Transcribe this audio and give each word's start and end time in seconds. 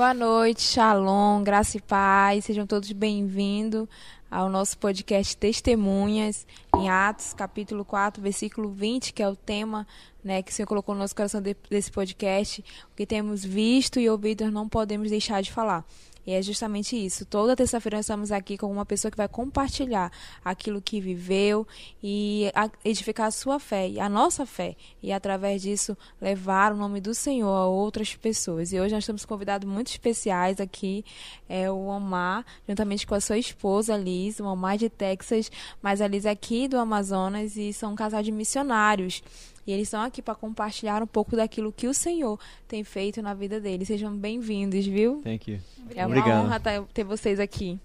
Boa 0.00 0.14
noite, 0.14 0.62
Shalom, 0.62 1.42
graça 1.42 1.76
e 1.76 1.80
paz. 1.82 2.46
Sejam 2.46 2.66
todos 2.66 2.90
bem-vindos 2.90 3.86
ao 4.30 4.48
nosso 4.48 4.78
podcast 4.78 5.36
Testemunhas, 5.36 6.46
em 6.74 6.88
Atos, 6.88 7.34
capítulo 7.34 7.84
4, 7.84 8.22
versículo 8.22 8.70
20, 8.70 9.12
que 9.12 9.22
é 9.22 9.28
o 9.28 9.36
tema 9.36 9.86
né, 10.24 10.40
que 10.40 10.50
o 10.50 10.54
Senhor 10.54 10.66
colocou 10.66 10.94
no 10.94 11.02
nosso 11.02 11.14
coração 11.14 11.42
de, 11.42 11.54
desse 11.68 11.92
podcast. 11.92 12.64
O 12.90 12.96
que 12.96 13.04
temos 13.04 13.44
visto 13.44 14.00
e 14.00 14.08
ouvido, 14.08 14.50
não 14.50 14.66
podemos 14.66 15.10
deixar 15.10 15.42
de 15.42 15.52
falar. 15.52 15.84
E 16.30 16.32
é 16.32 16.40
justamente 16.40 16.94
isso. 16.94 17.24
Toda 17.24 17.56
terça-feira 17.56 17.98
nós 17.98 18.04
estamos 18.04 18.30
aqui 18.30 18.56
com 18.56 18.70
uma 18.70 18.86
pessoa 18.86 19.10
que 19.10 19.16
vai 19.16 19.26
compartilhar 19.26 20.12
aquilo 20.44 20.80
que 20.80 21.00
viveu 21.00 21.66
e 22.00 22.52
edificar 22.84 23.26
a 23.26 23.30
sua 23.32 23.58
fé, 23.58 23.90
a 23.98 24.08
nossa 24.08 24.46
fé. 24.46 24.76
E 25.02 25.10
através 25.10 25.60
disso 25.60 25.98
levar 26.20 26.72
o 26.72 26.76
nome 26.76 27.00
do 27.00 27.14
Senhor 27.14 27.52
a 27.52 27.66
outras 27.66 28.14
pessoas. 28.14 28.72
E 28.72 28.78
hoje 28.78 28.94
nós 28.94 29.02
estamos 29.02 29.24
convidados 29.24 29.68
muito 29.68 29.88
especiais 29.88 30.60
aqui. 30.60 31.04
É 31.48 31.68
o 31.68 31.86
Omar, 31.86 32.46
juntamente 32.68 33.08
com 33.08 33.16
a 33.16 33.20
sua 33.20 33.36
esposa 33.36 33.96
Liz, 33.96 34.38
o 34.38 34.44
Omar 34.44 34.78
de 34.78 34.88
Texas, 34.88 35.50
mas 35.82 36.00
a 36.00 36.06
Liz 36.06 36.26
aqui 36.26 36.68
do 36.68 36.78
Amazonas 36.78 37.56
e 37.56 37.72
são 37.72 37.94
um 37.94 37.96
casal 37.96 38.22
de 38.22 38.30
missionários. 38.30 39.20
E 39.66 39.72
eles 39.72 39.88
estão 39.88 40.02
aqui 40.02 40.22
para 40.22 40.34
compartilhar 40.34 41.02
um 41.02 41.06
pouco 41.06 41.36
daquilo 41.36 41.72
que 41.72 41.86
o 41.86 41.94
Senhor 41.94 42.38
tem 42.66 42.82
feito 42.82 43.20
na 43.20 43.34
vida 43.34 43.60
deles. 43.60 43.88
Sejam 43.88 44.16
bem-vindos, 44.16 44.86
viu? 44.86 45.20
Thank 45.22 45.50
you. 45.50 45.60
É 45.94 46.06
uma 46.06 46.16
Obrigado. 46.16 46.44
honra 46.44 46.60
ter 46.92 47.04
vocês 47.04 47.38
aqui. 47.38 47.78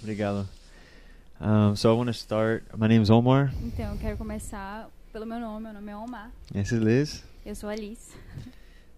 Obrigado. 0.00 0.48
Um, 1.40 1.74
so 1.74 1.88
I 1.88 1.96
want 1.96 2.06
to 2.06 2.12
start. 2.12 2.62
My 2.76 2.86
name 2.86 3.02
is 3.02 3.10
Omar. 3.10 3.52
Então, 3.62 3.92
eu 3.92 3.98
quero 3.98 4.16
começar 4.16 4.88
pelo 5.12 5.26
meu 5.26 5.40
nome. 5.40 5.64
Meu 5.64 5.72
nome 5.72 5.90
é 5.90 5.96
Omar. 5.96 6.30
This 6.52 6.70
is 6.70 6.80
Liz. 6.80 7.24
Eu 7.44 7.54
sou 7.54 7.68
Alice. 7.68 8.14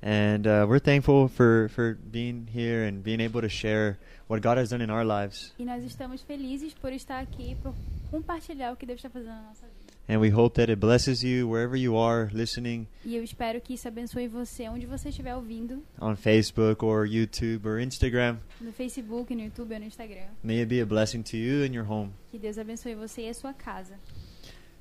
And 0.02 0.46
uh, 0.46 0.66
we're 0.68 0.80
thankful 0.80 1.28
for, 1.28 1.70
for 1.70 1.96
being 2.12 2.46
here 2.54 2.86
and 2.86 3.02
being 3.02 3.20
able 3.22 3.40
to 3.40 3.48
share 3.48 3.96
what 4.28 4.42
God 4.42 4.58
has 4.58 4.68
done 4.68 4.84
in 4.84 4.90
our 4.90 5.04
lives. 5.04 5.54
E 5.58 5.64
nós 5.64 5.82
estamos 5.82 6.20
felizes 6.20 6.74
por 6.74 6.92
estar 6.92 7.20
aqui, 7.20 7.56
por 7.62 7.74
compartilhar 8.10 8.72
o 8.72 8.76
que 8.76 8.84
Deus 8.84 8.98
está 8.98 9.08
fazendo 9.08 9.30
na 9.30 9.42
nossa 9.48 9.66
vida. 9.66 9.73
And 10.06 10.20
we 10.20 10.28
hope 10.30 10.54
that 10.56 10.70
it 10.70 10.78
blesses 10.78 11.22
you 11.24 11.48
wherever 11.48 11.74
you 11.74 11.96
are 11.96 12.28
listening 12.30 12.86
E 13.06 13.16
eu 13.16 13.22
espero 13.24 13.58
que 13.60 13.72
isso 13.72 13.88
abençoe 13.88 14.28
você 14.28 14.68
onde 14.68 14.84
você 14.84 15.08
estiver 15.08 15.34
ouvindo, 15.34 15.82
on 15.98 16.14
Facebook 16.14 16.84
or 16.84 17.06
YouTube 17.06 17.66
or 17.66 17.80
Instagram. 17.80 18.36
no 18.60 18.70
Facebook, 18.70 19.34
no 19.34 19.42
YouTube 19.42 19.72
ou 19.72 19.80
no 19.80 19.86
Instagram. 19.86 20.28
May 20.42 20.60
it 20.60 20.66
be 20.68 20.80
a 20.82 20.86
blessing 20.86 21.22
to 21.22 21.36
you 21.38 21.64
and 21.64 21.74
your 21.74 21.90
home. 21.90 22.12
Que 22.30 22.38
Deus 22.38 22.58
abençoe 22.58 22.94
você 22.94 23.22
e 23.22 23.28
a 23.30 23.34
sua 23.34 23.54
casa. 23.54 23.98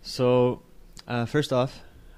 So, 0.01 0.61
uh, 1.07 1.25
first 1.25 1.53
off, 1.53 1.73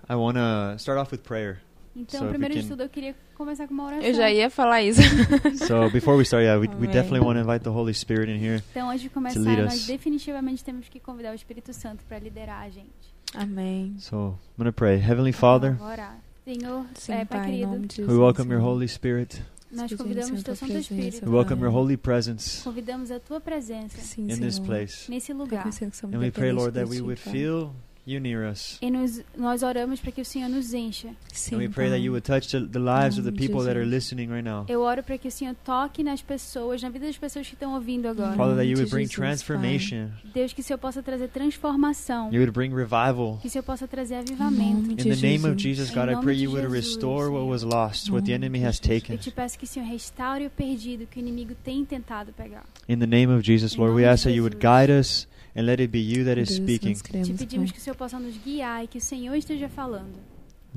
I 0.10 0.16
want 0.16 0.38
to 0.38 0.76
start 0.80 0.98
off 1.00 1.12
with 1.12 1.22
prayer. 1.24 1.62
Então, 1.96 2.22
So 2.22 2.28
primeiro 2.28 2.54
de 2.56 2.68
tudo, 2.68 2.84
eu 2.84 2.90
queria 2.90 3.16
começar 3.36 3.68
com 3.68 3.74
uma 3.74 3.86
oração. 3.86 4.06
Eu 4.06 4.14
já 4.14 4.30
ia 4.30 4.50
falar 4.50 4.82
isso. 4.82 5.02
So 5.66 5.90
before 5.92 6.18
we 6.18 6.24
start, 6.24 6.44
yeah, 6.44 6.60
we, 6.60 6.68
we 6.80 6.88
definitely 6.88 7.22
want 7.22 7.38
to 7.38 7.42
invite 7.42 7.64
the 7.64 7.70
Holy 7.70 7.94
Spirit 7.94 8.30
in 8.30 8.38
here. 8.38 8.62
Então, 8.72 8.90
antes 8.90 9.02
de 9.02 9.10
começar, 9.10 9.40
lead 9.40 9.62
nós 9.64 9.86
definitivamente 9.86 10.64
temos 10.64 10.90
que 10.90 11.00
convidar 11.00 11.32
o 11.32 11.36
Espírito 11.36 11.74
Santo 11.74 12.04
para 12.06 12.20
liderar 12.20 12.64
a 12.64 12.70
gente. 12.70 13.16
Amém. 13.34 13.96
So 14.00 14.38
I'm 14.58 14.64
going 14.64 14.72
to 14.72 14.74
pray. 14.74 14.98
Heavenly 14.98 15.32
Father, 15.32 15.72
Então, 15.72 15.86
vou 15.86 15.92
orar. 15.94 16.18
Senhor, 16.44 16.86
Sim, 16.96 17.14
é, 17.14 17.26
Pai 17.26 17.46
querido, 17.46 18.06
we 18.08 18.18
welcome 18.18 18.54
your. 18.54 18.62
Holy 18.62 18.88
Spirit. 18.88 19.42
nós 19.72 19.92
convidamos 19.94 20.44
Teu 20.44 20.56
Santo 20.56 20.78
Espírito. 20.78 21.26
We 21.26 21.32
welcome 21.32 21.62
your 21.62 21.74
holy 21.74 21.98
presence 21.98 22.64
Convidamos 22.64 23.10
a 23.10 23.20
Tua 23.20 23.42
presença 23.42 23.98
Sim, 23.98 24.32
in 24.32 24.40
this 24.40 24.60
place. 24.60 25.10
nesse 25.10 25.34
lugar. 25.34 25.66
And 25.66 26.20
we 26.20 26.30
pray, 26.30 26.52
Lord, 26.52 26.74
that 26.76 26.88
we 26.88 27.02
would 27.02 27.20
feel 27.20 27.74
you 28.08 28.20
near 28.20 28.50
us. 28.50 28.78
E 28.82 28.90
nos, 28.92 29.22
nós 29.38 29.64
oramos 29.64 30.00
para 30.00 30.12
que 30.12 30.22
o 30.22 30.26
Senhor 30.26 30.50
nos 30.50 30.74
encha. 30.74 31.10
Sim, 31.34 31.56
And 31.56 31.58
we 31.60 31.68
pray 31.70 31.90
Pai. 31.90 31.98
that 31.98 32.04
you 32.04 32.12
would 32.12 32.26
touch 32.26 32.50
the, 32.52 32.60
the 32.66 32.80
lives 32.80 33.18
of 33.18 33.24
the 33.24 33.32
people 33.32 33.64
that 33.64 33.76
are 33.76 33.84
Jesus. 33.84 33.94
listening 33.94 34.30
right 34.30 34.44
now. 34.44 34.66
Eu 34.70 34.82
oro 34.82 35.02
para 35.04 35.18
que 35.18 35.28
o 35.28 35.32
Senhor 35.32 35.56
toque 35.66 36.04
nas 36.04 36.22
pessoas, 36.22 36.82
na 36.82 36.90
vida 36.90 37.06
das 37.08 37.18
pessoas 37.18 37.48
que 37.48 37.54
estão 37.54 37.74
ouvindo 37.74 38.08
agora. 38.08 38.36
Father, 38.36 38.56
that 38.56 38.66
you 38.68 38.78
would 38.78 38.90
bring 38.92 39.06
Jesus, 39.08 39.16
Pai. 39.18 39.28
transformation. 39.28 40.10
Deus, 40.34 40.54
que 40.54 40.62
o 40.62 40.64
Senhor 40.64 40.78
possa 40.78 41.02
trazer 41.02 41.30
transformação. 41.30 42.30
You 42.32 42.40
would 42.40 42.52
bring 42.52 42.74
revival. 42.74 43.40
Que 43.42 43.48
o 43.48 43.52
Senhor 43.52 43.64
possa 43.64 43.88
trazer 43.88 44.16
avivamento. 44.16 44.92
In 44.92 44.96
de 44.96 45.04
the 45.16 45.16
name 45.16 45.46
of 45.48 45.56
Jesus. 45.62 45.66
Jesus, 45.66 45.90
God, 45.92 46.10
I 46.10 46.16
pray 46.22 46.36
you 46.36 46.52
would 46.52 46.68
Jesus, 46.68 46.88
restore 46.96 47.30
what 47.30 47.48
was 47.48 47.64
lost, 47.64 48.12
what 48.12 48.26
the 48.26 48.34
enemy 48.34 48.60
has 48.64 48.76
Jesus. 48.78 49.02
taken. 49.02 49.16
Eu 49.16 49.20
te 49.20 49.32
peço 49.32 49.58
que 49.58 49.66
o 49.66 49.68
Senhor 49.68 49.88
restaure 49.88 50.46
o 50.46 50.50
perdido 50.50 51.08
que 51.08 51.20
o 51.20 51.22
inimigo 51.22 51.56
tem 51.64 51.84
tentado 51.84 52.32
pegar. 52.34 52.64
In 52.88 53.00
the 53.00 53.08
name 53.08 53.34
of 53.34 53.42
Jesus, 53.44 53.76
Lord, 53.76 53.96
we 53.96 54.06
ask 54.06 54.24
that 54.24 54.36
you 54.36 54.44
would 54.44 54.58
Jesus. 54.58 54.62
guide 54.62 54.92
us 54.92 55.28
and 55.56 55.66
let 55.66 55.80
it 55.80 55.90
be 55.92 56.00
you 56.00 56.24
that 56.26 56.38
is 56.40 56.50
Deus, 56.50 56.58
speaking. 56.58 56.94
Te 57.24 57.34
pedimos 57.34 57.72
que 57.72 57.78
o 57.80 57.82
Senhor 57.82 57.96
possa 57.96 58.20
nos 58.20 58.36
guiar 58.38 58.84
e 58.84 58.88
que 58.88 58.98
o 58.98 59.02
Senhor 59.02 59.36
esteja 59.36 59.70
falando. 59.70 60.14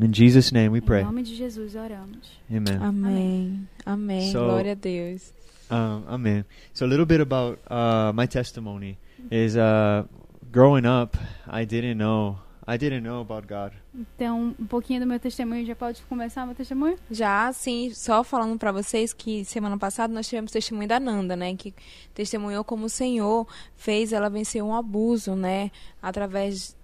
In 0.01 0.13
Jesus' 0.15 0.53
name 0.53 0.69
we 0.69 0.79
Em 0.79 0.83
pray. 0.83 1.03
nome 1.05 1.23
de 1.25 1.35
Jesus 1.35 1.75
oramos. 1.75 2.31
Amen. 2.51 2.79
Amém. 2.81 3.69
Amém. 3.85 4.31
So- 4.33 4.45
Glória 4.45 4.73
a 4.73 4.75
Deus. 4.77 5.33
Um, 5.71 6.05
amen. 6.09 6.45
So 6.73 6.85
a 6.85 6.89
little 6.89 7.05
bit 7.05 7.21
about 7.21 7.59
uh, 7.69 8.13
my 8.15 8.27
testimony 8.27 8.97
is 9.31 9.55
uh, 9.57 10.05
growing 10.51 10.87
up, 10.87 11.17
I 11.47 11.65
didn't 11.67 11.99
know. 11.99 12.39
I 12.71 12.77
didn't 12.77 13.01
know 13.01 13.23
about 13.23 13.49
God. 13.49 13.73
Então, 13.95 14.55
um 14.61 14.67
pouquinho 14.67 15.01
do 15.01 15.07
meu 15.07 15.19
testemunho. 15.19 15.65
Já 15.65 15.75
pode 15.75 16.03
começar 16.03 16.45
meu 16.45 16.55
testemunho? 16.55 16.99
Já, 17.11 17.49
assim, 17.49 17.91
só 17.95 18.23
falando 18.23 18.59
pra 18.59 18.71
vocês 18.71 19.15
que 19.15 19.43
semana 19.43 19.79
passada 19.79 20.13
nós 20.13 20.29
tivemos 20.29 20.53
testemunho 20.53 20.87
da 20.87 21.01
Nanda, 21.01 21.35
né? 21.35 21.57
Que 21.57 21.75
testemunhou 22.13 22.63
como 22.63 22.85
o 22.85 22.91
Senhor 22.91 23.47
fez 23.75 24.13
ela 24.13 24.29
vencer 24.29 24.63
um 24.63 24.75
abuso, 24.75 25.35
né? 25.35 25.71
Através 26.03 26.77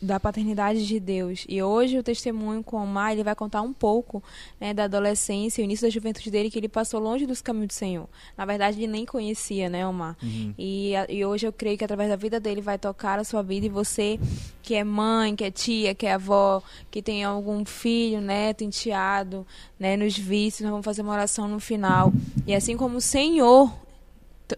da 0.00 0.20
paternidade 0.20 0.86
de 0.86 1.00
Deus. 1.00 1.44
E 1.48 1.60
hoje 1.62 1.98
o 1.98 2.02
testemunho 2.02 2.62
com 2.62 2.76
o 2.76 2.82
Omar, 2.84 3.10
ele 3.12 3.24
vai 3.24 3.34
contar 3.34 3.60
um 3.62 3.72
pouco 3.72 4.22
né, 4.60 4.72
da 4.72 4.84
adolescência, 4.84 5.60
o 5.60 5.64
início 5.64 5.84
da 5.86 5.90
juventude 5.90 6.30
dele, 6.30 6.48
que 6.50 6.58
ele 6.58 6.68
passou 6.68 7.00
longe 7.00 7.26
dos 7.26 7.40
caminhos 7.42 7.68
do 7.68 7.72
Senhor. 7.72 8.08
Na 8.36 8.44
verdade, 8.44 8.78
ele 8.78 8.86
nem 8.92 9.04
conhecia, 9.04 9.68
né, 9.68 9.84
Omar? 9.86 10.16
E, 10.56 10.94
a- 10.94 11.06
e 11.08 11.24
hoje 11.24 11.46
eu 11.46 11.52
creio 11.52 11.76
que 11.76 11.84
através 11.84 12.08
da 12.08 12.16
vida 12.16 12.38
dele 12.38 12.60
vai 12.60 12.78
tocar 12.78 13.18
a 13.18 13.24
sua 13.24 13.42
vida 13.42 13.66
e 13.66 13.68
você 13.68 14.20
que 14.62 14.74
é 14.74 14.84
mãe, 14.84 15.34
que 15.34 15.44
é 15.44 15.50
tia, 15.50 15.94
que 15.94 16.06
é 16.06 16.12
avó, 16.14 16.62
que 16.90 17.02
tem 17.02 17.24
algum 17.24 17.64
filho, 17.64 18.20
neto, 18.20 18.62
enteado, 18.62 19.44
né, 19.78 19.96
nos 19.96 20.16
vícios, 20.16 20.62
nós 20.62 20.70
vamos 20.70 20.84
fazer 20.84 21.02
uma 21.02 21.12
oração 21.12 21.48
no 21.48 21.58
final. 21.58 22.12
E 22.46 22.54
assim 22.54 22.76
como 22.76 22.98
o 22.98 23.00
Senhor 23.00 23.70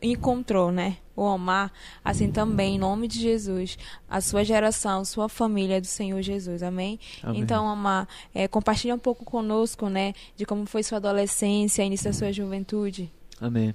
encontrou, 0.02 0.70
né, 0.70 0.96
o 1.16 1.22
Omar, 1.22 1.72
assim 2.04 2.30
também, 2.30 2.76
em 2.76 2.78
nome 2.78 3.08
de 3.08 3.18
Jesus, 3.18 3.78
a 4.08 4.20
sua 4.20 4.44
geração, 4.44 5.04
sua 5.04 5.28
família 5.28 5.80
do 5.80 5.86
Senhor 5.86 6.20
Jesus, 6.22 6.62
amém? 6.62 7.00
Amen. 7.22 7.40
Então, 7.40 7.64
Omar, 7.66 8.06
é, 8.34 8.46
compartilha 8.46 8.94
um 8.94 8.98
pouco 8.98 9.24
conosco, 9.24 9.88
né, 9.88 10.12
de 10.36 10.44
como 10.44 10.66
foi 10.66 10.82
sua 10.82 10.98
adolescência, 10.98 11.82
início 11.82 12.04
da 12.10 12.12
sua 12.12 12.32
juventude. 12.32 13.10
Amen. 13.40 13.74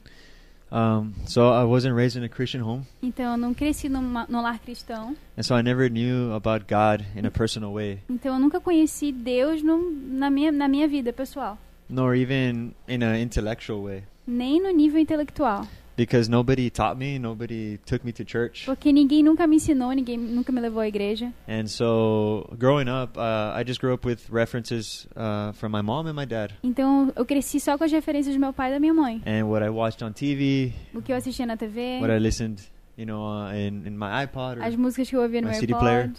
Um, 0.73 1.11
so 1.27 1.41
I 1.51 1.65
wasn't 1.65 1.95
raised 1.97 2.15
in 2.15 2.23
a 2.23 2.29
Christian 2.29 2.63
home, 2.63 2.85
Então, 3.03 3.33
eu 3.33 3.37
não 3.37 3.53
cresci 3.53 3.89
numa, 3.89 4.25
num 4.29 4.41
lar 4.41 4.57
cristão. 4.59 5.17
and 5.37 5.43
so 5.43 5.53
I 5.57 5.61
never 5.61 5.89
knew 5.89 6.31
about 6.33 6.63
God 6.65 7.05
in 7.13 7.25
a 7.27 7.31
personal 7.31 7.73
way, 7.73 7.99
Então, 8.09 8.35
eu 8.35 8.39
nunca 8.39 8.57
conheci 8.61 9.11
Deus 9.11 9.61
num- 9.61 9.91
na, 9.91 10.29
minha, 10.29 10.49
na 10.49 10.69
minha 10.69 10.87
vida 10.87 11.11
pessoal. 11.11 11.57
nor 11.89 12.15
even 12.15 12.73
in 12.87 13.03
an 13.03 13.19
intellectual 13.19 13.83
way, 13.83 14.03
Nem 14.25 14.61
no 14.61 14.69
nível 14.71 14.97
intelectual. 15.01 15.67
Because 16.05 16.29
nobody 16.29 16.69
taught 16.69 16.97
me, 16.97 17.19
nobody 17.19 17.77
took 17.85 18.03
me 18.03 18.11
to 18.11 18.23
church, 18.25 18.65
Porque 18.65 18.91
ninguém 18.91 19.21
nunca 19.23 19.45
me 19.45 19.57
ensinou, 19.57 19.91
ninguém 19.91 20.17
nunca 20.17 20.51
me 20.51 20.59
levou 20.59 20.79
à 20.81 20.87
igreja. 20.87 21.31
and 21.47 21.67
so 21.67 22.47
growing 22.57 22.87
up, 22.89 23.17
uh, 23.17 23.53
I 23.55 23.63
just 23.65 23.79
grew 23.79 23.93
up 23.93 24.05
with 24.07 24.19
references 24.31 25.07
uh, 25.15 25.51
from 25.53 25.71
my 25.71 25.81
mom 25.81 26.07
and 26.07 26.13
my 26.15 26.25
dad, 26.25 26.53
Então, 26.63 27.11
eu 27.15 27.25
cresci 27.25 27.59
só 27.59 27.77
com 27.77 27.83
as 27.83 27.91
referências 27.91 28.33
do 28.33 28.39
meu 28.39 28.51
pai 28.53 28.69
e 28.69 28.73
da 28.73 28.79
minha 28.79 28.93
mãe. 28.93 29.21
and 29.25 29.45
what 29.47 29.63
I 29.63 29.69
watched 29.69 30.03
on 30.03 30.11
TV, 30.11 30.73
O 30.93 31.01
que 31.01 31.11
eu 31.11 31.15
assistia 31.15 31.45
na 31.45 31.55
TV, 31.57 31.99
what 32.01 32.11
I 32.11 32.17
listened, 32.19 32.61
you 32.97 33.05
know, 33.05 33.21
uh, 33.23 33.53
in 33.55 33.85
in 33.87 33.95
my 33.97 34.23
iPod 34.25 34.59
or 34.59 34.63
as 34.63 34.75
músicas 34.75 35.09
que 35.09 35.15
eu 35.15 35.21
ouvia 35.21 35.41
no 35.41 35.47
My 35.47 35.51
meu 35.53 35.59
CD 35.59 35.73
iPod, 35.73 35.81
player. 35.83 36.11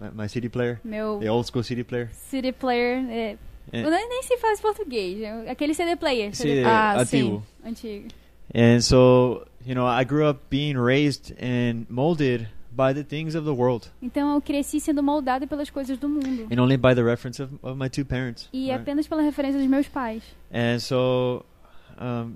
my, 0.00 0.22
my 0.22 0.28
CD 0.28 0.48
player, 0.48 0.80
meu 0.84 1.18
the 1.20 1.30
old 1.30 1.46
school 1.48 1.62
CD 1.62 1.82
player. 1.84 2.10
CD 2.12 2.52
player. 2.52 2.98
É, 3.10 3.36
And- 3.72 3.84
eu 3.84 3.90
nem, 3.90 4.08
nem 4.08 4.22
se 4.24 4.36
faz 4.38 4.60
português. 4.60 5.20
é 5.22 5.48
Aquele 5.50 5.72
CD 5.72 5.94
player. 5.96 6.34
CD 6.34 6.56
CD 6.62 6.64
Ah, 6.66 7.00
antiguo. 7.00 7.42
antigo. 7.64 8.08
And 8.54 8.82
so, 8.84 9.46
you 9.64 9.74
know, 9.74 9.86
I 9.86 10.04
grew 10.04 10.26
up 10.26 10.50
being 10.50 10.76
raised 10.76 11.32
and 11.38 11.86
molded 11.88 12.48
by 12.74 12.92
the 12.94 13.02
things 13.04 13.34
of 13.34 13.44
the 13.44 13.54
world, 13.54 13.90
Então, 14.02 14.34
eu 14.34 14.40
cresci 14.40 14.80
sendo 14.80 15.02
moldada 15.02 15.46
pelas 15.46 15.68
coisas 15.70 15.98
do 15.98 16.08
mundo. 16.08 16.48
and 16.50 16.58
only 16.58 16.76
by 16.76 16.94
the 16.94 17.02
reference 17.04 17.38
of, 17.42 17.50
of 17.62 17.76
my 17.76 17.88
two 17.88 18.04
parents. 18.04 18.48
E 18.52 18.70
right? 18.70 18.80
apenas 18.80 19.06
pela 19.06 19.22
referência 19.22 19.58
dos 19.58 19.68
meus 19.68 19.88
pais. 19.88 20.22
And 20.50 20.78
so, 20.80 21.44
um, 22.00 22.34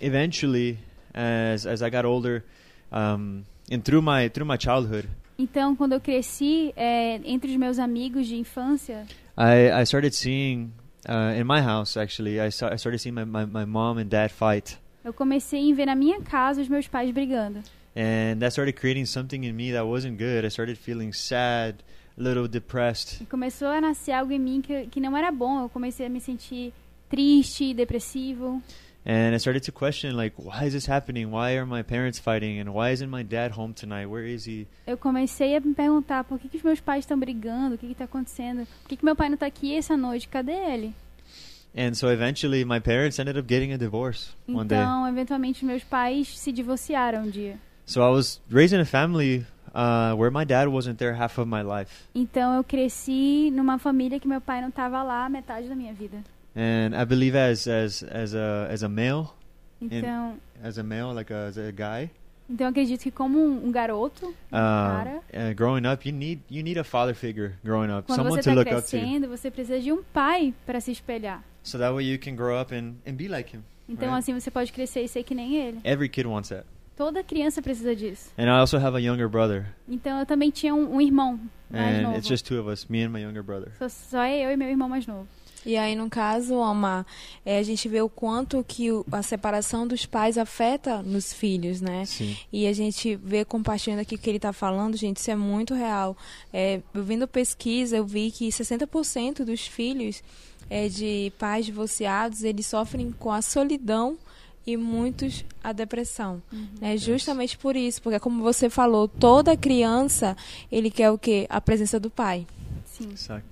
eventually, 0.00 0.78
as 1.12 1.66
as 1.66 1.82
I 1.82 1.90
got 1.90 2.04
older, 2.04 2.44
um, 2.92 3.44
and 3.70 3.82
through 3.84 4.02
my 4.02 4.28
through 4.28 4.46
my 4.46 4.56
childhood, 4.58 5.08
Então, 5.38 5.74
quando 5.74 5.92
eu 5.94 6.00
cresci, 6.00 6.72
é, 6.76 7.20
entre 7.24 7.50
os 7.50 7.56
meus 7.56 7.78
amigos 7.78 8.26
de 8.26 8.36
infância, 8.36 9.04
I 9.36 9.70
I 9.80 9.84
started 9.84 10.12
seeing 10.14 10.72
uh, 11.08 11.38
in 11.38 11.44
my 11.44 11.60
house 11.60 11.96
actually. 11.96 12.40
I 12.40 12.50
saw 12.50 12.68
I 12.72 12.76
started 12.76 12.98
seeing 12.98 13.14
my, 13.14 13.24
my, 13.24 13.44
my 13.44 13.64
mom 13.64 13.98
and 13.98 14.08
dad 14.08 14.30
fight, 14.30 14.78
eu 15.04 15.12
comecei 15.12 15.70
a 15.70 15.74
ver 15.74 15.86
na 15.86 15.94
minha 15.94 16.20
casa 16.22 16.60
os 16.62 16.68
meus 16.68 16.88
pais 16.88 17.10
brigando. 17.10 17.60
and 17.96 18.40
that 18.40 18.50
started 18.52 18.72
creating 18.72 19.06
something 19.06 19.44
in 19.44 19.52
me 19.54 19.70
that 19.72 19.84
wasn't 19.86 20.18
good. 20.18 20.44
I 20.44 20.48
started 20.48 20.76
feeling 20.76 21.12
sad, 21.12 21.76
a 22.18 22.22
little 22.22 22.48
depressed. 22.48 23.22
E 23.22 23.26
começou 23.26 23.68
a 23.68 23.80
nascer 23.80 24.12
algo 24.12 24.32
em 24.32 24.38
mim 24.40 24.60
que, 24.60 24.86
que 24.88 25.00
não 25.00 25.16
era 25.16 25.30
bom. 25.30 25.62
Eu 25.62 25.68
comecei 25.68 26.06
a 26.06 26.08
me 26.08 26.20
sentir 26.20 26.72
triste, 27.08 27.72
depressivo. 27.74 28.60
And 29.06 29.34
I 29.34 29.38
started 29.38 29.62
to 29.66 29.70
question, 29.70 30.16
like, 30.16 30.34
why 30.38 30.66
is 30.66 30.72
this 30.72 30.88
happening? 30.88 31.26
Why 31.26 31.58
are 31.58 31.66
my 31.66 31.82
parents 31.82 32.18
fighting? 32.18 32.58
And 32.58 32.72
why 32.72 32.90
isn't 32.90 33.10
my 33.10 33.22
dad 33.22 33.52
home 33.52 33.74
tonight? 33.74 34.06
Where 34.08 34.26
is 34.26 34.46
he? 34.46 34.66
Eu 34.86 34.96
comecei 34.96 35.54
a 35.54 35.60
me 35.60 35.74
perguntar 35.74 36.24
por 36.24 36.38
que, 36.38 36.48
que 36.48 36.56
os 36.56 36.62
meus 36.62 36.80
pais 36.80 37.00
estão 37.04 37.18
brigando, 37.18 37.74
o 37.74 37.78
que 37.78 37.84
está 37.92 38.04
acontecendo, 38.04 38.66
por 38.80 38.88
que, 38.88 38.96
que 38.96 39.04
meu 39.04 39.14
pai 39.14 39.28
não 39.28 39.34
está 39.34 39.44
aqui 39.44 39.76
essa 39.76 39.94
noite, 39.94 40.26
cadê 40.26 40.52
ele? 40.52 40.94
And 41.76 41.94
so 41.94 42.08
eventually, 42.08 42.64
my 42.64 42.78
parents 42.78 43.18
ended 43.18 43.36
up 43.36 43.46
getting 43.48 43.72
a 43.72 43.78
divorce 43.78 44.34
one 44.46 44.68
day. 44.68 44.76
Então, 44.76 45.08
eventualmente, 45.08 45.64
meus 45.64 45.82
pais 45.82 46.28
se 46.38 46.52
divorciaram 46.52 47.24
um 47.24 47.30
dia. 47.30 47.58
So 47.84 48.00
I 48.02 48.10
was 48.10 48.40
raised 48.48 48.72
in 48.72 48.80
a 48.80 48.84
family 48.84 49.44
uh, 49.74 50.14
where 50.14 50.30
my 50.30 50.44
dad 50.44 50.68
wasn't 50.68 50.98
there 50.98 51.14
half 51.14 51.38
of 51.38 51.48
my 51.48 51.62
life. 51.62 51.90
Então, 52.14 52.54
eu 52.54 52.62
cresci 52.62 53.50
numa 53.50 53.78
família 53.78 54.20
que 54.20 54.28
meu 54.28 54.40
pai 54.40 54.60
não 54.60 54.68
estava 54.68 55.02
lá 55.02 55.28
metade 55.28 55.68
da 55.68 55.74
minha 55.74 55.92
vida. 55.92 56.18
And 56.56 56.94
I 56.94 57.04
believe 57.04 57.36
as 57.36 57.66
as 57.66 58.04
as 58.04 58.34
a 58.34 58.68
as 58.70 58.82
a 58.84 58.88
male, 58.88 59.26
Então, 59.80 60.38
as 60.62 60.78
a 60.78 60.84
male, 60.84 61.12
like 61.12 61.32
a, 61.32 61.46
as 61.46 61.58
a 61.58 61.72
guy, 61.72 62.08
então 62.48 62.66
eu 62.66 62.70
acredito 62.70 63.02
que 63.02 63.10
como 63.10 63.38
um, 63.38 63.66
um 63.66 63.72
garoto, 63.72 64.26
um 64.26 64.30
uh, 64.30 64.34
cara, 64.52 65.20
uh, 65.32 65.54
growing 65.56 65.86
up, 65.90 66.08
you 66.08 66.14
need 66.14 66.40
you 66.48 66.62
need 66.62 66.78
a 66.78 66.84
father 66.84 67.14
figure 67.14 67.54
growing 67.64 67.90
up, 67.90 68.06
quando 68.06 68.18
someone 68.18 68.36
você 68.36 68.42
to 68.42 68.50
está 68.50 68.54
look 68.54 68.70
up 68.70 68.82
to, 68.82 68.90
crescendo, 68.90 69.28
você 69.28 69.50
precisa 69.50 69.80
de 69.80 69.90
um 69.90 70.02
pai 70.12 70.54
para 70.64 70.80
se 70.80 70.92
espelhar. 70.92 71.42
So 71.64 71.76
that 71.78 71.92
way 71.92 72.04
you 72.04 72.18
can 72.18 72.36
grow 72.36 72.60
up 72.60 72.72
and 72.72 72.94
and 73.04 73.14
be 73.14 73.26
like 73.26 73.54
him. 73.56 73.62
Então, 73.88 74.08
Right. 74.10 74.18
assim, 74.20 74.38
você 74.40 74.50
pode 74.50 74.72
crescer 74.72 75.02
e 75.02 75.08
ser 75.08 75.24
que 75.24 75.34
nem 75.34 75.56
ele. 75.56 75.80
Every 75.84 76.08
kid 76.08 76.26
wants 76.28 76.50
that. 76.50 76.64
Toda 76.96 77.24
criança 77.24 77.60
precisa 77.60 77.94
disso. 77.96 78.30
And 78.38 78.44
I 78.44 78.60
also 78.60 78.76
have 78.78 78.96
a 78.96 79.00
younger 79.00 79.28
brother, 79.28 79.66
Então, 79.88 80.20
eu 80.20 80.24
também 80.24 80.50
tinha 80.50 80.72
um, 80.72 80.94
um 80.94 81.00
irmão 81.00 81.40
mais 81.68 81.98
and 81.98 82.02
novo. 82.02 82.16
it's 82.16 82.28
just 82.28 82.46
two 82.46 82.60
of 82.60 82.70
us, 82.70 82.86
me 82.88 83.02
and 83.02 83.08
my 83.10 83.20
younger 83.20 83.42
brother. 83.42 83.72
Só, 83.78 83.88
só 83.88 84.24
eu 84.26 84.52
e 84.52 84.56
meu 84.56 84.68
irmão 84.68 84.88
mais 84.88 85.04
novo. 85.06 85.26
E 85.66 85.78
aí, 85.78 85.96
no 85.96 86.10
caso, 86.10 86.54
Omar, 86.56 87.06
é, 87.44 87.58
a 87.58 87.62
gente 87.62 87.88
vê 87.88 87.98
o 88.02 88.08
quanto 88.08 88.62
que 88.68 88.92
o- 88.92 89.02
a 89.10 89.22
separação 89.22 89.86
dos 89.88 90.04
pais 90.04 90.36
afeta 90.36 91.02
nos 91.02 91.32
filhos, 91.32 91.80
né? 91.80 92.04
Sim. 92.04 92.36
E 92.52 92.66
a 92.66 92.72
gente 92.74 93.16
vê 93.16 93.46
compartilhando 93.46 94.00
aqui 94.00 94.14
o 94.14 94.18
que 94.18 94.28
ele 94.28 94.36
está 94.36 94.52
falando, 94.52 94.94
gente, 94.94 95.16
isso 95.16 95.30
é 95.30 95.34
muito 95.36 95.72
real. 95.72 96.14
É, 96.52 96.82
eu 96.92 97.02
vendo 97.02 97.26
pesquisa, 97.26 97.96
eu 97.96 98.04
vi 98.04 98.30
que 98.30 98.52
60% 98.52 99.42
dos 99.42 99.66
filhos 99.66 100.22
é, 100.70 100.88
de 100.88 101.32
pais 101.38 101.66
divorciados, 101.66 102.42
eles 102.42 102.66
sofrem 102.66 103.12
com 103.12 103.30
a 103.30 103.42
solidão 103.42 104.16
e 104.66 104.76
muitos 104.76 105.44
a 105.62 105.72
depressão. 105.72 106.42
né? 106.80 106.96
Justamente 106.96 107.58
por 107.58 107.76
isso, 107.76 108.00
porque 108.02 108.18
como 108.18 108.42
você 108.42 108.70
falou, 108.70 109.06
toda 109.06 109.56
criança, 109.56 110.36
ele 110.72 110.90
quer 110.90 111.10
o 111.10 111.18
quê? 111.18 111.46
A 111.50 111.60
presença 111.60 112.00
do 112.00 112.08
pai. 112.10 112.46
Sim. 112.86 113.10
Exact. 113.12 113.46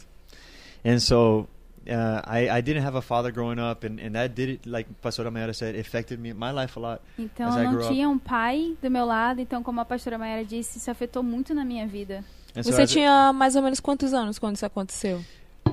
And 0.85 0.99
so 1.01 1.47
uh, 1.87 2.23
I, 2.27 2.49
I 2.59 2.63
didn't 2.63 2.85
have 2.87 2.97
a 2.97 3.03
father 3.03 3.31
growing 3.33 3.61
up, 3.61 3.87
and, 3.87 4.01
and 4.01 4.13
that 4.13 4.35
did 4.35 4.49
it, 4.49 4.69
like 4.69 4.89
Pastora 5.03 5.31
Mayara 5.31 5.53
said, 5.53 5.79
affected 5.79 6.19
me, 6.19 6.33
my 6.33 6.51
life 6.51 6.79
a 6.79 6.81
lot. 6.81 7.01
Então, 7.19 7.49
As 7.49 7.57
eu 7.57 7.61
I 7.61 7.65
não 7.65 7.73
grew 7.73 7.85
up- 7.85 7.93
tinha 7.95 8.09
um 8.09 8.19
pai 8.19 8.77
do 8.83 8.91
meu 8.91 9.05
lado. 9.05 9.41
Então, 9.41 9.63
como 9.63 9.81
a 9.81 9.85
pastora 9.85 10.17
Mayara 10.17 10.45
disse, 10.45 10.79
isso 10.79 10.91
afetou 10.91 11.23
muito 11.23 11.53
na 11.55 11.65
minha 11.65 11.87
vida. 11.87 12.25
And 12.57 12.63
so 12.63 12.73
Você 12.73 12.83
a- 12.83 12.87
tinha 12.87 13.33
mais 13.33 13.55
ou 13.55 13.63
menos 13.63 13.81
quantos 13.81 14.13
anos 14.15 14.39
quando 14.39 14.57
isso 14.57 14.67
aconteceu? 14.67 15.23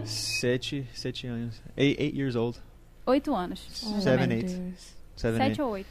Sete, 0.06 0.88
sete 0.94 1.28
anos, 1.28 1.62
eight, 1.78 2.00
eight 2.02 2.16
years 2.16 2.36
old, 2.36 2.60
Oito 3.06 3.34
anos. 3.34 3.84
Oh, 3.88 4.00
Seven, 4.02 4.32
eight. 4.32 4.50
Seven, 5.16 5.38
Sete 5.38 5.50
eight. 5.52 5.62
ou 5.62 5.70
oito. 5.72 5.90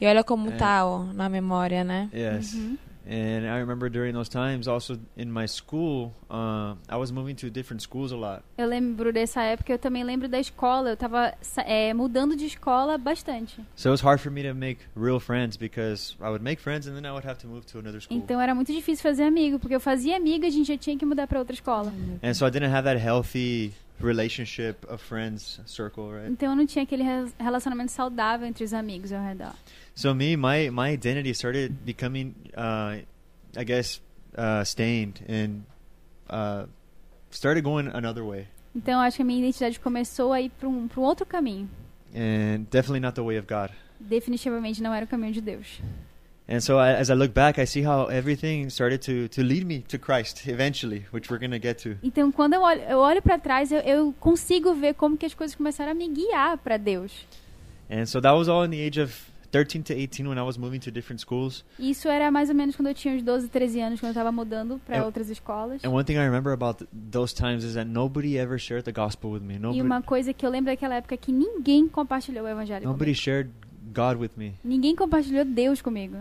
E 0.00 0.06
olha 0.06 0.22
como 0.22 0.50
É. 0.50 0.56
tá 0.56 0.86
ó, 0.86 1.04
na 1.12 1.28
memória, 1.28 1.82
né? 1.84 2.08
Yes. 2.14 2.54
Uhum. 2.54 2.78
And 3.06 3.46
I 3.46 3.58
remember 3.60 3.88
during 3.90 4.12
those 4.12 4.28
times, 4.28 4.68
also 4.68 4.98
in 5.16 5.30
my 5.32 5.46
school, 5.48 6.12
uh, 6.30 6.74
I 6.88 6.96
was 6.96 7.10
moving 7.10 7.34
to 7.36 7.50
different 7.50 7.82
schools 7.82 8.12
a 8.12 8.16
lot. 8.16 8.42
Eu 8.58 8.66
lembro 8.68 9.12
dessa 9.12 9.42
época, 9.42 9.72
eu 9.72 9.78
também 9.78 10.04
lembro 10.04 10.28
da 10.28 10.38
escola. 10.38 10.90
Eu 10.90 10.96
tava 10.96 11.34
sa- 11.40 11.62
é, 11.62 11.92
mudando 11.94 12.36
de 12.36 12.46
escola 12.46 12.96
bastante. 12.98 13.56
So 13.74 13.88
it 13.88 13.92
was 13.92 14.00
hard 14.02 14.20
for 14.20 14.30
me 14.30 14.42
to 14.48 14.54
make 14.54 14.80
real 14.96 15.18
friends 15.18 15.56
because 15.56 16.14
I 16.20 16.24
would 16.28 16.42
make 16.44 16.60
friends 16.60 16.86
and 16.86 16.94
then 16.94 17.04
I 17.06 17.10
would 17.10 17.26
have 17.26 17.40
to 17.40 17.48
move 17.48 17.64
to 17.72 17.78
another 17.78 18.00
school. 18.00 18.16
Então 18.18 18.40
era 18.40 18.54
muito 18.54 18.72
difícil 18.72 19.02
fazer 19.02 19.24
amigo, 19.24 19.58
porque 19.58 19.74
eu 19.74 19.80
fazia 19.80 20.16
amigo 20.16 20.44
e 20.44 20.48
a 20.48 20.50
gente 20.50 20.68
já 20.68 20.76
tinha 20.78 20.96
que 20.96 21.04
mudar 21.06 21.26
pra 21.26 21.38
outra 21.38 21.54
escola. 21.54 21.92
And 22.22 22.34
so 22.34 22.46
I 22.46 22.50
didn't 22.50 22.72
have 22.72 22.84
that 22.84 22.98
healthy 23.02 23.72
relationship 24.00 24.76
of 24.88 25.02
friends 25.02 25.60
circle, 25.66 26.10
right? 26.10 26.30
Então 26.30 26.50
eu 26.50 26.56
não 26.56 26.66
tinha 26.66 26.82
aquele 26.82 27.02
re- 27.02 27.30
relacionamento 27.38 27.92
saudável 27.92 28.46
entre 28.46 28.64
os 28.64 28.72
amigos 28.72 29.12
ao 29.12 29.22
redor. 29.22 29.52
So 30.00 30.14
me, 30.14 30.34
my 30.34 30.70
my 30.70 30.88
identity 30.92 31.34
started 31.34 31.84
becoming, 31.84 32.34
uh, 32.56 33.04
I 33.54 33.64
guess, 33.64 34.00
uh, 34.34 34.64
stained 34.64 35.20
and 35.28 35.64
uh, 36.30 36.64
started 37.30 37.62
going 37.64 37.86
another 37.88 38.24
way, 38.24 38.46
Então 38.74 38.94
eu 38.94 39.00
acho 39.00 39.16
que 39.16 39.22
a 39.22 39.26
minha 39.26 39.40
identidade 39.40 39.78
começou 39.78 40.32
a 40.32 40.40
ir 40.40 40.48
pra 40.58 40.66
um, 40.66 40.88
pra 40.88 40.98
um 41.02 41.04
outro 41.04 41.26
caminho. 41.26 41.68
and 42.14 42.64
definitely 42.70 43.00
not 43.00 43.14
the 43.14 43.20
way 43.22 43.36
of 43.36 43.46
God. 43.46 43.70
Definitivamente 44.00 44.82
não 44.82 44.94
era 44.94 45.04
o 45.04 45.08
caminho 45.08 45.34
de 45.34 45.42
Deus. 45.42 45.82
And 46.48 46.60
so 46.60 46.78
I, 46.78 46.98
as 46.98 47.10
I 47.10 47.14
look 47.14 47.34
back, 47.34 47.60
I 47.60 47.66
see 47.66 47.84
how 47.84 48.08
everything 48.10 48.70
started 48.70 49.02
to 49.04 49.28
to 49.28 49.42
lead 49.42 49.66
me 49.66 49.80
to 49.82 49.98
Christ 49.98 50.48
eventually, 50.48 51.04
which 51.12 51.30
we're 51.30 51.38
gonna 51.38 51.60
get 51.60 51.76
to. 51.82 51.98
Então 52.02 52.32
quando 52.32 52.54
eu 52.54 52.62
olho, 52.62 52.80
eu 52.88 52.98
olho 52.98 53.20
para 53.20 53.38
trás, 53.38 53.70
eu, 53.70 53.80
eu 53.80 54.14
consigo 54.18 54.72
ver 54.72 54.94
como 54.94 55.18
que 55.18 55.26
as 55.26 55.34
coisas 55.34 55.54
começaram 55.54 55.92
a 55.92 55.94
me 55.94 56.08
guiar 56.08 56.56
para 56.56 56.78
Deus. 56.78 57.12
And 57.90 58.06
so 58.06 58.18
that 58.22 58.34
was 58.34 58.48
all 58.48 58.64
in 58.64 58.70
the 58.70 58.80
age 58.80 58.98
of 58.98 59.29
13 59.50 59.82
to 59.82 59.92
18 59.92 60.28
when 60.28 60.38
I 60.38 60.42
was 60.42 60.56
moving 60.56 60.78
to 60.80 60.90
different 60.90 61.20
schools. 61.20 61.64
E 61.78 61.90
Isso 61.90 62.08
era 62.08 62.30
mais 62.30 62.48
ou 62.48 62.54
menos 62.54 62.76
quando 62.76 62.88
eu 62.88 62.94
tinha 62.94 63.14
uns 63.14 63.22
12, 63.22 63.48
13 63.48 63.80
anos, 63.80 64.00
quando 64.00 64.08
eu 64.08 64.12
estava 64.12 64.30
mudando 64.30 64.80
para 64.86 65.04
outras 65.04 65.28
escolas. 65.28 65.84
And 65.84 65.90
one 65.90 66.04
thing 66.04 66.14
I 66.14 66.24
remember 66.24 66.52
about 66.52 66.78
th- 66.78 66.90
those 67.10 67.34
times 67.34 67.64
is 67.64 67.74
that 67.74 67.88
nobody 67.90 68.38
ever 68.38 68.58
shared 68.58 68.84
the 68.84 68.92
gospel 68.92 69.30
with 69.32 69.40
me. 69.40 69.54
E 69.54 69.58
Nobody, 69.58 69.82
uma 69.82 70.02
coisa 70.02 70.32
que 70.32 70.44
eu 70.46 70.50
lembro 70.50 70.70
daquela 70.70 70.94
época 70.96 71.14
é 71.14 71.18
que 71.18 71.32
ninguém 71.32 71.88
compartilhou 71.88 72.44
o 72.44 72.48
evangelho 72.48 72.84
nobody 72.86 73.06
comigo. 73.12 73.18
shared 73.20 73.50
God 73.92 74.18
with 74.20 74.30
me. 74.36 74.54
Ninguém 74.64 74.94
compartilhou 74.94 75.44
Deus 75.44 75.82
comigo. 75.82 76.18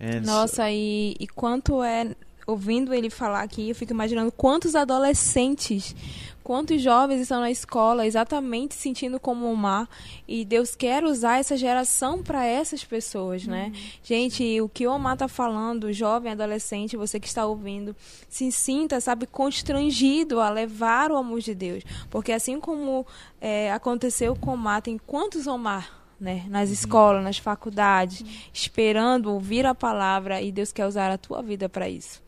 And 0.00 0.24
so- 0.24 0.30
Nossa, 0.30 0.70
e, 0.70 1.14
e 1.20 1.28
quanto 1.28 1.82
é. 1.84 2.16
Ouvindo 2.44 2.92
ele 2.92 3.08
falar 3.08 3.42
aqui, 3.42 3.68
eu 3.68 3.74
fico 3.74 3.92
imaginando 3.92 4.32
quantos 4.32 4.74
adolescentes, 4.74 5.94
quantos 6.42 6.82
jovens 6.82 7.20
estão 7.20 7.40
na 7.40 7.52
escola 7.52 8.04
exatamente 8.04 8.74
sentindo 8.74 9.20
como 9.20 9.50
o 9.50 9.56
mar. 9.56 9.88
E 10.26 10.44
Deus 10.44 10.74
quer 10.74 11.04
usar 11.04 11.38
essa 11.38 11.56
geração 11.56 12.20
para 12.20 12.44
essas 12.44 12.82
pessoas, 12.82 13.46
né? 13.46 13.72
Gente, 14.02 14.60
o 14.60 14.68
que 14.68 14.86
o 14.86 14.92
Omar 14.92 15.16
tá 15.16 15.28
falando, 15.28 15.92
jovem, 15.92 16.32
adolescente, 16.32 16.96
você 16.96 17.20
que 17.20 17.28
está 17.28 17.46
ouvindo, 17.46 17.94
se 18.28 18.50
sinta, 18.50 19.00
sabe, 19.00 19.26
constrangido 19.26 20.40
a 20.40 20.50
levar 20.50 21.12
o 21.12 21.16
amor 21.16 21.40
de 21.40 21.54
Deus. 21.54 21.84
Porque 22.10 22.32
assim 22.32 22.58
como 22.58 23.06
é, 23.40 23.72
aconteceu 23.72 24.34
com 24.34 24.50
o 24.50 24.54
Omar, 24.54 24.82
tem 24.82 24.98
quantos 24.98 25.46
Omar? 25.46 26.00
Né, 26.20 26.44
nas 26.48 26.70
escolas, 26.70 27.24
nas 27.24 27.38
faculdades, 27.38 28.24
esperando 28.54 29.32
ouvir 29.32 29.66
a 29.66 29.74
palavra 29.74 30.40
e 30.40 30.52
Deus 30.52 30.70
quer 30.70 30.86
usar 30.86 31.10
a 31.10 31.18
tua 31.18 31.42
vida 31.42 31.68
para 31.68 31.88
isso. 31.88 32.22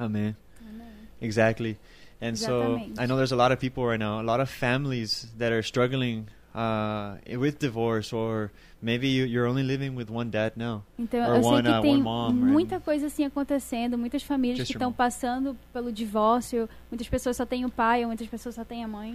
Amen. 0.00 0.36
Exactly. 1.20 1.76
And 2.20 2.38
so 2.38 2.76
Exatamente. 2.76 3.00
I 3.00 3.06
know 3.06 3.16
there's 3.16 3.32
a 3.32 3.36
lot 3.36 3.52
of 3.52 3.58
people 3.60 3.84
right 3.84 3.98
now, 3.98 4.20
a 4.20 4.24
lot 4.24 4.40
of 4.40 4.48
families 4.48 5.26
that 5.38 5.52
are 5.52 5.62
struggling 5.62 6.28
uh, 6.54 7.16
with 7.36 7.58
divorce, 7.58 8.12
or 8.12 8.50
maybe 8.80 9.08
you, 9.08 9.24
you're 9.24 9.46
only 9.46 9.62
living 9.62 9.94
with 9.94 10.10
one 10.10 10.30
dad 10.30 10.56
now. 10.56 10.82
Então 10.98 11.20
Or 11.20 11.36
eu 11.36 11.42
sei 11.42 11.52
one, 11.52 11.62
que 11.62 11.70
uh, 11.70 11.82
tem 11.82 11.98
mom, 11.98 12.40
right? 12.40 12.52
muita 12.52 12.80
coisa 12.80 13.06
assim 13.06 13.24
acontecendo, 13.26 13.98
muitas 13.98 14.22
famílias 14.22 14.58
Just 14.58 14.72
que 14.72 14.76
estão 14.78 14.90
passando 14.92 15.56
pelo 15.72 15.92
divórcio, 15.92 16.68
muitas 16.90 17.08
pessoas 17.08 17.36
só 17.36 17.44
têm 17.44 17.66
o 17.66 17.70
pai, 17.70 18.02
ou 18.02 18.08
muitas 18.08 18.26
pessoas 18.26 18.54
só 18.54 18.64
têm 18.64 18.82
a 18.82 18.88
mãe. 18.88 19.14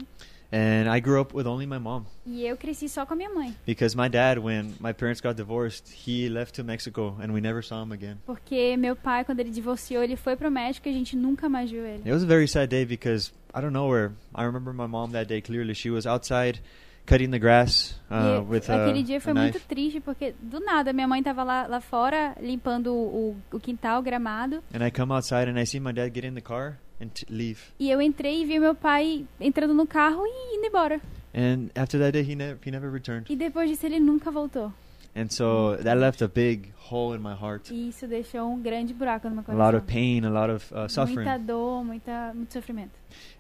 And 0.54 0.90
I 0.90 1.00
grew 1.00 1.22
up 1.22 1.34
with 1.34 1.48
only 1.48 1.66
my 1.66 1.80
mom 1.80 2.06
E 2.26 2.46
eu 2.46 2.58
cresci 2.58 2.90
só 2.90 3.06
com 3.06 3.14
a 3.14 3.18
minha 3.18 3.30
mãe. 3.34 3.56
because 3.66 3.96
my 3.96 4.10
dad, 4.10 4.38
when 4.38 4.74
my 4.82 4.92
parents 4.92 5.22
got 5.22 5.36
divorced, 5.36 5.90
he 6.06 6.28
left 6.28 6.54
to 6.56 6.64
Mexico 6.64 7.16
and 7.22 7.32
we 7.32 7.40
never 7.40 7.62
saw 7.64 7.82
him 7.82 7.94
again. 7.94 8.18
Porque 8.26 8.76
meu 8.78 8.96
pai, 8.96 9.24
quando 9.24 9.40
ele 9.40 9.50
divorciou, 9.50 10.04
ele 10.04 10.18
foi 10.18 10.36
pro 10.36 10.52
México 10.52 10.88
e 10.88 10.92
a 10.92 10.94
gente 10.94 11.16
nunca 11.16 11.48
mais 11.48 11.72
viu 11.72 11.86
ele. 11.86 12.02
It 12.06 12.12
was 12.12 12.24
a 12.24 12.28
very 12.28 12.48
sad 12.50 12.68
day 12.70 12.84
because 12.86 13.32
I 13.56 13.62
don't 13.62 13.72
know 13.74 13.88
where. 13.90 14.12
I 14.36 14.44
remember 14.44 14.74
my 14.74 14.88
mom 14.88 15.12
that 15.14 15.28
day 15.28 15.42
clearly. 15.42 15.74
She 15.74 15.90
was 15.90 16.06
outside 16.06 16.60
cutting 17.06 17.30
the 17.32 17.40
grass 17.40 18.00
uh, 18.10 18.42
with 18.48 18.70
a, 18.70 18.84
aquele 18.86 19.04
dia 19.04 19.18
a 19.18 19.22
foi 19.22 19.34
knife. 19.34 19.52
muito 19.52 19.68
triste, 19.68 20.00
porque 20.00 20.34
do 20.42 20.60
nada 20.60 20.94
minha 20.94 21.08
mãe 21.08 21.22
tava 21.22 21.44
lá, 21.44 21.68
lá 21.68 21.82
fora 21.82 22.36
limpando 22.42 22.94
o, 22.94 23.36
o 23.52 23.60
quintal, 23.60 24.00
o 24.00 24.04
gramado. 24.04 24.64
And 24.74 24.86
I 24.86 24.92
come 24.92 25.12
outside 25.14 25.50
and 25.50 25.60
I 25.60 25.66
see 25.66 25.80
my 25.80 25.92
dad 25.92 26.12
get 26.14 26.26
in 26.26 26.34
the 26.34 26.42
car 26.42 26.78
and 27.02 27.10
leave. 27.30 27.60
E 27.80 27.90
eu 27.90 28.02
entrei 28.02 28.44
e 28.44 28.46
vi 28.46 28.60
meu 28.60 28.76
pai 28.76 29.26
entrando 29.40 29.74
no 29.74 29.86
carro 29.88 30.24
e 30.26 30.58
indo 30.58 30.66
embora. 30.68 31.02
And 31.34 31.70
after 31.76 32.00
that 32.00 32.12
day, 32.12 32.24
he 32.24 32.36
never 32.36 32.58
he 32.66 32.72
never 32.72 32.92
returned. 32.92 33.32
E 33.32 33.36
depois 33.36 33.70
disso 33.70 33.86
ele 33.86 34.00
nunca 34.00 34.30
voltou. 34.30 34.72
And 35.14 35.28
so 35.30 35.76
that 35.84 35.98
left 36.00 36.22
a 36.22 36.28
big 36.30 36.72
hole 36.90 37.14
in 37.14 37.22
my 37.22 37.34
heart. 37.34 37.70
E 37.70 37.90
isso 37.90 38.08
deixou 38.08 38.50
um 38.50 38.62
grande 38.62 38.94
buraco 38.94 39.28
no 39.28 39.36
meu 39.36 39.42
A 39.42 39.46
coração. 39.46 39.66
lot 39.66 39.76
of 39.78 39.86
pain, 39.86 40.24
a 40.26 40.30
lot 40.30 40.50
of 40.50 40.72
uh, 40.74 40.88
suffering, 40.88 41.26
Muita 41.28 41.38
dor, 41.38 41.84
muita, 41.84 42.34
muito 42.34 42.54
sofrimento. 42.54 42.92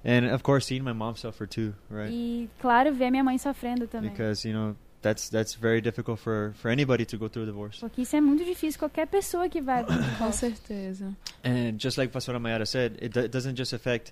and 0.03 0.25
of 0.33 0.43
course 0.43 0.65
seeing 0.67 0.83
my 0.83 0.91
mom 0.93 1.15
suffer 1.15 1.47
too, 1.47 1.73
right? 1.89 2.11
E, 2.11 2.49
claro, 2.59 2.93
ver 2.93 3.09
minha 3.09 3.23
mãe 3.23 3.37
sofrendo 3.37 3.87
também. 3.87 4.09
Because 4.11 4.45
you 4.45 4.53
know 4.53 4.75
that's 5.01 5.29
that's 5.29 5.55
very 5.55 5.79
difficult 5.81 6.19
for 6.19 6.51
for 6.61 6.69
anybody 6.69 7.05
to 7.05 7.17
go 7.17 7.29
through 7.29 7.45
divorce. 7.45 7.79
Porque 7.79 8.01
isso 8.01 8.15
é 8.17 8.21
muito 8.21 8.43
difícil. 8.43 8.77
Qualquer 8.77 9.07
pessoa 9.07 9.47
que 9.47 9.61
vai 9.61 9.85
Com 10.19 10.31
certeza. 10.33 11.15
And 11.43 11.77
just 11.79 11.97
like 11.97 12.11
Pastora 12.11 12.37
Mayara 12.37 12.65
said, 12.65 12.97
it, 13.01 13.15
it 13.17 13.29
doesn't 13.31 13.55
just 13.57 13.71
affect 13.73 14.11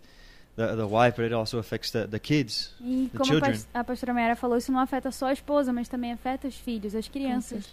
the 0.68 0.75
the 0.75 0.86
wife, 0.88 1.16
but 1.16 1.25
it 1.25 1.34
also 1.34 1.58
affects 1.60 1.92
the 1.92 2.06
the 2.08 2.20
kids. 2.20 2.74
E 2.82 3.10
The 3.12 3.18
como 3.18 3.24
a, 3.24 3.34
children. 3.36 3.51
pas- 3.54 3.68
a 3.74 3.84
pastora 3.84 4.13
Mayara 4.13 4.36
falou, 4.36 4.58
isso 4.58 4.72
não 4.72 4.80
afeta 4.80 5.12
só 5.12 5.28
a 5.28 5.34
esposa, 5.34 5.72
mas 5.72 5.88
também 5.88 6.12
afeta 6.12 6.48
os 6.48 6.56
filhos, 6.56 6.94
as 6.96 7.08
crianças. 7.08 7.66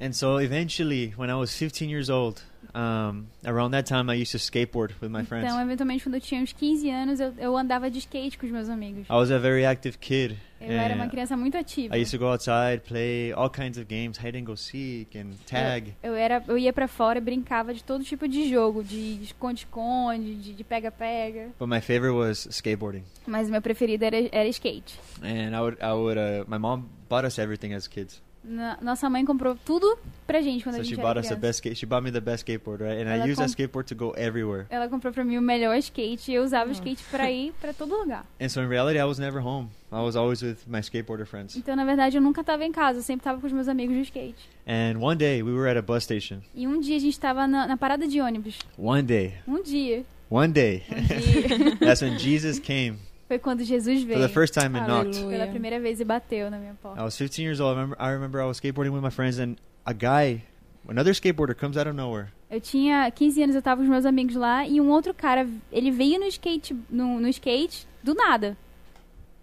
And 0.00 0.12
so 0.12 0.40
eventually, 0.40 1.14
when 1.16 1.30
I 1.30 1.34
was 1.34 1.54
15 1.56 1.88
years 1.88 2.08
old, 2.10 2.40
um, 2.74 3.26
around 3.46 3.70
that 3.72 3.86
time, 3.86 4.10
I 4.10 4.14
used 4.14 4.32
to 4.32 4.38
skateboard 4.38 4.94
with 5.00 5.08
my 5.08 5.24
friends. 5.24 5.46
Então, 5.46 5.60
eventualmente, 5.60 6.02
quando 6.02 6.16
eu 6.16 6.20
tinha 6.20 6.42
uns 6.42 6.52
15 6.52 6.90
anos, 6.90 7.20
eu, 7.20 7.32
eu 7.38 7.56
andava 7.56 7.90
de 7.90 7.98
skate 7.98 8.36
com 8.36 8.46
os 8.46 8.52
meus 8.52 8.68
amigos. 8.68 9.06
I 9.08 9.12
was 9.12 9.30
a 9.30 9.38
very 9.38 9.64
active 9.64 9.98
kid. 9.98 10.36
Eu 10.60 10.72
era 10.78 10.94
uma 10.94 11.08
criança 11.08 11.36
muito 11.36 11.56
ativa. 11.58 11.96
I 11.96 12.02
used 12.02 12.12
to 12.12 12.18
go 12.18 12.30
outside, 12.30 12.80
play 12.86 13.32
all 13.32 13.50
kinds 13.50 13.76
of 13.76 13.86
games, 13.86 14.18
hide 14.18 14.38
and 14.38 14.44
go 14.44 14.56
seek 14.56 15.16
and 15.18 15.32
tag. 15.46 15.94
Eu, 16.02 16.14
era, 16.14 16.42
eu 16.48 16.56
ia 16.56 16.72
pra 16.72 16.88
fora 16.88 17.18
e 17.18 17.20
brincava 17.20 17.74
de 17.74 17.84
todo 17.84 18.02
tipo 18.02 18.26
de 18.26 18.48
jogo, 18.48 18.82
de 18.82 19.22
esconde-esconde, 19.22 20.54
de 20.54 20.64
pega-pega. 20.64 21.50
But 21.58 21.68
my 21.68 21.80
favorite 21.80 22.16
was 22.16 22.46
skateboarding. 22.46 23.04
Mas 23.26 23.50
meu 23.50 23.60
preferido 23.60 24.04
era, 24.04 24.16
era 24.32 24.48
skate. 24.48 24.98
And 25.22 25.54
I 25.54 25.60
would, 25.60 25.78
I 25.82 25.92
would, 25.92 26.18
uh, 26.18 26.44
my 26.48 26.58
mom 26.58 26.88
bought 27.10 27.26
us 27.26 27.38
everything 27.38 27.74
as 27.74 27.86
kids. 27.86 28.23
Na- 28.46 28.76
nossa 28.82 29.08
mãe 29.08 29.24
comprou 29.24 29.56
tudo 29.64 29.98
pra 30.26 30.42
gente 30.42 30.62
quando 30.62 30.74
So 30.74 30.80
a 30.82 30.84
she 30.84 30.90
gente 30.90 31.00
bought 31.00 31.12
era 31.16 31.20
us 31.20 31.26
the 31.28 31.34
criança. 31.34 31.40
best 31.48 31.56
skate. 31.60 31.76
She 31.76 31.86
bought 31.86 32.04
me 32.04 32.12
the 32.12 32.20
best 32.20 32.44
skateboard, 32.46 32.82
right? 32.82 33.02
And 33.02 33.08
Ela 33.10 33.24
I 33.24 33.30
used 33.30 33.38
that 33.40 33.50
skateboard 33.50 33.86
to 33.88 33.94
go 33.94 34.12
everywhere. 34.18 34.66
Ela 34.68 34.86
comprou 34.88 35.12
pra 35.14 35.24
mim 35.24 35.38
o 35.38 35.42
melhor 35.42 35.74
skate 35.78 36.30
e 36.30 36.34
eu 36.34 36.44
usava 36.44 36.68
o 36.68 36.72
skate 36.72 37.02
pra 37.10 37.30
ir 37.30 37.54
pra 37.60 37.72
todo 37.72 37.96
lugar. 37.96 38.26
And 38.40 38.48
so 38.50 38.60
in 38.60 38.68
reality, 38.68 38.98
I 38.98 39.04
was 39.04 39.18
never 39.18 39.40
home. 39.42 39.68
I 39.90 40.00
was 40.04 40.14
always 40.16 40.42
with 40.42 40.58
my 40.66 40.80
skateboarder 40.80 41.24
friends. 41.26 41.56
Então, 41.56 41.74
na 41.74 41.84
verdade, 41.84 42.16
eu 42.18 42.20
nunca 42.20 42.44
tava 42.44 42.64
em 42.64 42.72
casa, 42.72 42.98
eu 42.98 43.02
sempre 43.02 43.24
tava 43.24 43.40
com 43.40 43.46
os 43.46 43.52
meus 43.52 43.68
amigos 43.68 43.94
de 43.96 44.02
skate. 44.02 44.36
And 44.66 44.98
one 45.00 45.16
day 45.16 45.42
we 45.42 45.52
were 45.52 45.70
at 45.70 45.76
a 45.78 45.82
bus 45.82 46.02
station. 46.04 46.40
E 46.54 46.66
um 46.66 46.80
dia 46.80 46.96
a 46.96 47.00
gente 47.00 47.18
tava 47.18 47.46
na, 47.46 47.66
na 47.66 47.76
parada 47.76 48.06
de 48.06 48.20
ônibus. 48.20 48.58
One 48.76 49.02
day, 49.02 49.34
Um 49.48 49.62
dia. 49.62 50.04
one 50.28 50.52
day, 50.52 50.82
Um 50.90 51.02
dia. 51.06 51.76
that's 51.80 52.02
when 52.02 52.18
Jesus 52.18 52.58
came 52.58 52.98
Foi 53.28 53.38
quando 53.38 53.64
Jesus 53.64 54.02
for 54.02 54.08
veio. 54.08 54.20
the 54.20 54.28
first 54.28 54.52
time 54.54 54.76
and 54.78 54.86
knocked. 54.86 55.18
Pela 55.28 55.46
primeira 55.46 55.80
vez 55.80 55.98
e 56.00 56.04
bateu 56.04 56.50
na 56.50 56.58
minha 56.58 56.72
I 56.72 56.76
porta. 56.82 57.02
was 57.02 57.16
15 57.16 57.42
years 57.44 57.60
old. 57.60 57.72
I 57.76 57.80
remember, 57.80 57.96
I 57.98 58.10
remember 58.12 58.40
I 58.40 58.46
was 58.46 58.60
skateboarding 58.60 58.90
with 58.92 59.02
my 59.02 59.10
friends, 59.10 59.38
and 59.38 59.56
a 59.86 59.94
guy, 59.94 60.42
another 60.88 61.12
skateboarder, 61.14 61.54
comes 61.58 61.76
out 61.76 61.88
of 61.88 61.96
nowhere. 61.96 62.28
Eu 62.50 62.60
tinha 62.60 63.10
15 63.10 63.42
anos, 63.42 63.56
eu 63.56 63.62
tava 63.62 63.78
com 63.78 63.84
os 63.84 63.88
meus 63.90 64.04
amigos 64.06 64.36
lá 64.36 64.66
e 64.66 64.80
um 64.80 64.88
outro 64.90 65.12
cara, 65.14 65.46
ele 65.72 65.90
veio 65.90 66.20
no 66.20 66.26
skate, 66.26 66.76
no, 66.90 67.18
no 67.18 67.28
skate 67.28 67.86
do 68.02 68.14
nada. 68.14 68.56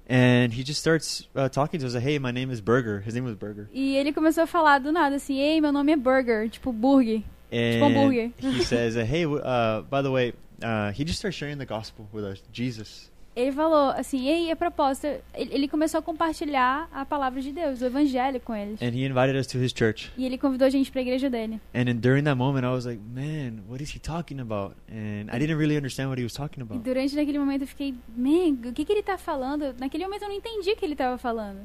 And 0.10 0.52
he 0.54 0.64
just 0.64 0.80
starts 0.80 1.28
uh, 1.36 1.48
talking 1.50 1.80
to 1.80 1.86
us. 1.86 1.94
Like, 1.94 2.06
hey, 2.06 2.20
my 2.20 2.32
name 2.32 2.52
is 2.52 2.60
Burger. 2.60 3.02
His 3.06 3.14
name 3.14 3.26
was 3.26 3.36
Burger. 3.36 3.70
E 3.74 3.96
ele 3.96 4.12
começou 4.12 4.44
a 4.44 4.48
falar 4.48 4.80
do 4.80 4.92
nada 4.92 5.16
assim: 5.16 5.40
"Ei, 5.40 5.62
meu 5.62 5.72
nome 5.72 5.92
é 5.92 5.96
Burger", 5.96 6.50
tipo 6.50 6.72
burger. 6.74 7.22
And 7.52 7.84
hambúrguer. 7.84 8.32
he 8.40 8.64
says, 8.64 8.96
uh, 8.96 9.00
hey, 9.06 9.24
w- 9.24 9.42
uh, 9.42 9.82
by 9.90 10.02
the 10.02 10.10
way, 10.10 10.34
uh, 10.64 10.92
he 10.94 11.04
just 11.06 11.20
starts 11.20 11.38
sharing 11.38 11.58
the 11.58 11.66
gospel 11.66 12.08
with 12.14 12.24
us, 12.24 12.42
Jesus. 12.52 13.11
Ele 13.36 13.52
falou 13.52 13.92
assim: 13.92 14.28
"Ei, 14.28 14.52
a 14.52 14.56
propósito", 14.56 15.08
ele, 15.34 15.54
ele 15.54 15.68
começou 15.68 16.00
a 16.00 16.02
compartilhar 16.02 16.90
a 16.92 17.06
palavra 17.06 17.42
de 17.42 17.52
Deus, 17.52 17.82
o 17.82 17.86
evangelho 17.86 18.40
com 18.42 18.54
eles. 18.56 18.82
And 18.82 18.88
he 18.94 19.06
invited 19.06 19.38
us 19.40 19.48
to 19.48 19.58
his 19.58 19.72
church. 19.74 20.12
E 20.18 20.26
ele 20.26 20.38
convidou 20.38 20.66
a 20.68 20.70
gente 20.70 20.92
pra 20.92 21.02
igreja 21.02 21.30
dele. 21.30 21.60
And 21.74 21.86
then 21.86 21.96
during 21.96 22.24
that 22.24 22.36
moment, 22.38 22.66
I 22.66 22.70
was 22.70 22.86
like, 22.86 23.00
man, 23.02 23.64
what 23.70 23.82
is 23.82 23.96
he 23.96 24.00
talking 24.00 24.40
about? 24.42 24.76
And 24.90 25.30
I 25.34 25.40
didn't 25.40 25.58
really 25.58 25.78
understand 25.78 26.10
what 26.10 26.20
he 26.20 26.24
was 26.26 26.34
talking 26.34 26.60
E 26.62 26.64
about. 26.64 26.84
durante 26.84 27.16
naquele 27.16 27.40
momento 27.40 27.62
eu 27.62 27.68
fiquei, 27.68 27.96
man, 28.16 28.70
o 28.70 28.74
que 28.74 28.84
que 28.84 28.92
ele 28.92 29.04
tá 29.04 29.18
falando? 29.18 29.74
Naquele 29.80 30.04
momento 30.04 30.24
eu 30.24 30.28
não 30.30 30.36
entendi 30.36 30.72
o 30.72 30.76
que 30.76 30.84
ele 30.86 30.96
tava 30.96 31.18
falando. 31.18 31.60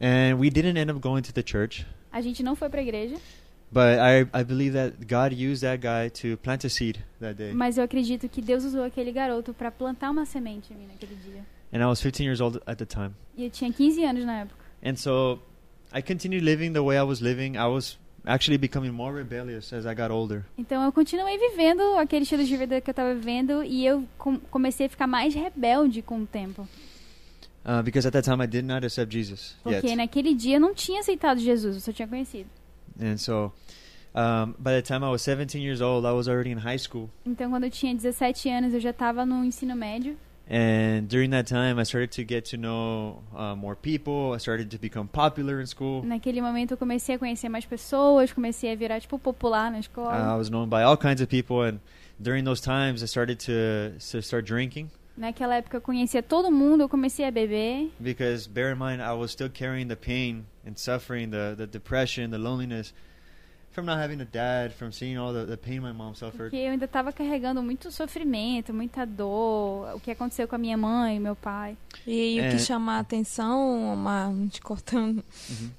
And 0.00 0.36
we 0.38 0.48
didn't 0.48 0.78
end 0.78 0.90
up 0.90 0.98
going 1.00 1.20
to 1.22 1.32
the 1.34 1.42
church. 1.46 1.86
A 2.10 2.22
gente 2.22 2.42
não 2.42 2.56
foi 2.56 2.68
pra 2.70 2.80
igreja, 2.82 3.16
But 3.72 4.00
I, 4.00 4.26
I 4.32 4.42
believe 4.42 4.72
that 4.72 5.06
God 5.06 5.32
used 5.32 5.62
that 5.62 5.80
guy 5.80 6.08
to 6.20 6.36
plant 6.38 6.64
a 6.64 6.68
seed 6.68 6.98
that 7.20 7.34
day. 7.36 7.52
mas 7.52 7.78
eu 7.78 7.84
acredito 7.84 8.28
que 8.28 8.42
Deus 8.42 8.64
usou 8.64 8.82
aquele 8.82 9.12
garoto 9.12 9.54
pra 9.54 9.70
plantar 9.70 10.10
uma 10.10 10.26
semente 10.26 10.72
em 10.72 10.76
mim 10.76 10.86
naquele 10.88 11.14
dia. 11.24 11.44
And 11.72 11.80
I 11.80 11.86
was 11.86 12.00
15 12.00 12.24
years 12.24 12.40
old 12.40 12.60
at 12.66 12.78
the 12.78 12.84
time. 12.86 13.12
E 13.36 13.44
eu 13.44 13.50
tinha 13.50 13.72
15 13.72 14.04
anos 14.04 14.24
na 14.24 14.40
época. 14.40 14.56
And 14.84 14.96
so 14.96 15.40
I 15.94 16.02
continued 16.02 16.44
living 16.44 16.72
the 16.72 16.80
way 16.80 16.96
I 16.98 17.02
was 17.02 17.20
living. 17.20 17.56
I 17.56 17.66
was 17.68 17.96
actually 18.26 18.58
becoming 18.58 18.90
more 18.90 19.14
rebellious 19.16 19.72
as 19.72 19.86
I 19.86 19.94
got 19.94 20.10
older. 20.10 20.44
Então 20.58 20.82
eu 20.84 20.90
continuei 20.90 21.38
vivendo 21.38 21.80
aquele 21.96 22.24
estilo 22.24 22.44
de 22.44 22.56
vida 22.56 22.80
que 22.80 22.90
eu 22.90 22.94
tava 22.94 23.14
vivendo 23.14 23.62
e 23.62 23.86
eu 23.86 24.04
com- 24.18 24.40
comecei 24.50 24.86
a 24.86 24.88
ficar 24.88 25.06
mais 25.06 25.32
rebelde 25.32 26.02
com 26.02 26.22
o 26.22 26.26
tempo. 26.26 26.68
Uh, 27.64 27.82
because 27.84 28.06
at 28.08 28.12
that 28.12 28.24
time 28.28 28.42
I 28.42 28.46
did 28.48 28.64
not 28.64 28.84
accept 28.84 29.12
Jesus 29.12 29.54
Porque 29.62 29.86
yet. 29.86 29.96
naquele 29.96 30.34
dia 30.34 30.56
eu 30.56 30.60
não 30.60 30.74
tinha 30.74 31.00
aceitado 31.00 31.38
Jesus, 31.38 31.76
eu 31.76 31.80
só 31.80 31.92
tinha 31.92 32.08
conhecido. 32.08 32.48
And 33.00 33.16
so 33.18 33.52
um, 34.14 34.54
by 34.58 34.72
the 34.74 34.82
time 34.82 35.02
I 35.02 35.10
was 35.10 35.22
17 35.22 35.62
years 35.62 35.80
old, 35.80 36.04
I 36.04 36.12
was 36.12 36.28
already 36.28 36.50
in 36.50 36.58
high 36.58 36.78
school. 36.78 37.08
Então 37.24 37.48
quando 37.50 37.64
eu 37.64 37.70
tinha 37.70 37.94
17 37.94 38.48
anos 38.50 38.74
eu 38.74 38.80
já 38.80 38.92
tava 38.92 39.24
no 39.24 39.44
ensino 39.44 39.74
médio. 39.74 40.16
And 40.52 41.06
during 41.06 41.30
that 41.30 41.46
time, 41.48 41.78
I 41.78 41.84
started 41.84 42.10
to 42.16 42.24
get 42.24 42.44
to 42.50 42.56
know 42.56 43.22
uh, 43.32 43.54
more 43.54 43.76
people. 43.76 44.32
I 44.34 44.38
started 44.38 44.68
to 44.72 44.78
become 44.80 45.06
popular 45.06 45.60
in 45.60 45.66
school. 45.66 46.02
Naquele 46.04 46.40
momento 46.42 46.72
eu 46.72 46.76
comecei 46.76 47.14
a 47.14 47.18
conhecer 47.20 47.48
mais 47.48 47.64
pessoas, 47.64 48.32
comecei 48.32 48.72
a 48.72 48.74
virar 48.74 48.98
tipo 49.00 49.16
popular 49.16 49.70
na 49.70 49.76
Uh, 49.76 49.76
I 49.76 49.80
escola. 49.80 50.36
was 50.36 50.50
known 50.50 50.68
by 50.68 50.82
all 50.82 50.96
kinds 50.96 51.20
of 51.22 51.28
people, 51.28 51.62
and 51.62 51.78
during 52.20 52.42
those 52.44 52.60
times, 52.60 53.00
I 53.00 53.06
started 53.06 53.38
to 53.46 53.96
to 54.10 54.20
start 54.20 54.44
drinking 54.44 54.90
Naquela 55.20 55.56
época 55.56 55.76
eu 55.76 55.80
conhecia 55.82 56.22
todo 56.22 56.50
mundo, 56.50 56.80
eu 56.82 56.88
comecei 56.88 57.26
a 57.26 57.30
beber. 57.30 57.90
because 58.00 58.48
bear 58.48 58.72
in 58.74 58.78
mind, 58.78 59.00
I 59.00 59.12
was 59.12 59.30
still 59.32 59.50
carrying 59.50 59.86
the 59.88 59.96
pain 59.96 60.46
and 60.66 60.72
suffering, 60.76 61.28
the 61.30 61.54
the 61.56 61.66
depression, 61.66 62.30
the 62.30 62.38
loneliness 62.38 62.94
from 63.70 63.84
not 63.84 63.98
having 64.02 64.20
a 64.20 64.24
dad, 64.24 64.72
from 64.72 64.90
seeing 64.90 65.16
all 65.18 65.32
the, 65.32 65.44
the 65.46 65.56
pain 65.56 65.80
my 65.82 65.92
mom 65.92 66.14
suffered. 66.14 66.50
Porque 66.50 66.56
eu 66.56 66.72
ainda 66.72 66.86
estava 66.86 67.12
carregando 67.12 67.62
muito 67.62 67.90
sofrimento, 67.92 68.72
muita 68.74 69.04
dor, 69.06 69.94
o 69.94 70.00
que 70.00 70.10
aconteceu 70.10 70.48
com 70.48 70.56
a 70.56 70.58
minha 70.58 70.76
mãe, 70.76 71.20
meu 71.20 71.36
pai. 71.36 71.76
E 72.06 72.38
o 72.40 72.42
É. 72.42 72.50
que 72.50 72.58
chama 72.58 72.94
a 72.96 72.98
atenção, 73.00 73.92
Omar, 73.92 74.32
te 74.50 74.60
cortando, 74.60 75.22
Mhm. 75.50 75.70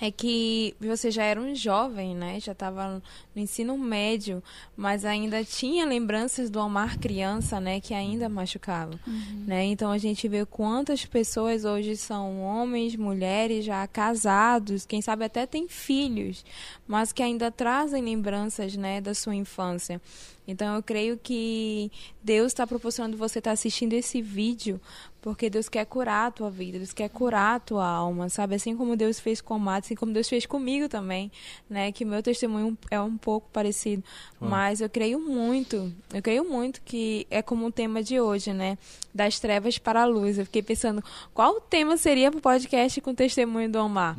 É 0.00 0.10
que 0.10 0.74
você 0.80 1.10
já 1.10 1.22
era 1.22 1.40
um 1.40 1.54
jovem, 1.54 2.14
né? 2.14 2.40
Já 2.40 2.52
estava 2.52 3.02
no 3.34 3.42
ensino 3.42 3.78
médio, 3.78 4.42
mas 4.76 5.04
ainda 5.04 5.44
tinha 5.44 5.86
lembranças 5.86 6.50
do 6.50 6.58
Omar 6.58 6.98
criança, 6.98 7.60
né? 7.60 7.80
Que 7.80 7.94
ainda 7.94 8.28
machucava, 8.28 8.98
né? 9.46 9.64
Então 9.64 9.90
a 9.92 9.98
gente 9.98 10.26
vê 10.26 10.44
quantas 10.44 11.04
pessoas 11.04 11.64
hoje 11.64 11.96
são 11.96 12.42
homens, 12.42 12.96
mulheres 12.96 13.64
já 13.64 13.86
casados, 13.86 14.84
quem 14.84 15.00
sabe 15.00 15.24
até 15.24 15.46
têm 15.46 15.68
filhos, 15.68 16.44
mas 16.86 17.12
que 17.12 17.22
ainda 17.22 17.50
trazem 17.50 18.02
lembranças, 18.02 18.76
né? 18.76 19.00
Da 19.00 19.14
sua 19.14 19.34
infância. 19.34 20.00
Então 20.46 20.74
eu 20.74 20.82
creio 20.82 21.18
que 21.22 21.90
Deus 22.22 22.48
está 22.48 22.66
proporcionando 22.66 23.16
você 23.16 23.38
estar 23.38 23.52
assistindo 23.52 23.94
esse 23.94 24.20
vídeo 24.20 24.80
porque 25.24 25.48
Deus 25.48 25.70
quer 25.70 25.86
curar 25.86 26.26
a 26.26 26.30
tua 26.30 26.50
vida, 26.50 26.76
Deus 26.76 26.92
quer 26.92 27.08
curar 27.08 27.56
a 27.56 27.58
tua 27.58 27.86
alma, 27.88 28.28
sabe? 28.28 28.56
Assim 28.56 28.76
como 28.76 28.94
Deus 28.94 29.18
fez 29.18 29.40
com 29.40 29.56
o 29.56 29.58
Mato, 29.58 29.86
assim 29.86 29.94
como 29.94 30.12
Deus 30.12 30.28
fez 30.28 30.44
comigo 30.44 30.86
também, 30.86 31.32
né? 31.68 31.90
Que 31.92 32.04
meu 32.04 32.22
testemunho 32.22 32.76
é 32.90 33.00
um 33.00 33.16
pouco 33.16 33.48
parecido. 33.50 34.04
Mas 34.38 34.82
eu 34.82 34.90
creio 34.90 35.18
muito, 35.18 35.90
eu 36.12 36.20
creio 36.20 36.44
muito 36.44 36.82
que 36.82 37.26
é 37.30 37.40
como 37.40 37.64
o 37.64 37.72
tema 37.72 38.02
de 38.02 38.20
hoje, 38.20 38.52
né? 38.52 38.76
Das 39.14 39.40
trevas 39.40 39.78
para 39.78 40.02
a 40.02 40.04
luz. 40.04 40.36
Eu 40.38 40.44
fiquei 40.44 40.60
pensando, 40.62 41.02
qual 41.32 41.56
o 41.56 41.60
tema 41.62 41.96
seria 41.96 42.30
para 42.30 42.38
o 42.38 42.42
podcast 42.42 43.00
com 43.00 43.12
o 43.12 43.14
testemunho 43.14 43.70
do 43.70 43.78
Omar? 43.78 44.16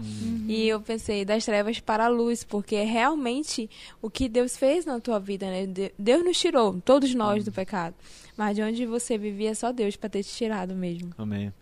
E 0.48 0.68
eu 0.68 0.82
pensei, 0.82 1.24
das 1.24 1.46
trevas 1.46 1.80
para 1.80 2.06
a 2.06 2.08
luz, 2.08 2.44
porque 2.44 2.76
é 2.78 2.84
realmente 2.84 3.70
o 4.02 4.10
que 4.10 4.28
Deus 4.28 4.58
fez 4.58 4.86
na 4.88 5.00
tua 5.00 5.20
vida, 5.20 5.46
né? 5.46 5.68
De- 5.68 5.94
Deus 6.00 6.26
nos 6.26 6.40
tirou, 6.40 6.82
todos 6.84 7.14
nós, 7.14 7.44
do 7.46 7.52
pecado. 7.52 7.94
Mas 8.38 8.56
de 8.56 8.62
onde 8.62 8.86
você 8.86 9.18
vivia, 9.18 9.56
só 9.56 9.72
Deus 9.72 9.96
para 9.96 10.10
ter 10.10 10.24
te 10.24 10.30
tirado 10.30 10.76
mesmo. 10.76 11.12
Amen. 11.18 11.54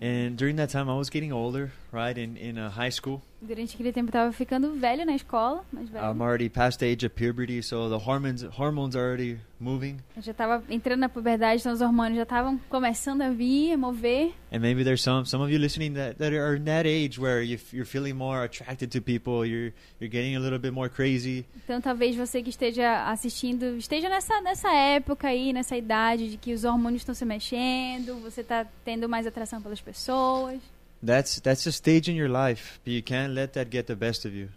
And 0.00 0.36
during 0.36 0.56
that 0.56 0.70
time, 0.70 0.90
I 0.90 0.96
was 0.96 1.08
getting 1.08 1.32
older, 1.32 1.70
right? 1.94 2.16
In 2.18 2.36
in 2.36 2.58
uh, 2.58 2.70
high 2.70 2.90
school, 2.90 3.22
Durante 3.44 3.74
aquele 3.74 3.92
tempo 3.92 4.08
eu 4.08 4.12
tava 4.12 4.32
ficando 4.32 4.72
velho 4.74 5.04
na 5.04 5.14
escola, 5.14 5.62
velho. 5.70 6.02
I'm 6.02 6.22
already 6.22 6.48
past 6.48 6.78
the 6.78 6.86
age 6.86 7.04
of 7.04 7.14
puberty, 7.14 7.62
so 7.62 7.90
the 7.90 8.02
hormones 8.02 8.42
hormones 8.42 8.96
are 8.96 9.04
already 9.04 9.38
moving. 9.60 9.98
Eu 10.16 10.22
já 10.22 10.32
tava 10.32 10.64
entrando 10.70 11.00
na 11.00 11.10
puberdade, 11.10 11.60
então 11.60 11.72
os 11.72 11.82
hormônios 11.82 12.16
já 12.16 12.22
estavam 12.22 12.58
começando 12.70 13.20
a 13.20 13.28
vir, 13.28 13.72
a 13.72 13.76
mover. 13.76 14.32
And 14.50 14.60
maybe 14.60 14.82
there's 14.82 15.02
some 15.02 15.26
some 15.26 15.44
of 15.44 15.52
you 15.52 15.58
listening 15.58 15.92
that, 15.92 16.16
that 16.18 16.34
are 16.34 16.56
in 16.56 16.64
that 16.64 16.88
age 16.88 17.20
where 17.20 17.42
you, 17.42 17.58
you're 17.70 17.84
feeling 17.84 18.14
more 18.14 18.44
attracted 18.44 18.90
to 18.92 19.02
people, 19.02 19.46
you're 19.46 19.74
you're 20.00 20.10
getting 20.10 20.36
a 20.36 20.40
little 20.40 20.58
bit 20.58 20.72
more 20.72 20.88
crazy, 20.88 21.44
Então 21.64 21.82
talvez 21.82 22.16
você 22.16 22.42
que 22.42 22.48
esteja 22.48 23.10
assistindo, 23.10 23.76
esteja 23.76 24.08
nessa, 24.08 24.40
nessa 24.40 24.72
época 24.72 25.28
aí, 25.28 25.52
nessa 25.52 25.76
idade 25.76 26.30
de 26.30 26.36
que 26.38 26.54
os 26.54 26.64
hormônios 26.64 27.02
estão 27.02 27.14
se 27.14 27.26
mexendo, 27.26 28.18
você 28.22 28.42
tá 28.42 28.66
tendo 28.86 29.06
mais 29.06 29.26
atração 29.26 29.60
pelas 29.60 29.82
pessoas. 29.82 30.60
That's 31.04 31.40
that's 31.40 31.66
a 31.66 31.72
stage 31.72 32.08
in 32.10 32.16
your 32.16 32.28
life, 32.30 32.80
but 32.84 32.92
you 32.92 33.02
can't 33.02 33.34
let 33.34 33.52
that 33.54 33.68
get 33.70 33.86
the 33.86 33.94
best 33.96 34.24
of 34.24 34.32
you. 34.34 34.48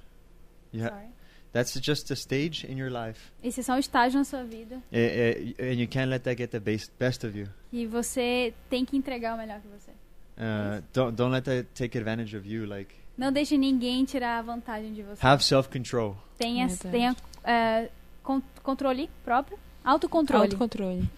You 0.71 0.83
ha- 0.83 0.89
Sorry. 0.89 1.07
that's 1.53 1.73
just 1.81 2.11
a 2.11 2.15
stage 2.15 2.63
in 2.65 2.77
your 2.77 2.89
life, 2.91 3.19
Esse 3.43 3.59
é 3.59 3.63
só 3.63 3.73
um 3.73 3.79
estágio 3.79 4.17
na 4.19 4.23
sua 4.23 4.43
vida 4.43 4.81
Eh, 4.91 5.53
eh, 5.57 5.71
and 5.71 5.79
you 5.79 5.87
can't 5.87 6.09
let 6.09 6.23
that 6.23 6.37
get 6.37 6.51
the 6.51 6.59
base, 6.59 6.89
best 6.99 7.25
of 7.25 7.37
you. 7.37 7.47
e 7.73 7.85
você 7.85 8.53
tem 8.69 8.85
que 8.85 8.95
entregar 8.95 9.33
o 9.35 9.37
melhor 9.37 9.59
que 9.59 9.67
você. 9.67 9.91
Uh, 10.39 10.83
don't 10.93 11.15
don't 11.15 11.31
let 11.33 11.43
that 11.45 11.67
take 11.73 11.97
advantage 11.97 12.35
of 12.37 12.47
you. 12.47 12.65
Like 12.65 12.93
Não 13.17 13.31
deixe 13.31 13.57
ninguém 13.57 14.05
tirar 14.05 14.37
a 14.37 14.41
vantagem 14.43 14.93
de 14.93 15.01
você. 15.01 15.25
have 15.25 15.43
self 15.43 15.67
control. 15.69 16.15
Tenha, 16.37 16.67
Verdade. 16.67 16.91
tenha 16.91 17.15
é, 17.43 17.89
con- 18.23 18.41
controle 18.61 19.09
próprio, 19.25 19.57
autocontrole. 19.83 20.43
Autocontrole. 20.43 21.09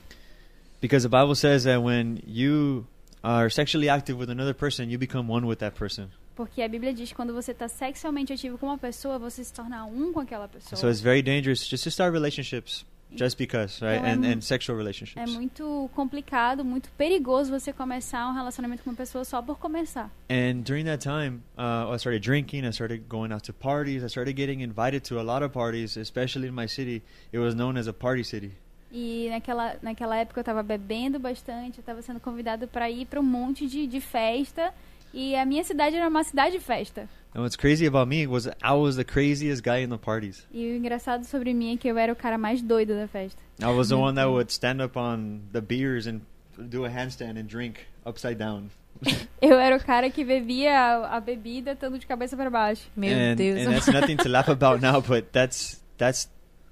Because 0.81 1.03
the 1.07 1.09
Bible 1.09 1.35
says 1.35 1.65
that 1.65 1.81
when 1.83 2.19
you 2.25 2.87
are 3.23 3.49
sexually 3.49 3.89
active 3.89 4.17
with 4.19 4.29
another 4.29 4.53
person, 4.53 4.89
you 4.89 4.97
become 4.97 5.29
one 5.31 5.45
with 5.45 5.57
that 5.57 5.75
person. 5.77 6.07
Porque 6.35 6.61
a 6.61 6.69
Bíblia 6.69 6.93
diz 6.93 7.09
que 7.09 7.15
quando 7.15 7.33
você 7.33 7.51
está 7.51 7.67
sexualmente 7.67 8.31
ativo 8.31 8.57
com 8.57 8.67
uma 8.67 8.77
pessoa, 8.77 9.19
você 9.19 9.43
se 9.43 9.53
torna 9.53 9.85
um 9.85 10.13
com 10.13 10.21
aquela 10.21 10.47
pessoa. 10.47 10.79
So 10.79 10.87
it's 10.87 11.01
very 11.01 11.21
dangerous 11.21 11.67
just 11.67 11.83
to 11.83 11.89
start 11.89 12.13
relationships 12.13 12.85
just 13.11 13.37
because, 13.37 13.83
right? 13.83 13.97
Então 13.99 14.23
é 14.23 14.33
And 14.33 14.37
and 14.37 14.41
sexual 14.41 14.77
É 14.77 14.81
relationships. 14.81 15.33
muito 15.33 15.89
complicado, 15.95 16.63
muito 16.63 16.89
perigoso 16.91 17.51
você 17.51 17.73
começar 17.73 18.29
um 18.29 18.33
relacionamento 18.33 18.83
com 18.83 18.89
uma 18.91 18.95
pessoa 18.95 19.25
só 19.25 19.41
por 19.41 19.57
começar. 19.57 20.09
And 20.29 20.61
during 20.63 20.85
that 20.85 21.03
time, 21.03 21.41
uh, 21.57 21.91
I 21.93 21.97
started 21.97 22.21
drinking. 22.21 22.65
I 22.65 22.71
started 22.71 23.03
going 23.09 23.33
out 23.33 23.43
to 23.43 23.53
parties. 23.53 24.03
I 24.03 24.07
started 24.07 24.35
getting 24.39 24.61
invited 24.61 25.01
to 25.09 25.19
a 25.19 25.23
lot 25.23 25.43
of 25.43 25.51
parties, 25.51 25.97
especially 25.97 26.47
in 26.47 26.53
my 26.53 26.67
city. 26.67 27.01
It 27.33 27.39
was 27.39 27.53
known 27.55 27.77
as 27.77 27.87
a 27.87 27.93
party 27.93 28.23
city. 28.23 28.51
E 28.91 29.27
naquela, 29.29 29.75
naquela 29.81 30.17
época 30.17 30.39
eu 30.39 30.41
estava 30.41 30.63
bebendo 30.63 31.19
bastante, 31.19 31.77
eu 31.77 31.81
estava 31.81 32.01
sendo 32.01 32.19
convidado 32.19 32.67
para 32.67 32.89
ir 32.89 33.05
para 33.05 33.19
um 33.19 33.23
monte 33.23 33.67
de, 33.67 33.85
de 33.85 34.01
festa. 34.01 34.73
E 35.13 35.35
a 35.35 35.45
minha 35.45 35.63
cidade 35.63 35.95
era 35.95 36.07
uma 36.07 36.23
cidade 36.23 36.57
de 36.57 36.63
festa. 36.63 37.07
And 37.35 37.41
what's 37.41 37.55
crazy 37.55 37.85
about 37.85 38.07
me 38.07 38.25
was 38.25 38.47
I 38.47 38.73
was 38.73 38.95
the 38.95 39.03
craziest 39.03 39.63
guy 39.63 39.83
in 39.83 39.89
the 39.89 39.97
parties. 39.97 40.47
E 40.51 40.71
o 40.71 40.75
engraçado 40.75 41.25
sobre 41.25 41.53
mim 41.53 41.73
é 41.73 41.77
que 41.77 41.87
eu 41.87 41.97
era 41.97 42.11
o 42.11 42.15
cara 42.15 42.37
mais 42.37 42.61
doido 42.61 42.95
da 42.95 43.07
festa. 43.07 43.39
I 43.61 43.67
was 43.67 43.89
the 43.89 43.95
one 43.95 44.15
that 44.15 44.27
would 44.27 44.51
stand 44.51 44.83
up 44.83 44.97
on 44.97 45.41
the 45.51 45.61
beers 45.61 46.07
and 46.07 46.21
do 46.57 46.85
a 46.85 46.89
handstand 46.89 47.37
and 47.39 47.45
drink 47.45 47.81
upside 48.05 48.35
down. 48.35 48.69
Eu 49.41 49.59
era 49.59 49.77
o 49.77 49.79
cara 49.79 50.09
que 50.09 50.25
bebia 50.25 50.77
a, 50.77 51.17
a 51.17 51.19
bebida 51.19 51.71
estando 51.71 51.97
de 51.97 52.05
cabeça 52.05 52.35
para 52.35 52.49
baixo. 52.49 52.89
Meu 52.95 53.15
and, 53.15 53.35
Deus. 53.35 53.61
and 53.61 53.71
that's 53.71 53.87
nothing 53.87 54.17
to 54.17 54.27
laugh 54.27 54.49
about 54.49 54.81
now, 54.81 55.01
but 55.01 55.31
that's 55.31 55.81
that's 55.97 56.29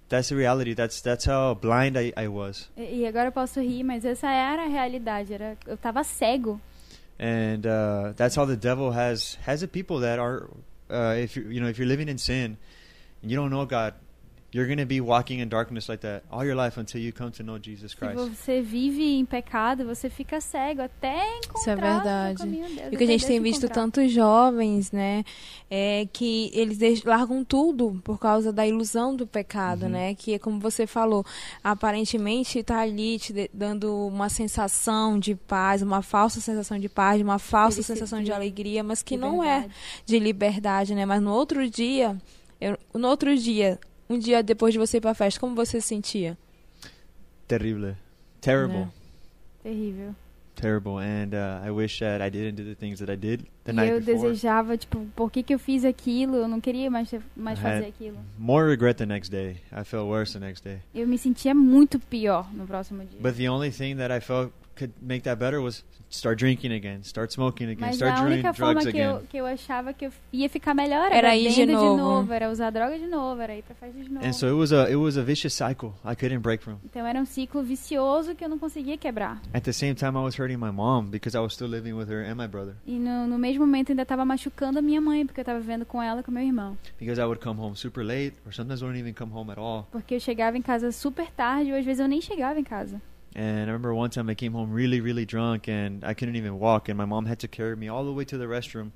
that's 0.09 0.29
the 0.29 0.35
reality. 0.35 0.73
That's 0.73 1.01
that's 1.01 1.25
how 1.25 1.53
blind 1.55 1.97
I, 1.97 2.13
I 2.15 2.27
was. 2.27 2.69
E, 2.77 3.01
e 3.01 3.05
agora 3.05 3.27
eu 3.27 3.31
posso 3.31 3.59
rir, 3.59 3.83
mas 3.83 4.05
essa 4.05 4.27
era 4.27 4.63
a 4.63 4.67
realidade. 4.67 5.33
Era, 5.33 5.57
eu 5.65 5.77
tava 5.77 6.03
cego. 6.03 6.59
and 7.19 7.65
uh, 7.65 8.13
that's 8.15 8.35
how 8.35 8.45
the 8.45 8.55
devil 8.55 8.91
has 8.91 9.37
has 9.41 9.61
the 9.61 9.67
people 9.67 9.99
that 10.01 10.19
are 10.19 10.47
uh, 10.91 11.15
if 11.17 11.35
you 11.35 11.49
you 11.49 11.59
know 11.59 11.67
if 11.67 11.79
you're 11.79 11.87
living 11.87 12.09
in 12.09 12.17
sin 12.19 12.57
and 13.23 13.31
you 13.31 13.35
don't 13.35 13.49
know 13.49 13.65
God 13.65 13.95
you're 14.53 14.65
going 14.65 14.79
to 14.79 14.85
be 14.85 15.01
walking 15.01 15.39
in 15.41 15.49
darkness 15.49 15.89
like 15.89 16.01
that 16.01 16.23
all 16.31 16.45
your 16.45 16.55
life 16.55 16.79
until 16.79 17.01
you 17.01 17.11
come 17.11 17.29
to 17.31 17.43
know 17.43 17.59
Jesus 17.59 17.91
Se 17.91 17.97
Christ 17.97 18.15
você 18.17 18.61
vive 18.61 19.03
em 19.03 19.25
pecado, 19.25 19.85
você 19.85 20.09
fica 20.09 20.39
cego 20.39 20.81
até 20.81 21.17
encontrar 21.39 21.59
Isso 21.59 21.69
é 21.69 21.75
verdade. 21.75 22.35
o 22.35 22.39
caminho 22.45 22.67
de 22.67 22.75
Deus. 22.75 22.91
E 22.91 22.95
o 22.95 22.97
que 22.97 23.03
a 23.03 23.07
gente 23.07 23.19
Deus 23.19 23.23
tem 23.27 23.39
te 23.39 23.43
visto 23.43 23.65
encontrar. 23.65 23.81
tantos 23.83 24.11
jovens, 24.11 24.91
né, 24.91 25.23
é 25.69 26.07
que 26.13 26.49
eles 26.53 27.03
largam 27.03 27.43
tudo 27.43 27.99
por 28.03 28.17
causa 28.19 28.53
da 28.53 28.65
ilusão 28.65 29.15
do 29.15 29.27
pecado, 29.27 29.83
Uhum. 29.83 29.89
né, 29.89 30.15
que 30.15 30.33
é 30.35 30.39
como 30.39 30.59
você 30.59 30.87
falou, 30.87 31.25
aparentemente 31.77 32.63
tá 32.63 32.79
ali 32.79 33.19
te 33.19 33.49
dando 33.53 34.07
uma 34.07 34.29
sensação 34.29 35.19
de 35.19 35.35
paz, 35.35 35.81
uma 35.81 36.01
falsa 36.01 36.39
sensação 36.39 36.79
de 36.79 36.89
paz, 36.89 37.21
uma 37.21 37.37
falsa 37.37 37.75
Felicidade. 37.75 37.99
sensação 37.99 38.23
de 38.23 38.31
alegria, 38.31 38.83
mas 38.83 39.03
que 39.03 39.17
não 39.17 39.43
é 39.43 39.57
Liberdade. 39.57 39.73
de 40.05 40.19
liberdade, 40.19 40.95
né, 40.95 41.05
mas 41.05 41.21
no 41.21 41.31
outro 41.31 41.69
dia, 41.69 42.17
eu, 42.59 42.77
no 42.93 43.07
outro 43.09 43.37
dia, 43.37 43.77
um 44.09 44.17
dia 44.17 44.41
depois 44.43 44.73
de 44.73 44.79
você 44.79 44.97
ir 44.97 45.01
pra 45.01 45.13
festa, 45.13 45.39
como 45.39 45.55
você 45.55 45.79
se 45.81 45.87
sentia? 45.87 46.37
terrible 47.47 47.95
terrible 48.41 48.75
Yeah. 48.77 48.91
Terrível. 49.63 50.15
terrible 50.55 50.97
and 50.99 51.33
uh, 51.33 51.65
I 51.65 51.71
wish 51.71 51.99
that 51.99 52.21
I 52.23 52.29
didn't 52.29 52.55
do 52.55 52.63
the 52.63 52.75
things 52.75 52.99
that 52.99 53.11
I 53.11 53.15
did 53.17 53.41
the 53.65 53.71
e 53.71 53.75
night 53.75 53.91
eu 53.91 53.99
before 53.99 54.29
desejava, 54.29 54.77
tipo, 54.77 55.05
por 55.15 55.29
que, 55.31 55.43
que 55.43 55.53
eu 55.53 55.59
fiz 55.59 55.83
aquilo? 55.83 56.35
Eu 56.37 56.47
não 56.47 56.59
queria 56.61 56.89
mais, 56.89 57.09
mais 57.35 57.59
I 57.59 57.61
fazer 57.61 57.85
aquilo. 57.85 58.17
more 58.37 58.67
regret 58.69 58.95
the 58.97 59.05
next 59.05 59.29
day 59.29 59.57
I 59.71 59.83
felt 59.83 60.07
worse 60.07 60.33
the 60.33 60.39
next 60.39 60.63
day 60.63 60.79
Eu 60.95 61.05
me 61.07 61.17
sentia 61.17 61.53
muito 61.53 61.99
pior 61.99 62.51
no 62.53 62.65
próximo 62.65 63.03
dia. 63.05 63.19
but 63.21 63.35
the 63.35 63.49
only 63.49 63.71
thing 63.71 63.95
that 63.97 64.11
I 64.13 64.19
felt 64.21 64.51
could 64.77 64.93
make 65.01 65.21
that 65.23 65.37
better 65.39 65.59
was 65.61 65.83
start 66.09 66.37
drinking 66.39 66.71
again 66.71 67.01
start 67.03 67.31
smoking 67.33 67.69
again 67.69 67.87
Mas 67.87 67.95
start 67.95 68.19
a 68.19 68.23
única 68.23 68.53
forma 68.53 68.81
que 68.85 68.97
eu, 68.97 69.19
que 69.29 69.37
eu 69.37 69.45
achava 69.45 69.93
que 69.93 70.05
eu 70.05 70.11
ia 70.31 70.47
ficar 70.49 70.73
melhor 70.73 71.07
era, 71.07 71.17
Era 71.17 71.35
ir 71.35 71.49
de 71.49 71.65
bebendo 71.65 71.97
novo. 71.97 72.31
era 72.31 72.49
usar 72.49 72.69
droga 72.69 72.97
de 72.97 73.07
novo, 73.07 73.41
era 73.41 73.55
ir 73.55 73.63
pra 73.63 73.75
festa 73.75 74.01
de 74.01 74.09
novo. 74.09 74.25
and 74.25 74.33
so 74.33 74.47
it 74.47 74.53
was 74.53 74.71
a 74.71 74.87
it 74.89 74.95
was 74.95 75.17
a 75.17 75.23
vicious 75.23 75.53
cycle 75.53 75.93
I 76.05 76.15
couldn't 76.15 76.39
break 76.39 76.63
from 76.63 76.77
Então 76.85 77.05
era 77.05 77.19
um 77.19 77.25
ciclo 77.25 77.61
vicioso 77.63 78.35
que 78.35 78.43
eu 78.45 78.49
não 78.49 78.57
conseguia 78.59 78.97
quebrar. 78.97 79.41
At 79.53 79.63
the 79.63 79.73
same 79.73 79.95
time, 79.95 80.11
I 80.17 80.23
was 80.23 80.39
hurting 80.39 80.57
my 80.57 80.71
mom 80.71 81.05
because 81.09 81.35
I 81.35 81.41
was 81.41 81.53
still 81.53 81.67
living 81.67 81.93
with 81.93 82.07
her 82.09 82.23
and 82.23 82.35
my 82.35 82.47
brother. 82.47 82.75
E 82.85 82.97
no, 82.97 83.27
no 83.27 83.37
mesmo 83.37 83.65
momento 83.65 83.91
ainda 83.91 84.03
estava 84.03 84.23
machucando 84.23 84.79
a 84.79 84.81
minha 84.81 85.01
mãe, 85.01 85.25
porque 85.25 85.39
eu 85.39 85.43
estava 85.43 85.59
vivendo 85.59 85.85
com 85.85 86.01
ela 86.01 86.21
e 86.21 86.23
com 86.23 86.31
meu 86.31 86.43
irmão. 86.43 86.77
Because 86.99 87.19
I 87.19 87.23
would 87.25 87.41
come 87.43 87.59
home 87.59 87.75
super 87.75 88.03
late, 88.03 88.35
or 88.45 88.53
sometimes 88.53 88.81
wouldn't 88.81 88.99
even 88.99 89.13
come 89.13 89.31
home 89.33 89.51
at 89.51 89.57
all. 89.57 89.87
Porque 89.91 90.15
eu 90.15 90.19
chegava 90.19 90.57
em 90.57 90.61
casa 90.61 90.91
super 90.91 91.29
tarde, 91.31 91.71
ou 91.71 91.77
às 91.77 91.83
vezes 91.85 91.99
eu 91.99 92.07
nem 92.07 92.21
chegava 92.21 92.59
em 92.59 92.63
casa. 92.63 93.01
And 93.37 93.69
I 93.69 93.71
remember 93.71 93.93
one 93.93 94.09
time 94.09 94.29
I 94.31 94.35
came 94.35 94.53
home 94.53 94.73
really, 94.73 94.99
really 94.99 95.23
drunk, 95.25 95.69
and 95.69 96.03
I 96.03 96.15
couldn't 96.15 96.35
even 96.35 96.57
walk, 96.59 96.89
and 96.89 96.97
my 96.97 97.05
mom 97.05 97.27
had 97.27 97.37
to 97.41 97.47
carry 97.47 97.75
me 97.75 97.87
all 97.87 98.03
the 98.03 98.11
way 98.11 98.25
to 98.25 98.37
the 98.37 98.45
restroom, 98.47 98.89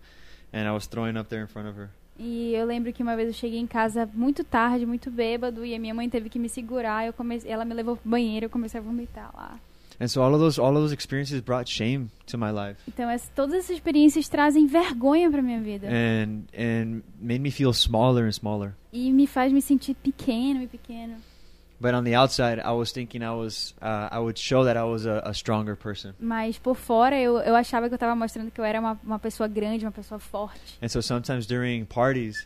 and 0.51 0.67
I 0.67 0.71
was 0.71 0.87
throwing 0.87 1.15
up 1.15 1.29
there 1.29 1.41
in 1.41 1.47
front 1.47 1.67
of 1.69 1.77
her. 1.77 1.89
E 2.19 2.53
eu 2.55 2.65
lembro 2.65 2.91
que 2.91 3.03
uma 3.03 3.15
vez 3.15 3.27
eu 3.27 3.33
cheguei 3.33 3.59
em 3.59 3.67
casa 3.67 4.09
muito 4.13 4.43
tarde, 4.43 4.83
muito 4.85 5.11
bêbado, 5.11 5.63
e 5.63 5.75
a 5.75 5.79
minha 5.79 5.93
mãe 5.93 6.09
teve 6.09 6.27
que 6.27 6.39
me 6.39 6.49
segurar. 6.49 7.05
Eu 7.05 7.13
comecei, 7.13 7.51
ela 7.51 7.63
me 7.63 7.73
levou 7.75 7.95
pro 7.97 8.09
banheiro, 8.09 8.45
eu 8.47 8.49
comecei 8.49 8.79
a 8.79 8.83
vomitar 8.83 9.31
lá. 9.35 9.59
And 9.99 10.07
so 10.07 10.19
all 10.23 10.33
of 10.33 10.39
those, 10.39 10.59
all 10.59 10.71
of 10.75 10.79
those 10.81 10.91
experiences 10.95 11.39
brought 11.41 11.69
shame 11.69 12.09
to 12.25 12.35
my 12.35 12.49
life, 12.51 12.79
Então 12.87 13.07
essa, 13.07 13.29
todas 13.35 13.53
essas 13.55 13.69
experiências 13.75 14.27
trazem 14.27 14.65
vergonha 14.65 15.29
pra 15.29 15.43
minha 15.43 15.61
vida. 15.61 15.87
and 15.87 16.41
and 16.57 17.01
made 17.21 17.39
me 17.39 17.51
feel 17.51 17.71
smaller 17.73 18.25
and 18.25 18.31
smaller. 18.31 18.73
E 18.91 19.11
me 19.11 19.27
faz 19.27 19.51
me 19.53 19.61
sentir 19.61 19.93
pequeno 19.93 20.63
e 20.63 20.67
pequeno. 20.67 21.13
But 21.81 21.95
on 21.95 22.03
the 22.03 22.13
outside, 22.13 22.59
I 22.59 22.71
was 22.73 22.91
thinking 22.91 23.23
I 23.23 23.31
was, 23.31 23.73
uh, 23.81 24.07
I 24.11 24.19
would 24.19 24.37
show 24.37 24.63
that 24.65 24.77
I 24.77 24.83
was 24.83 25.07
a, 25.07 25.21
a 25.25 25.33
stronger 25.33 25.75
person. 25.75 26.13
Mas 26.19 26.59
por 26.59 26.75
fora 26.75 27.19
eu, 27.19 27.39
eu 27.39 27.55
achava 27.55 27.87
que 27.89 27.95
eu 27.95 27.97
tava 27.97 28.15
mostrando 28.15 28.51
que 28.51 28.61
eu 28.61 28.65
era 28.65 28.79
uma, 28.79 28.99
uma 29.03 29.17
pessoa 29.17 29.47
grande, 29.47 29.83
uma 29.83 29.91
pessoa 29.91 30.19
forte. 30.19 30.77
And 30.81 30.89
so 30.89 31.01
sometimes 31.01 31.47
during 31.47 31.85
parties, 31.85 32.45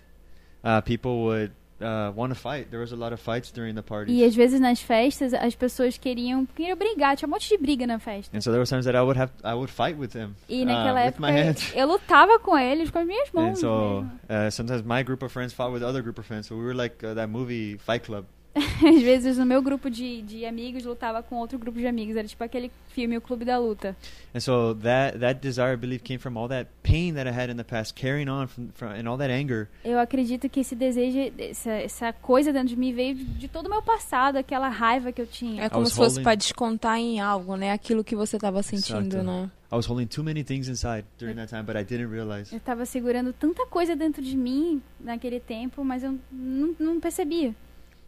uh, 0.63 0.81
people 0.83 1.23
would 1.25 1.51
uh, 1.81 2.13
want 2.15 2.33
to 2.33 2.39
fight. 2.39 2.69
There 2.71 2.79
was 2.79 2.93
a 2.93 2.95
lot 2.95 3.11
of 3.13 3.21
fights 3.21 3.51
during 3.51 3.75
the 3.75 3.81
parties. 3.83 4.15
E 4.17 4.23
às 4.23 4.33
vezes 4.33 4.61
nas 4.61 4.79
festas 4.79 5.33
as 5.33 5.53
pessoas 5.53 5.97
queriam, 5.97 6.45
queriam 6.55 6.77
brigar, 6.77 7.17
tinha 7.17 7.27
um 7.27 7.31
monte 7.31 7.49
de 7.49 7.57
briga 7.57 7.85
na 7.85 7.99
festa. 7.99 8.35
And 8.35 8.39
so 8.39 8.51
there 8.51 8.59
were 8.59 8.69
times 8.69 8.85
that 8.85 8.95
I 8.95 9.01
would 9.01 9.19
have 9.19 9.33
I 9.43 9.53
would 9.53 9.69
fight 9.69 9.97
with 9.99 10.11
them 10.13 10.33
E 10.47 10.61
uh, 10.63 10.65
naquela 10.65 11.01
with 11.05 11.15
época 11.19 11.75
eu 11.77 11.85
lutava 11.87 12.39
com 12.39 12.57
eles 12.57 12.89
com 12.89 12.99
as 12.99 13.05
minhas 13.05 13.27
And 13.35 13.51
mãos. 13.51 13.59
so 13.59 14.01
mesmo. 14.01 14.11
uh, 14.29 14.49
sometimes 14.49 14.81
my 14.85 15.03
group 15.03 15.21
of 15.23 15.33
friends 15.33 15.51
fought 15.53 15.73
with 15.73 15.83
other 15.83 16.01
group 16.01 16.17
of 16.19 16.25
friends. 16.25 16.47
So 16.47 16.55
we 16.55 16.63
were 16.63 16.73
like 16.73 17.03
uh, 17.03 17.13
that 17.15 17.27
movie 17.29 17.77
Fight 17.79 18.03
Club. 18.05 18.23
Às 18.87 19.01
vezes 19.01 19.37
o 19.37 19.45
meu 19.45 19.61
grupo 19.61 19.89
de, 19.89 20.21
de 20.21 20.45
amigos 20.45 20.85
lutava 20.85 21.21
com 21.21 21.35
outro 21.35 21.59
grupo 21.59 21.77
de 21.77 21.85
amigos. 21.85 22.15
Era 22.15 22.25
tipo 22.27 22.41
aquele 22.43 22.71
filme 22.89 23.17
O 23.17 23.21
Clube 23.21 23.43
da 23.43 23.57
Luta. 23.57 23.95
And 24.33 24.39
so 24.39 24.73
that 24.75 25.19
that 25.19 25.41
desire, 25.41 25.73
I 25.73 25.75
believe, 25.77 26.01
came 26.03 26.17
from 26.17 26.37
all 26.37 26.47
that 26.47 26.69
pain 26.81 27.13
that 27.15 27.27
I 27.29 27.33
had 27.33 27.51
in 27.51 27.57
the 27.57 27.63
past, 27.65 27.93
carrying 27.93 28.29
on 28.29 28.47
from, 28.47 28.69
from 28.73 28.87
and 28.91 29.09
all 29.09 29.17
that 29.17 29.29
anger. 29.31 29.67
Eu 29.83 29.99
acredito 29.99 30.47
que 30.49 30.61
esse 30.61 30.75
desejo, 30.75 31.33
essa, 31.37 31.71
essa 31.71 32.13
coisa 32.13 32.53
dentro 32.53 32.69
de 32.69 32.77
mim 32.77 32.93
veio 32.93 33.15
de, 33.15 33.47
todo 33.49 33.67
o 33.67 33.69
meu 33.69 33.81
passado, 33.81 34.37
aquela 34.37 34.69
raiva 34.69 35.11
que 35.11 35.21
eu 35.21 35.27
tinha. 35.27 35.63
É 35.63 35.69
como 35.69 35.85
se 35.85 35.93
fosse 35.93 36.15
holding- 36.15 36.23
pra 36.23 36.35
descontar 36.35 36.97
em 36.97 37.19
algo, 37.19 37.57
né, 37.57 37.71
aquilo 37.73 38.03
que 38.03 38.15
você 38.15 38.37
tava 38.37 38.63
sentindo, 38.63 39.17
Exato. 39.17 39.23
né? 39.23 39.51
I 39.71 39.75
was 39.75 39.85
holding 39.87 40.05
too 40.07 40.23
many 40.23 40.43
things 40.43 40.69
inside 40.69 41.05
during 41.17 41.35
that 41.35 41.49
time, 41.49 41.63
but 41.63 41.75
I 41.75 41.83
didn't 41.83 42.09
realize. 42.09 42.53
Eu 42.53 42.61
tava 42.61 42.85
segurando 42.85 43.33
tanta 43.33 43.65
coisa 43.65 43.95
dentro 43.95 44.21
de 44.21 44.37
mim 44.37 44.81
naquele 44.99 45.39
tempo, 45.39 45.83
mas 45.83 46.03
eu 46.03 46.17
não, 46.31 46.75
não 46.79 46.99
percebia. 46.99 47.53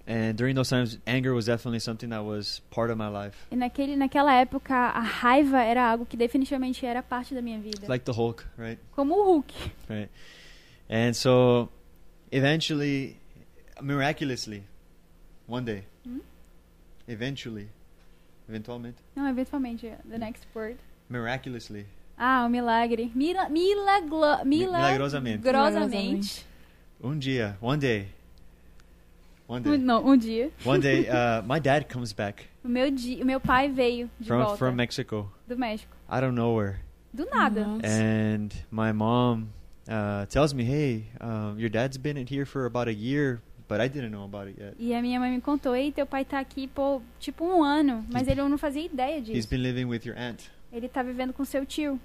And 0.09 0.37
during 0.37 0.55
those 0.55 0.69
times, 0.69 0.97
anger 1.05 1.33
was 1.33 1.47
definitely 1.47 1.81
something 1.81 2.09
that 2.11 2.23
was 2.23 2.61
part 2.71 2.89
of 2.89 2.97
my 2.97 3.09
life. 3.09 3.35
E 3.51 3.57
naquele, 3.57 3.97
naquela 3.97 4.33
época, 4.35 4.73
a 4.95 5.01
raiva 5.01 5.61
era 5.61 5.81
algo 5.91 6.05
que 6.05 6.15
definitivamente 6.17 6.85
era 6.85 7.03
parte 7.03 7.35
da 7.35 7.41
minha 7.41 7.59
vida. 7.59 7.85
Like 7.89 8.05
the 8.05 8.13
Hulk, 8.13 8.45
right? 8.57 8.79
Como 8.95 9.13
o 9.15 9.23
Hulk. 9.25 9.51
Right. 9.89 10.09
And 10.89 11.13
so 11.13 11.67
eventually, 12.31 13.17
miraculously, 13.81 14.63
one 15.45 15.65
day, 15.65 15.83
Hmm? 16.05 16.19
eventually, 17.05 17.67
eventualmente, 18.49 18.95
Não, 19.13 19.27
eventualmente, 19.27 19.91
the 20.09 20.17
next 20.17 20.45
word. 20.55 20.77
miraculously, 21.09 21.85
Ah, 22.17 22.45
o 22.45 22.49
milagre. 22.49 23.11
Mila, 23.13 23.49
milaglo, 23.49 24.43
mila, 24.45 24.77
milagrosamente. 24.77 25.43
Milagrosamente. 25.43 26.45
um 27.03 27.19
dia, 27.19 27.57
one 27.61 27.77
day, 27.79 28.07
one 29.47 29.61
day, 29.63 29.71
Um, 29.73 29.77
não, 29.77 30.05
um 30.05 30.17
dia. 30.17 30.51
one 30.65 30.79
day, 30.81 31.07
uh, 31.09 31.41
my 31.47 31.59
dad 31.59 31.85
comes 31.87 32.13
back 32.13 32.45
O 32.63 32.67
meu, 32.67 32.91
di, 32.91 33.23
meu 33.23 33.39
pai 33.39 33.69
veio 33.69 34.09
de 34.19 34.27
from 34.27 34.39
volta 34.43 34.57
from 34.57 34.71
Mexico, 34.75 35.31
do 35.47 35.55
México. 35.57 35.89
out 36.09 36.23
of 36.25 36.33
nowhere, 36.33 36.79
Do 37.13 37.25
nada. 37.31 37.65
Nossa. 37.65 37.85
and 37.87 38.49
my 38.69 38.91
mom 38.91 39.47
uh, 39.89 40.25
tells 40.27 40.53
me, 40.53 40.63
"Hey, 40.65 41.05
um, 41.21 41.57
your 41.57 41.69
dad's 41.69 41.97
been 41.97 42.17
in 42.17 42.27
here 42.27 42.45
for 42.45 42.65
about 42.65 42.87
a 42.89 42.93
year, 42.93 43.41
but 43.69 43.79
I 43.79 43.87
didn't 43.87 44.11
know 44.11 44.25
about 44.25 44.47
it 44.49 44.59
yet. 44.59 44.75
E 44.77 44.93
a 44.93 45.01
minha 45.01 45.17
mãe 45.19 45.31
me 45.31 45.39
contou, 45.41 45.73
ei, 45.75 45.91
teu 45.91 46.05
pai 46.05 46.25
tá 46.25 46.39
aqui 46.39 46.67
por 46.67 47.01
tipo 47.19 47.45
um 47.45 47.63
ano, 47.63 48.05
mas 48.11 48.27
ele 48.27 48.41
não 48.41 48.57
fazia 48.57 48.83
ideia 48.85 49.17
He's 49.19 49.25
disso. 49.27 49.49
been 49.49 49.61
living 49.63 49.85
with 49.85 50.01
your 50.05 50.17
aunt." 50.17 50.49
Ele 50.73 50.89
tá 50.89 51.01
vivendo 51.01 51.31
com 51.31 51.45
seu 51.45 51.65
tio. 51.65 51.97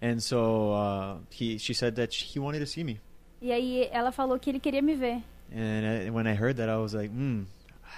And 0.00 0.20
so 0.20 0.72
uh, 0.72 1.18
he, 1.30 1.58
she 1.58 1.74
said 1.74 1.96
that 1.96 2.14
he 2.14 2.38
wanted 2.38 2.60
to 2.60 2.66
see 2.66 2.84
me. 2.84 3.00
E 3.42 3.50
aí 3.50 3.88
ela 3.90 4.12
falou 4.12 4.38
que 4.38 4.48
ele 4.50 4.60
queria 4.60 4.80
me 4.80 4.94
ver. 4.94 5.20
And 5.54 5.86
I, 5.86 6.10
when 6.10 6.26
I 6.26 6.34
heard 6.34 6.56
that, 6.56 6.68
I 6.68 6.76
was 6.76 6.94
like, 6.94 7.10
hmm, 7.10 7.44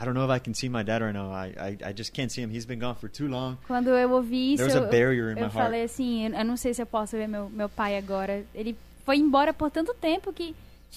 I 0.00 0.04
don't 0.04 0.14
know 0.14 0.24
if 0.24 0.30
I 0.30 0.38
can 0.38 0.54
see 0.54 0.68
my 0.68 0.82
dad 0.82 1.02
right 1.02 1.12
now. 1.14 1.32
I, 1.32 1.46
I, 1.58 1.88
I 1.88 1.92
just 1.92 2.12
can't 2.12 2.30
see 2.30 2.42
him. 2.42 2.50
He's 2.50 2.66
been 2.66 2.78
gone 2.78 2.94
for 2.94 3.08
too 3.08 3.26
long. 3.28 3.58
Quando 3.66 3.90
eu 3.90 4.12
ouvi 4.12 4.54
isso, 4.54 4.62
eu, 4.62 4.88
barrier 4.88 5.30
in 5.30 5.34
my 5.34 5.40
eu 5.40 5.48
heart. 5.48 5.54
falei 5.54 5.82
assim, 5.82 6.26
eu, 6.26 6.44
não 6.44 6.56
sei 6.56 6.72
se 6.74 6.80
eu 6.82 6.86
posso 6.86 7.16
ver 7.16 7.26
meu, 7.26 7.48
meu 7.50 7.68
pai 7.68 7.96
agora. 7.96 8.44
Ele 8.54 8.76
foi 9.04 9.16
embora 9.16 9.52
por 9.52 9.70
tanto 9.70 9.92
tempo 9.94 10.32
que 10.32 10.54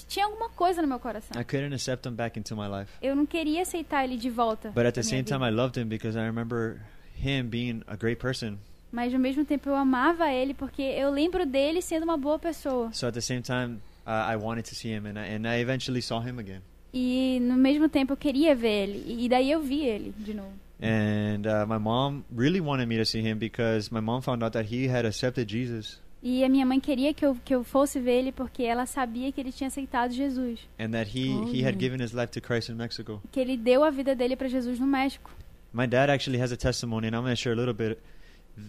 tinha 0.07 0.25
alguma 0.25 0.49
coisa 0.49 0.81
no 0.81 0.87
meu 0.87 0.99
coração. 0.99 1.39
I 1.39 1.43
couldn't 1.43 1.73
accept 1.73 2.07
him 2.07 2.13
back 2.13 2.37
into 2.37 2.55
my 2.55 2.67
life. 2.67 2.91
Eu 3.01 3.15
não 3.15 3.25
queria 3.25 3.63
aceitar 3.63 4.03
ele 4.03 4.17
de 4.17 4.29
volta. 4.29 4.69
But 4.69 4.85
at 4.85 4.93
the 4.93 5.03
same 5.03 5.23
time. 5.23 5.43
I 5.43 5.49
loved 5.49 5.79
him 5.79 5.87
because 5.87 6.17
I 6.17 6.23
remember 6.25 6.81
him 7.17 7.47
being 7.49 7.83
a 7.87 7.95
great 7.95 8.19
person. 8.19 8.57
Mas 8.91 9.13
ao 9.13 9.19
mesmo 9.19 9.45
tempo 9.45 9.69
eu 9.69 9.75
amava 9.75 10.29
ele 10.31 10.53
porque 10.53 10.81
eu 10.81 11.09
lembro 11.09 11.45
dele 11.45 11.81
sendo 11.81 12.03
uma 12.03 12.17
boa 12.17 12.37
pessoa. 12.37 12.91
So 12.93 13.07
at 13.07 13.13
the 13.13 13.21
same 13.21 13.41
time, 13.41 13.79
I 14.05 14.35
wanted 14.35 14.65
to 14.69 14.75
see 14.75 14.89
him, 14.89 15.05
and 15.05 15.17
I, 15.19 15.25
and 15.25 15.47
I 15.47 15.57
eventually 15.61 16.01
saw 16.01 16.19
him 16.21 16.39
again. 16.39 16.61
E 16.93 17.39
no 17.41 17.55
mesmo 17.55 17.87
tempo 17.87 18.13
eu 18.13 18.17
queria 18.17 18.53
ver 18.55 18.89
ele. 18.89 19.23
E 19.23 19.29
daí 19.29 19.49
eu 19.51 19.61
vi 19.61 19.85
ele 19.85 20.13
de 20.17 20.33
novo. 20.33 20.51
And 20.81 21.45
uh, 21.47 21.65
my 21.67 21.77
mom 21.77 22.23
really 22.35 22.59
wanted 22.59 22.87
me 22.87 22.97
to 22.97 23.05
see 23.05 23.21
him 23.21 23.37
because 23.37 23.91
my 23.91 24.01
mom 24.01 24.21
found 24.21 24.43
out 24.43 24.51
that 24.53 24.65
he 24.73 24.87
had 24.87 25.05
accepted 25.05 25.47
Jesus 25.47 26.01
E 26.23 26.43
a 26.43 26.49
minha 26.49 26.65
mãe 26.65 26.79
queria 26.79 27.13
que 27.13 27.23
eu, 27.25 27.35
que 27.45 27.53
eu 27.53 27.63
fosse 27.63 27.99
ver 27.99 28.13
ele 28.19 28.31
porque 28.31 28.63
ela 28.63 28.85
sabia 28.85 29.31
que 29.31 29.39
ele 29.41 29.51
tinha 29.51 29.67
aceitado 29.67 30.11
Jesus. 30.13 30.59
and 30.79 30.91
that 30.91 31.07
he, 31.09 31.27
he 31.51 31.61
Olha. 31.63 31.67
had 31.69 31.77
given 31.79 31.99
his 31.99 32.13
life 32.13 32.31
to 32.31 32.41
Christ 32.41 32.69
in 32.69 32.75
Mexico. 32.75 33.21
Que 33.31 33.39
ele 33.39 33.55
deu 33.57 33.83
a 33.83 33.89
vida 33.91 34.15
dele 34.15 34.35
para 34.35 34.47
Jesus 34.49 34.79
no 34.79 34.85
México. 34.87 35.31
My 35.73 35.87
dad 35.87 36.09
actually 36.11 36.39
has 36.41 36.51
a 36.51 36.57
testimony, 36.57 37.07
and 37.07 37.15
I'm 37.15 37.23
going 37.23 37.33
to 37.35 37.41
share 37.41 37.53
a 37.53 37.55
little 37.55 37.73
bit 37.73 37.99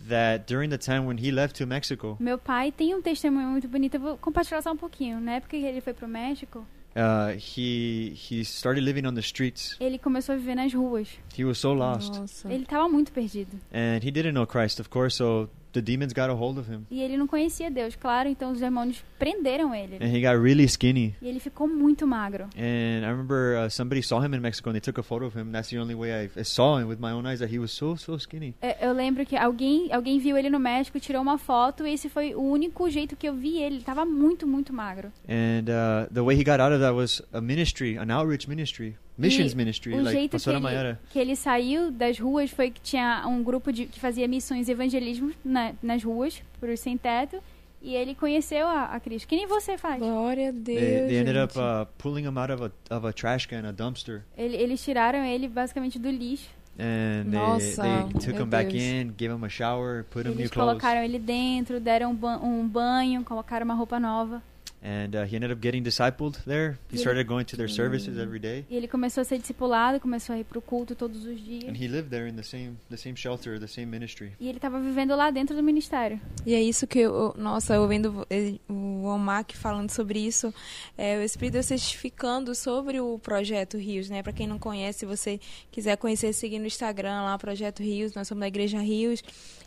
that 0.08 0.46
during 0.46 0.68
the 0.70 0.78
time 0.78 1.06
when 1.06 1.18
he 1.18 1.30
left 1.30 1.56
to 1.58 1.66
Mexico, 1.66 2.16
Meu 2.20 2.38
pai 2.38 2.70
tem 2.72 2.94
um 2.94 3.02
testemunho 3.02 3.48
muito 3.48 3.68
bonito. 3.68 3.94
Eu 3.96 4.00
vou 4.00 4.16
compartilhar 4.18 4.62
só 4.62 4.72
um 4.72 4.76
pouquinho. 4.76 5.20
Na 5.20 5.32
época 5.32 5.56
que 5.56 5.64
ele 5.64 5.80
foi 5.80 5.92
pro 5.92 6.06
México, 6.08 6.60
uh, 6.96 7.36
he 7.36 8.14
he 8.30 8.40
started 8.42 8.80
living 8.84 9.06
on 9.06 9.14
the 9.14 9.20
streets. 9.20 9.76
ele 9.80 9.98
começou 9.98 10.34
a 10.34 10.38
viver 10.38 10.54
nas 10.54 10.72
ruas. 10.72 11.08
He 11.38 11.44
was 11.44 11.58
so 11.58 11.72
lost, 11.72 12.14
Nossa. 12.14 12.52
Ele 12.52 12.62
estava 12.64 12.88
muito 12.88 13.12
perdido. 13.12 13.58
and 13.72 13.98
he 14.02 14.10
didn't 14.10 14.32
know 14.32 14.46
Christ, 14.46 14.80
of 14.80 14.88
course. 14.88 15.16
So 15.16 15.48
the 15.72 15.80
demons 15.80 16.12
got 16.12 16.28
a 16.30 16.34
hold 16.34 16.58
of 16.58 16.70
him, 16.70 16.86
E 16.90 17.02
ele 17.02 17.16
não 17.16 17.26
conhecia 17.26 17.70
Deus, 17.70 17.96
claro. 17.96 18.28
Então 18.28 18.52
os 18.52 18.60
demônios 18.60 19.02
prenderam 19.18 19.74
ele. 19.74 19.96
and 20.00 20.08
he 20.14 20.20
got 20.20 20.40
really 20.40 20.64
skinny. 20.64 21.14
E 21.22 21.28
ele 21.28 21.40
ficou 21.40 21.66
muito 21.68 22.06
magro. 22.06 22.44
And 22.56 23.04
I 23.04 23.08
remember 23.10 23.56
uh, 23.66 23.70
somebody 23.70 24.02
saw 24.02 24.20
him 24.24 24.34
in 24.34 24.40
Mexico, 24.40 24.70
and 24.70 24.74
they 24.74 24.80
took 24.80 24.98
a 24.98 25.02
photo 25.02 25.26
of 25.26 25.38
him. 25.38 25.50
That's 25.52 25.70
the 25.70 25.78
only 25.78 25.94
way 25.94 26.26
I, 26.36 26.44
saw 26.44 26.78
him 26.78 26.88
with 26.88 26.98
my 27.00 27.12
own 27.12 27.26
eyes 27.26 27.40
that 27.40 27.52
he 27.52 27.58
was 27.58 27.72
so 27.72 27.96
so 27.96 28.14
skinny. 28.16 28.54
É, 28.60 28.86
Eu 28.86 28.92
lembro 28.92 29.24
que 29.24 29.36
alguém, 29.36 29.92
alguém 29.92 30.18
viu 30.18 30.36
ele 30.36 30.50
no 30.50 30.58
México, 30.58 30.98
tirou 31.00 31.22
uma 31.22 31.38
foto. 31.38 31.86
E 31.86 31.92
esse 31.92 32.08
foi 32.08 32.34
o 32.34 32.42
único 32.42 32.88
jeito 32.90 33.16
que 33.16 33.28
eu 33.28 33.34
vi 33.34 33.58
ele. 33.62 33.76
Ele 33.76 33.84
tava 33.84 34.04
muito, 34.04 34.46
muito 34.46 34.72
magro. 34.72 35.08
And 35.28 35.64
uh, 35.70 36.12
the 36.12 36.20
way 36.20 36.36
he 36.38 36.44
got 36.44 36.60
out 36.60 36.72
of 36.72 36.80
that 36.80 36.94
was 36.94 37.22
a 37.32 37.40
ministry, 37.40 37.96
an 37.96 38.10
outreach 38.10 38.48
ministry, 38.48 38.96
missions 39.18 39.52
E 39.52 39.56
ministry, 39.56 39.92
o 39.94 40.02
like 40.02 40.12
jeito 40.18 40.38
que 40.38 40.50
ele, 40.50 40.96
que 41.10 41.18
ele 41.18 41.36
saiu 41.36 41.90
das 41.90 42.18
ruas 42.18 42.50
foi 42.50 42.70
que 42.70 42.80
tinha 42.80 43.24
um 43.26 43.42
grupo 43.42 43.72
de, 43.72 43.86
que 43.86 44.00
fazia 44.00 44.26
missões 44.26 44.68
e 44.68 44.72
evangelismo 44.72 45.32
na- 45.44 45.72
nas 45.82 46.02
ruas, 46.02 46.42
para 46.60 46.72
os 46.72 46.80
sem 46.80 46.96
teto, 46.96 47.36
e 47.82 47.94
ele 47.94 48.14
conheceu 48.14 48.66
a, 48.66 48.84
a 48.86 49.00
Cristo, 49.00 49.26
que 49.26 49.34
nem 49.36 49.46
você 49.46 49.76
faz. 49.76 49.98
Glória 49.98 50.48
a 50.48 50.52
Deus. 50.52 50.64
They, 50.64 51.06
they 51.08 51.16
ended 51.18 51.36
up 51.36 51.52
gente. 51.52 51.62
uh, 51.62 51.86
pulling 51.98 52.24
him 52.24 52.38
out 52.38 52.52
of 52.52 52.62
a 52.64 52.96
of 52.96 53.06
a 53.06 53.12
trash 53.12 53.46
can, 53.46 53.66
a 53.68 53.72
dumpster, 53.72 54.22
Ele- 54.38 54.56
eles 54.56 54.82
tiraram 54.82 55.24
ele 55.24 55.48
basicamente 55.48 55.98
do 55.98 56.08
lixo. 56.10 56.48
and 56.78 57.24
they, 57.30 57.38
Nossa, 57.38 57.82
they 57.82 58.20
took 58.32 58.40
him 58.40 58.46
back 58.48 58.70
Deus. 58.70 58.82
in, 58.82 59.12
gave 59.18 59.30
him 59.34 59.44
a 59.44 59.48
shower, 59.48 60.04
put 60.10 60.24
him 60.26 60.30
new 60.30 60.40
Eles 60.40 60.50
clothes, 60.50 60.70
colocaram 60.80 61.02
ele 61.02 61.18
dentro, 61.18 61.78
deram 61.78 62.12
um, 62.12 62.14
ba- 62.14 62.38
um 62.42 62.66
banho, 62.66 63.22
colocaram 63.24 63.64
uma 63.64 63.74
roupa 63.74 64.00
nova. 64.00 64.42
And 64.84 65.14
uh, 65.14 65.24
he 65.24 65.36
ended 65.36 65.52
up 65.52 65.60
getting 65.62 65.82
discipled 65.82 66.38
there. 66.44 66.76
He 66.90 66.98
started 66.98 67.26
going 67.28 67.44
to 67.46 67.56
their 67.56 67.68
services 67.68 68.18
every 68.18 68.38
day, 68.40 68.64
E 68.68 68.76
ele 68.76 68.88
começou 68.88 69.20
a 69.20 69.24
ser 69.24 69.38
discipulado, 69.38 70.00
começou 70.00 70.34
a 70.34 70.38
ir 70.38 70.44
pro 70.44 70.60
culto 70.60 70.94
todos 70.94 71.24
os 71.24 71.40
dias. 71.42 71.64
and 71.68 71.76
he 71.76 71.86
lived 71.88 72.10
there 72.10 72.28
in 72.28 72.34
the 72.34 72.42
same 72.42 72.76
the 72.90 72.96
same 72.96 73.16
shelter, 73.16 73.58
the 73.60 73.66
same 73.68 73.86
ministry. 73.86 74.32
E 74.40 74.48
ele 74.48 74.58
estava 74.58 74.80
vivendo 74.80 75.14
lá 75.14 75.30
dentro 75.30 75.54
do 75.54 75.62
ministério. 75.62 76.20
E 76.44 76.54
é 76.54 76.60
isso 76.62 76.86
que 76.86 76.98
eu, 77.00 77.34
nossa, 77.38 77.78
ouvindo 77.80 78.26
o 78.68 79.04
Omak 79.04 79.56
falando 79.56 79.90
sobre 79.90 80.18
isso, 80.18 80.52
é, 80.98 81.18
o 81.18 81.22
Espírito 81.22 81.52
Deus 81.54 81.66
testificando 81.66 82.54
sobre 82.54 83.00
o 83.00 83.18
Projeto 83.18 83.76
Rios, 83.78 84.08
né? 84.10 84.22
Para 84.22 84.32
quem 84.32 84.46
não 84.46 84.58
conhece, 84.58 85.00
se 85.00 85.06
você 85.06 85.38
quiser 85.70 85.96
conhecer, 85.96 86.32
seguir 86.32 86.58
no 86.58 86.66
Instagram 86.66 87.22
lá, 87.22 87.38
Projeto 87.38 87.82
Rios, 87.82 88.14
nós 88.14 88.26
somos 88.26 88.40
da 88.40 88.48
Igreja 88.48 88.80
Rios. 88.80 89.22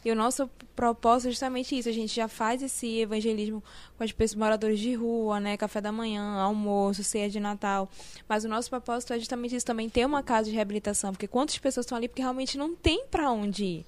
E 0.06 0.12
o 0.12 0.16
nosso 0.16 0.48
propósito 0.76 1.30
é 1.30 1.32
justamente 1.32 1.76
isso, 1.76 1.90
a 1.90 1.92
gente 1.92 2.14
já 2.14 2.28
faz 2.28 2.62
esse 2.62 3.00
evangelismo 3.00 3.64
com 3.98 4.04
as 4.04 4.12
pessoas 4.12 4.38
moradores 4.38 4.80
de 4.80 4.94
rua, 4.94 5.40
né? 5.40 5.58
Café 5.58 5.82
da 5.82 5.92
manhã, 5.92 6.24
almoço, 6.36 7.04
ceia 7.04 7.28
de 7.28 7.40
Natal. 7.40 7.90
Mas 8.30 8.46
o 8.46 8.48
nosso 8.48 8.70
propósito 8.70 9.14
é 9.14 9.18
justamente 9.18 9.56
isso 9.56 9.66
também, 9.66 9.90
ter 9.90 10.06
uma 10.06 10.22
casa 10.22 10.48
de 10.48 10.56
reabilitação, 10.56 11.12
porque 11.12 11.28
quantas 11.28 11.58
pessoas 11.58 11.88
estão 11.88 11.98
ali 11.98 12.08
porque 12.08 12.22
realmente 12.22 12.56
não 12.56 12.76
tem 12.76 13.08
para 13.08 13.32
onde 13.32 13.66
ir. 13.66 13.86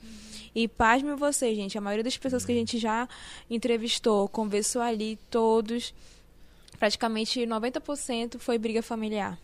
E 0.55 0.67
pasme 0.67 1.13
você, 1.13 1.53
gente, 1.53 1.77
a 1.77 1.81
maioria 1.81 2.03
das 2.03 2.17
pessoas 2.17 2.43
que 2.43 2.51
a 2.51 2.55
gente 2.55 2.79
já 2.79 3.07
entrevistou, 3.47 4.27
conversou 4.27 4.81
ali, 4.81 5.19
todos, 5.29 5.93
praticamente 6.79 7.41
90% 7.41 8.39
foi 8.39 8.57
briga 8.57 8.81
familiar. 8.81 9.37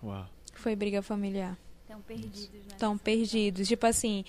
Wow. 0.00 0.26
Foi 0.54 0.76
briga 0.76 1.02
familiar. 1.02 1.58
Estão 1.82 2.00
perdidos, 2.02 2.50
né? 2.50 2.60
Estão 2.68 2.98
perdidos. 2.98 3.66
Tipo 3.66 3.86
assim, 3.86 4.24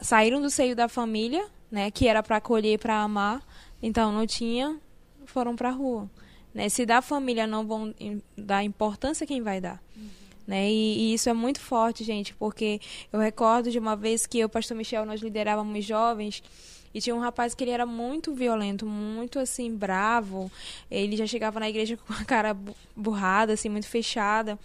saíram 0.00 0.40
do 0.40 0.50
seio 0.50 0.74
da 0.74 0.88
família, 0.88 1.46
né, 1.70 1.90
que 1.90 2.06
era 2.08 2.22
para 2.22 2.36
acolher, 2.36 2.78
para 2.78 3.00
amar, 3.02 3.42
então 3.82 4.12
não 4.12 4.26
tinha, 4.26 4.78
foram 5.26 5.54
pra 5.56 5.70
rua. 5.70 6.08
Né? 6.54 6.68
Se 6.68 6.86
da 6.86 7.02
família 7.02 7.46
não 7.46 7.66
vão 7.66 7.94
dar 8.36 8.64
importância, 8.64 9.26
quem 9.26 9.42
vai 9.42 9.60
dar? 9.60 9.82
Né? 10.46 10.70
E, 10.70 10.98
e 11.10 11.14
isso 11.14 11.28
é 11.28 11.32
muito 11.32 11.60
forte, 11.60 12.04
gente, 12.04 12.32
porque 12.34 12.80
eu 13.12 13.18
recordo 13.18 13.70
de 13.70 13.78
uma 13.78 13.96
vez 13.96 14.26
que 14.26 14.38
eu 14.38 14.48
pastor 14.48 14.76
Michel, 14.76 15.04
nós 15.04 15.20
liderávamos 15.20 15.84
jovens, 15.84 16.42
e 16.94 17.00
tinha 17.00 17.14
um 17.14 17.20
rapaz 17.20 17.54
que 17.54 17.62
ele 17.62 17.72
era 17.72 17.84
muito 17.84 18.32
violento, 18.32 18.86
muito 18.86 19.38
assim, 19.38 19.70
bravo. 19.76 20.50
Ele 20.90 21.14
já 21.14 21.26
chegava 21.26 21.60
na 21.60 21.68
igreja 21.68 21.94
com 21.98 22.10
a 22.14 22.24
cara 22.24 22.54
bu- 22.54 22.74
burrada, 22.96 23.52
assim, 23.52 23.68
muito 23.68 23.86
fechada. 23.86 24.58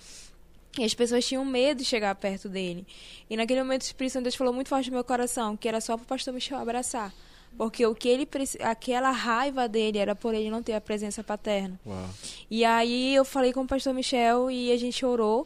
E 0.77 0.84
as 0.86 0.93
pessoas 0.93 1.25
tinham 1.25 1.43
medo 1.43 1.79
de 1.79 1.86
chegar 1.86 2.15
perto 2.15 2.47
dele. 2.47 2.86
E 3.29 3.36
naquele 3.36 3.62
momento 3.62 3.81
o 3.81 3.86
Espírito 3.86 4.13
Santo 4.13 4.23
de 4.23 4.25
Deus 4.25 4.36
falou 4.36 4.53
muito 4.53 4.69
forte 4.69 4.89
no 4.89 4.95
meu 4.95 5.03
coração, 5.03 5.57
que 5.57 5.67
era 5.67 5.81
só 5.81 5.97
para 5.97 6.03
o 6.03 6.07
pastor 6.07 6.34
Michel 6.34 6.57
abraçar. 6.57 7.13
Porque 7.57 7.86
o 7.86 7.93
que 7.93 8.07
ele 8.07 8.27
aquela 8.62 9.12
raiva 9.12 9.67
dele 9.67 9.97
era 9.97 10.15
por 10.15 10.34
ele 10.34 10.49
não 10.49 10.63
ter 10.63 10.73
a 10.73 10.81
presença 10.81 11.21
paterna. 11.21 11.77
Wow. 11.86 12.10
E 12.49 12.63
aí 12.63 13.13
eu 13.13 13.25
falei 13.25 13.51
com 13.51 13.62
o 13.62 13.67
pastor 13.67 13.93
Michel 13.93 14.49
e 14.49 14.71
a 14.71 14.77
gente 14.77 15.05
orou. 15.05 15.45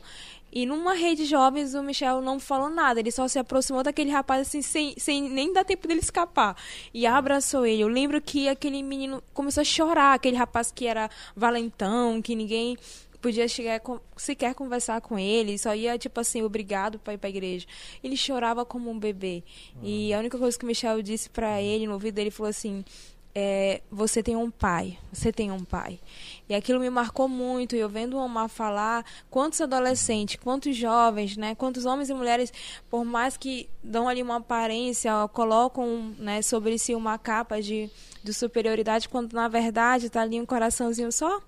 E 0.56 0.66
numa 0.66 0.94
rede 0.94 1.24
de 1.24 1.30
jovens, 1.30 1.74
o 1.74 1.84
Michel 1.84 2.22
não 2.22 2.40
falou 2.40 2.70
nada. 2.70 3.00
Ele 3.02 3.12
só 3.12 3.28
se 3.28 3.38
aproximou 3.38 3.84
daquele 3.84 4.10
rapaz 4.10 4.48
assim, 4.48 4.62
sem, 4.62 4.94
sem 4.98 5.30
nem 5.30 5.52
dar 5.52 5.66
tempo 5.66 5.86
dele 5.86 6.00
escapar. 6.00 6.56
E 6.94 7.06
abraçou 7.06 7.66
ele. 7.66 7.82
Eu 7.82 7.90
lembro 7.90 8.22
que 8.22 8.48
aquele 8.48 8.82
menino 8.82 9.22
começou 9.34 9.60
a 9.60 9.66
chorar. 9.66 10.14
Aquele 10.14 10.38
rapaz 10.38 10.72
que 10.72 10.88
era 10.88 11.10
valentão, 11.36 12.22
que 12.22 12.34
ninguém 12.36 12.78
podia 13.26 13.48
chegar 13.48 13.82
sequer 14.16 14.54
conversar 14.54 15.02
com 15.02 15.18
ele, 15.18 15.58
só 15.58 15.74
ia 15.74 15.98
tipo 15.98 16.20
assim, 16.20 16.44
obrigado 16.44 17.00
para 17.00 17.16
ir 17.16 17.18
para 17.18 17.28
igreja. 17.28 17.66
Ele 18.04 18.16
chorava 18.16 18.64
como 18.64 18.92
um 18.92 19.00
bebê. 19.00 19.44
E 19.82 20.14
a 20.14 20.20
única 20.20 20.38
coisa 20.38 20.56
que 20.56 20.64
o 20.64 20.68
Michel 20.68 21.02
disse 21.02 21.28
para 21.28 21.60
ele 21.60 21.88
no 21.88 21.94
ouvido 21.94 22.14
dele 22.14 22.30
falou 22.30 22.52
assim: 22.52 22.86
é, 23.34 23.82
você 23.90 24.22
tem 24.22 24.36
um 24.36 24.52
pai, 24.52 25.00
você 25.12 25.34
tem 25.34 25.52
um 25.52 25.66
pai. 25.66 26.00
E 26.48 26.54
aquilo 26.54 26.80
me 26.80 26.88
marcou 26.88 27.28
muito. 27.28 27.76
E 27.76 27.80
eu 27.80 27.90
vendo 27.90 28.16
o 28.16 28.24
Omar 28.24 28.48
falar, 28.48 29.04
quantos 29.28 29.60
adolescentes, 29.60 30.36
quantos 30.36 30.78
jovens, 30.78 31.36
né, 31.36 31.56
quantos 31.56 31.84
homens 31.84 32.12
e 32.12 32.14
mulheres, 32.14 32.54
por 32.92 33.04
mais 33.04 33.38
que 33.38 33.68
dão 33.84 34.08
ali 34.08 34.22
uma 34.22 34.36
aparência, 34.36 35.12
colocam 35.34 36.14
né, 36.20 36.44
sobre 36.44 36.78
si 36.78 36.94
uma 36.94 37.18
capa 37.18 37.60
de, 37.60 37.90
de 38.24 38.34
superioridade, 38.36 39.10
quando 39.10 39.34
na 39.34 39.48
verdade 39.48 40.06
está 40.06 40.22
ali 40.22 40.40
um 40.40 40.46
coraçãozinho 40.46 41.12
só 41.12 41.42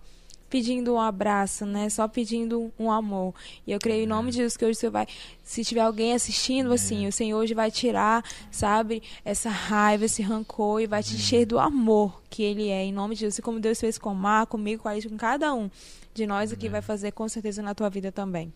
pedindo 0.50 0.94
um 0.94 1.00
abraço, 1.00 1.66
né? 1.66 1.90
Só 1.90 2.08
pedindo 2.08 2.72
um 2.80 2.92
amor. 2.92 3.34
E 3.66 3.72
eu 3.72 3.80
creio 3.80 4.04
em 4.04 4.08
nome 4.08 4.32
de 4.32 4.38
Jesus 4.38 4.58
que 4.58 4.66
hoje 4.66 4.80
você 4.80 4.90
vai, 4.90 5.08
se 5.44 5.64
tiver 5.64 5.82
alguém 5.82 6.14
assistindo 6.14 6.72
assim, 6.74 7.08
o 7.08 7.12
Senhor 7.12 7.40
hoje 7.40 7.54
vai 7.54 7.70
tirar, 7.70 8.24
sabe, 8.52 9.04
essa 9.24 9.50
raiva, 9.50 10.06
esse 10.06 10.22
rancor 10.22 10.82
e 10.82 10.88
vai 10.88 11.04
te 11.04 11.16
encher 11.16 11.46
do 11.46 11.60
amor 11.60 12.22
que 12.30 12.44
ele 12.44 12.70
é. 12.70 12.84
Em 12.84 12.94
nome 12.94 13.16
de 13.16 13.22
Jesus, 13.22 13.40
e 13.40 13.42
como 13.42 13.60
Deus 13.60 13.80
fez 13.80 13.98
com 13.98 14.12
o 14.12 14.16
Mar, 14.16 14.48
comigo, 14.48 14.84
com 14.84 14.90
a 14.90 14.92
Alice, 14.92 15.08
com 15.08 15.18
cada 15.18 15.54
um 15.54 15.70
de 16.14 16.26
nós 16.26 16.52
aqui 16.52 16.68
vai 16.68 16.82
fazer 16.82 17.12
com 17.12 17.30
certeza 17.30 17.62
na 17.62 17.76
tua 17.76 17.90
vida 17.90 18.12
também. 18.12 18.52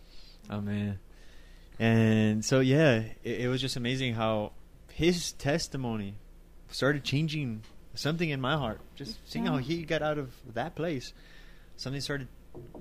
Amen. 0.49 0.97
And 1.79 2.41
so, 2.41 2.61
yeah, 2.61 3.05
it, 3.23 3.43
it 3.43 3.47
was 3.47 3.61
just 3.61 3.77
amazing 3.77 4.15
how 4.15 4.51
his 4.93 5.31
testimony 5.33 6.15
started 6.69 7.03
changing 7.03 7.61
something 7.95 8.29
in 8.29 8.39
my 8.39 8.55
heart. 8.55 8.79
Just 8.95 9.19
seeing 9.25 9.47
how 9.47 9.57
he 9.57 9.83
got 9.83 10.01
out 10.01 10.19
of 10.19 10.29
that 10.53 10.75
place, 10.75 11.13
something 11.81 11.99
started 12.01 12.27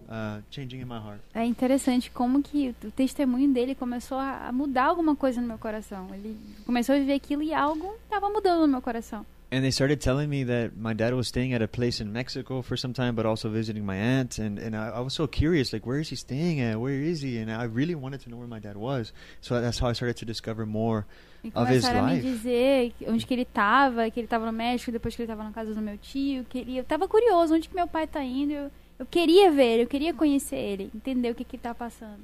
uh, 0.09 0.41
changing 0.51 0.81
in 0.81 0.87
my 0.87 0.99
heart. 0.99 1.21
É 1.35 1.45
interessante 1.45 2.11
como 2.11 2.43
que 2.43 2.75
o 2.85 2.91
testemunho 2.91 3.53
dele 3.53 3.75
começou 3.75 4.19
a 4.19 4.51
mudar 4.53 4.85
alguma 4.85 5.15
coisa 5.17 5.41
no 5.41 5.47
meu 5.47 5.59
coração. 5.59 6.09
Ele 6.13 6.37
começou 6.67 6.95
a 6.95 6.99
viver 6.99 7.15
aquilo 7.15 7.43
e 7.43 7.55
algo 7.55 7.95
estava 8.05 8.29
mudando 8.29 8.61
no 8.63 8.69
meu 8.69 8.83
coração. 8.83 9.25
and 9.53 9.63
they 9.63 9.73
started 9.73 10.01
telling 10.01 10.29
me 10.29 10.45
that 10.45 10.77
my 10.77 10.95
dad 10.95 11.13
was 11.13 11.27
staying 11.27 11.53
at 11.53 11.61
a 11.61 11.67
place 11.67 12.01
in 12.01 12.13
Mexico 12.13 12.63
for 12.63 12.77
some 12.79 12.93
time, 12.95 13.17
but 13.17 13.27
also 13.27 13.49
visiting 13.51 13.85
my 13.85 13.97
aunt. 13.97 14.39
And 14.39 14.61
and 14.61 14.77
I, 14.77 14.99
I 14.99 15.01
was 15.01 15.13
so 15.13 15.27
curious, 15.27 15.73
like, 15.73 15.85
where 15.85 15.99
is 16.01 16.09
he 16.09 16.15
staying 16.17 16.61
at? 16.61 16.79
Where 16.79 16.95
is 16.95 17.21
he? 17.21 17.37
And 17.39 17.51
I 17.51 17.65
really 17.65 17.97
wanted 17.97 18.21
to 18.21 18.31
know 18.31 18.37
where 18.39 18.47
my 18.47 18.61
dad 18.61 18.77
was. 18.77 19.13
So 19.41 19.61
that's 19.61 19.81
how 19.81 19.89
I 19.89 19.93
started 19.95 20.17
to 20.19 20.25
discover 20.25 20.65
more. 20.67 21.05
E 21.43 21.51
Of 21.53 21.69
his 21.69 21.85
começaram 21.85 22.05
a 22.05 22.07
me 22.07 22.15
life. 22.15 22.23
dizer 22.29 22.93
onde 23.09 23.27
que 23.27 23.35
ele 23.35 23.45
tava, 23.45 24.09
que 24.09 24.21
ele 24.21 24.29
tava 24.29 24.47
no 24.47 24.53
México, 24.53 24.93
depois 24.93 25.17
que 25.17 25.23
ele 25.23 25.27
tava 25.27 25.43
na 25.43 25.51
casa 25.51 25.75
do 25.75 25.81
meu 25.81 25.99
tio. 25.99 26.45
Que 26.49 26.59
ele, 26.59 26.77
eu 26.79 26.85
tava 26.85 27.09
curioso, 27.09 27.53
onde 27.55 27.69
que 27.69 27.75
meu 27.75 27.89
pai 27.89 28.07
tá 28.07 28.23
indo. 28.23 28.53
Eu, 28.53 28.71
eu 29.01 29.07
queria 29.07 29.51
ver 29.51 29.81
eu 29.81 29.87
queria 29.89 30.15
conhecer 30.15 30.57
ele, 30.57 30.91
entender 30.95 31.31
o 31.31 31.35
que 31.35 31.43
que 31.45 31.57
ele 31.57 31.63
tá 31.63 31.75
passando. 31.75 32.21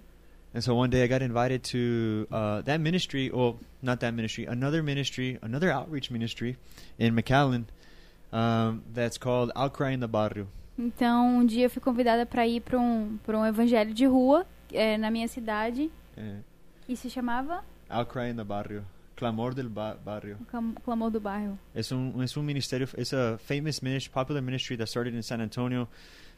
And 0.54 0.60
so 0.60 0.74
one 0.76 0.88
day 0.88 1.02
I 1.02 1.08
got 1.08 1.22
invited 1.24 1.60
to 1.72 2.26
uh, 2.30 2.62
that 2.62 2.78
ministry, 2.78 3.30
well, 3.32 3.58
not 3.82 3.98
that 4.00 4.12
ministry, 4.14 4.46
another 4.46 4.82
ministry, 4.82 5.38
another 5.42 5.70
outreach 5.70 6.10
ministry 6.10 6.56
in 6.98 7.12
McAllen 7.14 7.64
um, 8.32 8.80
that's 8.94 9.18
called 9.18 9.50
Outcry 9.54 9.92
in 9.94 10.00
the 10.00 10.06
Barrio. 10.06 10.46
Então, 10.78 11.38
um 11.38 11.44
dia 11.46 11.64
eu 11.66 11.70
fui 11.70 11.80
convidada 11.82 12.24
para 12.26 12.46
ir 12.46 12.60
para 12.60 12.78
um, 12.78 13.18
pra 13.24 13.36
um 13.38 13.44
evangelho 13.46 13.92
de 13.94 14.06
rua 14.06 14.46
é, 14.72 14.96
na 14.98 15.10
minha 15.10 15.26
cidade, 15.28 15.90
Uh, 16.16 16.42
que 16.86 16.96
se 16.96 17.10
chamava 17.10 17.62
Outcry 17.90 18.30
in 18.30 18.36
the 18.36 18.44
Barrio. 18.44 18.82
Clamor 19.16 19.52
del 19.54 19.68
ba- 19.68 19.96
Barrio. 20.02 20.36
o 20.40 20.80
Clamor 20.82 21.10
do 21.10 21.20
Bairro. 21.20 21.58
It's 21.74 21.90
un, 21.92 22.22
es 22.22 22.36
un 22.36 22.44
ministerio, 22.44 22.86
it's 22.98 23.12
a 23.14 23.38
famous 23.38 23.80
ministry, 23.82 24.10
popular 24.12 24.40
ministry 24.42 24.76
that 24.76 24.86
started 24.88 25.14
in 25.14 25.22
San 25.22 25.40
Antonio, 25.42 25.86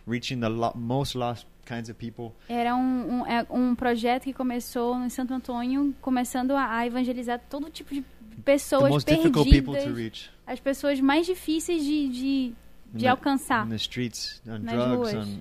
reaching 0.08 0.40
the 0.40 0.48
lo- 0.48 0.72
most 0.74 1.14
lost 1.14 1.46
kinds 1.66 1.88
of 1.90 1.98
people. 1.98 2.32
Era 2.48 2.74
um, 2.74 3.20
um, 3.20 3.26
é 3.26 3.46
um 3.50 3.74
projeto 3.74 4.24
que 4.24 4.32
começou 4.32 4.96
em 5.04 5.08
Santo 5.10 5.34
Antônio, 5.34 5.94
começando 6.00 6.52
a, 6.52 6.76
a 6.78 6.86
evangelizar 6.86 7.38
todo 7.50 7.68
tipo 7.70 7.94
de 7.94 8.00
The 8.02 8.42
pessoas 8.44 9.04
perdidas, 9.04 10.30
as 10.46 10.60
pessoas 10.60 11.00
mais 11.00 11.26
difíceis 11.26 11.82
de, 11.84 12.08
de, 12.08 12.54
de 12.94 13.00
the- 13.00 13.06
alcançar. 13.08 13.66
in 13.66 13.70
the 13.70 13.76
streets, 13.76 14.40
on 14.46 14.58
Nas 14.60 14.74
drugs, 14.74 15.12
ruas. 15.12 15.14
on 15.28 15.38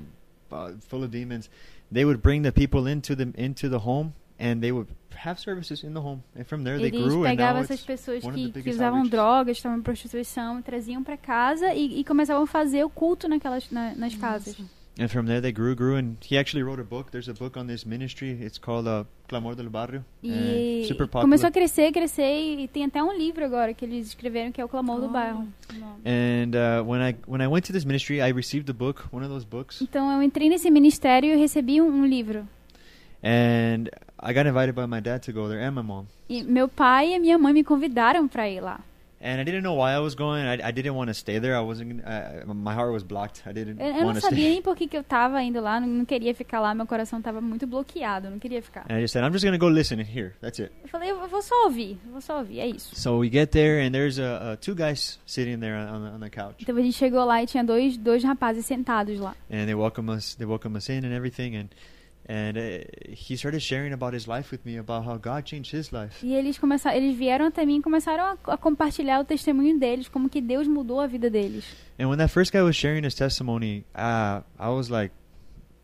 uh, 0.52 0.78
full 0.82 1.04
of 1.04 1.08
demons. 1.10 1.50
They 1.94 2.04
would 2.04 2.22
bring 2.22 2.42
the 2.44 2.52
people 2.52 2.92
into 2.92 3.16
the 3.16 3.32
into 3.38 3.70
the 3.70 3.78
home, 3.78 4.12
and 4.40 4.60
they 4.62 4.72
would 4.72 4.88
have 5.16 5.40
services 5.42 5.84
in 5.84 5.94
the 5.94 6.00
home, 6.00 6.22
and 6.36 6.44
from 6.46 6.64
there 6.64 6.78
they 6.78 6.90
Eles 6.90 7.04
grew. 7.14 7.26
And 7.26 7.36
now 7.36 7.58
essas 7.58 7.82
pessoas 7.82 8.24
que, 8.24 8.52
que 8.62 8.70
usavam 8.70 9.00
outreaches. 9.02 9.10
drogas, 9.10 9.58
estavam 9.58 9.78
em 9.80 9.82
prostituição, 9.82 10.62
traziam 10.62 11.04
para 11.04 11.18
casa 11.18 11.74
e, 11.74 12.00
e 12.00 12.04
começavam 12.04 12.44
a 12.44 12.48
fazer 12.48 12.84
o 12.84 12.90
culto 12.90 13.28
naquelas, 13.28 13.70
na- 13.72 13.96
nas 13.96 14.14
casas. 14.16 14.56
and 15.00 15.10
from 15.10 15.26
there 15.26 15.40
they 15.40 15.52
grew, 15.52 15.76
grew, 15.76 15.96
and 15.96 16.16
he 16.28 16.38
actually 16.40 16.64
wrote 16.64 16.80
a 16.82 16.84
book. 16.84 17.12
There's 17.12 17.30
a 17.30 17.34
book 17.34 17.56
on 17.60 17.68
this 17.68 17.86
ministry. 17.86 18.32
It's 18.32 18.58
called 18.60 18.88
uh, 18.88 19.06
Clamor 19.28 19.56
del 19.56 19.70
Barrio. 19.70 20.04
E 20.24 20.82
and 20.84 20.88
super 20.88 21.06
popular. 21.08 21.22
começou 21.22 21.48
a 21.48 21.52
crescer, 21.52 21.92
crescer 21.92 22.24
e, 22.64 22.68
tem 22.68 22.86
até 22.86 23.02
um 23.04 23.16
livro 23.16 23.46
agora 23.46 23.74
que 23.76 23.86
eles 23.86 24.08
escreveram 24.08 24.52
que 24.52 24.60
é 24.60 24.66
o 24.66 24.68
Clamor 24.68 25.00
do 25.00 25.06
Oh. 25.06 25.10
Bairro. 25.10 25.48
And 26.04 26.52
uh, 26.56 26.84
when 26.88 27.02
I 27.12 27.16
when 27.28 27.42
I 27.44 27.48
went 27.48 27.66
to 27.68 27.74
this 27.74 27.86
ministry, 27.86 28.18
I 28.22 28.32
received 28.32 28.66
the 28.66 28.74
book, 28.74 29.04
one 29.12 29.24
of 29.24 29.32
those 29.32 29.46
books, 29.46 29.82
Então 29.84 30.12
eu 30.12 30.22
entrei 30.24 30.50
nesse 30.50 30.70
ministério 30.72 31.30
e 31.30 31.34
eu 31.34 31.40
recebi 31.40 31.80
um, 31.82 31.88
um 32.02 32.06
livro. 32.06 32.48
and 33.24 33.86
I 34.20 34.34
got 34.34 34.48
invited 34.48 34.74
by 34.74 34.86
my 34.88 35.00
dad 35.00 35.22
to 35.24 35.32
go 35.32 35.48
there 35.48 35.62
and 35.62 35.72
my 35.72 35.84
mom. 35.84 36.06
E 36.30 36.44
meu 36.44 36.68
pai 36.68 37.14
e 37.14 37.20
minha 37.20 37.38
mãe 37.38 37.54
me 37.54 37.64
convidaram 37.64 38.28
para 38.28 38.50
ir 38.50 38.62
lá. 38.62 38.80
And 39.20 39.42
I 39.42 39.44
didn't 39.44 39.64
know 39.64 39.74
why 39.76 39.94
I 39.96 40.00
was 40.00 40.14
going. 40.14 40.44
I, 40.44 40.60
I 40.64 40.72
didn't 40.72 40.94
want 40.94 41.08
to 41.08 41.14
stay 41.16 41.40
there. 41.40 41.56
I 41.56 41.60
wasn't. 41.62 42.04
Uh, 42.06 42.54
my 42.54 42.72
heart 42.76 42.94
was 42.94 43.02
blocked. 43.04 43.42
I 43.48 43.52
didn't 43.52 43.82
Eu, 43.82 43.88
eu 43.88 44.06
não 44.06 44.14
sabia 44.22 44.38
stay. 44.38 44.50
nem 44.52 44.62
por 44.62 44.76
que, 44.76 44.88
que 44.88 44.96
eu 44.96 45.04
tava 45.04 45.42
indo 45.42 45.60
lá, 45.60 45.80
não, 45.80 45.88
não 45.88 46.06
queria 46.06 46.36
ficar 46.36 46.60
lá, 46.60 46.76
meu 46.76 46.86
coração 46.86 47.20
tava 47.20 47.42
muito 47.42 47.66
bloqueado, 47.66 48.30
não 48.30 48.38
queria 48.38 48.62
ficar. 48.62 48.86
And 48.88 48.98
I 48.98 49.02
just 49.02 49.14
said, 49.14 49.24
I'm 49.26 49.32
just 49.34 49.44
gonna 49.44 49.58
go 49.58 49.70
listen. 49.70 49.98
That's 50.40 50.60
it. 50.60 50.72
Eu 50.84 50.88
falei, 50.88 51.10
eu 51.10 51.28
vou 51.28 51.42
só 51.42 51.64
ouvir, 51.66 51.98
vou 52.12 52.22
só 52.22 52.38
ouvir, 52.38 52.60
é 52.60 52.68
isso. 52.68 52.96
So 52.96 53.18
we 53.18 53.28
get 53.28 53.50
there, 53.50 53.84
and 53.84 53.92
there's 53.92 54.20
uh, 54.20 54.54
uh, 54.54 54.56
two 54.58 54.76
guys 54.76 55.20
sitting 55.26 55.58
there 55.60 55.76
on 55.76 56.04
the, 56.04 56.10
on 56.16 56.20
the 56.20 56.30
couch, 56.30 56.58
Então 56.62 56.78
a 56.78 56.82
gente 56.82 56.94
chegou 56.96 57.26
lá 57.26 57.42
e 57.42 57.48
tinha 57.48 57.64
dois, 57.64 57.98
dois 57.98 58.24
rapazes 58.24 58.68
sentados 58.68 59.20
lá. 59.20 59.36
and 59.50 59.66
they 59.66 59.74
welcome 59.74 60.12
us. 60.12 60.36
They 60.36 60.46
welcome 60.46 60.78
us 60.78 60.90
in 60.90 61.04
and 61.04 61.12
everything, 61.16 61.56
and 61.58 61.70
and 62.28 62.58
uh, 62.58 62.84
he 63.10 63.38
started 63.38 63.62
sharing 63.62 63.94
about 63.94 64.14
his 64.14 64.28
life 64.28 64.52
with 64.52 64.66
me, 64.66 64.78
about 64.78 65.06
how 65.06 65.18
God 65.18 65.46
changed 65.46 65.72
his 65.72 65.92
life. 65.92 66.24
E 66.24 66.34
eles 66.34 66.58
começaram, 66.58 66.98
eles 66.98 67.18
vieram 67.18 67.46
até 67.46 67.66
mim 67.66 67.78
e 67.78 67.82
começaram 67.82 68.24
a, 68.24 68.54
a 68.54 68.58
compartilhar 68.58 69.20
o 69.20 69.26
testemunho 69.26 69.80
deles, 69.80 70.10
como 70.10 70.30
que 70.30 70.42
Deus 70.42 70.68
mudou 70.68 71.00
a 71.00 71.08
vida 71.08 71.30
deles. 71.30 71.66
And 71.98 72.10
when 72.10 72.18
that 72.18 72.32
first 72.32 72.52
guy 72.52 72.62
was 72.62 72.76
sharing 72.76 73.06
his 73.06 73.16
testimony, 73.16 73.86
uh, 73.96 74.42
I 74.60 74.70
was 74.70 74.90
like, 74.90 75.14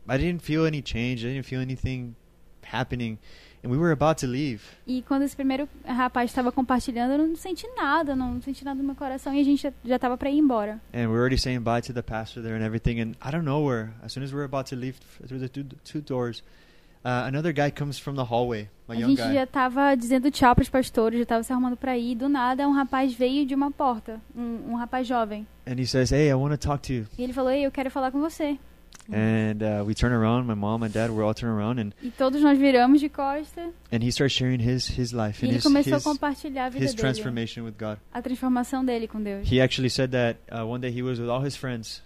I 0.06 0.18
didn't 0.18 0.42
feel 0.42 0.66
any 0.66 0.82
change. 0.82 1.24
I 1.24 1.30
didn't 1.32 1.46
feel 1.46 1.60
anything 1.60 2.14
happening, 2.62 3.18
we 3.64 3.76
were 3.78 3.92
about 3.92 4.20
to 4.20 4.26
leave. 4.30 4.60
E 4.86 5.02
quando 5.02 5.22
esse 5.22 5.34
primeiro 5.34 5.68
rapaz 5.86 6.30
estava 6.30 6.52
compartilhando, 6.52 7.12
eu 7.12 7.26
não 7.26 7.36
senti 7.36 7.66
nada, 7.76 8.14
não 8.14 8.40
senti 8.42 8.64
nada 8.64 8.78
no 8.78 8.84
meu 8.86 8.94
coração 8.94 9.34
e 9.34 9.40
a 9.40 9.44
gente 9.44 9.62
já, 9.62 9.72
já 9.84 9.98
tava 9.98 10.16
para 10.16 10.30
ir 10.30 10.38
embora. 10.38 10.80
And 10.92 11.08
we're 11.08 11.18
already 11.18 11.38
saying 11.38 11.60
bye 11.60 11.80
to 11.82 11.92
the 11.92 12.02
pastor 12.02 12.42
there 12.42 12.56
and 12.56 12.64
everything. 12.64 13.00
And 13.00 13.12
I 13.22 13.30
don't 13.30 13.44
know 13.44 13.64
where, 13.66 13.90
as 14.02 14.12
soon 14.12 14.22
as 14.24 14.32
we're 14.32 14.44
about 14.44 14.68
to 14.70 14.76
leave 14.76 14.96
through 15.26 15.40
the 15.40 15.48
two, 15.48 15.64
two 15.84 16.00
doors, 16.00 16.42
uh, 17.04 17.26
another 17.26 17.52
guy 17.52 17.70
comes 17.70 17.98
from 17.98 18.14
the 18.16 18.24
hallway, 18.24 18.68
a 18.88 18.94
gente 18.94 19.16
guy. 19.16 19.34
já 19.34 19.46
tava 19.46 19.94
dizendo 19.94 20.30
tchau 20.30 20.54
pros 20.54 20.68
pastores, 20.68 21.18
já 21.20 21.26
tava 21.26 21.42
se 21.42 21.52
arrumando 21.52 21.76
para 21.76 21.96
ir, 21.96 22.14
do 22.16 22.28
nada 22.28 22.68
um 22.68 22.72
rapaz 22.72 23.14
veio 23.14 23.46
de 23.46 23.54
uma 23.54 23.70
porta, 23.70 24.20
um, 24.36 24.72
um 24.72 24.74
rapaz 24.74 25.06
jovem. 25.06 25.46
And 25.66 25.80
he 25.80 25.86
says, 25.86 26.12
Hey, 26.12 26.28
I 26.30 26.34
want 26.34 26.52
to 26.52 26.58
talk 26.58 26.86
to 26.88 26.92
you. 26.92 27.06
E 27.18 27.22
ele 27.22 27.32
falou, 27.32 27.50
ei, 27.50 27.64
eu 27.64 27.70
quero 27.70 27.90
falar 27.90 28.10
com 28.10 28.20
você. 28.20 28.58
And 29.12 29.62
uh, 29.62 29.84
we 29.84 29.94
turn 29.94 30.12
around, 30.12 30.46
my 30.46 30.54
mom 30.54 30.82
and 30.82 30.90
dad, 30.92 31.10
we're 31.10 31.24
all 31.24 31.34
turn 31.34 31.50
around, 31.50 31.78
and, 31.78 31.92
E 32.02 32.10
todos 32.10 32.40
nós 32.40 32.58
viramos 32.58 33.00
de 33.00 33.08
costa 33.10 33.70
and 33.92 34.02
he 34.02 34.08
starts 34.10 34.34
sharing 34.34 34.60
his, 34.60 34.86
his 34.88 35.12
life 35.12 35.42
e 35.42 35.46
and 35.46 35.50
ele 35.50 35.56
his, 35.58 35.62
começou 35.64 35.92
a 35.94 35.96
his, 35.98 36.04
compartilhar 36.04 36.66
a 36.66 36.68
vida 36.70 36.84
his 36.84 36.94
dele, 36.94 37.00
transformation 37.02 37.64
with 37.64 37.74
God. 37.78 37.98
a 38.12 38.22
transformação 38.22 38.82
dele 38.84 39.06
com 39.06 39.22
Deus. 39.22 39.46
He 39.50 39.60
actually 39.60 39.90
said 39.90 40.10
that 40.12 40.38
uh, 40.50 40.66
one 40.66 40.80
day 40.80 40.90
he 40.90 41.02
was 41.02 41.18
with 41.20 41.28
all 41.28 41.44
his 41.44 41.54
friends 41.54 42.02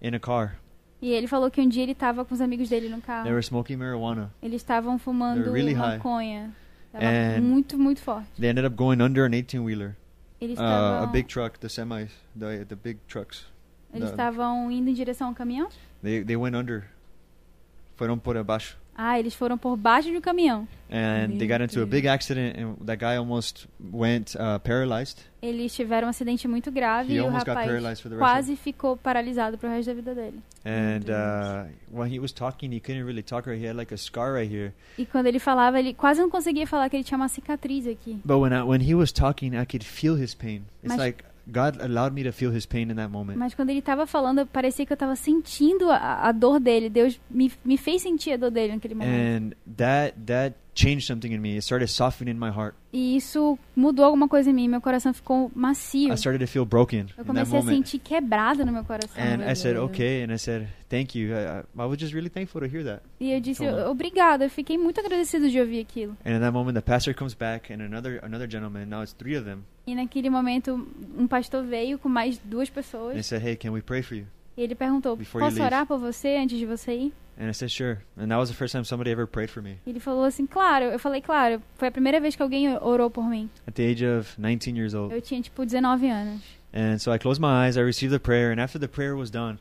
in 0.00 0.14
a 0.14 0.18
car. 0.18 0.58
E 1.02 1.10
ele 1.12 1.26
falou 1.26 1.50
que 1.50 1.60
um 1.60 1.68
dia 1.68 1.82
ele 1.82 1.92
estava 1.92 2.24
com 2.24 2.34
os 2.34 2.40
amigos 2.40 2.68
dele 2.70 2.88
no 2.88 2.96
They 2.96 3.02
carro. 3.06 3.28
were 3.28 3.42
smoking 3.42 3.76
marijuana. 3.76 4.32
Eles 4.42 4.62
estavam 4.62 4.98
fumando 4.98 5.42
They're 5.42 5.52
really 5.52 5.74
high. 5.74 5.98
maconha. 5.98 6.50
Tava 6.90 7.04
And- 7.04 7.42
muito, 7.42 7.78
muito 7.78 8.00
forte. 8.00 8.26
They 8.40 8.48
ended 8.48 8.64
up 8.64 8.74
going 8.74 9.02
under 9.02 9.24
an 9.26 9.30
18 9.30 9.62
wheeler, 9.62 9.96
Eles 10.40 10.58
uh, 10.58 10.62
a 10.62 10.64
estavam 10.64 11.12
big 11.12 11.28
truck, 11.28 11.58
the 11.60 11.68
semis, 11.68 12.10
the, 12.34 12.64
the 12.64 12.74
big 12.74 12.98
trucks. 13.06 13.44
eles 13.92 14.06
the- 14.08 14.14
estavam 14.14 14.70
indo 14.72 14.88
em 14.88 14.94
direção 14.94 15.28
ao 15.28 15.34
caminhão. 15.34 15.68
They, 16.02 16.22
they 16.22 16.36
went 16.36 16.56
under. 16.56 16.84
Fueron 17.96 18.18
por 18.18 18.36
abajo. 18.36 18.76
Ah, 19.00 19.16
eles 19.18 19.32
foram 19.34 19.56
por 19.56 19.76
baixo 19.76 20.12
do 20.12 20.20
caminhão. 20.20 20.66
and 20.90 21.36
they 21.38 21.46
Meu 21.46 21.58
got 21.58 21.62
into 21.62 21.80
a 21.82 21.86
big 21.86 22.08
accident 22.08 22.56
and 22.58 22.74
that 22.86 22.98
guy 22.98 23.16
almost 23.16 23.66
went 23.92 24.34
uh, 24.36 24.58
paralyzed 24.58 25.18
Eles 25.42 25.72
tiveram 25.74 26.06
um 26.06 26.10
acidente 26.10 26.48
muito 26.48 26.72
grave 26.72 27.12
he 27.12 27.16
e 27.16 27.20
o 27.20 27.24
almost 27.26 27.44
got 27.44 27.50
rapaz 27.54 27.68
paralyzed 27.68 28.02
for 28.02 28.08
the 28.10 28.16
rest 28.16 28.18
quase 28.18 28.56
ficou 28.56 28.96
paralisado 28.96 29.58
pro 29.58 29.68
resto 29.68 29.90
da 29.90 29.94
vida 29.94 30.14
dele. 30.14 30.40
and 30.64 31.04
uh, 31.10 31.68
when 31.92 32.10
he 32.12 32.18
was 32.18 32.32
talking 32.32 32.72
he 32.72 32.80
couldn't 32.80 33.04
really 33.04 33.22
talk 33.22 33.46
right 33.46 33.60
he 33.62 33.68
had 33.68 33.76
like 33.76 33.92
a 33.94 33.98
scar 33.98 34.32
right 34.34 34.50
here 34.52 34.72
E 34.96 35.04
quando 35.06 35.26
ele 35.26 35.38
falava, 35.38 35.78
ele 35.78 35.92
quase 35.94 36.20
não 36.20 36.30
conseguia 36.30 36.66
falar 36.66 36.88
que 36.88 36.96
ele 36.96 37.04
tinha 37.04 37.18
uma 37.18 37.28
cicatriz 37.28 37.86
aqui. 37.86 38.18
but 38.24 38.38
when 38.40 38.52
I, 38.52 38.62
when 38.62 38.80
he 38.80 38.94
was 38.94 39.12
talking 39.12 39.54
I 39.54 39.64
could 39.66 39.84
feel 39.84 40.16
his 40.20 40.34
pain 40.34 40.62
it's 40.82 40.88
Mas- 40.88 40.98
like 40.98 41.22
God 41.50 41.80
allowed 41.80 42.12
me 42.12 42.22
to 42.24 42.30
feel 42.32 42.50
his 42.52 42.66
pain 42.66 42.90
in 42.90 42.96
that 42.96 43.10
moment 43.10 43.38
Mas 43.38 43.54
quando 43.54 43.70
ele 43.70 43.80
tava 43.82 44.06
falando, 44.06 44.46
parecia 44.46 44.84
que 44.84 44.92
eu 44.92 44.96
tava 44.96 45.16
sentindo 45.16 45.90
a, 45.90 46.28
a 46.28 46.32
dor 46.32 46.60
dele. 46.60 46.90
Deus 46.90 47.18
me, 47.30 47.50
me 47.64 47.76
fez 47.78 48.02
sentir 48.02 48.32
a 48.32 48.36
dor 48.36 48.50
dele 48.50 48.74
naquele 48.74 48.94
momento. 48.94 49.10
and 49.10 49.54
that 49.76 50.14
that 50.26 50.54
changed 50.78 51.06
something 51.06 51.32
in 51.32 51.40
me 51.40 51.54
it 51.56 51.62
started 51.62 51.88
softening 51.88 52.34
my 52.38 52.50
heart 52.50 52.74
E 52.92 53.16
isso 53.16 53.58
mudou 53.76 54.04
alguma 54.04 54.28
coisa 54.28 54.48
em 54.50 54.52
mim. 54.54 54.68
Meu 54.68 54.80
coração 54.80 55.12
ficou 55.12 55.50
macio. 55.54 56.10
I 56.12 56.16
started 56.16 56.38
to 56.44 56.50
feel 56.50 56.64
broken 56.64 57.06
Eu 57.18 57.24
comecei 57.24 57.58
a 57.58 57.62
sentir 57.62 57.98
quebrado 57.98 58.64
no 58.64 58.72
meu 58.72 58.84
coração. 58.84 59.16
and 59.22 59.42
I 59.50 59.54
said 59.56 59.76
okay 59.76 60.22
and 60.24 60.32
I 60.32 60.38
said 60.38 60.68
thank 60.88 61.18
you 61.18 61.34
I, 61.34 61.64
I 61.76 61.86
was 61.86 61.98
just 61.98 62.14
really 62.14 62.30
thankful 62.30 62.60
to 62.60 62.66
hear 62.68 62.84
that 62.84 63.02
E 63.20 63.32
eu 63.32 63.40
disse, 63.40 63.64
Toma. 63.66 63.88
obrigada. 63.90 64.44
Eu 64.44 64.50
fiquei 64.50 64.78
muito 64.78 65.00
agradecido 65.00 65.50
de 65.50 65.60
ouvir 65.60 65.80
aquilo. 65.80 66.16
and 66.24 66.36
in 66.36 66.40
that 66.40 66.52
moment 66.52 66.74
the 66.74 66.80
pastor 66.80 67.12
comes 67.14 67.34
back 67.34 67.72
and 67.72 67.82
another 67.82 68.20
another 68.24 68.48
gentleman 68.48 68.86
now 68.86 69.02
it's 69.02 69.12
three 69.12 69.36
of 69.36 69.44
them 69.44 69.64
E 69.86 69.94
naquele 69.94 70.28
momento, 70.30 70.86
um 71.18 71.26
pastor 71.26 71.64
veio 71.64 71.98
com 71.98 72.08
mais 72.10 72.38
duas 72.38 72.68
and 72.68 72.70
he 72.70 72.74
pessoas. 72.74 73.26
said 73.26 73.42
hey 73.44 73.56
can 73.56 73.70
we 73.72 73.80
pray 73.82 74.02
for 74.02 74.16
you 74.16 74.26
E 74.56 74.62
ele 74.62 74.74
perguntou, 74.74 75.14
Before 75.16 75.42
posso 75.44 75.62
orar 75.62 75.86
por 75.86 75.98
você 75.98 76.36
antes 76.36 76.58
de 76.58 76.66
você 76.66 76.92
ir? 76.92 77.12
And 77.40 77.48
I 77.48 77.52
said, 77.52 77.70
sure. 77.70 78.02
And 78.16 78.32
that 78.32 78.36
was 78.36 78.48
the 78.48 78.56
first 78.56 78.72
time 78.72 78.84
somebody 78.84 79.12
ever 79.12 79.24
prayed 79.24 79.48
for 79.48 79.62
me. 79.62 79.78
Ele 79.86 80.00
falou 80.00 80.24
assim, 80.24 80.44
claro. 80.44 80.86
Eu 80.86 80.98
falei, 80.98 81.20
claro. 81.20 81.62
Foi 81.76 81.86
a 81.86 81.90
primeira 81.92 82.20
vez 82.20 82.34
que 82.34 82.42
alguém 82.42 82.76
orou 82.82 83.08
por 83.08 83.28
mim. 83.28 83.48
At 83.64 83.74
the 83.74 83.84
age 83.84 84.04
of 84.04 84.34
19 84.36 84.76
years 84.76 84.92
old. 84.92 85.14
Eu 85.14 85.20
tinha, 85.22 85.40
tipo, 85.40 85.64
19 85.64 86.10
anos. 86.10 86.42
And 86.74 86.98
so 86.98 87.12
I 87.12 87.18
closed 87.18 87.40
my 87.40 87.66
eyes, 87.66 87.76
I 87.76 87.82
received 87.82 88.12
the 88.12 88.18
prayer, 88.18 88.50
and 88.50 88.60
after 88.60 88.78
the 88.78 88.88
prayer 88.88 89.16
was 89.16 89.30
done, 89.30 89.58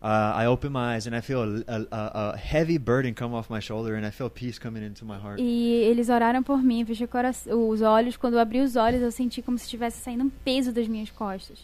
uh, 0.00 0.32
I 0.34 0.46
opened 0.46 0.72
my 0.72 0.94
eyes 0.94 1.06
and 1.06 1.14
I 1.14 1.20
feel 1.20 1.42
a, 1.42 1.86
a, 1.90 2.32
a, 2.32 2.36
heavy 2.36 2.78
burden 2.78 3.14
come 3.14 3.34
off 3.34 3.50
my 3.50 3.60
shoulder, 3.60 3.96
and 3.96 4.06
I 4.06 4.10
feel 4.10 4.30
peace 4.30 4.58
coming 4.58 4.84
into 4.84 5.04
my 5.04 5.18
heart. 5.18 5.40
E 5.40 5.82
eles 5.84 6.08
oraram 6.08 6.42
por 6.42 6.62
mim, 6.62 6.84
fechei 6.84 7.08
os 7.46 7.82
olhos. 7.82 8.16
Quando 8.16 8.34
eu 8.34 8.40
abri 8.40 8.60
os 8.60 8.76
olhos, 8.76 9.02
eu 9.02 9.10
senti 9.10 9.42
como 9.42 9.58
se 9.58 9.64
estivesse 9.64 10.00
saindo 10.00 10.24
um 10.24 10.30
peso 10.30 10.72
das 10.72 10.86
minhas 10.86 11.10
costas. 11.10 11.58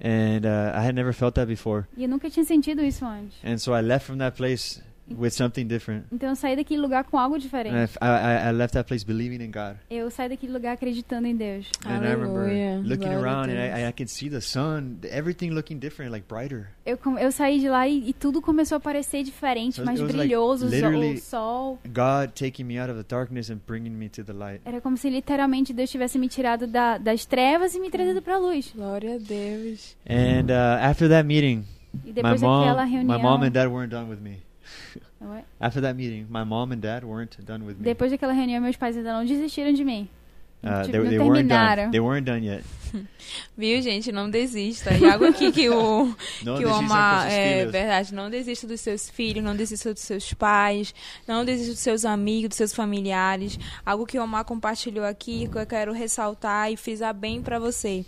And 0.00 0.46
uh, 0.46 0.76
I 0.76 0.84
had 0.84 0.94
never 0.94 1.12
felt 1.12 1.34
that 1.34 1.46
before. 1.46 1.86
E 1.96 2.04
eu 2.04 2.08
nunca 2.08 2.30
tinha 2.30 2.44
sentido 2.44 2.82
isso 2.82 3.04
antes. 3.04 3.36
And 3.44 3.58
so 3.58 3.74
I 3.74 3.82
left 3.82 4.06
from 4.06 4.18
that 4.18 4.36
place 4.36 4.80
with 5.18 5.30
something 5.30 5.64
different. 5.66 6.04
Então 6.12 6.28
eu 6.30 6.36
saí 6.36 6.56
daquele 6.56 6.80
lugar 6.80 7.04
com 7.04 7.18
algo 7.18 7.34
And 7.34 7.38
I, 7.38 7.42
diferente. 7.42 7.76
I- 8.00 8.06
I- 8.06 8.48
I 8.48 8.52
left 8.52 8.74
that 8.74 8.86
place 8.86 9.04
believing 9.04 9.42
in 9.44 9.50
God. 9.50 9.76
Eu 9.90 10.10
saí 10.10 10.28
daquele 10.28 10.52
lugar 10.52 10.72
acreditando 10.74 11.26
em 11.26 11.36
Deus. 11.36 11.66
And 11.84 12.04
I 12.04 12.08
remember 12.12 12.42
Aleluia. 12.44 12.76
looking 12.78 12.96
Glória 13.08 13.18
a 13.18 13.20
around 13.22 13.50
and. 13.50 13.76
I, 13.78 13.88
I 13.88 13.92
could 13.92 14.08
see 14.10 14.28
the 14.28 14.40
sun, 14.40 14.98
everything 15.10 15.50
looking 15.50 15.78
different, 15.78 16.12
like 16.12 16.26
brighter. 16.28 16.68
Eu, 16.84 16.98
eu 17.20 17.30
saí 17.32 17.60
de 17.60 17.68
lá 17.68 17.86
e, 17.86 18.08
e 18.10 18.12
tudo 18.12 18.40
começou 18.42 18.76
a 18.76 18.80
parecer 18.80 19.22
diferente, 19.22 19.76
So 19.76 19.84
mais 19.84 20.00
was 20.00 20.10
like 20.12 20.18
brilhoso, 20.28 20.66
o 20.66 21.18
sol-. 21.18 21.78
God 21.86 22.30
taking 22.34 22.64
me 22.64 22.78
out 22.80 22.90
of 22.90 23.00
the 23.00 23.06
darkness 23.08 23.50
and 23.50 23.58
bringing 23.66 23.90
me 23.92 24.08
to 24.08 24.24
the 24.24 24.32
light. 24.32 24.60
Era 24.64 24.80
como 24.80 24.96
se 24.96 25.08
literalmente 25.08 25.72
Deus 25.72 25.90
tivesse 25.90 26.18
me 26.18 26.28
tirado 26.28 26.66
da- 26.66 26.98
das 26.98 27.24
trevas 27.24 27.74
e 27.74 27.80
me 27.80 27.88
trazido 27.90 28.20
pra 28.20 28.36
luz. 28.38 28.72
Glória 28.74 29.14
a 29.14 29.18
Deus. 29.18 29.96
And 30.08 30.46
uh, 30.50 30.82
after 30.82 31.08
that 31.08 31.24
meeting, 31.24 31.64
E 32.04 32.08
my 32.08 32.12
depois 32.14 32.40
mom, 32.42 32.60
daquela 32.64 32.84
my 32.86 32.90
reunião. 32.90 33.18
mom 33.20 33.42
and 33.44 33.50
dad 33.52 33.68
weren't 33.68 33.90
done 33.90 34.08
with 34.10 34.20
me. 34.20 34.38
Ué? 35.20 35.44
After 35.60 35.80
that 35.82 35.94
meeting, 35.94 36.26
my 36.28 36.44
mom 36.44 36.72
and 36.72 36.80
dad 36.80 37.04
weren't 37.04 37.40
done 37.44 37.64
with 37.64 37.76
me. 37.76 37.84
Depois 37.84 38.10
daquela 38.10 38.32
reunião, 38.32 38.60
meus 38.60 38.76
pais 38.76 38.96
ainda 38.96 39.12
não 39.12 39.24
desistiram 39.24 39.72
de 39.72 39.84
mim. 39.84 40.08
Uh, 40.62 40.82
tipo, 40.84 40.92
they, 40.92 41.00
não 41.00 41.10
they 41.10 41.18
weren't 41.18 41.48
done. 41.48 41.90
They 41.90 42.00
weren't 42.00 42.24
done 42.24 42.46
yet. 42.46 42.64
Viu, 43.58 43.82
gente? 43.82 44.12
Não 44.12 44.30
desista. 44.30 44.94
E 44.94 45.04
algo 45.04 45.24
aqui 45.24 45.50
que 45.50 45.68
o, 45.68 46.14
que 46.40 46.64
o 46.64 46.72
Omar, 46.72 47.28
é 47.28 47.66
verdade, 47.66 48.14
não 48.14 48.30
desista 48.30 48.66
dos 48.66 48.80
seus 48.80 49.10
filhos, 49.10 49.42
não 49.42 49.56
desista 49.56 49.92
dos 49.92 50.02
seus 50.02 50.32
pais, 50.32 50.94
não 51.26 51.44
desista 51.44 51.72
dos 51.72 51.80
seus 51.80 52.04
amigos, 52.04 52.50
dos 52.50 52.58
seus 52.58 52.72
familiares. 52.72 53.58
Algo 53.84 54.06
que 54.06 54.16
o 54.16 54.22
Omar 54.22 54.44
compartilhou 54.44 55.04
aqui, 55.04 55.48
que 55.48 55.58
eu 55.58 55.66
quero 55.66 55.92
ressaltar 55.92 56.70
e 56.70 56.76
frisar 56.76 57.12
bem 57.12 57.42
pra 57.42 57.58
você. 57.58 58.04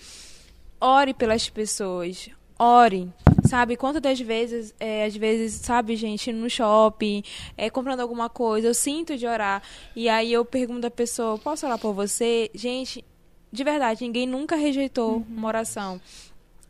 Ore 0.80 1.12
pelas 1.12 1.48
pessoas. 1.48 2.30
Ore. 2.58 3.08
Sabe, 3.46 3.76
quantas 3.76 4.00
das 4.00 4.18
vezes, 4.18 4.74
é, 4.80 5.04
às 5.04 5.14
vezes, 5.14 5.52
sabe, 5.54 5.94
gente, 5.96 6.32
no 6.32 6.48
shopping, 6.48 7.22
é, 7.58 7.68
comprando 7.68 8.00
alguma 8.00 8.30
coisa, 8.30 8.68
eu 8.68 8.74
sinto 8.74 9.18
de 9.18 9.26
orar. 9.26 9.62
E 9.94 10.08
aí 10.08 10.32
eu 10.32 10.44
pergunto 10.44 10.86
à 10.86 10.90
pessoa, 10.90 11.38
posso 11.38 11.66
orar 11.66 11.78
por 11.78 11.92
você? 11.92 12.50
Gente, 12.54 13.04
de 13.52 13.62
verdade, 13.62 14.02
ninguém 14.02 14.26
nunca 14.26 14.56
rejeitou 14.56 15.24
uma 15.28 15.48
oração. 15.48 16.00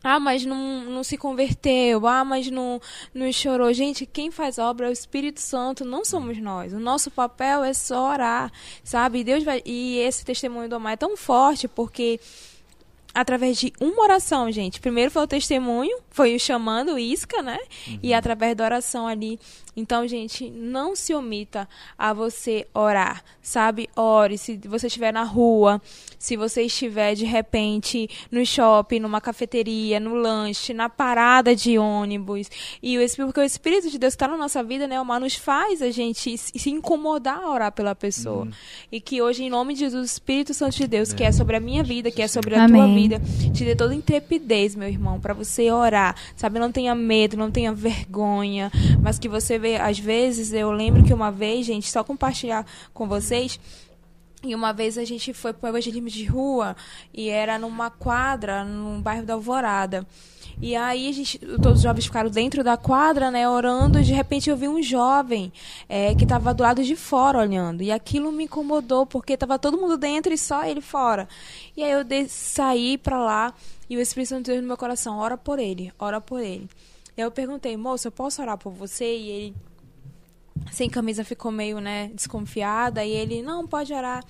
Ah, 0.07 0.19
mas 0.19 0.45
não, 0.45 0.83
não 0.83 1.03
se 1.03 1.17
converteu. 1.17 2.05
Ah, 2.05 2.23
mas 2.23 2.51
não, 2.51 2.79
não 3.11 3.31
chorou. 3.31 3.73
Gente, 3.73 4.05
quem 4.05 4.29
faz 4.29 4.59
obra 4.59 4.85
é 4.85 4.89
o 4.89 4.93
Espírito 4.93 5.41
Santo, 5.41 5.83
não 5.83 6.05
somos 6.05 6.37
nós. 6.37 6.73
O 6.73 6.79
nosso 6.79 7.09
papel 7.09 7.63
é 7.63 7.73
só 7.73 8.11
orar, 8.11 8.51
sabe? 8.83 9.19
E 9.19 9.23
Deus 9.23 9.43
vai. 9.43 9.63
E 9.65 9.97
esse 9.97 10.23
testemunho 10.23 10.69
do 10.69 10.75
Omar 10.75 10.93
é 10.93 10.97
tão 10.97 11.17
forte 11.17 11.67
porque 11.67 12.19
através 13.15 13.57
de 13.57 13.71
uma 13.79 14.03
oração, 14.03 14.51
gente. 14.51 14.81
Primeiro 14.81 15.09
foi 15.09 15.23
o 15.23 15.27
testemunho, 15.27 15.97
foi 16.11 16.35
o 16.35 16.39
chamando, 16.39 16.99
isca, 16.99 17.41
né? 17.41 17.57
E 18.03 18.13
através 18.13 18.55
da 18.55 18.65
oração 18.65 19.07
ali. 19.07 19.39
Então, 19.75 20.07
gente, 20.07 20.49
não 20.49 20.95
se 20.95 21.13
omita 21.13 21.67
a 21.97 22.13
você 22.13 22.65
orar, 22.73 23.23
sabe? 23.41 23.89
Ore. 23.95 24.37
Se 24.37 24.57
você 24.65 24.87
estiver 24.87 25.11
na 25.11 25.23
rua, 25.23 25.81
se 26.17 26.37
você 26.37 26.63
estiver 26.63 27.13
de 27.13 27.25
repente 27.25 28.09
no 28.31 28.45
shopping, 28.45 28.99
numa 28.99 29.19
cafeteria, 29.19 29.99
no 29.99 30.15
lanche, 30.15 30.73
na 30.73 30.87
parada 30.87 31.55
de 31.55 31.77
ônibus, 31.77 32.49
e 32.81 32.97
o 32.97 33.01
Espírito, 33.01 33.27
porque 33.27 33.41
o 33.41 33.43
Espírito 33.43 33.89
de 33.89 33.97
Deus 33.97 34.13
está 34.13 34.27
na 34.27 34.37
nossa 34.37 34.63
vida, 34.63 34.87
né? 34.87 34.99
O 34.99 35.05
mar 35.05 35.19
nos 35.19 35.35
faz 35.35 35.81
a 35.81 35.91
gente 35.91 36.37
se 36.37 36.69
incomodar 36.69 37.39
a 37.39 37.49
orar 37.49 37.71
pela 37.71 37.93
pessoa. 37.93 38.47
E 38.91 39.01
que 39.01 39.21
hoje, 39.21 39.43
em 39.43 39.49
nome 39.49 39.73
de 39.73 39.81
Jesus, 39.81 40.01
o 40.01 40.05
Espírito 40.05 40.53
Santo 40.53 40.77
de 40.77 40.87
Deus, 40.87 41.11
que 41.11 41.23
é 41.23 41.31
sobre 41.31 41.57
a 41.57 41.59
minha 41.59 41.83
vida, 41.83 42.09
que 42.09 42.21
é 42.21 42.27
sobre 42.27 42.55
a 42.55 42.67
tua 42.67 42.83
Amém. 42.83 42.95
vida, 42.95 43.21
te 43.53 43.65
dê 43.65 43.75
toda 43.75 43.93
intrepidez, 43.93 44.75
meu 44.75 44.87
irmão, 44.87 45.19
para 45.19 45.33
você 45.33 45.69
orar. 45.71 46.15
Sabe, 46.35 46.59
não 46.59 46.71
tenha 46.71 46.95
medo, 46.95 47.35
não 47.35 47.51
tenha 47.51 47.73
vergonha, 47.73 48.71
mas 49.01 49.19
que 49.19 49.27
você 49.27 49.57
vê, 49.65 49.77
às 49.77 49.97
vezes, 49.97 50.53
eu 50.53 50.71
lembro 50.71 51.03
que 51.03 51.13
uma 51.13 51.31
vez, 51.31 51.65
gente, 51.65 51.89
só 51.89 52.03
compartilhar 52.03 52.63
com 52.93 53.07
vocês, 53.07 53.59
e 54.43 54.53
uma 54.53 54.71
vez 54.71 54.95
a 54.95 55.03
gente 55.03 55.33
foi 55.33 55.53
para 55.53 55.65
o 55.65 55.69
evangelismo 55.71 56.07
de 56.07 56.23
rua 56.25 56.75
e 57.11 57.29
era 57.29 57.57
numa 57.57 57.89
quadra, 57.89 58.63
no 58.63 59.01
bairro 59.01 59.25
da 59.25 59.33
Alvorada. 59.33 60.05
E 60.61 60.75
aí 60.75 61.11
gente, 61.11 61.39
todos 61.39 61.79
os 61.79 61.81
jovens 61.81 62.05
ficaram 62.05 62.29
dentro 62.29 62.63
da 62.63 62.77
quadra, 62.77 63.31
né, 63.31 63.49
orando, 63.49 63.99
e 63.99 64.03
de 64.03 64.13
repente 64.13 64.47
eu 64.49 64.55
vi 64.55 64.67
um 64.67 64.83
jovem 64.83 65.51
é, 65.89 66.13
que 66.13 66.23
estava 66.23 66.53
do 66.53 66.61
lado 66.61 66.83
de 66.83 66.95
fora 66.95 67.39
olhando. 67.39 67.81
E 67.81 67.91
aquilo 67.91 68.31
me 68.31 68.43
incomodou, 68.43 69.03
porque 69.07 69.33
estava 69.33 69.57
todo 69.57 69.79
mundo 69.79 69.97
dentro 69.97 70.31
e 70.31 70.37
só 70.37 70.63
ele 70.63 70.79
fora. 70.81 71.27
E 71.75 71.83
aí 71.83 71.91
eu 71.91 72.03
de- 72.03 72.29
saí 72.29 72.99
para 72.99 73.17
lá 73.17 73.51
e 73.89 73.97
o 73.97 73.99
Espírito 73.99 74.29
Santo 74.29 74.45
Deus 74.45 74.61
no 74.61 74.67
meu 74.67 74.77
coração, 74.77 75.17
ora 75.17 75.35
por 75.37 75.57
ele, 75.57 75.91
ora 75.97 76.21
por 76.21 76.39
ele. 76.39 76.69
E 77.17 77.21
aí 77.21 77.27
eu 77.27 77.31
perguntei, 77.31 77.75
moço, 77.77 78.07
eu 78.07 78.11
posso 78.11 78.41
orar 78.41 78.57
por 78.57 78.71
você? 78.73 79.05
E 79.17 79.29
ele 79.29 79.55
sem 80.71 80.89
camisa 80.89 81.23
ficou 81.23 81.51
meio, 81.51 81.79
né, 81.79 82.09
desconfiada 82.13 83.03
e 83.05 83.11
ele, 83.11 83.41
não, 83.41 83.67
pode 83.67 83.93
orar. 83.93 84.23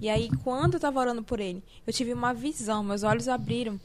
E 0.00 0.08
aí, 0.08 0.28
quando 0.44 0.74
eu 0.74 0.80
tava 0.80 1.00
orando 1.00 1.22
por 1.22 1.40
ele, 1.40 1.62
eu 1.86 1.92
tive 1.92 2.12
uma 2.12 2.32
visão, 2.32 2.84
meus 2.84 3.02
olhos 3.02 3.26
abriram 3.28 3.80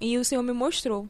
e 0.00 0.16
o 0.16 0.24
Senhor 0.24 0.42
me 0.42 0.52
mostrou. 0.52 1.08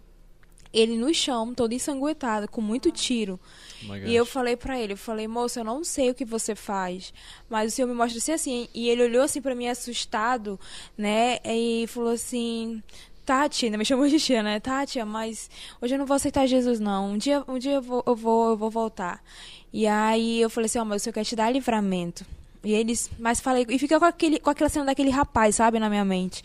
Ele 0.71 0.99
no 0.99 1.13
chão, 1.15 1.55
todo 1.55 1.73
ensanguentado, 1.73 2.47
com 2.47 2.61
muito 2.61 2.91
tiro. 2.91 3.41
Oh 3.89 3.95
E 3.95 4.15
eu 4.15 4.27
falei 4.27 4.55
pra 4.55 4.79
ele, 4.79 4.93
eu 4.93 4.99
falei, 4.99 5.27
moço, 5.27 5.59
eu 5.59 5.65
não 5.65 5.83
sei 5.83 6.11
o 6.11 6.15
que 6.15 6.27
você 6.27 6.55
faz, 6.55 7.13
mas 7.49 7.73
o 7.73 7.75
Senhor 7.75 7.89
me 7.89 7.95
mostra 7.95 8.19
assim, 8.19 8.33
assim. 8.33 8.69
E 8.75 8.89
ele 8.89 9.03
olhou 9.03 9.23
assim 9.23 9.41
pra 9.41 9.55
mim 9.55 9.67
assustado, 9.67 10.61
né? 10.97 11.39
E 11.43 11.87
falou 11.89 12.13
assim, 12.13 12.83
Tati, 13.29 13.69
me 13.69 13.85
chamou 13.85 14.09
de 14.09 14.19
tia, 14.19 14.43
né? 14.43 14.59
Tati, 14.59 15.05
mas 15.05 15.51
hoje 15.83 15.95
eu 15.95 15.99
não 15.99 16.07
vou 16.07 16.15
aceitar 16.15 16.47
Jesus, 16.47 16.81
não. 16.81 17.11
Um 17.11 17.19
dia, 17.19 17.45
um 17.47 17.59
dia 17.59 17.75
eu 17.75 17.83
vou, 17.83 18.03
eu 18.07 18.17
vou, 18.17 18.49
eu 18.49 18.57
vou 18.57 18.71
voltar. 18.71 19.23
E 19.71 19.87
aí 19.87 20.41
eu 20.41 20.49
falei 20.49 20.65
assim, 20.65 20.79
ó, 20.79 20.85
mas 20.87 21.03
o 21.03 21.05
Senhor 21.05 21.13
quer 21.13 21.25
te 21.27 21.37
dar 21.37 21.51
livramento. 21.51 22.25
E 22.65 22.73
eles, 22.73 23.11
mas 23.19 23.39
falei, 23.39 23.67
e 23.69 23.79
fica 23.79 23.99
com, 23.99 24.07
aquele, 24.07 24.41
com 24.41 24.49
aquela 24.49 24.71
cena 24.71 24.87
daquele 24.87 25.11
rapaz, 25.11 25.57
sabe, 25.57 25.79
na 25.79 25.91
minha 25.91 26.07
mente. 26.07 26.43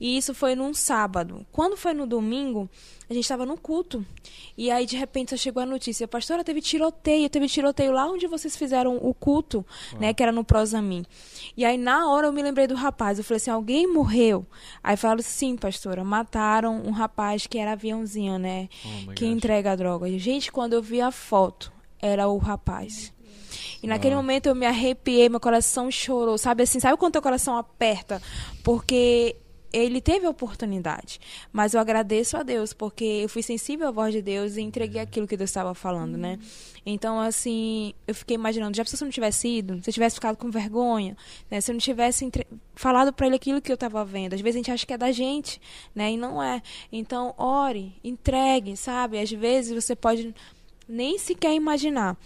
E 0.00 0.16
isso 0.16 0.32
foi 0.32 0.54
num 0.54 0.72
sábado. 0.72 1.46
Quando 1.52 1.76
foi 1.76 1.92
no 1.92 2.06
domingo, 2.06 2.70
a 3.08 3.12
gente 3.12 3.24
estava 3.24 3.44
no 3.44 3.58
culto. 3.58 4.04
E 4.56 4.70
aí, 4.70 4.86
de 4.86 4.96
repente, 4.96 5.30
só 5.30 5.36
chegou 5.36 5.62
a 5.62 5.66
notícia: 5.66 6.08
Pastora, 6.08 6.42
teve 6.42 6.62
tiroteio, 6.62 7.28
teve 7.28 7.46
tiroteio 7.46 7.92
lá 7.92 8.06
onde 8.06 8.26
vocês 8.26 8.56
fizeram 8.56 8.96
o 8.96 9.12
culto, 9.12 9.64
né? 9.98 10.14
Que 10.14 10.22
era 10.22 10.32
no 10.32 10.42
Prosamin. 10.42 11.04
E 11.54 11.64
aí, 11.64 11.76
na 11.76 12.10
hora, 12.10 12.28
eu 12.28 12.32
me 12.32 12.42
lembrei 12.42 12.66
do 12.66 12.74
rapaz. 12.74 13.18
Eu 13.18 13.24
falei 13.24 13.36
assim: 13.36 13.50
alguém 13.50 13.86
morreu? 13.86 14.46
Aí 14.82 14.96
falaram: 14.96 15.22
sim, 15.22 15.54
pastora, 15.54 16.02
mataram 16.02 16.82
um 16.82 16.90
rapaz 16.90 17.46
que 17.46 17.58
era 17.58 17.72
aviãozinho, 17.72 18.38
né? 18.38 18.70
Oh 18.84 19.12
que 19.12 19.26
gosh. 19.26 19.34
entrega 19.34 19.72
a 19.72 19.76
droga. 19.76 20.08
E, 20.08 20.18
Gente, 20.18 20.50
quando 20.50 20.72
eu 20.72 20.82
vi 20.82 21.00
a 21.00 21.10
foto, 21.10 21.70
era 22.00 22.26
o 22.26 22.38
rapaz. 22.38 23.12
E 23.82 23.86
naquele 23.86 24.14
Uau. 24.14 24.22
momento 24.22 24.46
eu 24.46 24.54
me 24.54 24.66
arrepiei, 24.66 25.28
meu 25.28 25.40
coração 25.40 25.90
chorou, 25.90 26.38
sabe 26.38 26.62
assim, 26.62 26.78
sabe 26.80 26.96
quando 26.96 27.14
teu 27.14 27.22
coração 27.22 27.56
aperta? 27.56 28.22
Porque 28.62 29.36
ele 29.72 30.00
teve 30.00 30.26
a 30.26 30.30
oportunidade. 30.30 31.20
Mas 31.52 31.74
eu 31.74 31.80
agradeço 31.80 32.36
a 32.36 32.42
Deus, 32.42 32.72
porque 32.72 33.04
eu 33.04 33.28
fui 33.28 33.42
sensível 33.42 33.88
à 33.88 33.90
voz 33.90 34.12
de 34.12 34.20
Deus 34.22 34.56
e 34.56 34.62
entreguei 34.62 35.00
aquilo 35.00 35.26
que 35.26 35.36
Deus 35.36 35.50
estava 35.50 35.74
falando, 35.74 36.16
né? 36.16 36.38
Então, 36.84 37.20
assim, 37.20 37.94
eu 38.06 38.14
fiquei 38.14 38.34
imaginando, 38.34 38.76
já 38.76 38.84
se 38.84 38.96
você 38.96 39.04
não 39.04 39.10
tivesse 39.10 39.48
ido, 39.48 39.82
se 39.82 39.90
eu 39.90 39.94
tivesse 39.94 40.16
ficado 40.16 40.36
com 40.36 40.50
vergonha, 40.50 41.16
né? 41.50 41.60
Se 41.60 41.70
eu 41.70 41.74
não 41.74 41.80
tivesse 41.80 42.24
entre- 42.24 42.46
falado 42.74 43.12
para 43.12 43.26
ele 43.26 43.36
aquilo 43.36 43.60
que 43.60 43.70
eu 43.70 43.74
estava 43.74 44.04
vendo. 44.04 44.34
Às 44.34 44.40
vezes 44.40 44.56
a 44.56 44.58
gente 44.58 44.70
acha 44.70 44.86
que 44.86 44.92
é 44.92 44.98
da 44.98 45.12
gente, 45.12 45.60
né? 45.94 46.12
E 46.12 46.16
não 46.16 46.42
é. 46.42 46.62
Então, 46.90 47.34
ore, 47.36 47.94
entregue, 48.02 48.76
sabe? 48.76 49.18
Às 49.18 49.30
vezes 49.30 49.72
você 49.72 49.94
pode 49.94 50.34
nem 50.88 51.18
sequer 51.18 51.54
imaginar. 51.54 52.16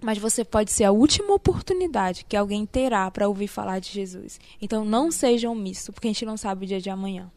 Mas 0.00 0.18
você 0.18 0.44
pode 0.44 0.70
ser 0.70 0.84
a 0.84 0.92
última 0.92 1.34
oportunidade 1.34 2.24
que 2.24 2.36
alguém 2.36 2.64
terá 2.64 3.10
para 3.10 3.28
ouvir 3.28 3.48
falar 3.48 3.80
de 3.80 3.90
Jesus. 3.90 4.40
Então 4.60 4.84
não 4.84 5.10
seja 5.10 5.50
omisso, 5.50 5.92
porque 5.92 6.08
a 6.08 6.10
gente 6.10 6.24
não 6.24 6.36
sabe 6.36 6.64
o 6.64 6.68
dia 6.68 6.80
de 6.80 6.88
amanhã. 6.88 7.30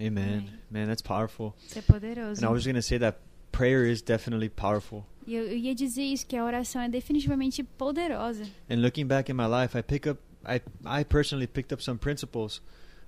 Amen. 0.00 0.48
Man, 0.70 0.86
that's 0.86 1.02
powerful. 1.02 1.54
Isso 1.66 1.78
é 1.78 1.82
poderoso. 1.82 2.42
And 2.42 2.48
I 2.48 2.52
was 2.52 2.64
going 2.64 2.76
to 2.76 2.82
say 2.82 2.98
that 2.98 3.18
prayer 3.52 3.84
is 3.84 4.00
definitely 4.00 4.48
powerful. 4.48 5.04
E 5.26 5.34
eu, 5.34 5.44
eu 5.44 5.56
ia 5.56 5.74
dizer 5.74 6.02
isso, 6.02 6.26
que 6.26 6.36
a 6.36 6.44
oração 6.44 6.80
é 6.80 6.88
definitivamente 6.88 7.62
poderosa. 7.62 8.44
And 8.70 8.76
looking 8.76 9.06
back 9.06 9.30
in 9.30 9.34
my 9.34 9.46
life, 9.46 9.76
I 9.76 9.82
pick 9.82 10.08
up, 10.08 10.18
I, 10.44 10.62
I 10.86 11.04
personally 11.04 11.46
picked 11.46 11.74
up 11.74 11.82
some 11.82 11.98
principles 11.98 12.62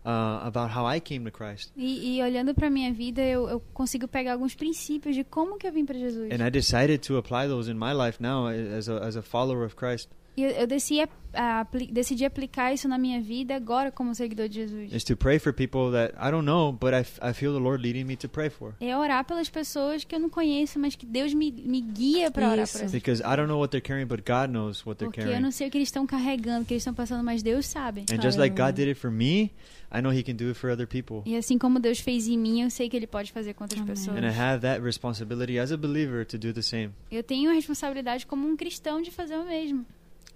uh, 0.05 0.47
about 0.47 0.71
how 0.77 0.87
I 0.87 1.01
came 1.01 1.25
to 1.25 1.31
Christ. 1.31 1.73
E, 1.77 2.17
e 2.17 2.23
olhando 2.23 2.55
pra 2.55 2.69
minha 2.71 2.93
vida, 2.93 3.23
eu, 3.23 3.49
eu 3.49 3.61
consigo 3.73 4.07
pegar 4.09 4.33
alguns 4.33 4.55
princípios 4.55 5.15
de 5.15 5.25
como 5.25 5.57
que 5.57 5.67
eu 5.67 5.73
vim 5.73 5.85
pra 5.85 5.99
Jesus. 5.99 6.31
And 6.33 6.45
I 6.47 6.51
decided 6.51 6.99
to 7.07 7.17
apply 7.17 7.49
those 7.49 7.71
in 7.71 7.75
my 7.75 7.93
life 7.93 8.21
now 8.21 8.47
as 8.49 8.89
a, 8.89 8.99
as 8.99 9.17
a 9.17 9.23
follower 9.23 9.65
of 9.65 9.77
Christ. 9.77 10.09
E 10.37 10.43
eu, 10.45 10.51
eu 10.51 10.67
decidi, 10.67 11.01
apli- 11.35 11.89
decidi 11.93 12.25
aplicar 12.25 12.73
isso 12.73 12.89
na 12.89 12.97
minha 12.97 13.21
vida 13.21 13.55
agora 13.55 13.91
como 13.93 14.15
seguidor 14.15 14.49
de 14.49 14.61
Jesus. 14.67 14.93
is 14.95 15.05
to 15.05 15.15
pray 15.17 15.39
for 15.39 15.53
people 15.53 15.91
that 15.93 16.15
I 16.19 16.31
don't 16.31 16.47
know, 16.47 16.73
but 16.73 16.93
I, 16.95 17.01
I 17.31 17.35
feel 17.35 17.53
the 17.53 17.59
Lord 17.61 17.83
leading 17.83 18.05
me 18.05 18.17
to 18.17 18.29
pray 18.31 18.49
for. 18.49 18.75
É 18.81 18.97
orar 18.97 19.25
pelas 19.27 19.51
pessoas 19.51 20.05
que 20.05 20.15
eu 20.15 20.19
não 20.21 20.31
conheço, 20.31 20.79
mas 20.79 20.95
que 20.97 21.05
Deus 21.05 21.35
me, 21.35 21.53
me 21.53 21.81
guia 21.83 22.31
pra 22.31 22.47
orar 22.51 22.65
Isso. 22.65 22.73
por 22.79 22.85
essas 22.85 22.93
Because 22.93 23.23
I 23.23 23.37
don't 23.37 23.47
know 23.47 23.59
what 23.59 23.71
they're 23.71 23.87
carrying, 23.87 24.07
but 24.07 24.21
God 24.27 24.51
knows 24.51 24.87
what 24.87 24.99
they're 24.99 25.11
Porque 25.11 25.21
eu 25.21 25.25
carrying. 25.25 25.43
não 25.43 25.51
sei 25.51 25.69
o 25.69 25.71
que 25.71 25.77
eles 25.77 25.89
estão 25.89 26.07
carregando, 26.07 26.63
o 26.63 26.65
que 26.65 26.73
eles 26.73 26.83
estão 26.83 26.95
passando, 26.95 27.23
mas 27.23 27.43
Deus 27.43 27.67
sabe. 27.67 28.07
And 28.11 28.23
just 28.23 28.39
like 28.39 28.57
God 28.57 28.75
did 28.75 28.89
it 28.89 28.95
for 28.99 29.11
me, 29.11 29.51
I 29.95 30.01
know 30.01 30.11
He 30.15 30.23
can 30.23 30.35
do 30.35 30.49
it 30.49 30.55
for 30.55 30.71
other 30.71 30.87
people. 30.87 31.21
E 31.27 31.37
assim 31.37 31.59
como 31.59 31.79
Deus 31.79 32.01
fez 32.01 32.27
em 32.27 32.39
mim, 32.39 32.63
eu 32.63 32.71
sei 32.71 32.89
que 32.89 32.97
Ele 32.97 33.07
pode 33.07 33.31
fazer 33.33 33.53
com 33.53 33.65
outras 33.65 33.83
Amém. 33.83 33.95
pessoas. 33.95 34.17
And 34.17 34.27
I 34.27 34.33
have 34.35 34.63
that 34.63 34.81
responsibility 34.83 35.59
as 35.59 35.71
a 35.73 35.77
believer 35.77 36.25
to 36.25 36.39
do 36.39 36.55
the 36.55 36.63
same. 36.63 36.91
Eu 37.11 37.23
tenho 37.23 37.51
a 37.51 37.53
responsabilidade 37.53 38.25
como 38.27 38.49
um 38.49 38.57
cristão 38.57 39.03
de 39.03 39.11
fazer 39.11 39.37
o 39.37 39.45
mesmo. 39.45 39.85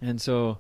And 0.01 0.19
so, 0.21 0.59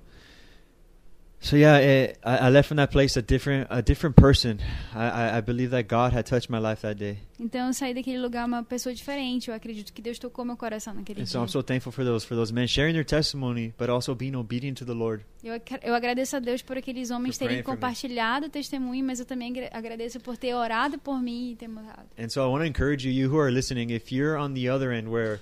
so 1.40 1.56
yeah, 1.56 1.76
eh, 1.76 2.14
I, 2.24 2.46
I 2.46 2.50
left 2.50 2.68
from 2.68 2.78
that 2.78 2.90
place 2.90 3.16
a 3.16 3.22
different, 3.22 3.68
a 3.70 3.82
different 3.82 4.16
person. 4.16 4.60
I, 4.94 5.08
I, 5.08 5.36
I 5.38 5.40
believe 5.42 5.70
that 5.70 5.86
God 5.88 6.12
had 6.12 6.26
touched 6.26 6.48
my 6.48 6.58
life 6.58 6.82
that 6.82 6.98
day, 6.98 7.18
Então 7.38 7.66
eu 7.66 7.74
saí 7.74 7.92
daquele 7.92 8.18
lugar 8.18 8.46
uma 8.46 8.64
pessoa 8.64 8.94
diferente. 8.94 9.48
Eu 9.50 9.54
acredito 9.54 9.92
que 9.92 10.00
Deus 10.00 10.18
tocou 10.18 10.44
meu 10.44 10.56
coração 10.56 10.94
naquele 10.94 11.20
and 11.20 11.26
so. 11.26 11.38
I'm 11.38 11.48
so 11.48 11.62
thankful 11.62 11.92
for 11.92 12.02
those, 12.02 12.26
for 12.26 12.34
those 12.34 12.52
men 12.52 12.66
sharing 12.66 12.94
their 12.94 13.04
testimony, 13.04 13.74
but 13.78 13.90
also 13.90 14.14
being 14.14 14.34
obedient 14.34 14.78
to 14.78 14.86
the 14.86 14.94
Lord. 14.94 15.22
Eu, 15.44 15.60
eu 15.82 15.94
agradeço 15.94 16.34
a 16.36 16.38
Deus 16.38 16.62
por 16.62 16.78
aqueles 16.78 17.10
homens 17.10 17.36
terem 17.36 17.62
compartilhado 17.62 18.46
o 18.46 18.48
testemunho, 18.48 19.04
mas 19.04 19.20
eu 19.20 19.26
também 19.26 19.52
agradeço 19.70 20.18
por 20.20 20.38
ter 20.38 20.54
orado 20.54 20.98
por 20.98 21.20
mim 21.20 21.52
e 21.52 21.56
ter 21.56 21.68
mudado. 21.68 22.08
And 22.18 22.30
so 22.30 22.40
I 22.40 22.46
want 22.46 22.62
to 22.62 22.66
encourage 22.66 23.06
you, 23.06 23.12
you 23.12 23.30
who 23.30 23.38
are 23.38 23.52
listening, 23.52 23.92
if 23.92 24.10
you're 24.10 24.40
on 24.40 24.54
the 24.54 24.70
other 24.70 24.90
end 24.90 25.08
where 25.08 25.40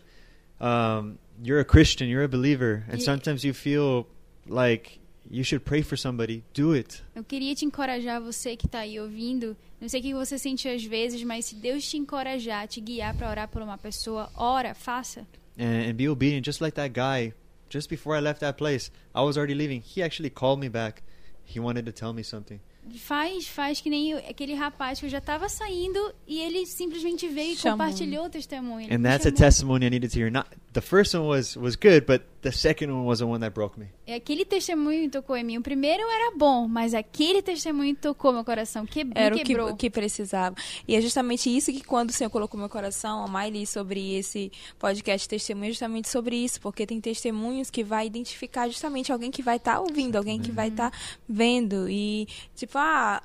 um, 0.60 1.16
you're 1.42 1.60
a 1.60 1.64
Christian, 1.64 2.08
you're 2.08 2.24
a 2.24 2.28
believer, 2.28 2.84
and 2.88 2.98
Ye- 2.98 3.04
sometimes 3.04 3.44
you 3.44 3.52
feel 3.54 4.06
like 4.46 5.00
you 5.30 5.42
should 5.42 5.64
pray 5.64 5.82
for 5.82 5.96
somebody, 5.96 6.44
do 6.54 6.74
it. 6.74 7.02
Eu 7.14 7.24
queria 7.24 7.54
te 7.54 7.64
encorajar, 7.64 8.20
você 8.20 8.56
que 8.56 8.66
está 8.66 8.80
aí 8.80 9.00
ouvindo. 9.00 9.56
Não 9.80 9.88
sei 9.88 10.00
o 10.00 10.02
que 10.02 10.14
você 10.14 10.38
sente 10.38 10.68
às 10.68 10.84
vezes, 10.84 11.22
mas 11.24 11.46
se 11.46 11.54
Deus 11.56 11.88
te 11.88 11.96
encorajar, 11.96 12.66
te 12.68 12.80
guiar 12.80 13.14
para 13.16 13.28
orar 13.28 13.48
por 13.48 13.60
uma 13.62 13.76
pessoa, 13.78 14.30
ora, 14.34 14.74
faça. 14.74 15.26
and, 15.58 15.90
and 15.90 15.94
be 15.94 16.08
obedient, 16.08 16.44
just 16.44 16.60
like 16.60 16.74
that 16.76 16.90
guy. 16.94 17.32
Just 17.70 17.88
before 17.88 18.16
I 18.16 18.20
left 18.20 18.40
that 18.40 18.56
place, 18.56 18.90
I 19.14 19.22
was 19.22 19.36
already 19.36 19.54
leaving. 19.54 19.82
He 19.82 20.02
actually 20.02 20.30
called 20.30 20.60
me 20.60 20.68
back. 20.68 21.02
He 21.44 21.58
wanted 21.58 21.84
to 21.86 21.92
tell 21.92 22.12
me 22.12 22.22
something. 22.22 22.60
Faz, 22.98 23.48
faz 23.48 23.80
que 23.80 23.88
nem 23.90 24.12
aquele 24.14 24.54
rapaz 24.54 25.00
que 25.00 25.06
eu 25.06 25.10
já 25.10 25.18
estava 25.18 25.48
saindo 25.48 25.98
e 26.26 26.38
ele 26.40 26.66
simplesmente 26.66 27.26
veio 27.28 27.54
e 27.54 27.56
Chamou. 27.56 27.78
compartilhou 27.78 28.26
o 28.26 28.30
testemunho. 28.30 28.86
Ele 28.86 28.94
And 28.94 28.98
me 28.98 29.04
that's 29.08 29.26
a 29.26 29.30
chamou. 29.30 29.38
testimony 29.38 29.86
I 29.86 29.90
needed 29.90 30.12
to 30.12 30.18
hear. 30.18 30.30
Not 30.30 30.46
the 30.74 30.80
first 30.80 31.14
one 31.14 31.26
was 31.26 31.56
was 31.56 31.76
good, 31.76 32.04
but 32.04 32.22
the 32.42 32.52
second 32.52 32.92
one 32.92 33.06
was 33.06 33.20
the 33.20 33.26
one 33.26 33.40
that 33.40 33.54
broke 33.54 33.78
me. 33.78 33.86
E 34.06 34.12
aquele 34.12 34.44
testemunho 34.44 35.08
tocou 35.08 35.36
em 35.36 35.44
mim. 35.44 35.56
O 35.56 35.62
primeiro 35.62 36.02
era 36.02 36.36
bom, 36.36 36.68
mas 36.68 36.92
aquele 36.92 37.40
testemunho 37.40 37.94
tocou 37.94 38.32
meu 38.32 38.44
coração, 38.44 38.84
que, 38.84 39.06
Era 39.14 39.34
o 39.34 39.38
que, 39.38 39.44
quebrou. 39.44 39.70
o 39.70 39.76
que 39.76 39.88
precisava. 39.88 40.54
E 40.86 40.94
é 40.94 41.00
justamente 41.00 41.48
isso 41.48 41.72
que 41.72 41.82
quando 41.82 42.10
o 42.10 42.12
Senhor 42.12 42.28
colocou 42.28 42.58
meu 42.58 42.68
coração, 42.68 43.24
a 43.24 43.28
Miley, 43.28 43.66
sobre 43.66 44.14
esse 44.16 44.52
podcast 44.78 45.28
testemunho, 45.28 45.68
é 45.68 45.72
justamente 45.72 46.08
sobre 46.08 46.36
isso, 46.36 46.60
porque 46.60 46.84
tem 46.84 47.00
testemunhos 47.00 47.70
que 47.70 47.84
vai 47.84 48.06
identificar 48.06 48.68
justamente 48.68 49.12
alguém 49.12 49.30
que 49.30 49.42
vai 49.42 49.56
estar 49.56 49.80
ouvindo, 49.80 50.16
alguém 50.16 50.40
que 50.40 50.50
vai 50.50 50.68
estar 50.68 50.92
vendo. 51.26 51.88
E, 51.88 52.26
tipo, 52.54 52.76
ah, 52.76 53.22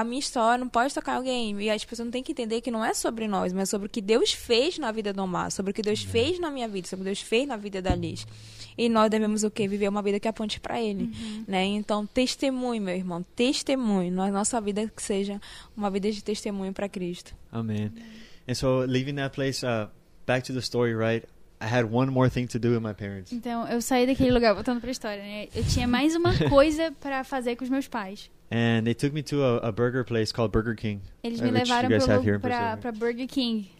a 0.00 0.04
minha 0.04 0.18
história 0.18 0.58
não 0.58 0.68
pode 0.68 0.94
tocar 0.94 1.14
em 1.14 1.16
alguém. 1.16 1.60
E 1.62 1.70
as 1.70 1.84
pessoas 1.84 2.06
não 2.06 2.12
têm 2.12 2.22
que 2.22 2.32
entender 2.32 2.60
que 2.60 2.70
não 2.70 2.84
é 2.84 2.94
sobre 2.94 3.26
nós, 3.26 3.52
mas 3.52 3.68
sobre 3.68 3.86
o 3.86 3.90
que 3.90 4.00
Deus 4.00 4.32
fez 4.32 4.78
na 4.78 4.92
vida 4.92 5.12
do 5.12 5.22
Omar, 5.22 5.50
sobre 5.50 5.70
o 5.70 5.74
que 5.74 5.82
Deus 5.82 6.02
fez 6.02 6.38
na 6.38 6.50
minha 6.50 6.68
vida, 6.68 6.86
sobre 6.86 7.02
o 7.02 7.04
que 7.04 7.10
Deus 7.10 7.20
fez 7.20 7.46
na 7.46 7.56
vida 7.56 7.82
da 7.82 7.94
Liz. 7.94 8.26
E 8.76 8.88
nós 8.88 9.10
devemos 9.10 9.42
o 9.42 9.50
quê? 9.50 9.66
Viver 9.66 9.88
uma 9.88 10.02
vida 10.02 10.20
que 10.20 10.28
aponte 10.28 10.60
para 10.60 10.80
Ele, 10.80 11.10
né? 11.48 11.64
Então, 11.64 12.06
testemunho, 12.06 12.80
meu 12.80 12.94
irmão, 12.94 13.24
testemunho. 13.34 14.12
Na 14.12 14.28
nossa 14.30 14.60
vida 14.60 14.90
que 14.94 15.02
seja 15.02 15.40
uma 15.76 15.90
vida 15.90 16.12
de 16.12 16.22
testemunho 16.22 16.72
para 16.72 16.88
Cristo. 16.88 17.34
Amen. 17.50 17.92
And 18.48 18.54
so 18.54 18.84
leaving 18.86 19.16
that 19.16 19.34
place, 19.34 19.66
uh, 19.66 19.88
back 20.24 20.46
to 20.46 20.52
the 20.52 20.60
story, 20.60 20.94
right? 20.94 21.26
I 21.60 21.66
had 21.66 21.86
one 21.90 22.10
more 22.12 22.30
thing 22.30 22.46
to 22.46 22.58
do 22.58 22.70
with 22.70 22.80
my 22.80 22.94
parents. 22.94 23.32
Então, 23.32 23.66
eu 23.66 23.82
saí 23.82 24.06
daquele 24.06 24.30
lugar, 24.30 24.54
voltando 24.54 24.80
pra 24.80 24.90
história, 24.90 25.22
né? 25.22 25.48
Eu 25.54 25.64
tinha 25.64 25.88
mais 25.88 26.14
uma 26.14 26.32
coisa 26.48 26.92
pra 27.00 27.24
fazer 27.24 27.56
com 27.56 27.64
os 27.64 27.70
meus 27.70 27.88
pais. 27.88 28.30
And 28.50 28.86
they 28.86 28.94
took 28.94 29.12
me 29.12 29.22
to 29.24 29.44
a, 29.44 29.56
a 29.68 29.72
burger 29.72 30.04
place 30.04 30.32
called 30.32 30.52
Burger 30.52 30.74
King. 30.74 31.02
Eles 31.22 31.40
Uh, 31.40 31.44
me 31.44 31.50
levaram 31.50 31.88
pra 32.80 32.92
Burger 32.92 33.26
King. 33.26 33.70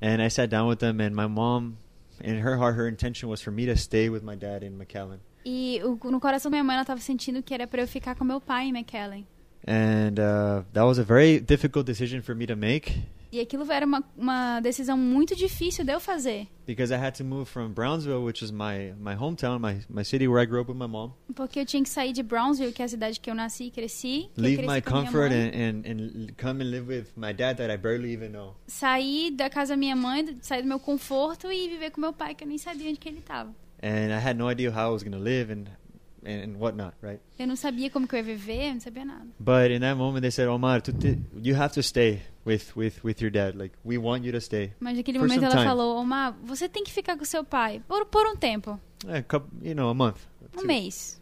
And 0.00 0.22
I 0.22 0.28
sat 0.28 0.48
down 0.48 0.66
with 0.68 0.78
them, 0.80 1.00
and 1.00 1.14
my 1.14 1.26
mom, 1.26 1.76
in 2.22 2.38
her 2.38 2.56
heart, 2.56 2.76
her 2.76 2.88
intention 2.88 3.28
was 3.28 3.40
for 3.42 3.50
me 3.50 3.66
to 3.66 3.76
stay 3.76 4.08
with 4.08 4.22
my 4.22 4.34
dad 4.34 4.62
in 4.62 4.78
McAllen. 4.78 5.18
E 5.44 5.80
o- 5.84 5.98
no 6.10 6.18
coração 6.20 6.50
da 6.50 6.56
minha 6.56 6.64
mãe, 6.64 6.74
ela 6.76 6.84
tava 6.84 7.00
sentindo 7.00 7.42
que 7.42 7.52
era 7.52 7.66
pra 7.66 7.82
eu 7.82 7.86
ficar 7.86 8.14
com 8.14 8.24
meu 8.24 8.40
pai 8.40 8.64
em 8.66 8.72
McKellen. 8.72 9.26
And 9.66 10.18
uh, 10.18 10.62
that 10.72 10.84
was 10.84 10.98
a 10.98 11.04
very 11.04 11.40
difficult 11.40 11.86
decision 11.86 12.20
for 12.22 12.34
me 12.34 12.46
to 12.46 12.54
make 12.56 12.92
E 13.32 13.40
aquilo 13.40 13.68
era 13.72 13.84
uma, 13.84 14.00
uma 14.16 14.60
decisão 14.60 14.96
muito 14.96 15.34
difícil 15.34 15.84
de 15.84 15.92
eu 15.92 15.98
fazer. 15.98 16.46
because 16.66 16.92
I 16.92 16.96
had 16.96 17.14
to 17.16 17.24
move 17.24 17.46
from 17.50 17.72
Brownsville, 17.72 18.22
which 18.22 18.44
is 18.44 18.52
my, 18.52 18.92
my 19.00 19.16
hometown, 19.16 19.58
my, 19.60 19.80
my 19.88 20.04
city 20.04 20.28
where 20.28 20.40
I 20.40 20.46
grew 20.46 20.60
up 20.60 20.68
with 20.70 20.78
my 20.78 20.86
mom, 20.86 21.14
Porque 21.34 21.58
eu 21.58 21.66
tinha 21.66 21.82
que 21.82 21.88
sair 21.88 22.12
de 22.12 22.22
Brownsville, 22.22 22.72
que 22.72 22.80
é 22.80 22.84
a 22.84 22.88
cidade 22.88 23.18
que 23.18 23.28
eu 23.28 23.34
nasci 23.34 23.64
e 23.64 23.70
cresci. 23.72 24.30
leave 24.36 24.58
cresci 24.62 24.72
my 24.72 24.80
comfort 24.80 25.32
and, 25.32 25.50
and, 25.52 25.82
and 25.84 26.26
come 26.40 26.62
and 26.62 26.70
live 26.70 26.86
with 26.86 27.06
my 27.16 27.32
dad 27.32 27.56
that 27.56 27.72
I 27.72 27.76
barely 27.76 28.12
even 28.12 28.28
know. 28.30 28.54
Sair 28.68 29.32
da 29.32 29.50
casa 29.50 29.72
da 29.72 29.76
minha 29.76 29.96
mãe, 29.96 30.36
sair 30.40 30.62
do 30.62 30.68
meu 30.68 30.78
conforto 30.78 31.50
e 31.50 31.68
viver 31.70 31.90
com 31.90 32.00
meu 32.00 32.12
pai, 32.12 32.36
que 32.36 32.44
eu 32.44 32.48
nem 32.48 32.56
sabia 32.58 32.88
onde 32.88 33.00
que 33.00 33.08
ele 33.08 33.20
tava. 33.20 33.50
And 33.82 34.12
I 34.14 34.20
had 34.24 34.36
no 34.38 34.48
idea 34.48 34.70
how 34.70 34.90
I 34.90 34.92
was 34.92 35.02
going 35.02 35.10
to 35.16 35.18
live 35.18 35.50
and, 35.52 35.64
and 36.24 36.56
whatnot, 36.58 36.94
right? 37.02 37.20
Eu 37.38 37.46
não 37.46 37.56
sabia 37.56 37.90
como 37.90 38.06
que 38.06 38.14
eu 38.14 38.18
ia 38.18 38.24
viver, 38.24 38.68
eu 38.68 38.74
não 38.74 38.80
sabia 38.80 39.04
nada. 39.04 39.26
But 39.38 39.70
in 39.70 39.80
that 39.80 39.96
moment, 39.96 40.22
they 40.22 40.30
said, 40.30 40.48
Omar, 40.48 40.80
tu 40.82 40.92
te- 40.92 41.18
you 41.42 41.54
have 41.56 41.72
to 41.74 41.82
stay 41.82 42.22
with, 42.46 42.72
with, 42.76 42.94
with 43.04 43.20
your 43.20 43.30
dad. 43.30 43.56
Like, 43.56 43.74
we 43.84 43.98
want 43.98 44.24
you 44.24 44.32
to 44.32 44.40
stay. 44.40 44.72
Mas 44.80 44.96
naquele 44.96 45.18
momento 45.18 45.44
ela 45.44 45.54
time. 45.54 45.64
falou, 45.64 45.96
Omar, 45.96 46.36
você 46.42 46.68
tem 46.68 46.82
que 46.84 46.92
ficar 46.92 47.16
com 47.16 47.24
seu 47.24 47.44
pai 47.44 47.82
por, 47.86 48.06
por 48.06 48.26
um 48.26 48.36
tempo, 48.36 48.80
couple, 49.28 49.50
you 49.68 49.74
know, 49.74 49.88
a 49.88 49.94
month. 49.94 50.18
um 50.54 50.58
two. 50.60 50.66
mês. 50.66 51.20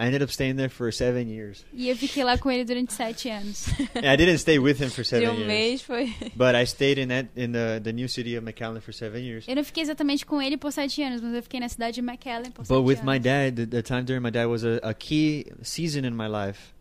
I 0.00 0.06
ended 0.06 0.22
up 0.22 0.32
staying 0.32 0.56
there 0.56 0.70
for 0.70 0.90
seven 0.90 1.28
years. 1.28 1.62
E 1.74 1.90
eu 1.90 1.94
fiquei 1.96 2.24
lá 2.24 2.38
com 2.38 2.50
ele 2.50 2.64
durante 2.64 2.94
sete 2.94 3.28
anos. 3.28 3.66
And 3.94 4.10
I 4.10 4.16
didn't 4.16 4.38
stay 4.38 4.58
with 4.58 4.80
him 4.80 4.88
for 4.88 5.04
seven 5.04 5.28
um 5.28 5.34
years. 5.34 5.46
mês 5.46 5.82
foi. 5.82 6.06
But 6.34 6.54
I 6.54 6.64
stayed 6.64 6.98
in 6.98 7.08
that 7.08 7.28
in 7.36 7.52
the, 7.52 7.80
the 7.84 7.92
new 7.92 8.08
city 8.08 8.34
of 8.34 8.42
McAllen 8.46 8.80
for 8.80 8.94
seven 8.94 9.22
years. 9.22 9.46
Eu 9.46 9.56
não 9.56 9.62
fiquei 9.62 9.82
exatamente 9.82 10.24
com 10.24 10.40
ele 10.40 10.56
por 10.56 10.72
sete 10.72 11.02
anos, 11.02 11.20
mas 11.20 11.34
eu 11.34 11.42
fiquei 11.42 11.60
na 11.60 11.68
cidade 11.68 11.96
de 11.96 12.00
McAllen 12.00 12.50
por 12.50 12.64
But 12.64 12.68
sete 12.68 12.78
with 12.80 12.98
anos. 13.00 13.12
my 13.12 13.18
dad, 13.18 13.56
the, 13.56 13.66
the 13.66 13.82
time 13.82 14.04
during 14.04 14.22
my 14.22 14.30
dad 14.30 14.46
was 14.46 14.64
a, 14.64 14.80
a 14.82 14.94
key 14.94 15.44
season 15.62 16.06
in 16.06 16.16
my 16.16 16.28
life. 16.28 16.72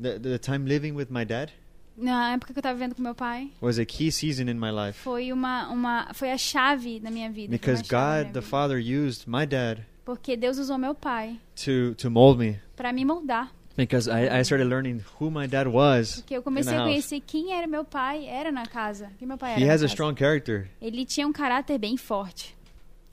The, 0.00 0.20
the 0.20 0.38
time 0.38 0.64
living 0.64 0.92
with 0.94 1.08
my 1.10 1.24
dad 1.24 1.50
Na 1.96 2.34
época 2.34 2.52
que 2.52 2.58
eu 2.60 2.62
tava 2.62 2.74
vivendo 2.78 2.94
com 2.94 3.02
meu 3.02 3.16
pai, 3.16 3.50
was 3.60 3.80
a 3.80 3.84
key 3.84 4.12
season 4.12 4.44
in 4.48 4.54
my 4.54 4.70
life 4.70 4.96
foi 5.00 5.32
uma, 5.32 5.68
uma 5.70 6.14
foi 6.14 6.30
a 6.30 6.38
chave 6.38 7.00
na 7.00 7.10
minha 7.10 7.28
vida. 7.28 7.50
because 7.50 7.82
God, 7.82 8.32
the. 8.32 8.40
Father, 8.40 8.78
used 8.78 9.26
my 9.26 9.44
dad 9.44 9.84
Porque 10.08 10.38
Deus 10.38 10.56
usou 10.56 10.78
meu 10.78 10.94
pai 10.94 11.38
to 11.54 11.94
to 11.96 12.10
mold 12.10 12.38
me 12.38 12.58
pra 12.74 12.94
me 12.94 13.04
moldar. 13.04 13.52
because 13.76 14.08
I, 14.08 14.38
I 14.38 14.42
started 14.42 14.66
learning 14.66 15.04
who 15.20 15.30
my 15.30 15.46
dad 15.46 15.68
was. 15.68 16.22
Porque 16.22 16.34
eu 16.34 16.42
comecei 16.42 16.74
a 16.74 16.82
conhecer 16.82 17.20
quem 17.20 17.52
era 17.52 17.66
meu 17.66 17.84
pai, 17.84 18.24
era 18.26 18.50
na 18.50 18.64
casa. 18.64 19.10
Quem 19.18 19.28
meu 19.28 19.36
pai 19.36 19.52
era 19.52 19.60
He 19.60 19.64
has 19.64 19.82
a 19.82 19.84
casa. 19.84 19.86
strong 19.92 20.18
character, 20.18 20.70
Ele 20.80 21.04
tinha 21.04 21.26
um 21.28 21.32
caráter 21.32 21.76
bem 21.78 21.98
forte. 21.98 22.56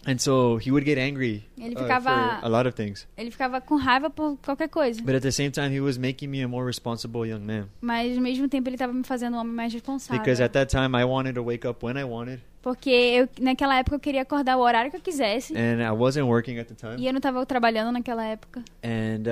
And 0.05 0.17
so 0.19 0.57
he 0.57 0.71
would 0.71 0.85
get 0.85 0.97
angry 0.97 1.43
Ele 1.59 1.75
uh, 1.75 1.79
ficava- 1.79 2.39
for 2.39 2.45
a 2.45 2.49
lot 2.49 2.67
of 2.67 2.75
things. 2.75 3.07
Ele 3.17 3.31
ficava 3.31 3.59
com 3.61 3.75
raiva 3.75 4.09
por 4.09 4.37
qualquer 4.37 4.69
coisa. 4.69 5.01
But 5.01 5.15
at 5.15 5.21
the 5.21 5.31
same 5.31 5.51
time, 5.51 5.69
he 5.75 5.79
was 5.81 5.97
making 5.97 6.29
me 6.29 6.41
a 6.43 6.47
more 6.47 6.65
responsible 6.65 7.27
young 7.27 7.39
man. 7.41 7.67
Mas 7.81 8.15
ao 8.15 8.21
mesmo 8.23 8.47
tempo 8.47 8.69
ele 8.69 8.77
tava 8.77 8.93
me 8.93 9.03
fazendo 9.03 9.35
um 9.35 9.39
homem 9.39 9.53
mais 9.53 9.73
responsável. 9.73 10.21
Because 10.21 10.41
at 10.41 10.51
that 10.53 10.69
time, 10.69 10.95
I 10.97 11.03
wanted 11.03 11.33
to 11.35 11.43
wake 11.43 11.67
up 11.67 11.83
when 11.85 11.97
I 11.97 12.03
wanted, 12.03 12.41
Porque 12.61 12.89
eu, 12.89 13.29
naquela 13.39 13.77
época 13.77 13.95
eu 13.95 13.99
queria 13.99 14.21
acordar 14.23 14.57
o 14.57 14.61
horário 14.61 14.89
que 14.89 14.97
eu 14.97 15.01
quisesse. 15.01 15.53
and 15.55 15.81
I 15.81 15.91
wasn't 15.91 16.25
working 16.27 16.57
at 16.59 16.67
the 16.67 16.75
time. 16.75 16.95
E 16.97 17.05
eu 17.07 17.13
não 17.13 17.21
tava 17.21 17.45
trabalhando 17.45 17.91
naquela 17.91 18.25
época. 18.25 18.63
And 18.83 19.23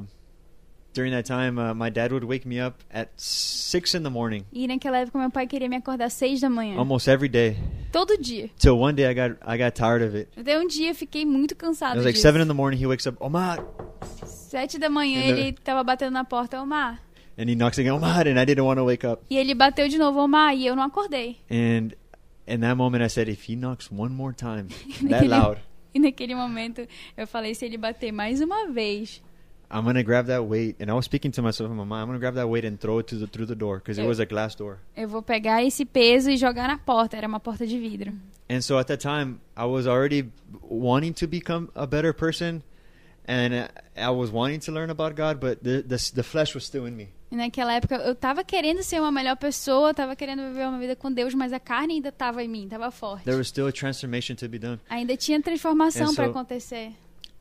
uh, 0.00 0.04
during 0.96 1.12
that 1.12 1.26
time, 1.26 1.58
uh, 1.58 1.74
my 1.74 1.90
dad 1.90 2.10
would 2.12 2.24
wake 2.24 2.46
me 2.46 2.58
up 2.58 2.82
at 2.90 3.10
six 3.16 3.94
in 3.94 4.02
the 4.02 4.10
morning, 4.10 4.44
E 4.52 4.66
naquela 4.66 4.98
época 4.98 5.18
meu 5.18 5.30
pai 5.30 5.46
queria 5.46 5.68
me 5.68 5.76
acordar 5.76 6.06
às 6.06 6.14
seis 6.14 6.40
da 6.40 6.48
manhã. 6.48 6.78
almost 6.78 7.06
every 7.08 7.28
day. 7.28 7.56
Todo 7.92 8.16
dia. 8.16 8.48
Till 8.58 8.78
one 8.78 8.94
day, 8.96 9.06
I 9.06 9.14
got 9.14 9.36
I 9.46 9.56
got 9.58 9.74
tired 9.74 10.02
of 10.02 10.16
it. 10.16 10.28
Até 10.36 10.58
um 10.58 10.66
dia 10.66 10.90
eu 10.90 10.94
fiquei 10.94 11.24
muito 11.24 11.52
It 11.52 11.58
cansada 11.58 11.96
was 11.96 12.04
like 12.04 12.14
disso. 12.14 12.22
seven 12.22 12.40
in 12.42 12.48
the 12.48 12.54
morning. 12.54 12.78
He 12.82 12.86
wakes 12.86 13.06
up, 13.06 13.16
Omar, 13.20 13.58
Sete 14.24 14.78
da 14.78 14.88
manhã 14.88 15.20
And 15.20 15.38
ele 15.38 15.52
tava 15.52 15.84
batendo 15.84 16.12
na 16.12 16.24
porta, 16.24 16.60
Omar. 16.60 17.00
and 17.38 17.50
he 17.50 17.54
knocks 17.54 17.78
again, 17.78 17.92
Omar, 17.92 18.26
and 18.26 18.38
I 18.40 18.44
didn't 18.46 18.64
want 18.64 18.78
to 18.78 18.84
wake 18.84 19.04
up. 19.06 19.22
E 19.30 19.36
ele 19.36 19.54
bateu 19.54 19.88
de 19.88 19.98
novo, 19.98 20.18
Omar, 20.20 20.54
e 20.56 20.66
eu 20.66 20.74
não 20.74 20.82
acordei. 20.84 21.36
And 21.50 21.92
in 22.46 22.60
that 22.60 22.74
moment, 22.76 23.04
I 23.04 23.08
said, 23.08 23.28
if 23.28 23.48
he 23.50 23.54
knocks 23.56 23.90
one 23.90 24.14
more 24.14 24.32
time, 24.34 24.68
that 25.10 25.26
loud, 25.28 25.58
E 25.94 25.98
naquele 25.98 26.34
momento 26.34 26.86
eu 27.16 27.26
falei, 27.26 27.54
se 27.54 27.64
ele 27.64 27.76
bater 27.78 28.12
mais 28.12 28.40
uma 28.42 28.68
vez, 28.70 29.22
I'm 29.70 29.84
gonna 29.84 30.02
grab 30.02 30.26
that 30.26 30.44
weight. 30.44 30.76
And 30.80 30.90
I 30.90 30.94
was 30.94 31.04
speaking 31.04 31.32
to 31.32 31.42
myself 31.42 31.70
my 31.70 31.84
mind, 31.84 32.02
I'm 32.02 32.06
gonna 32.08 32.18
grab 32.18 32.34
that 32.34 32.48
weight 32.48 32.64
and 32.64 32.78
throw 32.78 32.98
it 33.00 33.08
to 33.08 33.16
the, 33.16 33.26
through 33.26 33.46
the 33.46 33.56
door 33.56 33.78
because 33.78 33.98
it 33.98 34.06
was 34.06 34.20
a 34.20 34.26
glass 34.26 34.54
door. 34.54 34.78
eu 34.96 35.08
vou 35.08 35.22
pegar 35.22 35.62
esse 35.64 35.84
peso 35.84 36.30
e 36.30 36.36
jogar 36.36 36.68
na 36.68 36.78
porta. 36.78 37.16
Era 37.16 37.26
uma 37.26 37.40
porta 37.40 37.66
de 37.66 37.78
vidro. 37.78 38.12
And 38.48 38.60
so 38.60 38.78
at 38.78 38.86
that 38.86 39.00
time, 39.00 39.40
I 39.56 39.64
was 39.64 39.86
already 39.86 40.30
wanting 40.62 41.12
to 41.14 41.26
become 41.26 41.68
a 41.74 41.86
better 41.86 42.12
person. 42.12 42.62
and 43.28 43.68
I 43.96 44.10
was 44.10 44.30
wanting 44.30 44.60
to 44.60 44.72
learn 44.72 44.90
about 44.90 45.16
God, 45.16 45.40
but 45.40 45.62
the 45.62 45.82
the, 45.82 46.12
the 46.14 46.22
flesh 46.22 46.54
was 46.54 46.64
still 46.64 46.86
in 46.86 46.96
me. 46.96 47.08
E 47.30 47.34
naquela 47.34 47.74
época 47.74 47.96
eu 47.96 48.14
tava 48.14 48.44
querendo 48.44 48.82
ser 48.84 49.00
uma 49.00 49.10
melhor 49.10 49.36
pessoa, 49.36 49.92
tava 49.92 50.14
querendo 50.14 50.42
viver 50.42 50.66
uma 50.68 50.78
vida 50.78 50.94
com 50.94 51.10
Deus, 51.10 51.34
mas 51.34 51.52
a 51.52 51.58
carne 51.58 51.94
ainda 51.94 52.12
tava 52.12 52.42
em 52.42 52.48
mim, 52.48 52.68
tava 52.68 52.90
forte. 52.90 53.24
There 53.24 53.36
was 53.36 53.48
still 53.48 53.66
a 53.66 53.72
transformation 53.72 54.36
to 54.36 54.48
be 54.48 54.58
done. 54.58 54.78
Ainda 54.88 55.16
tinha 55.16 55.42
transformação 55.42 56.14
para 56.14 56.26
so- 56.26 56.30
acontecer. 56.30 56.92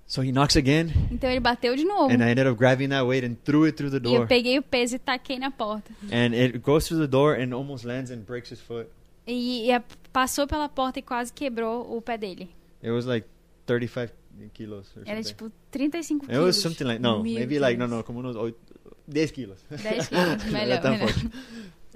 So 0.08 0.22
he 0.22 0.32
knocks 0.32 0.56
again, 0.56 0.92
Então 1.12 1.30
ele 1.30 1.40
bateu 1.40 1.76
de 1.76 1.84
novo. 1.84 2.12
and 2.14 2.24
I 2.24 2.30
ended 2.30 2.46
up 2.48 2.56
grabbing 2.58 2.90
that 2.90 3.04
weight 3.06 3.26
and 3.26 3.36
threw 3.44 3.66
it 3.66 3.76
through 3.76 3.90
the 3.90 4.08
E 4.08 4.14
eu 4.14 4.20
door. 4.20 4.28
peguei 4.28 4.60
o 4.60 4.62
peso 4.62 4.96
e 4.96 5.00
taquei 5.00 5.40
na 5.40 5.50
porta. 5.50 5.92
And 6.12 6.34
it 6.36 6.60
goes 6.60 6.86
through 6.88 7.02
the 7.02 7.08
door 7.10 7.34
and 7.34 7.54
almost 7.56 7.84
lands 7.86 8.12
and 8.12 8.18
breaks 8.20 8.52
his 8.52 8.60
foot. 8.62 8.88
E, 9.26 9.72
e 9.72 9.82
passou 10.14 10.46
pela 10.46 10.70
porta 10.70 11.00
e 11.00 11.02
quase 11.02 11.34
quebrou 11.34 11.96
o 11.98 12.00
pé 12.02 12.18
dele. 12.20 12.50
It 12.84 12.92
was 12.92 13.08
like 13.08 13.28
35 13.66 14.12
kilos 14.54 14.86
or 14.96 15.02
Era 15.08 15.24
something. 15.24 15.50
tipo 15.50 15.52
35 15.72 16.26
It 16.26 16.28
was 16.30 16.38
quilos. 16.38 16.56
something 16.62 16.86
like 16.86 17.02
no, 17.02 17.24
maybe 17.24 17.58
like 17.58 17.78
no 17.80 17.88
no, 17.88 18.04
como 18.04 18.20
unos 18.20 18.36
oito- 18.36 18.60
10 19.08 19.32
kilos. 19.32 19.58
10 19.72 20.08
quilos, 20.10 20.44
melhor, 20.54 20.84
melhor. 20.84 21.10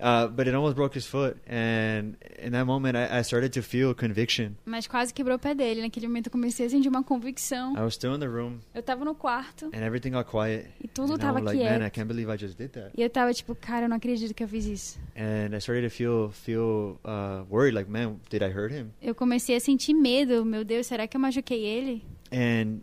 Uh, 0.02 0.28
but 0.30 0.48
it 0.48 0.56
almost 0.56 0.76
broke 0.76 0.94
his 0.96 1.06
foot, 1.06 1.36
and 1.46 2.16
in 2.42 2.52
that 2.54 2.66
moment, 2.66 2.96
I, 2.96 3.20
I 3.20 3.22
started 3.22 3.52
to 3.54 3.62
feel 3.62 3.94
conviction. 3.94 4.56
Mas 4.66 4.88
quase 4.88 5.14
quebrou 5.14 5.36
o 5.36 5.40
pé 5.40 5.54
dele. 5.54 5.82
Naquele 5.82 6.08
momento 6.08 6.28
eu 6.28 6.32
comecei 6.32 6.66
a 6.66 6.70
sentir 6.70 6.88
uma 6.88 7.04
convicção. 7.04 7.76
I 7.76 7.82
was 7.82 7.96
still 7.96 8.16
in 8.16 8.20
the 8.20 8.28
room, 8.28 8.60
Eu 8.74 8.82
tava 8.82 9.04
no 9.04 9.14
quarto 9.14 9.66
and 9.74 9.84
everything 9.84 10.12
got 10.12 10.26
quiet. 10.26 10.68
e 10.82 10.88
tudo 10.88 11.14
and 11.14 11.18
I 11.18 11.20
tava 11.20 11.40
was 11.42 11.44
like, 11.54 11.58
man, 11.64 11.76
I 11.76 11.80
quieto. 11.90 11.94
can't 11.96 12.08
believe 12.08 12.30
I 12.34 12.38
just 12.38 12.58
did 12.58 12.70
that. 12.72 12.92
E 12.98 13.02
eu 13.02 13.10
tava 13.10 13.34
tipo, 13.34 13.54
cara, 13.56 13.86
eu 13.86 13.90
não 13.90 13.98
acredito 13.98 14.34
que 14.34 14.44
eu 14.44 14.48
fiz 14.48 14.66
isso. 14.66 15.00
And 15.18 15.54
I 15.54 15.58
started 15.60 15.84
to 15.84 15.90
feel 15.94 16.30
feel 16.32 16.98
uh, 17.04 17.44
worried, 17.50 17.74
like, 17.76 17.90
man, 17.92 18.16
did 18.30 18.42
I 18.42 18.50
hurt 18.50 18.72
him? 18.72 18.92
Eu 19.02 19.14
comecei 19.14 19.56
a 19.56 19.60
sentir 19.60 19.94
medo. 19.94 20.46
Meu 20.46 20.64
Deus, 20.64 20.88
será 20.88 21.08
que 21.08 21.18
eu 21.18 21.22
machuquei 21.22 21.64
ele? 21.66 22.04
And 22.32 22.80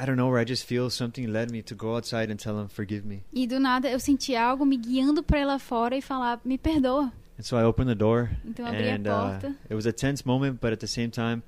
I 0.00 0.06
don't 0.06 0.16
know 0.16 0.28
where 0.30 0.40
I 0.40 0.44
just 0.44 0.64
feel 0.64 0.88
something 0.88 1.26
led 1.30 1.50
me 1.50 1.62
to 1.62 1.74
go 1.74 1.94
outside 1.96 2.30
and 2.30 2.38
tell 2.40 2.58
him, 2.58 2.68
forgive 2.68 3.04
me. 3.04 3.22
E 3.32 3.46
do 3.46 3.58
nada 3.60 3.88
eu 3.90 4.00
senti 4.00 4.34
algo 4.34 4.64
me 4.64 4.76
guiando 4.78 5.22
ir 5.34 5.44
lá 5.44 5.58
fora 5.58 5.94
e 5.96 6.00
falar, 6.00 6.40
me 6.44 6.56
perdoa. 6.56 7.12
And 7.38 7.42
so 7.42 7.56
I 7.58 7.64
opened 7.64 7.88
the 7.90 7.94
door, 7.94 8.30
Então 8.44 8.64
eu 8.66 8.72
abri 8.72 8.88
a 8.88 8.94
and 8.94 9.06
uh, 9.06 9.30
porta. 9.40 9.54
it 9.68 9.74
was 9.74 9.86
a 9.86 9.92
tense 9.92 10.24
moment, 10.26 10.58
but 10.60 10.72
at 10.72 10.78
the 10.80 10.86
same 10.86 11.10
time, 11.10 11.42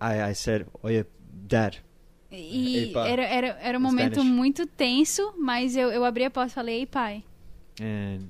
I, 0.00 0.30
I 0.30 0.34
said, 0.34 0.66
"Oye, 0.82 1.04
Dad." 1.46 1.76
E 2.30 2.90
Epa. 2.90 3.06
era, 3.08 3.22
era, 3.22 3.46
era 3.60 3.78
um 3.78 3.80
momento 3.80 4.14
Spanish. 4.20 4.32
muito 4.32 4.66
tenso, 4.66 5.32
mas 5.38 5.76
eu, 5.76 5.90
eu 5.90 6.04
abri 6.04 6.24
a 6.24 6.30
porta 6.30 6.50
e 6.50 6.54
falei, 6.54 6.78
ei 6.80 6.86
pai, 6.86 7.24
And 7.80 8.26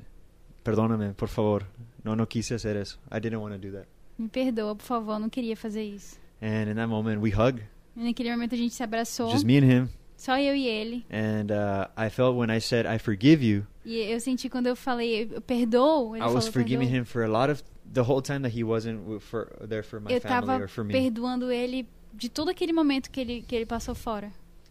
perdóname, 0.63 1.15
por 1.15 1.29
favor. 1.29 1.67
No, 2.05 2.15
no 2.15 2.27
quise 2.27 2.55
hacer 2.55 2.77
eso. 2.77 2.99
I 3.11 3.19
didn't 3.19 3.39
want 3.41 3.55
to 3.55 3.59
do 3.59 3.73
that. 3.73 3.87
me 4.19 4.29
perdoa, 4.29 4.75
por 4.77 4.85
favor, 4.85 5.19
não 5.19 5.29
queria 5.31 5.57
fazer 5.57 5.83
isso. 5.83 6.19
And 6.43 6.69
in 6.71 6.75
that 6.77 6.89
moment, 6.89 7.21
we 7.21 7.31
hug, 7.31 7.61
E 7.97 8.05
naquele 8.05 8.31
momento 8.31 8.55
a 8.55 8.59
gente 8.59 8.75
se 8.75 8.83
abraçou, 8.83 9.31
just 9.31 9.45
me 9.45 9.59
and 9.59 9.65
him. 9.65 9.89
só 10.17 10.39
eu 10.39 10.55
e 10.55 10.67
ele. 10.67 11.05
And 11.11 11.47
uh, 11.51 11.89
I 12.07 12.11
felt 12.11 12.37
when 12.37 12.55
I 12.55 12.61
said, 12.61 12.87
I 12.87 12.99
forgive 12.99 13.45
you, 13.45 13.67
E 13.85 13.97
eu 14.13 14.21
senti 14.21 14.49
quando 14.49 14.67
eu 14.67 14.77
falei, 14.77 15.29
eu 15.33 15.41
perdoo, 15.41 16.15
ele 16.17 16.23
I 16.25 16.27
was 16.27 16.47
falou, 16.47 16.53
forgiving 16.53 16.87
"Perdoo". 16.87 17.01
him 17.03 17.05
for 17.05 17.23
a 17.23 17.29
lot 17.29 17.51
of 17.53 17.63
the 17.93 18.01
whole 18.03 18.21
time 18.21 18.41
that 18.41 18.57
he 18.59 18.63
wasn't 18.65 19.01
for, 19.21 19.47
there 19.69 19.83
for 19.83 20.01
my 20.01 20.13
Eu 20.13 20.21
family 20.21 20.63
or 20.63 20.69
for 20.69 20.85
me. 20.85 20.93
perdoando 20.93 21.51
ele 21.51 21.87
de 22.13 22.29
todo 22.29 22.49
aquele 22.51 22.73
momento 22.73 23.11
que 23.11 23.21
ele, 23.21 23.43
que 23.47 23.55
ele 23.55 23.65
passou 23.67 23.95
fora. 23.95 24.31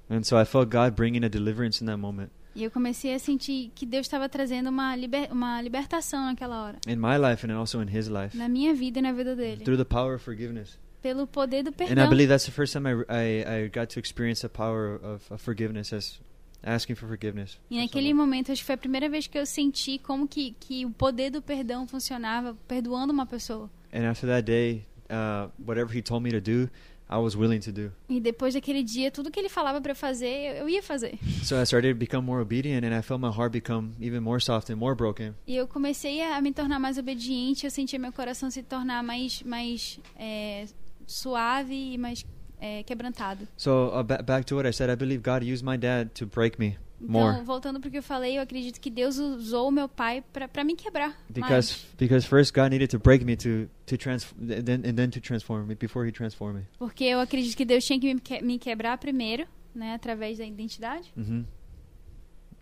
And 0.09 0.23
so 0.23 0.39
I 0.39 0.45
felt 0.45 0.69
God 0.69 0.93
bringing 0.95 1.23
a 1.25 1.29
deliverance 1.29 1.81
in 1.83 1.87
that 1.87 1.97
moment. 1.99 2.29
E 2.55 2.63
eu 2.63 2.71
comecei 2.71 3.13
a 3.13 3.19
sentir 3.19 3.71
que 3.75 3.85
Deus 3.85 4.05
estava 4.05 4.29
trazendo 4.29 4.69
uma, 4.69 4.95
liber, 4.95 5.27
uma 5.31 5.61
libertação 5.61 6.25
naquela 6.25 6.63
hora. 6.63 6.77
In 6.87 6.95
my 6.97 7.17
life 7.17 7.45
and 7.45 7.57
also 7.57 7.81
in 7.81 7.87
his 7.89 8.07
life. 8.07 8.37
Na 8.37 8.47
minha 8.47 8.73
vida 8.73 8.99
e 8.99 9.01
na 9.01 9.11
vida 9.11 9.35
dele. 9.35 9.63
Through 9.63 9.77
the 9.77 9.83
power 9.85 10.15
of 10.15 10.23
forgiveness. 10.23 10.77
Pelo 11.05 11.27
poder 11.27 11.61
do 11.61 11.69
And 11.69 11.83
I 11.83 11.85
perdão. 11.85 12.09
believe 12.09 12.29
that's 12.29 12.45
the 12.45 12.51
first 12.51 12.73
time 12.73 12.87
I, 12.87 13.05
I, 13.07 13.65
I 13.65 13.67
got 13.67 13.93
to 13.93 13.99
experience 13.99 14.41
the 14.41 14.49
power 14.49 14.95
of, 15.03 15.31
of 15.31 15.39
forgiveness 15.39 15.93
as 15.93 16.19
asking 16.63 16.95
for 16.95 17.07
forgiveness. 17.07 17.59
E 17.69 17.79
naquele 17.79 18.11
momento, 18.11 18.51
acho 18.51 18.61
que 18.61 18.65
foi 18.65 18.73
a 18.73 18.77
primeira 18.79 19.07
vez 19.07 19.27
que 19.27 19.37
eu 19.37 19.45
senti 19.45 19.99
como 19.99 20.27
que, 20.27 20.55
que 20.59 20.83
o 20.83 20.89
poder 20.89 21.29
do 21.29 21.43
perdão 21.43 21.87
funcionava, 21.87 22.57
perdoando 22.67 23.13
uma 23.13 23.27
pessoa. 23.27 23.69
And 23.93 24.09
after 24.09 24.27
that 24.27 24.47
day, 24.47 24.83
uh, 25.11 25.51
whatever 25.63 25.95
he 25.95 26.01
told 26.01 26.23
me 26.23 26.31
to 26.31 26.41
do, 26.41 26.71
I 27.07 27.17
was 27.17 27.35
willing 27.35 27.59
to 27.59 27.71
do. 27.71 27.91
E 28.09 28.19
depois 28.19 28.55
daquele 28.55 28.81
dia, 28.81 29.11
tudo 29.11 29.29
que 29.29 29.39
ele 29.39 29.47
falava 29.47 29.79
eu 29.87 29.95
fazer, 29.95 30.57
eu, 30.57 30.67
ia 30.67 30.81
fazer. 30.81 31.19
So 31.43 31.55
I 31.55 31.67
started 31.67 31.93
to 31.93 31.99
become 31.99 32.25
more 32.25 32.41
obedient, 32.41 32.83
and 32.83 32.97
I 32.97 33.03
felt 33.03 33.21
my 33.21 33.29
heart 33.29 33.51
become 33.51 33.91
even 34.01 34.21
more 34.21 34.41
soft 34.41 34.71
and 34.71 34.77
more 34.77 34.95
broken. 34.95 35.35
E 35.45 35.55
eu 35.55 35.67
comecei 35.67 36.23
a 36.23 36.41
me 36.41 36.51
tornar 36.51 36.79
mais 36.79 36.97
obediente, 36.97 37.65
eu 37.65 37.69
sentia 37.69 37.99
meu 37.99 38.11
coração 38.11 38.49
se 38.49 38.63
tornar 38.63 39.03
mais, 39.03 39.43
mais 39.43 39.99
é, 40.17 40.65
suave 41.05 41.73
e 41.93 41.97
mais 41.97 42.25
é, 42.59 42.83
quebrantado. 42.83 43.47
So 43.57 43.87
uh, 43.97 44.03
ba- 44.03 44.21
back 44.23 44.45
to 44.47 44.55
what 44.55 44.67
I 44.67 44.71
said, 44.73 44.89
I 44.91 44.95
believe 44.95 45.21
God 45.21 45.43
used 45.43 45.63
my 45.63 45.77
dad 45.77 46.09
to 46.15 46.25
break 46.25 46.57
me 46.59 46.77
Então, 47.01 47.09
more 47.11 47.43
voltando 47.43 47.79
pro 47.79 47.91
que 47.91 47.97
eu 47.97 48.03
falei, 48.03 48.37
eu 48.37 48.41
acredito 48.41 48.79
que 48.79 48.89
Deus 48.89 49.17
usou 49.17 49.67
o 49.67 49.71
meu 49.71 49.87
pai 49.89 50.23
pra, 50.33 50.47
pra 50.47 50.63
me 50.63 50.75
quebrar. 50.75 51.15
because 51.29 51.73
mais. 51.73 51.85
because 51.97 52.25
first 52.25 52.53
God 52.53 52.71
needed 52.71 52.89
to 52.89 52.97
break 52.97 53.23
me 53.25 53.35
to 53.35 53.67
to 53.85 53.97
trans 53.97 54.25
then 54.39 54.81
and 54.85 54.95
then 54.95 55.09
to 55.11 55.19
transform 55.19 55.67
me 55.67 55.75
before 55.75 56.07
He 56.07 56.11
transformed 56.11 56.59
me. 56.61 56.65
Porque 56.79 57.03
eu 57.03 57.19
acredito 57.19 57.55
que 57.55 57.65
Deus 57.65 57.83
tinha 57.85 57.99
que 57.99 58.13
me, 58.13 58.19
que- 58.21 58.41
me 58.41 58.57
quebrar 58.57 58.97
primeiro, 58.97 59.45
né, 59.75 59.93
através 59.93 60.37
da 60.37 60.45
identidade. 60.45 61.11
hmm 61.15 61.43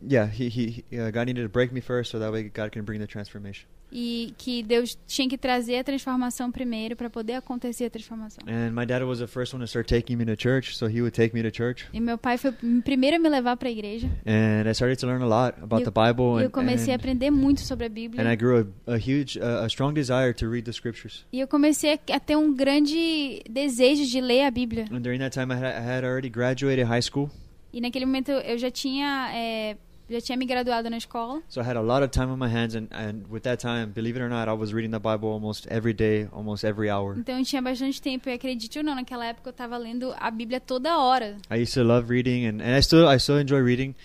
Yeah, 0.05 0.25
he 0.27 0.49
he, 0.49 0.83
he 0.91 0.99
uh, 0.99 1.11
God 1.11 1.27
needed 1.27 1.43
to 1.43 1.49
break 1.49 1.71
me 1.71 1.79
first, 1.79 2.11
so 2.11 2.19
that 2.19 2.31
way 2.33 2.43
God 2.49 2.71
can 2.73 2.83
bring 2.83 2.99
the 2.99 3.07
transformation. 3.07 3.67
E 3.95 4.33
que 4.39 4.63
Deus 4.63 4.97
tinha 5.05 5.29
que 5.29 5.37
trazer 5.37 5.77
a 5.77 5.83
transformação 5.83 6.51
primeiro 6.51 6.95
para 6.95 7.09
poder 7.11 7.33
acontecer 7.33 7.85
a 7.85 7.89
transformação. 7.91 8.43
And 8.47 8.71
my 8.71 8.85
dad 8.87 9.03
was 9.03 9.19
the 9.19 9.27
first 9.27 9.53
one 9.53 9.63
to 9.63 9.67
start 9.67 9.87
taking 9.87 10.15
me 10.17 10.25
to 10.25 10.35
church, 10.35 10.75
so 10.75 10.87
he 10.87 10.99
would 11.01 11.11
take 11.15 11.35
me 11.35 11.43
to 11.43 11.55
church, 11.55 11.85
E 11.93 11.99
meu 11.99 12.17
pai 12.17 12.37
foi 12.39 12.49
o 12.51 12.81
primeiro 12.81 13.17
a 13.17 13.19
me 13.19 13.29
levar 13.29 13.55
para 13.55 13.69
a 13.69 13.71
igreja. 13.71 14.09
and 14.25 14.67
I 14.67 14.73
started 14.73 14.99
to 14.99 15.05
learn 15.05 15.21
a 15.23 15.27
lot 15.27 15.55
about 15.61 15.81
E 15.81 15.85
eu- 15.85 15.91
the 15.91 16.01
Bible, 16.07 16.39
E 16.39 16.43
eu 16.43 16.47
and 16.47 16.49
comecei 16.49 16.91
a 16.91 16.95
and, 16.95 16.99
aprender 16.99 17.29
muito 17.29 17.61
sobre 17.61 17.85
a 17.85 17.89
Bíblia. 17.89 18.21
and 18.23 18.31
I 18.31 18.35
grew 18.35 18.67
a, 18.87 18.93
a 18.93 18.97
huge, 18.97 19.37
uh, 19.37 19.63
a 19.63 19.67
strong 19.67 19.93
desire 19.93 20.33
to 20.33 20.49
read 20.49 20.63
the 20.65 20.73
scriptures. 20.73 21.23
E 21.31 21.39
eu 21.39 21.47
comecei 21.47 21.93
a, 21.93 22.15
a 22.15 22.19
ter 22.19 22.35
um 22.35 22.51
grande 22.55 23.43
desejo 23.49 24.05
de 24.05 24.19
ler 24.19 24.45
a 24.45 24.51
Bíblia. 24.51 24.85
And 24.91 25.01
during 25.01 25.19
that 25.19 25.37
time, 25.37 25.53
I 25.53 25.57
had, 25.57 25.75
I 25.77 25.85
had 25.97 26.03
already 26.03 26.29
graduated 26.29 26.87
high 26.87 27.01
school, 27.01 27.29
E 27.71 27.81
naquele 27.81 28.05
momento 28.05 28.31
eu 28.31 28.57
já 28.57 28.69
tinha 28.71 29.29
é, 29.33 29.75
já 30.09 30.21
tinha 30.21 30.37
me 30.37 30.45
graduado 30.45 30.89
na 30.89 30.97
escola. 30.97 31.41
so 31.47 31.61
I 31.61 31.63
had 31.63 31.77
a 31.77 31.81
lot 31.81 32.03
of 32.03 32.09
time 32.11 32.29
on 32.31 32.37
my 32.37 32.49
hands, 32.49 32.75
and, 32.75 32.87
and 32.91 33.25
with 33.29 33.41
that 33.43 33.59
time, 33.59 33.91
believe 33.93 34.15
it 34.17 34.21
or 34.21 34.29
not, 34.29 34.47
I 34.47 34.53
was 34.53 34.73
reading 34.73 34.91
the 34.91 34.99
Bible 34.99 35.29
almost 35.29 35.67
every 35.69 35.93
day, 35.93 36.27
almost 36.31 36.63
every 36.63 36.89
hour. 36.89 37.15
Então 37.17 37.37
eu 37.37 37.45
tinha 37.45 37.61
bastante 37.61 38.01
tempo. 38.01 38.29
E 38.29 38.33
acredite 38.33 38.77
ou 38.77 38.83
não, 38.83 38.95
naquela 38.95 39.25
época 39.25 39.49
eu 39.49 39.51
estava 39.51 39.77
lendo 39.77 40.13
a 40.19 40.29
Bíblia 40.29 40.59
toda 40.59 40.97
hora. 40.97 41.37
I 41.49 41.61
used 41.61 41.73
to 41.73 41.83
love 41.83 42.09
reading, 42.09 42.45
and, 42.47 42.61
and 42.61 42.75
I 42.77 42.81
still 42.81 43.07
I 43.07 43.17
still 43.17 43.39
enjoy 43.39 43.61
reading, 43.61 43.95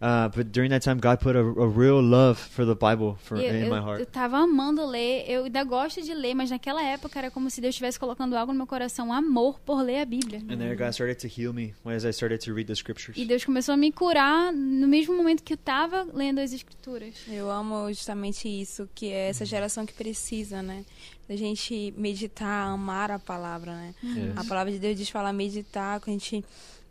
uh, 0.00 0.28
but 0.34 0.52
during 0.52 0.70
that 0.70 0.82
time, 0.84 0.98
God 0.98 1.20
put 1.20 1.36
a, 1.36 1.40
a 1.40 1.68
real 1.68 2.00
love 2.02 2.38
for 2.38 2.64
the 2.64 2.74
Bible 2.74 3.16
for 3.22 3.38
eu, 3.38 3.54
in 3.54 3.68
my 3.68 3.80
heart. 3.80 4.00
eu 4.00 4.06
tava 4.06 4.38
amando 4.38 4.84
ler, 4.86 5.24
eu 5.28 5.44
ainda 5.44 5.64
gosto 5.64 6.02
de 6.02 6.14
ler, 6.14 6.34
mas 6.34 6.50
naquela 6.50 6.82
época 6.82 7.18
era 7.18 7.30
como 7.30 7.50
se 7.50 7.60
Deus 7.60 7.74
estivesse 7.74 7.98
colocando 7.98 8.36
algo 8.36 8.52
no 8.52 8.58
meu 8.58 8.66
coração, 8.66 9.08
um 9.08 9.12
amor 9.12 9.58
por 9.60 9.82
ler 9.82 10.00
a 10.00 10.04
Bíblia. 10.04 10.40
And 10.50 10.58
then 10.58 10.76
God 10.76 10.92
started 10.92 11.16
to 11.20 11.28
heal 11.28 11.52
me 11.52 11.74
as 11.84 12.04
I 12.04 12.10
started 12.10 12.44
to 12.44 12.54
read 12.54 12.66
the 12.66 12.74
scriptures. 12.74 13.16
E 13.16 13.24
Deus 13.24 13.44
começou 13.44 13.74
a 13.74 13.76
me 13.76 13.90
curar 13.92 14.52
no 14.52 14.86
mesmo 14.86 15.16
momento 15.16 15.42
que 15.42 15.52
eu 15.52 15.58
tava 15.58 16.06
lendo 16.12 16.40
as 16.40 16.52
escrituras. 16.52 17.14
Eu 17.28 17.50
amo 17.50 17.88
justamente 17.88 18.48
isso, 18.48 18.88
que 18.94 19.10
é 19.10 19.28
essa 19.28 19.44
geração 19.44 19.86
que 19.86 19.92
precisa, 19.92 20.62
né? 20.62 20.84
Da 21.28 21.34
gente 21.34 21.92
meditar, 21.96 22.68
amar 22.68 23.10
a 23.10 23.18
palavra, 23.18 23.72
né? 23.72 23.94
Yes. 24.02 24.36
A 24.36 24.44
palavra 24.44 24.72
de 24.72 24.78
Deus 24.78 24.96
diz 24.96 25.08
falar 25.08 25.32
meditar, 25.32 26.00
que 26.00 26.10
a 26.10 26.12
gente 26.12 26.44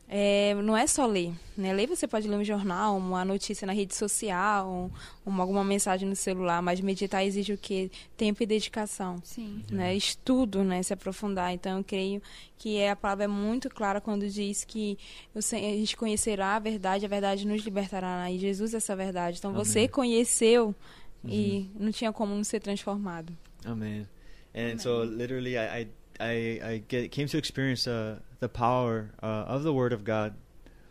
é, 0.08 0.54
não 0.56 0.78
é 0.78 0.86
só 0.86 1.06
ler, 1.08 1.34
né? 1.58 1.74
Ler 1.74 1.88
você 1.88 2.08
pode 2.08 2.28
ler 2.28 2.36
um 2.36 2.44
jornal, 2.44 2.96
uma 2.96 3.26
notícia 3.26 3.66
na 3.66 3.74
rede 3.74 3.96
social, 3.96 4.92
uma, 5.26 5.42
alguma 5.44 5.64
mensagem 5.64 6.08
no 6.08 6.16
celular, 6.16 6.62
mas 6.62 6.80
meditar 6.80 7.26
exige 7.26 7.54
o 7.54 7.58
quê? 7.58 7.90
Tempo 8.16 8.44
e 8.44 8.46
dedicação. 8.46 9.20
Sim. 9.24 9.64
Né, 9.72 9.96
estudo, 9.96 10.64
né, 10.64 10.84
se 10.84 10.94
aprofundar. 10.94 11.54
Então, 11.54 11.80
eu 11.80 11.84
creio 11.84 12.22
que 12.56 12.78
é, 12.78 12.92
a 12.92 12.96
palavra 12.96 13.24
é 13.24 13.28
muito 13.28 13.68
clara 13.68 14.00
quando 14.00 14.30
diz 14.30 14.64
que 14.64 14.96
a 15.36 15.42
gente 15.42 15.98
conhecerá 15.98 16.56
a 16.56 16.60
verdade, 16.60 17.04
a 17.04 17.10
verdade 17.10 17.48
nos 17.48 17.64
libertará. 17.64 18.30
E 18.30 18.38
Jesus 18.38 18.76
é 18.76 18.78
essa 18.78 18.96
verdade. 18.96 19.40
Então, 19.40 19.54
você 19.54 19.80
Amém. 19.80 19.90
conheceu 19.90 20.76
e 21.24 21.68
não 21.80 21.92
tinha 21.92 22.14
como 22.14 22.36
não 22.36 22.44
ser 22.44 22.60
transformado. 22.60 23.36
Amen. 23.66 24.08
And 24.54 24.78
so, 24.78 25.04
literally, 25.04 25.58
I 25.58 25.82
I 25.82 25.88
I, 26.20 26.60
I 26.64 26.84
get, 26.88 27.12
came 27.12 27.28
to 27.28 27.38
experience 27.38 27.88
uh, 27.88 28.20
the 28.40 28.48
power 28.50 29.10
uh, 29.22 29.46
of 29.48 29.64
the 29.64 29.72
Word 29.74 29.94
of 29.94 30.04
God, 30.04 30.34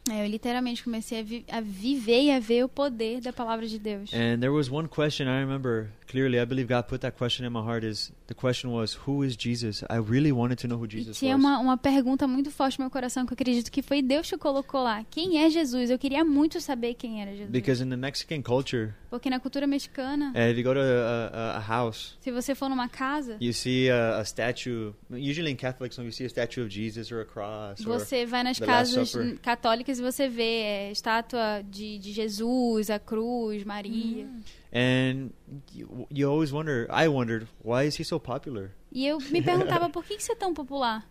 eu 0.06 0.26
literalmente 0.28 0.82
comecei 0.84 1.20
a, 1.20 1.22
vi- 1.24 1.44
a 1.50 1.60
viver 1.62 2.24
e 2.24 2.30
a 2.30 2.38
ver 2.38 2.62
o 2.64 2.68
poder 2.68 3.20
da 3.22 3.32
palavra 3.32 3.66
de 3.66 3.78
Deus. 3.78 4.12
and 4.12 4.38
there 4.40 4.52
was 4.52 4.70
one 4.70 4.86
question 4.86 5.26
I 5.26 5.40
remember 5.40 5.88
clearly, 6.06 6.38
I 6.38 6.44
believe 6.44 6.68
God 6.68 6.84
put 6.88 7.00
that 7.00 7.16
question 7.16 7.46
in 7.46 7.52
my 7.52 7.60
heart. 7.60 7.84
Is 7.84 8.12
the 8.26 8.34
question 8.34 8.70
was, 8.72 8.94
who 9.06 9.22
is 9.24 9.36
Jesus? 9.36 9.82
I 9.90 9.96
really 9.96 10.32
wanted 10.32 10.58
to 10.60 10.68
know 10.68 10.76
who 10.78 10.86
E 10.86 10.90
Jesus 10.90 11.18
tinha 11.18 11.34
was. 11.36 11.44
uma, 11.44 11.58
uma 11.58 11.76
pergunta 11.76 12.26
muito 12.26 12.50
forte 12.50 12.78
no 12.78 12.84
meu 12.84 12.90
coração 12.90 13.26
que 13.26 13.32
eu 13.32 13.34
acredito 13.34 13.70
que 13.70 13.82
foi 13.82 14.02
Deus 14.02 14.28
que 14.28 14.36
colocou 14.38 14.82
lá. 14.82 15.04
Quem 15.10 15.42
é 15.42 15.50
Jesus? 15.50 15.90
Eu 15.90 15.98
queria 15.98 16.24
muito 16.24 16.60
saber 16.60 16.94
quem 16.94 17.20
era 17.22 17.30
Jesus. 17.32 17.50
Because 17.50 17.82
in 17.82 17.88
the 17.90 17.96
Mexican 17.96 18.42
culture, 18.42 18.92
Porque 19.10 19.30
na 19.30 19.38
cultura 19.38 19.66
mexicana, 19.66 20.32
uh, 20.34 20.50
if 20.50 20.58
you 20.58 20.64
go 20.64 20.74
to 20.74 20.80
a, 20.80 21.30
a, 21.32 21.56
a 21.58 21.60
house, 21.60 22.16
se 22.20 22.30
você 22.32 22.54
for 22.54 22.68
numa 22.68 22.88
casa, 22.88 23.36
you 23.40 23.52
see 23.52 23.88
a, 23.90 24.18
a 24.18 24.24
statue. 24.24 24.92
Usually 25.10 25.52
in 25.52 25.56
Catholics, 25.56 25.96
when 25.96 26.06
you 26.06 26.12
see 26.12 26.24
a 26.24 26.28
statue 26.28 26.62
of 26.62 26.68
Jesus 26.68 27.12
or 27.12 27.20
a 27.20 27.24
cross, 27.24 27.80
or 27.86 27.98
você 27.98 28.26
vai 28.26 28.42
nas 28.42 28.58
the 28.58 28.66
Last 28.66 28.94
casas 28.96 29.38
católicas 29.40 29.98
e 29.98 30.02
você 30.02 30.28
vê 30.28 30.62
é, 30.62 30.90
estátua 30.92 31.62
de, 31.70 31.98
de 31.98 32.12
Jesus, 32.12 32.90
a 32.90 32.98
cruz, 32.98 33.62
Maria. 33.64 34.26
And 34.74 35.32
you, 35.72 36.06
you 36.10 36.28
always 36.28 36.52
wonder. 36.52 36.86
I 36.90 37.08
wondered 37.08 37.46
why 37.62 37.84
is 37.84 37.96
he 37.96 38.04
so 38.04 38.18
popular. 38.18 38.72
E 38.92 39.06
eu 39.06 39.18
me 39.30 39.40
perguntava 39.40 39.88
por 39.88 40.04
que 40.04 40.16
isso 40.16 40.32
é 40.32 40.34
tão 40.34 40.52
popular? 40.52 41.04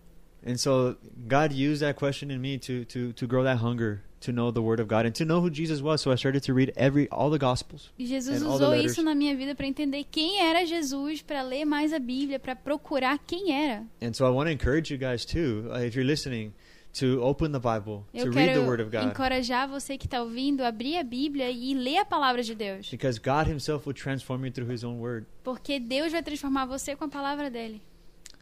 And 0.45 0.57
so 0.57 0.97
God 1.27 1.53
used 1.53 1.81
that 1.81 1.95
question 1.95 2.29
in 2.29 2.39
me 2.39 2.59
to 2.59 2.83
to 2.85 3.13
to 3.13 3.25
grow 3.25 3.43
that 3.43 3.59
hunger 3.63 4.03
to 4.23 4.31
know 4.31 4.51
the 4.51 4.61
Word 4.61 4.79
of 4.79 4.87
God 4.87 5.05
and 5.05 5.15
to 5.15 5.25
know 5.25 5.39
who 5.41 5.49
Jesus 5.49 5.81
was. 5.81 6.01
So 6.01 6.11
I 6.11 6.15
started 6.15 6.43
to 6.43 6.53
read 6.53 6.73
every 6.75 7.07
all 7.09 7.29
the 7.29 7.39
Gospels. 7.39 7.91
Jesus 7.97 8.41
And 8.41 8.49
all 8.49 8.57
the 8.57 8.67
usou 8.67 8.85
isso 8.85 9.03
na 9.03 9.15
minha 9.15 9.35
vida 9.35 9.55
para 9.55 9.67
entender 9.67 10.05
quem 10.11 10.41
era 10.41 10.65
Jesus, 10.65 11.21
para 11.21 11.41
ler 11.41 11.65
mais 11.65 11.93
a 11.93 11.99
Bíblia, 11.99 12.39
para 12.39 12.55
procurar 12.55 13.19
quem 13.25 13.53
era. 13.53 13.85
And 14.01 14.13
so 14.13 14.25
I 14.25 14.29
want 14.29 14.47
to 14.47 14.51
encourage 14.51 14.91
you 14.91 14.97
guys 14.97 15.23
too, 15.25 15.69
uh, 15.71 15.79
if 15.79 15.95
you're 15.95 16.07
listening, 16.07 16.53
to 16.93 17.21
open 17.23 17.51
the 17.51 17.59
Bible, 17.59 18.05
Eu 18.13 18.25
to 18.25 18.31
read 18.31 18.53
the 18.53 18.59
Word 18.61 18.79
of 18.81 18.91
God, 18.91 19.05
encorajar 19.07 19.67
você 19.67 19.97
que 19.97 20.05
está 20.05 20.21
ouvindo 20.21 20.61
a 20.61 20.67
abrir 20.67 20.97
a 20.97 21.03
Bíblia 21.03 21.49
e 21.49 21.73
ler 21.73 21.97
a 21.97 22.05
palavra 22.05 22.43
de 22.43 22.53
Deus. 22.53 22.89
because 22.89 23.17
God 23.19 23.47
Himself 23.47 23.85
will 23.87 23.95
transform 23.95 24.45
you 24.45 24.51
through 24.51 24.71
His 24.71 24.83
own 24.83 24.99
Word. 24.99 25.25
Porque 25.43 25.79
Deus 25.79 26.11
vai 26.11 26.21
transformar 26.21 26.65
você 26.67 26.95
com 26.95 27.05
a 27.05 27.09
palavra 27.09 27.49
dele. 27.49 27.81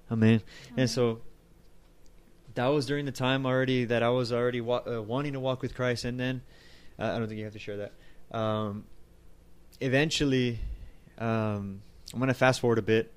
Amen. 0.09 0.41
And 0.77 0.87
so 0.87 1.21
that 2.55 2.67
was 2.67 2.85
during 2.85 3.05
the 3.05 3.13
time 3.13 3.45
already 3.45 3.85
that 3.85 4.03
I 4.03 4.09
was 4.09 4.33
already 4.33 4.59
wa- 4.59 4.83
uh, 4.85 5.01
wanting 5.01 5.31
to 5.33 5.39
walk 5.39 5.61
with 5.61 5.73
Christ, 5.73 6.03
and 6.03 6.19
then 6.19 6.41
uh, 6.99 7.05
I 7.15 7.19
don't 7.19 7.27
think 7.29 7.39
you 7.39 7.45
have 7.45 7.53
to 7.53 7.59
share 7.59 7.77
that. 7.77 7.93
Um, 8.37 8.83
eventually, 9.79 10.59
um, 11.17 11.81
I'm 12.13 12.19
going 12.19 12.27
to 12.27 12.33
fast 12.33 12.59
forward 12.59 12.79
a 12.79 12.81
bit. 12.81 13.13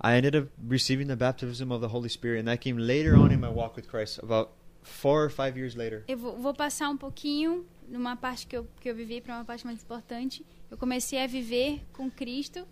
I 0.00 0.14
ended 0.14 0.34
up 0.34 0.48
receiving 0.66 1.06
the 1.06 1.16
baptism 1.16 1.70
of 1.70 1.80
the 1.80 1.88
Holy 1.88 2.08
Spirit, 2.08 2.38
and 2.38 2.48
that 2.48 2.60
came 2.60 2.78
later 2.78 3.14
on 3.16 3.30
in 3.30 3.40
my 3.40 3.48
walk 3.50 3.76
with 3.76 3.86
Christ, 3.86 4.18
about 4.22 4.52
four 4.82 5.24
or 5.24 5.30
five 5.30 5.56
years 5.58 5.74
later. 5.74 6.04
Eu 6.08 6.18
vou, 6.18 6.36
vou 6.36 6.54
passar 6.54 6.88
um 6.88 6.96
pouquinho 6.96 7.64
numa 7.88 8.16
parte 8.16 8.46
que 8.46 8.56
eu, 8.56 8.66
que 8.80 8.88
eu 8.88 8.94
vivi 8.94 9.20
para 9.20 9.36
uma 9.36 9.44
parte 9.44 9.64
mais 9.64 9.82
importante. 9.82 10.44
Eu 10.70 10.76
comecei 10.78 11.22
a 11.22 11.26
viver 11.26 11.82
com 11.92 12.10
Cristo. 12.10 12.66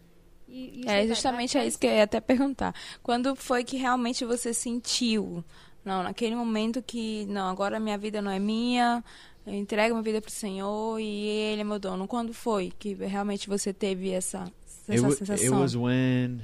E, 0.49 0.83
e 0.85 0.89
É 0.89 1.07
justamente 1.07 1.57
é 1.57 1.67
isso 1.67 1.79
que 1.79 1.87
eu 1.87 1.93
ia 1.93 2.03
até 2.05 2.21
perguntar. 2.21 2.75
Quando 3.03 3.37
foi 3.37 3.63
que 3.63 3.77
realmente 3.77 4.25
você 4.25 4.53
sentiu? 4.53 5.45
Não, 5.85 6.03
naquele 6.03 6.35
momento 6.35 6.83
que, 6.83 7.25
não, 7.27 7.49
agora 7.49 7.79
minha 7.81 7.97
vida 7.97 8.21
não 8.21 8.31
é 8.31 8.39
minha, 8.39 9.03
eu 9.47 9.55
entrego 9.55 9.95
minha 9.95 10.03
vida 10.03 10.21
pro 10.21 10.31
Senhor 10.31 10.99
e 11.01 11.27
Ele 11.27 11.63
é 11.63 11.65
meu 11.65 11.79
dono. 11.79 12.07
Quando 12.07 12.35
foi 12.35 12.73
que 12.79 12.95
realmente 12.95 13.49
você 13.49 13.73
teve 13.73 14.11
essa, 14.11 14.43
It, 14.89 14.99
essa 14.99 15.07
it 15.07 15.17
sensação? 15.17 15.61
was 15.61 15.75
when 15.77 16.41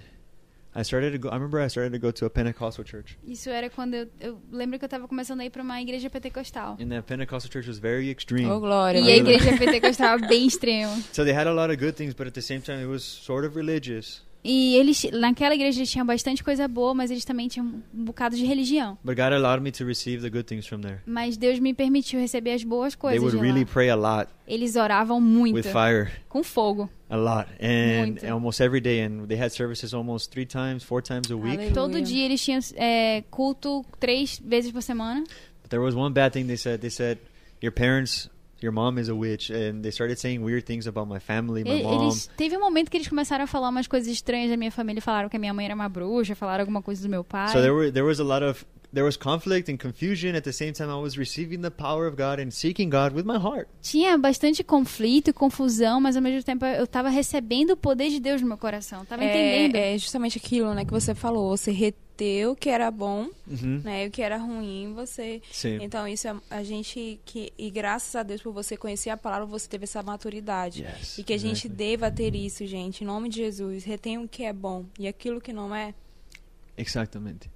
I 0.79 0.83
started 0.85 1.13
to 1.13 1.19
go. 1.19 1.31
I 1.31 1.35
remember 1.37 1.59
I 1.65 1.69
started 1.69 1.93
to 1.93 1.99
go 1.99 2.11
to 2.13 2.27
a 2.27 2.31
Pentecostal 2.31 2.85
church, 2.85 3.17
Isso 3.27 3.49
era 3.49 3.71
quando 3.71 3.95
eu, 3.95 4.09
eu 4.21 4.39
lembro 4.53 4.79
que 4.79 4.85
eu 4.85 4.87
estava 4.87 5.09
começando 5.09 5.41
a 5.41 5.45
ir 5.45 5.51
para 5.51 5.63
uma 5.63 5.81
igreja 5.81 6.11
pentecostal. 6.11 6.77
and 6.81 6.89
that 6.91 7.03
Pentecostal 7.07 7.51
church 7.51 7.67
was 7.67 7.79
very 7.79 8.11
extreme. 8.11 8.47
Ô, 8.51 8.61
Glória. 8.61 9.01
E 9.01 9.11
a 9.11 9.17
igreja 9.17 9.57
pentecostal 9.57 10.07
era 10.19 10.27
bem 10.29 10.47
extrema. 10.47 10.95
So 11.13 11.25
they 11.25 11.33
had 11.35 11.47
a 11.47 11.53
lot 11.55 11.73
of 11.73 11.81
good 11.81 11.95
things, 11.97 12.13
but 12.13 12.27
at 12.27 12.35
the 12.35 12.43
same 12.43 12.61
time, 12.61 12.83
it 12.83 12.87
was 12.89 13.03
sort 13.03 13.47
of 13.47 13.57
religious. 13.57 14.21
E 14.49 14.77
eles, 14.77 15.03
naquela 15.13 15.55
igreja 15.57 15.81
eles 15.81 15.91
tinham 15.91 16.07
bastante 16.07 16.45
coisa 16.45 16.69
boa, 16.69 16.95
mas 16.95 17.11
eles 17.11 17.25
também 17.25 17.49
tinham 17.49 17.83
um 17.93 18.05
bocado 18.05 18.37
de 18.37 18.45
religião. 18.45 18.97
But 19.03 19.17
God 19.17 19.33
allowed 19.33 19.61
me 19.61 19.73
to 19.73 19.85
receive 19.85 20.23
the 20.23 20.31
good 20.31 20.45
things 20.45 20.67
from 20.67 20.81
there. 20.83 21.01
Mas 21.05 21.37
Deus 21.37 21.59
me 21.59 21.75
permitiu 21.75 22.21
receber 22.21 22.53
as 22.53 22.63
boas 22.63 22.95
They 22.95 23.01
coisas 23.01 23.23
would 23.23 23.37
de 23.37 23.43
really 23.43 23.65
lá. 23.65 23.71
pray 23.73 23.91
a 23.91 23.97
lot 23.97 24.29
Eles 24.47 24.77
oravam 24.77 25.21
muito, 25.21 25.57
with 25.57 25.65
fire, 25.65 26.13
com 26.29 26.45
fogo. 26.45 26.89
a 27.11 27.17
lot, 27.17 27.49
and 27.61 28.07
Muito. 28.13 28.27
almost 28.33 28.61
every 28.63 28.81
day. 28.81 29.01
And 29.03 29.27
they 29.27 29.37
had 29.41 29.51
services 29.51 29.93
almost 29.93 30.31
three 30.31 30.47
times, 30.47 30.85
four 30.85 31.03
times 31.03 31.29
a 31.31 31.37
week. 31.37 31.57
Aleluia. 31.57 31.73
Todo 31.73 32.01
dia 32.01 32.25
eles 32.25 32.41
tinham 32.45 32.61
é, 32.77 33.25
culto 33.31 33.85
três 33.99 34.41
vezes 34.45 34.71
por 34.71 34.83
semana. 34.83 35.25
But 35.63 35.71
there 35.71 35.83
was 35.83 35.97
one 35.97 36.13
bad 36.15 36.33
thing 36.33 36.45
they 36.47 36.57
said. 36.57 36.81
They 36.81 36.91
said 36.91 37.19
your 37.61 37.73
parents, 37.73 38.31
your 38.63 38.73
mom 38.73 38.99
is 38.99 39.09
a 39.09 39.15
witch, 39.15 39.51
and 39.51 39.83
they 39.83 39.91
started 39.91 40.19
saying 40.19 40.43
weird 40.43 40.65
things 40.65 40.87
about 40.87 41.09
my 41.09 41.19
family, 41.21 41.63
my 41.65 41.81
E- 41.81 41.83
mom. 41.83 42.03
Eles, 42.05 42.29
teve 42.37 42.57
um 42.57 42.61
momento 42.61 42.91
que 42.91 42.97
eles 42.97 43.09
começaram 43.09 43.45
a 43.45 43.47
falar 43.47 43.69
umas 43.69 43.87
coisas 43.87 44.09
estranhas 44.11 44.51
da 44.51 44.57
minha 44.57 44.71
família. 44.73 45.01
Falaram 45.03 45.29
que 45.29 45.37
a 45.37 45.41
minha 45.41 45.53
mãe 45.55 45.67
era 45.67 45.75
uma 45.75 45.89
bruxa, 45.89 46.35
falaram 46.35 46.63
alguma 46.63 46.83
coisa 46.83 47.03
do 47.03 47.09
meu 47.09 47.23
pai. 47.25 47.49
So 47.49 47.61
there 47.61 47.73
were 47.73 47.91
there 47.93 48.07
was 48.07 48.19
a 48.21 48.25
lot 48.25 48.43
of 48.45 48.65
there 48.93 49.05
was 49.05 49.17
conflict 49.17 49.71
and 49.71 49.77
confusion. 49.77 50.35
At 50.35 50.45
the 50.45 50.53
same 50.53 50.73
time, 50.73 50.89
I 50.91 51.01
was 51.01 51.17
receiving 51.19 51.61
the 51.61 51.71
power 51.71 52.07
of 52.07 52.17
God 52.17 52.41
and 52.41 52.51
seeking 52.51 52.89
God 52.89 53.13
with 53.15 53.25
my 53.25 53.37
heart. 53.39 53.69
Tinha 53.83 54.17
bastante 54.17 54.65
conflito 54.65 55.29
e 55.29 55.33
confusão, 55.33 56.01
mas 56.01 56.17
ao 56.17 56.23
mesmo 56.23 56.43
tempo 56.43 56.65
eu 56.65 56.85
estava 56.85 57.09
recebendo 57.09 57.73
o 57.73 57.77
poder 57.77 58.09
de 58.09 58.21
Deus 58.21 58.41
no 58.41 58.49
meu 58.49 58.57
coração. 58.57 59.05
Tava 59.05 59.23
entendendo. 59.25 59.77
É, 59.77 59.95
é 59.95 59.99
justamente 59.99 60.39
aquilo, 60.39 60.73
né, 60.75 60.85
que 60.85 60.93
você 60.93 61.15
falou. 61.15 61.55
Você 61.57 61.71
reteu 62.17 62.53
o 62.53 62.57
que 62.57 62.71
era 62.71 62.91
bom, 62.91 63.29
Mm-hmm. 63.49 63.85
né, 63.85 64.05
e 64.05 64.09
o 64.09 64.11
que 64.11 64.23
era 64.23 64.37
ruim, 64.39 64.93
você 64.93 65.41
Sim. 65.53 65.79
Então, 65.81 66.09
isso 66.09 66.27
é 66.27 66.35
a 66.51 66.65
gente 66.65 67.21
que. 67.25 67.53
E 67.57 67.71
graças 67.71 68.17
a 68.17 68.25
Deus 68.25 68.43
por 68.43 68.53
você 68.53 68.77
conhecer 68.77 69.11
a 69.11 69.17
palavra, 69.17 69.47
você 69.47 69.69
teve 69.69 69.85
essa 69.85 70.03
maturidade. 70.03 70.83
Yes. 70.83 71.19
E 71.19 71.23
que 71.23 71.33
a 71.33 71.39
gente 71.39 71.67
exactly. 71.67 71.77
deva 71.77 72.11
ter 72.11 72.35
isso, 72.35 72.67
gente. 72.67 73.05
Em 73.05 73.07
nome 73.07 73.29
de 73.29 73.37
Jesus. 73.37 73.85
Retenha 73.85 74.21
o 74.21 74.27
que 74.27 74.43
é 74.43 74.53
bom. 74.53 74.85
E 74.99 75.07
aquilo 75.07 75.41
que 75.41 75.53
não 75.53 75.73
é. 75.73 75.95
Exactamente. 76.77 77.49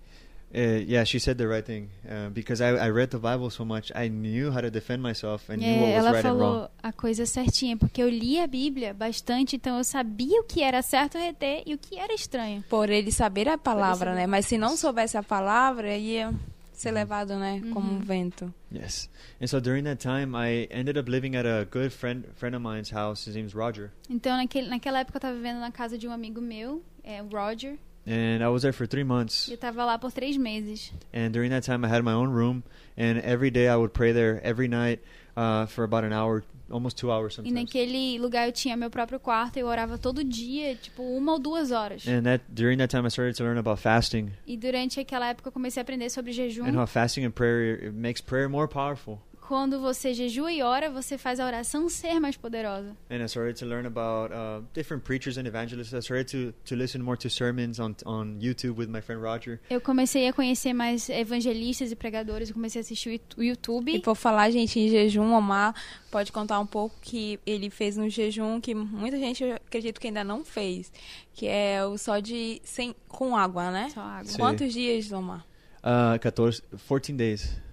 Uh, 0.53 0.83
yeah, 0.85 1.05
she 1.05 1.21
said 1.21 1.39
the 1.39 1.47
right 1.47 1.65
thing 1.65 1.89
uh, 2.05 2.29
because 2.31 2.61
I, 2.61 2.71
I 2.71 2.91
read 2.91 3.11
the 3.11 3.19
Bible 3.21 3.51
so 3.51 3.65
much. 3.65 3.93
I 3.95 4.09
knew 4.09 4.51
how 4.51 4.61
to 4.61 4.69
defend 4.71 5.01
myself 5.01 5.49
and 5.49 5.59
knew 5.59 5.65
É, 5.65 5.79
what 5.81 5.87
was 5.95 6.05
ela 6.07 6.13
right 6.13 6.25
and 6.27 6.33
wrong. 6.35 6.39
falou 6.55 6.71
a 6.83 6.93
coisa 6.93 7.25
certinha, 7.25 7.77
porque 7.77 8.03
eu 8.03 8.09
li 8.09 8.41
a 8.41 8.49
Bíblia 8.49 8.93
bastante, 8.93 9.55
então 9.55 9.79
eu 9.79 9.85
sabia 9.85 10.41
o 10.41 10.45
que 10.45 10.61
era 10.63 10.83
certo 10.83 11.17
reter 11.19 11.63
e 11.67 11.75
o 11.75 11.79
que 11.79 11.97
era 11.99 12.13
estranho. 12.13 12.65
Por 12.69 12.91
ele 12.91 13.13
saber 13.13 13.49
a 13.49 13.57
palavra, 13.57 14.11
saber. 14.11 14.21
né? 14.23 14.27
Mas 14.27 14.47
se 14.47 14.59
não 14.59 14.77
soubesse 14.77 15.17
a 15.17 15.23
palavra, 15.23 15.97
ia 15.97 16.35
ser 16.73 16.91
levado, 16.91 17.37
né? 17.39 17.61
Como 17.73 17.89
Uhum. 17.89 17.99
um 17.99 18.01
vento. 18.01 18.53
Yes. 18.75 19.09
And 19.41 19.47
so 19.47 19.61
during 19.61 19.85
that 19.85 20.01
time, 20.03 20.35
I 20.35 20.67
ended 20.73 20.99
up 20.99 21.09
living 21.09 21.37
at 21.37 21.47
a 21.47 21.65
good 21.71 21.91
friend 21.91 22.25
friend 22.35 22.57
of 22.57 22.65
mine's 22.65 22.91
house. 22.91 23.25
His 23.29 23.37
name's 23.37 23.55
Roger, 23.55 23.93
Então, 24.09 24.37
naquele, 24.37 24.69
naquela 24.69 24.99
época, 24.99 25.17
eu 25.17 25.19
estava 25.19 25.37
vivendo 25.37 25.61
na 25.61 25.71
casa 25.71 25.97
de 25.97 26.09
um 26.09 26.13
amigo 26.13 26.41
meu, 26.41 26.83
é, 27.05 27.21
Roger, 27.21 27.77
and 28.07 28.43
I 28.43 28.49
was 28.49 28.63
there 28.63 28.73
for 28.73 28.87
three 28.87 29.05
months. 29.05 29.49
e 29.49 29.53
eu 29.53 29.55
estava 29.55 29.85
lá 29.85 29.99
por 29.99 30.11
três 30.13 30.37
meses. 30.37 30.93
And 31.13 31.31
during 31.31 31.51
that 31.51 31.65
time, 31.65 31.85
I 31.87 31.89
had 31.91 32.03
my 32.03 32.13
own 32.13 32.29
room, 32.31 32.63
and 32.97 33.19
every 33.25 33.51
day 33.51 33.69
I 33.69 33.77
would 33.77 33.93
pray 33.93 34.13
there 34.13 34.41
every 34.45 34.69
night 34.69 35.01
uh, 35.37 35.67
for 35.67 35.85
about 35.85 36.05
an 36.05 36.13
hour, 36.13 36.43
almost 36.71 36.97
two 36.97 37.11
hours 37.11 37.33
E 37.35 37.37
sometimes. 37.37 37.55
naquele 37.55 38.19
lugar 38.19 38.47
eu 38.47 38.53
tinha 38.53 38.77
meu 38.77 38.91
próprio 38.91 39.19
quarto, 39.21 39.57
eu 39.59 39.67
orava 39.67 39.97
todo 39.99 40.23
dia, 40.25 40.75
tipo, 40.77 41.03
uma 41.03 41.33
ou 41.33 41.39
duas 41.39 41.71
horas. 41.71 42.07
And 42.07 42.23
that 42.23 42.45
during 42.49 42.79
that 42.79 42.91
time, 42.91 43.07
I 43.07 43.11
started 43.11 43.37
to 43.37 43.45
learn 43.45 43.59
about 43.59 43.81
fasting 43.81 44.31
E 44.47 44.57
durante 44.57 44.99
aquela 45.01 45.29
época 45.29 45.49
eu 45.49 45.53
comecei 45.53 45.81
a 45.81 45.83
aprender 45.83 46.11
sobre 46.11 46.33
jejum. 46.33 46.65
and 46.67 46.77
how 46.77 46.87
fasting 46.87 47.25
and 47.25 47.31
prayer 47.33 47.93
makes 47.93 48.21
prayer 48.21 48.49
more 48.49 48.67
powerful. 48.69 49.19
Quando 49.51 49.81
você 49.81 50.15
jejua 50.15 50.53
e 50.53 50.63
ora, 50.63 50.89
você 50.89 51.19
faz 51.19 51.41
a 51.41 51.45
oração 51.45 51.89
ser 51.89 52.21
mais 52.21 52.37
poderosa. 52.37 52.97
And 53.11 53.17
I 53.17 53.25
started 53.25 53.59
to 53.59 53.67
learn 53.67 53.85
about 53.85 54.33
uh, 54.33 54.65
different 54.73 55.03
preachers 55.03 55.37
and 55.37 55.45
evangelists. 55.45 55.93
I 55.93 55.99
started 55.99 56.31
to, 56.31 56.55
to 56.67 56.77
listen 56.77 57.03
more 57.03 57.17
to 57.17 57.29
sermons 57.29 57.81
on 57.81 57.97
on 58.07 58.39
YouTube 58.41 58.79
with 58.79 58.87
my 58.87 59.01
friend 59.01 59.21
Roger. 59.21 59.59
Eu 59.69 59.81
comecei 59.81 60.29
a 60.29 60.33
conhecer 60.33 60.73
mais 60.73 61.09
evangelistas 61.09 61.91
e 61.91 61.97
pregadores, 61.97 62.51
eu 62.51 62.55
comecei 62.55 62.79
a 62.81 62.83
assistir 62.83 63.21
o 63.37 63.43
YouTube. 63.43 63.93
E 63.93 63.99
por 63.99 64.15
falar, 64.15 64.53
gente, 64.53 64.79
em 64.79 64.89
jejum, 64.89 65.33
Omar 65.33 65.75
pode 66.13 66.31
contar 66.31 66.61
um 66.61 66.67
pouco 66.67 66.95
que 67.03 67.41
ele 67.45 67.71
fez 67.71 67.99
um 67.99 68.09
jejum 68.09 68.61
que 68.61 68.73
muita 68.73 69.19
gente, 69.19 69.43
eu 69.43 69.57
acredito 69.57 70.01
que 70.01 70.07
ainda 70.07 70.23
não 70.23 70.45
fez. 70.45 70.93
Que 71.35 71.49
é 71.49 71.85
o 71.85 71.99
só 71.99 72.21
de. 72.21 72.63
Sem, 72.63 72.95
com 73.09 73.37
água, 73.37 73.73
né? 73.73 73.89
Só 73.93 74.01
água. 74.01 74.27
Sim. 74.27 74.39
Quantos 74.39 74.73
dias, 74.73 75.11
Omar? 75.11 75.45
Uh, 75.83 76.21
14, 76.21 76.63
14 76.87 77.13
days. 77.15 77.70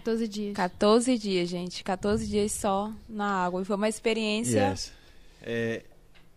14 0.00 0.28
dias. 0.28 0.54
14 0.54 1.18
dias, 1.18 1.48
gente. 1.48 1.82
14 1.84 2.26
dias 2.26 2.52
só 2.52 2.92
na 3.08 3.44
água. 3.44 3.62
E 3.62 3.64
foi 3.64 3.76
uma 3.76 3.88
experiência. 3.88 4.70
Yes. 4.70 4.92
Uh, 5.42 5.82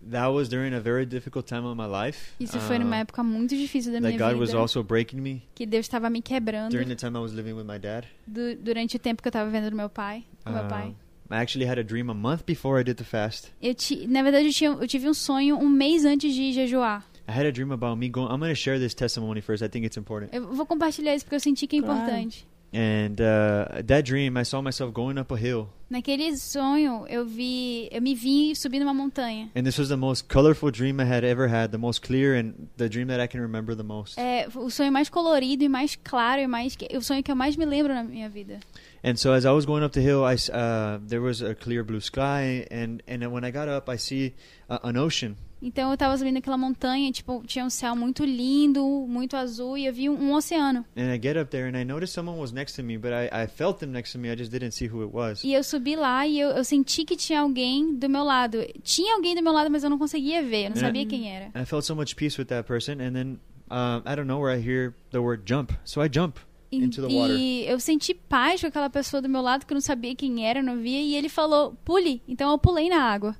that 0.09 0.27
was 0.31 0.47
during 0.49 0.73
a 0.73 0.79
very 0.79 1.05
difficult 1.05 1.47
time 1.47 1.65
of 1.65 1.75
my 1.75 1.87
life. 1.87 2.31
Isso 2.39 2.59
foi 2.61 2.79
numa 2.79 2.97
época 2.97 3.23
muito 3.23 3.55
difícil 3.55 3.91
da 3.91 3.99
minha 3.99 4.17
that 4.17 4.31
God 4.33 4.39
was 4.39 4.49
vida. 4.49 4.59
also 4.61 4.83
breaking 4.83 5.21
me 5.21 5.43
Que 5.55 5.65
Deus 5.65 5.85
estava 5.85 6.09
me 6.09 6.21
quebrando 6.21 6.71
during 6.71 6.87
the 6.87 6.95
time 6.95 7.15
I 7.17 7.19
was 7.21 7.31
living 7.33 7.53
with 7.53 7.65
my 7.65 7.77
dad. 7.79 8.05
du- 8.27 8.55
durante 8.55 8.95
o 8.95 8.99
tempo 8.99 9.21
que 9.21 9.27
eu 9.27 9.31
estava 9.31 9.45
vivendo 9.49 9.69
do 9.69 9.75
meu 9.75 9.89
pai, 9.89 10.23
com 10.43 10.51
meu 10.51 10.63
Uh, 10.65 10.67
pai. 10.67 10.95
I 11.29 11.35
actually 11.35 11.65
had 11.69 11.79
a 11.79 11.83
dream 11.83 12.09
a 12.09 12.13
month 12.13 12.43
before 12.45 12.79
I 12.79 12.83
did 12.83 12.97
the 12.97 13.03
fast. 13.05 13.47
Eu 13.61 13.73
ti, 13.73 14.05
na 14.07 14.21
verdade, 14.21 14.47
eu, 14.47 14.51
tinha, 14.53 14.69
eu 14.71 14.87
tive 14.87 15.07
um 15.07 15.13
sonho 15.13 15.57
um 15.57 15.69
mês 15.69 16.03
antes 16.03 16.33
de 16.33 16.51
jejuar. 16.51 17.05
I 17.27 17.31
had 17.31 17.45
a 17.45 17.51
dream 17.51 17.71
about 17.71 17.97
me 17.97 18.09
going. 18.09 18.27
I'm 18.33 18.39
going 18.39 18.49
to 18.53 18.59
share 18.59 18.77
this 18.79 18.93
testimony 18.93 19.39
first. 19.41 19.63
I 19.63 19.69
think 19.69 19.85
it's 19.85 19.95
important. 19.97 20.35
Eu 20.35 20.53
vou 20.53 20.65
compartilhar 20.65 21.15
isso 21.15 21.23
porque 21.23 21.35
eu 21.35 21.39
senti 21.39 21.67
que 21.67 21.77
é 21.77 21.81
Claro. 21.81 22.01
importante. 22.01 22.45
And 22.73 23.19
uh, 23.19 23.81
that 23.85 24.05
dream, 24.05 24.37
I 24.37 24.43
saw 24.43 24.61
myself 24.61 24.93
going 24.93 25.17
up 25.17 25.31
a 25.31 25.37
hill 25.37 25.69
Naquele 25.91 26.37
sonho, 26.37 27.05
eu 27.09 27.25
vi, 27.25 27.89
eu 27.91 28.01
me 28.01 28.15
vi 28.15 28.55
subindo 28.55 28.83
uma 28.83 28.93
montanha. 28.93 29.51
And 29.53 29.63
this 29.63 29.77
was 29.77 29.89
the 29.89 29.97
most 29.97 30.29
colorful 30.29 30.71
dream 30.71 31.01
I 31.01 31.03
had 31.03 31.25
ever 31.25 31.49
had, 31.49 31.73
the 31.73 31.77
most 31.77 32.01
clear 32.01 32.33
and 32.33 32.69
the 32.77 32.87
dream 32.87 33.07
that 33.07 33.19
I 33.19 33.27
can 33.27 33.41
remember 33.41 33.75
the 33.75 33.83
most. 33.83 34.17
É 34.17 34.47
o 34.55 34.69
sonho 34.69 34.89
mais 34.89 35.09
colorido 35.09 35.65
e 35.65 35.67
mais 35.67 35.97
claro 36.01 36.39
e 36.39 36.47
mais 36.47 36.77
o 36.95 37.01
sonho 37.01 37.21
que 37.21 37.29
eu 37.29 37.35
mais 37.35 37.57
me 37.57 37.65
lembro 37.65 37.93
na 37.93 38.05
minha 38.05 38.29
vida. 38.29 38.61
And 39.03 39.17
so 39.17 39.33
as 39.33 39.43
I 39.43 39.51
was 39.51 39.65
going 39.65 39.83
up 39.83 39.93
the 39.93 39.99
hill, 39.99 40.23
I 40.23 40.35
uh, 40.35 40.99
there 41.05 41.19
was 41.19 41.41
a 41.41 41.53
clear 41.55 41.83
blue 41.83 41.99
sky, 41.99 42.65
and 42.71 43.03
and 43.05 43.29
when 43.29 43.43
I 43.43 43.51
got 43.51 43.67
up, 43.67 43.89
I 43.89 43.97
see 43.97 44.33
uh, 44.69 44.79
an 44.83 44.95
ocean, 44.95 45.35
Então 45.61 45.91
eu 45.91 45.97
tava 45.97 46.17
subindo 46.17 46.37
aquela 46.37 46.57
montanha, 46.57 47.11
tipo, 47.11 47.43
tinha 47.45 47.63
um 47.63 47.69
céu 47.69 47.95
muito 47.95 48.25
lindo, 48.25 48.83
muito 49.07 49.35
azul 49.37 49.77
e 49.77 49.85
eu 49.85 49.93
vi 49.93 50.09
um, 50.09 50.13
um 50.13 50.33
oceano. 50.33 50.83
and 50.97 51.13
I 51.13 51.19
get 51.21 51.37
up 51.37 51.51
there 51.51 51.67
and 51.69 51.79
I 51.79 51.83
noticed 51.85 52.13
someone 52.15 52.39
was 52.39 52.51
next 52.51 52.75
to 52.77 52.83
me, 52.83 52.97
but 52.97 53.11
I, 53.11 53.43
I 53.43 53.47
felt 53.47 53.79
them 53.79 53.91
next 53.91 54.11
to 54.13 54.17
me. 54.19 54.29
I 54.31 54.35
just 54.35 54.51
didn't 54.51 54.71
see 54.71 54.87
who 54.87 55.03
it 55.03 55.13
was. 55.13 55.43
E 55.43 55.53
eu 55.53 55.63
subi 55.63 55.95
lá 55.95 56.25
e 56.25 56.39
eu, 56.39 56.49
eu 56.49 56.63
senti 56.63 57.05
que 57.05 57.15
tinha 57.15 57.41
alguém 57.41 57.95
do 57.95 58.09
meu 58.09 58.23
lado. 58.23 58.57
Tinha 58.83 59.13
alguém 59.15 59.35
do 59.35 59.43
meu 59.43 59.53
lado, 59.53 59.69
mas 59.69 59.83
eu 59.83 59.89
não 59.89 59.97
conseguia 59.99 60.41
ver, 60.41 60.65
eu 60.65 60.69
não 60.71 60.77
É. 60.77 60.79
sabia 60.79 61.05
quem 61.05 61.29
era. 61.31 61.47
I 61.55 61.65
felt 61.65 61.83
so 61.85 61.95
much 61.95 62.15
peace 62.15 62.39
with 62.39 62.45
that 62.47 62.67
person, 62.67 62.93
and 62.93 63.13
then 63.13 63.39
uh, 63.69 64.01
out 64.03 64.19
of 64.19 64.25
nowhere 64.25 64.57
I 64.57 64.59
hear 64.67 64.93
the 65.11 65.19
word 65.19 65.43
jump, 65.45 65.71
so 65.85 66.01
I 66.03 66.09
jump. 66.11 66.39
Into 66.73 67.01
the 67.05 67.13
water. 67.13 67.35
e 67.37 67.67
eu 67.67 67.77
senti 67.81 68.13
paz 68.13 68.61
com 68.61 68.67
aquela 68.67 68.89
pessoa 68.89 69.21
do 69.21 69.27
meu 69.27 69.41
lado 69.41 69.65
que 69.65 69.73
eu 69.73 69.75
não 69.75 69.81
sabia 69.81 70.15
quem 70.15 70.47
era, 70.47 70.63
não 70.63 70.77
via, 70.81 71.01
e 71.01 71.15
ele 71.15 71.27
falou, 71.27 71.75
pule. 71.83 72.21
Então 72.25 72.49
eu 72.49 72.57
pulei 72.57 72.87
na 72.87 73.03
água. 73.03 73.35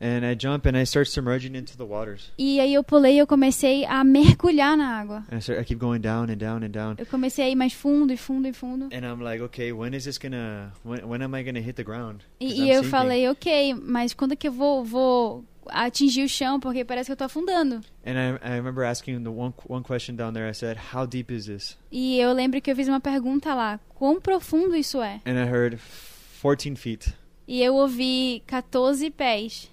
And 0.00 0.26
I 0.26 0.34
jump 0.34 0.66
and 0.66 0.76
I 0.76 0.84
start 0.84 1.08
submerging 1.08 1.54
into 1.54 1.76
the 1.76 1.84
waters. 1.84 2.30
E 2.38 2.60
aí 2.60 2.74
eu 2.74 2.84
pulei 2.84 3.14
e 3.14 3.18
eu 3.18 3.26
comecei 3.26 3.84
a 3.86 4.04
mergulhar 4.04 4.76
na 4.76 4.98
água. 4.98 5.24
And 5.30 5.36
I, 5.36 5.40
start, 5.40 5.60
I 5.60 5.64
keep 5.64 5.80
going 5.80 6.00
down 6.00 6.30
and 6.30 6.36
down 6.36 6.62
and 6.62 6.70
down. 6.70 6.96
Eu 6.98 7.06
comecei 7.06 7.44
a 7.44 7.48
ir 7.48 7.54
mais 7.54 7.72
fundo 7.72 8.12
e 8.12 8.16
fundo 8.16 8.46
e 8.46 8.52
fundo. 8.52 8.86
And 8.86 9.06
I'm 9.06 9.22
like, 9.22 9.42
okay, 9.44 9.72
when 9.72 9.94
is 9.94 10.04
this 10.04 10.18
gonna? 10.18 10.72
When, 10.84 11.04
when 11.06 11.22
am 11.22 11.34
I 11.34 11.42
gonna 11.42 11.60
hit 11.60 11.74
the 11.74 11.84
ground? 11.84 12.20
E, 12.38 12.62
e 12.62 12.70
eu 12.70 12.76
sinking. 12.76 12.90
falei, 12.90 13.28
ok, 13.28 13.74
mas 13.74 14.12
quando 14.12 14.32
é 14.32 14.36
que 14.36 14.48
eu 14.48 14.52
vou, 14.52 14.84
vou 14.84 15.44
atingir 15.68 16.24
o 16.24 16.28
chão? 16.28 16.60
Porque 16.60 16.84
parece 16.84 17.06
que 17.06 17.12
eu 17.12 17.16
tô 17.16 17.24
afundando. 17.24 17.80
And 18.04 18.12
I, 18.12 18.38
I 18.42 18.56
remember 18.56 18.84
asking 18.84 19.22
the 19.22 19.30
one 19.30 19.54
one 19.66 19.82
question 19.82 20.14
down 20.14 20.32
there. 20.32 20.48
I 20.48 20.54
said, 20.54 20.78
"How 20.94 21.06
deep 21.06 21.32
is 21.32 21.46
this?" 21.46 21.76
E 21.90 22.18
eu 22.18 22.32
lembro 22.32 22.60
que 22.60 22.70
eu 22.70 22.76
fiz 22.76 22.88
uma 22.88 23.00
pergunta 23.00 23.54
lá, 23.54 23.80
quão 23.94 24.20
profundo 24.20 24.76
isso 24.76 25.00
é? 25.02 25.20
And 25.24 25.42
I 25.42 25.48
heard 25.48 25.78
14 26.42 26.76
feet. 26.76 27.14
E 27.48 27.62
eu 27.62 27.74
ouvi 27.76 28.42
14 28.46 29.10
pés. 29.10 29.70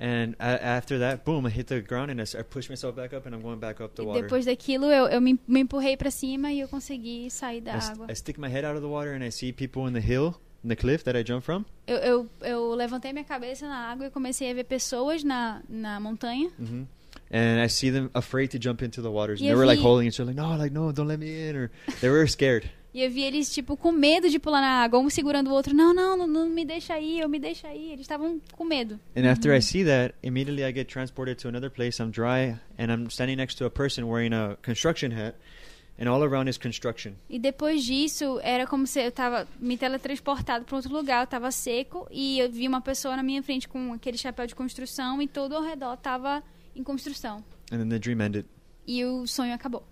And 0.00 0.36
after 0.38 0.98
that, 1.00 1.24
boom! 1.24 1.44
I 1.44 1.50
hit 1.50 1.66
the 1.66 1.80
ground 1.80 2.12
and 2.12 2.20
I 2.20 2.42
pushed 2.42 2.70
myself 2.70 2.94
back 2.94 3.12
up, 3.12 3.26
and 3.26 3.34
I'm 3.34 3.42
going 3.42 3.58
back 3.58 3.80
up 3.80 3.96
the 3.96 4.04
water. 4.04 4.22
depois 4.22 4.44
daquilo 4.44 4.86
eu, 4.92 5.08
eu 5.08 5.20
me, 5.20 5.40
me 5.48 5.60
empurrei 5.60 5.96
para 5.96 6.10
cima 6.10 6.52
e 6.52 6.60
eu 6.60 6.68
consegui 6.68 7.28
sair 7.30 7.60
da 7.60 7.72
I, 7.72 7.80
água. 7.80 8.06
I 8.08 8.14
stick 8.14 8.38
my 8.38 8.48
head 8.48 8.64
out 8.64 8.76
of 8.76 8.80
the 8.80 8.88
water 8.88 9.12
and 9.12 9.24
I 9.24 9.30
see 9.30 9.52
people 9.52 9.88
in 9.88 9.94
the 9.94 10.00
hill, 10.00 10.36
in 10.62 10.68
the 10.68 10.76
cliff 10.76 11.02
that 11.02 11.18
I 11.18 11.24
jumped 11.24 11.44
from. 11.44 11.64
Eu, 11.88 11.96
eu, 11.96 12.30
eu 12.42 12.74
levantei 12.74 13.12
minha 13.12 13.24
cabeça 13.24 13.66
na 13.66 13.90
água 13.90 14.06
e 14.06 14.10
comecei 14.10 14.48
a 14.52 14.54
ver 14.54 14.64
pessoas 14.64 15.24
na, 15.24 15.62
na 15.68 15.98
montanha. 15.98 16.48
hmm 16.56 16.84
And 17.30 17.60
I 17.60 17.68
see 17.68 17.90
them 17.90 18.08
afraid 18.14 18.52
to 18.52 18.58
jump 18.58 18.82
into 18.82 19.02
the 19.02 19.10
waters. 19.10 19.40
And 19.40 19.50
they 19.50 19.54
were 19.54 19.66
like 19.66 19.80
holding 19.80 20.06
each 20.06 20.18
other, 20.20 20.32
like, 20.32 20.36
"No, 20.36 20.56
like 20.56 20.72
no, 20.72 20.92
don't 20.92 21.08
let 21.08 21.18
me 21.18 21.48
in," 21.48 21.56
or 21.56 21.70
they 22.00 22.08
were 22.08 22.26
scared. 22.26 22.70
E 22.98 23.02
eu 23.04 23.08
vi 23.12 23.22
eles, 23.22 23.54
tipo, 23.54 23.76
com 23.76 23.92
medo 23.92 24.28
de 24.28 24.40
pular 24.40 24.60
na 24.60 24.82
água, 24.82 24.98
um 24.98 25.08
segurando 25.08 25.50
o 25.50 25.52
outro. 25.52 25.72
Não, 25.72 25.94
não, 25.94 26.16
não, 26.16 26.26
não 26.26 26.48
me 26.48 26.64
deixa 26.64 26.94
aí, 26.94 27.20
eu 27.20 27.28
me 27.28 27.38
deixa 27.38 27.68
aí. 27.68 27.92
Eles 27.92 28.00
estavam 28.00 28.40
com 28.50 28.64
medo. 28.64 28.98
And 29.16 29.30
after 29.30 29.56
I 29.56 29.62
see 29.62 29.84
that, 29.84 30.16
immediately 30.20 30.64
I 30.64 30.74
get 30.74 30.88
transported 30.88 31.40
to 31.42 31.46
another 31.46 31.70
place. 31.70 32.02
I'm 32.02 32.10
dry, 32.10 32.58
and 32.76 32.92
I'm 32.92 33.06
standing 33.08 33.36
next 33.36 33.56
to 33.58 33.66
a 33.66 33.70
person 33.70 34.06
wearing 34.06 34.34
a 34.34 34.56
construction 34.64 35.12
hat, 35.12 35.36
and 35.96 36.08
all 36.10 36.24
around 36.24 36.50
is 36.50 36.58
construction. 36.58 37.12
E 37.30 37.38
depois 37.38 37.84
disso, 37.84 38.40
era 38.42 38.66
como 38.66 38.84
se 38.84 39.00
eu 39.00 39.12
tava 39.12 39.46
me 39.60 39.78
teletransportado 39.78 40.64
para 40.64 40.74
outro 40.74 40.92
lugar. 40.92 41.22
Eu 41.22 41.28
tava 41.28 41.52
seco 41.52 42.08
e 42.10 42.40
eu 42.40 42.50
vi 42.50 42.66
uma 42.66 42.80
pessoa 42.80 43.14
na 43.14 43.22
minha 43.22 43.44
frente 43.44 43.68
com 43.68 43.92
aquele 43.92 44.18
chapéu 44.18 44.44
de 44.44 44.56
construção 44.56 45.22
e 45.22 45.28
todo 45.28 45.54
ao 45.54 45.62
redor 45.62 45.96
tava 45.98 46.42
em 46.74 46.82
construção. 46.82 47.44
And 47.70 47.78
then 47.78 47.88
the 47.90 48.00
dream 48.00 48.20
ended. 48.20 48.44
E 48.84 49.04
o 49.04 49.24
sonho 49.24 49.54
acabou. 49.54 49.86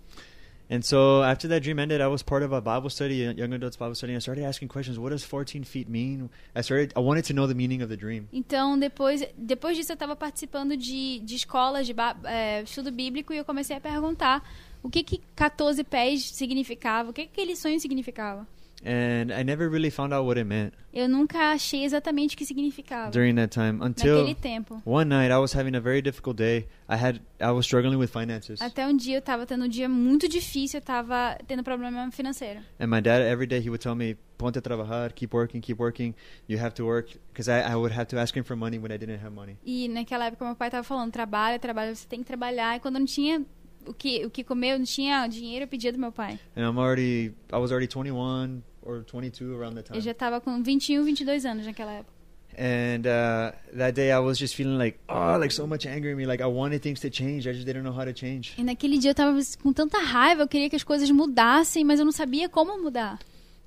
And 0.68 0.84
so 0.84 1.22
after 1.22 1.46
that 1.48 1.62
dream 1.62 1.78
ended, 1.78 2.00
I 2.00 2.08
was 2.08 2.22
part 2.22 2.42
of 2.42 2.52
a 2.52 2.60
Bible 2.60 2.90
study, 2.90 3.24
a 3.24 3.32
young 3.32 3.52
adults 3.52 3.76
Bible 3.76 3.94
study. 3.94 4.12
And 4.12 4.16
I 4.16 4.20
started 4.20 4.44
asking 4.44 4.68
questions. 4.68 4.98
What 4.98 5.10
does 5.10 5.24
14 5.24 5.64
feet 5.64 5.88
mean? 5.88 6.28
I 6.54 6.62
started. 6.62 6.92
I 6.96 7.00
wanted 7.00 7.24
to 7.26 7.34
know 7.34 7.46
the 7.46 7.54
meaning 7.54 7.82
of 7.82 7.88
the 7.88 7.96
dream. 7.96 8.28
Então, 8.32 8.78
depois, 8.78 9.22
depois 9.36 9.76
disso, 9.76 9.92
eu 9.92 9.94
estava 9.94 10.16
participando 10.16 10.76
de, 10.76 11.20
de 11.20 11.36
escolas 11.36 11.86
de 11.86 11.94
é, 12.24 12.62
estudo 12.62 12.90
bíblico 12.90 13.32
e 13.32 13.38
eu 13.38 13.44
comecei 13.44 13.76
a 13.76 13.80
perguntar 13.80 14.42
o 14.82 14.90
que, 14.90 15.02
que 15.02 15.20
14 15.36 15.82
pés 15.84 16.30
significava, 16.30 17.10
o 17.10 17.12
que, 17.12 17.26
que 17.26 17.40
aquele 17.40 17.56
sonho 17.56 17.78
significava. 17.78 18.46
And 18.84 19.32
I 19.32 19.42
never 19.42 19.68
really 19.68 19.90
found 19.90 20.12
out 20.12 20.26
what 20.26 20.38
it 20.38 20.44
meant 20.46 20.74
Eu 20.92 21.08
nunca 21.08 21.50
achei 21.52 21.84
exatamente 21.84 22.34
o 22.34 22.38
que 22.38 22.44
significava 22.46 23.10
during 23.10 23.34
that 23.34 23.48
time 23.52 23.72
naquele 23.78 24.20
until 24.20 24.34
tempo. 24.36 24.82
one 24.84 25.08
night 25.08 25.30
I 25.32 25.38
was 25.38 25.54
having 25.54 25.74
a 25.74 25.80
very 25.80 26.00
difficult 26.02 26.36
day. 26.36 26.66
I 26.88 26.96
had 26.96 27.20
I 27.40 27.50
was 27.50 27.66
struggling 27.66 27.96
with 27.98 28.08
finances, 28.10 28.60
Até 28.60 28.86
um 28.86 28.96
dia 28.96 29.16
eu 29.16 29.18
estava 29.18 29.44
tendo 29.46 29.64
um 29.64 29.68
dia 29.68 29.88
muito 29.88 30.28
difícil, 30.28 30.78
eu 30.78 30.80
estava 30.80 31.36
tendo 31.46 31.62
problema 31.62 32.10
financeiro. 32.12 32.60
and 32.78 32.86
my 32.88 33.00
dad 33.00 33.22
every 33.22 33.46
day 33.46 33.58
he 33.60 33.68
would 33.68 33.82
tell 33.82 33.94
me, 33.94 34.16
"Ponte 34.38 34.58
a 34.58 34.62
trabajar, 34.62 35.12
keep 35.12 35.34
working, 35.34 35.60
keep 35.60 35.78
working. 35.82 36.14
You 36.48 36.58
have 36.58 36.74
to 36.76 36.84
work." 36.86 37.18
Because 37.32 37.50
I, 37.50 37.60
I 37.72 37.74
would 37.76 37.92
have 37.94 38.06
to 38.06 38.18
ask 38.18 38.34
him 38.36 38.44
for 38.44 38.56
money 38.56 38.78
when 38.78 38.90
I 38.92 38.96
didn't 38.98 39.22
have 39.22 39.34
money. 39.34 39.56
E 39.64 39.88
naquela 39.88 40.26
época 40.26 40.44
meu 40.44 40.54
pai 40.54 40.68
estava 40.68 40.84
falando, 40.84 41.10
trabalha, 41.12 41.58
trabalha, 41.58 41.94
você 41.94 42.06
tem 42.06 42.20
que 42.20 42.26
trabalhar. 42.26 42.76
E 42.76 42.80
quando 42.80 42.94
eu 42.96 43.00
não 43.00 43.06
tinha 43.06 43.44
o 43.88 43.94
que, 43.94 44.24
o 44.26 44.30
que 44.30 44.42
comer, 44.44 44.72
eu 44.74 44.78
não 44.78 44.86
tinha 44.86 45.26
dinheiro, 45.26 45.64
eu 45.64 45.68
pedia 45.68 45.92
do 45.92 45.98
meu 45.98 46.12
pai. 46.12 46.38
And 46.56 46.62
I'm 46.62 46.78
already 46.78 47.32
I 47.52 47.56
was 47.58 47.70
already 47.70 47.86
21 47.88 48.62
or 48.82 49.04
22 49.10 49.50
around 49.52 49.74
that 49.76 49.86
time. 49.86 49.98
Eu 49.98 50.02
já 50.02 50.12
estava 50.12 50.40
com 50.40 50.62
21, 50.62 51.04
22 51.04 51.44
anos 51.44 51.66
naquela 51.66 51.92
época. 51.92 52.16
And 52.58 53.02
uh, 53.06 53.52
that 53.76 53.92
day, 53.94 54.10
I 54.10 54.18
was 54.18 54.38
just 54.38 54.54
feeling 54.54 54.78
like, 54.78 54.98
oh, 55.10 55.36
like 55.38 55.52
so 55.52 55.66
much 55.66 55.86
anger 55.86 56.10
in 56.10 56.16
me. 56.16 56.24
Like 56.24 56.42
I 56.42 56.46
wanted 56.46 56.80
things 56.80 57.00
to 57.00 57.10
change. 57.10 57.46
I 57.46 57.52
just 57.52 57.66
didn't 57.66 57.82
know 57.82 57.92
how 57.92 58.04
to 58.06 58.14
change. 58.14 58.54
E 58.56 58.64
naquele 58.64 58.96
dia 58.98 59.10
eu 59.10 59.14
tava 59.14 59.38
com 59.62 59.72
tanta 59.74 59.98
raiva, 59.98 60.42
eu 60.42 60.48
queria 60.48 60.70
que 60.70 60.76
as 60.76 60.82
coisas 60.82 61.10
mudassem, 61.10 61.84
mas 61.84 61.98
eu 61.98 62.04
não 62.06 62.12
sabia 62.12 62.48
como 62.48 62.82
mudar. 62.82 63.18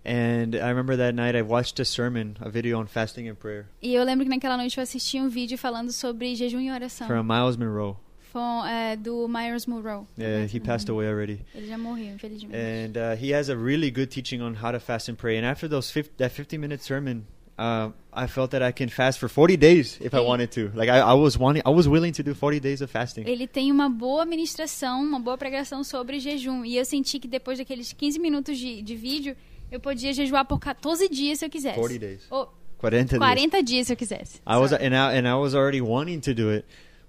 And 0.04 0.56
I 0.56 0.70
remember 0.70 0.98
that 0.98 1.14
night, 1.14 1.38
I 1.38 1.44
watched 1.44 1.80
a 1.80 1.86
sermon, 1.86 2.34
a 2.40 2.50
video 2.50 2.80
on 2.80 2.88
fasting 2.88 3.30
and 3.30 3.36
prayer 3.36 3.68
E 3.82 3.94
eu 3.94 4.04
lembro 4.04 4.24
que 4.26 4.30
naquela 4.30 4.56
noite 4.58 4.78
eu 4.78 4.82
assisti 4.82 5.20
um 5.20 5.28
vídeo 5.28 5.58
falando 5.58 5.92
sobre 5.92 6.34
jejum 6.36 6.60
e 6.62 6.72
oração. 6.72 7.06
from 7.06 7.24
Miles 7.24 7.58
Monroe. 7.58 7.96
Foi, 8.32 8.70
é, 8.70 8.96
do 8.96 9.28
Myers 9.28 9.66
Monroe. 9.66 10.06
Yeah, 10.18 10.46
he 10.46 10.60
passed 10.60 10.90
away 10.90 11.08
already. 11.08 11.42
Ele 11.56 11.68
já 11.68 11.78
morreu, 11.78 12.14
infelizmente. 12.14 12.56
And 12.56 12.98
uh, 12.98 13.16
he 13.16 13.34
has 13.34 13.50
a 13.50 13.56
really 13.56 13.90
good 13.90 14.08
teaching 14.08 14.42
on 14.42 14.56
how 14.64 14.72
to 14.72 14.80
fast 14.80 15.10
and 15.10 15.16
pray. 15.16 15.38
And 15.38 15.46
after 15.46 15.68
those 15.68 15.92
50, 15.92 16.14
that 16.18 16.32
50 16.32 16.58
minute 16.58 16.84
sermon, 16.84 17.26
uh, 17.58 17.92
I 18.14 18.28
felt 18.28 18.52
that 18.52 18.62
I 18.62 18.72
can 18.72 18.90
fast 18.90 19.20
for 19.20 19.28
40 19.28 19.58
days 19.58 19.98
if 20.02 20.14
I 20.14 20.22
wanted 20.22 20.52
to. 20.54 20.72
Like 20.76 20.90
I, 20.90 21.00
I 21.00 21.14
was 21.14 21.38
wanting, 21.38 21.64
I 21.66 21.72
was 21.72 21.88
willing 21.88 22.14
to 22.14 22.24
do 22.24 22.34
40 22.34 22.60
days 22.60 22.82
of 22.82 22.90
fasting. 22.90 23.26
Ele 23.28 23.48
tem 23.48 23.72
uma 23.72 23.90
boa 23.90 24.26
ministração, 24.26 25.02
uma 25.02 25.20
boa 25.20 25.38
pregação 25.38 25.84
sobre 25.84 26.20
jejum. 26.20 26.64
E 26.64 26.78
eu 26.78 26.86
senti 26.86 27.20
que 27.20 27.28
depois 27.28 27.58
daqueles 27.58 27.92
15 27.94 28.20
minutos 28.20 28.58
de, 28.58 28.82
de 28.82 28.96
vídeo, 28.96 29.36
eu 29.72 29.80
podia 29.80 30.14
jejuar 30.14 30.46
por 30.46 30.60
14 30.60 31.10
dias 31.10 31.40
se 31.40 31.46
eu 31.46 31.50
quisesse. 31.50 31.78
40 31.78 32.00
days. 32.00 32.22
Ou 32.30 32.54
40 32.78 33.20
days. 33.20 33.20
40 33.20 33.64
dias 33.64 33.88
se 33.88 33.94
eu 33.94 33.98
quisesse. 33.98 34.38
I 34.48 34.58
was 34.58 34.72
and 34.72 34.94
I, 34.94 35.18
and 35.18 35.28
I 35.28 35.36
was 35.36 35.54
already 35.54 35.82
wanting 35.82 36.20
to 36.22 36.34
do 36.34 36.50
it, 36.52 36.66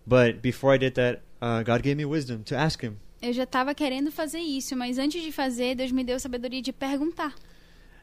but 0.07 0.41
before 0.43 0.75
I 0.75 0.79
did 0.79 0.95
that, 0.95 1.21
uh, 1.41 1.63
God 1.63 1.83
gave 1.83 1.97
me 1.97 2.05
wisdom 2.05 2.43
to 2.45 2.57
ask 2.57 2.83
Him. 2.83 2.97
Eu 3.23 3.33
já 3.33 3.43
estava 3.45 3.75
querendo 3.75 4.11
fazer 4.11 4.39
isso, 4.39 4.75
mas 4.77 4.99
antes 4.99 5.23
de 5.23 5.31
fazer, 5.31 5.75
Deus 5.75 5.93
me 5.93 6.03
deu 6.03 6.19
sabedoria 6.19 6.63
de 6.63 6.73
perguntar. 6.73 7.35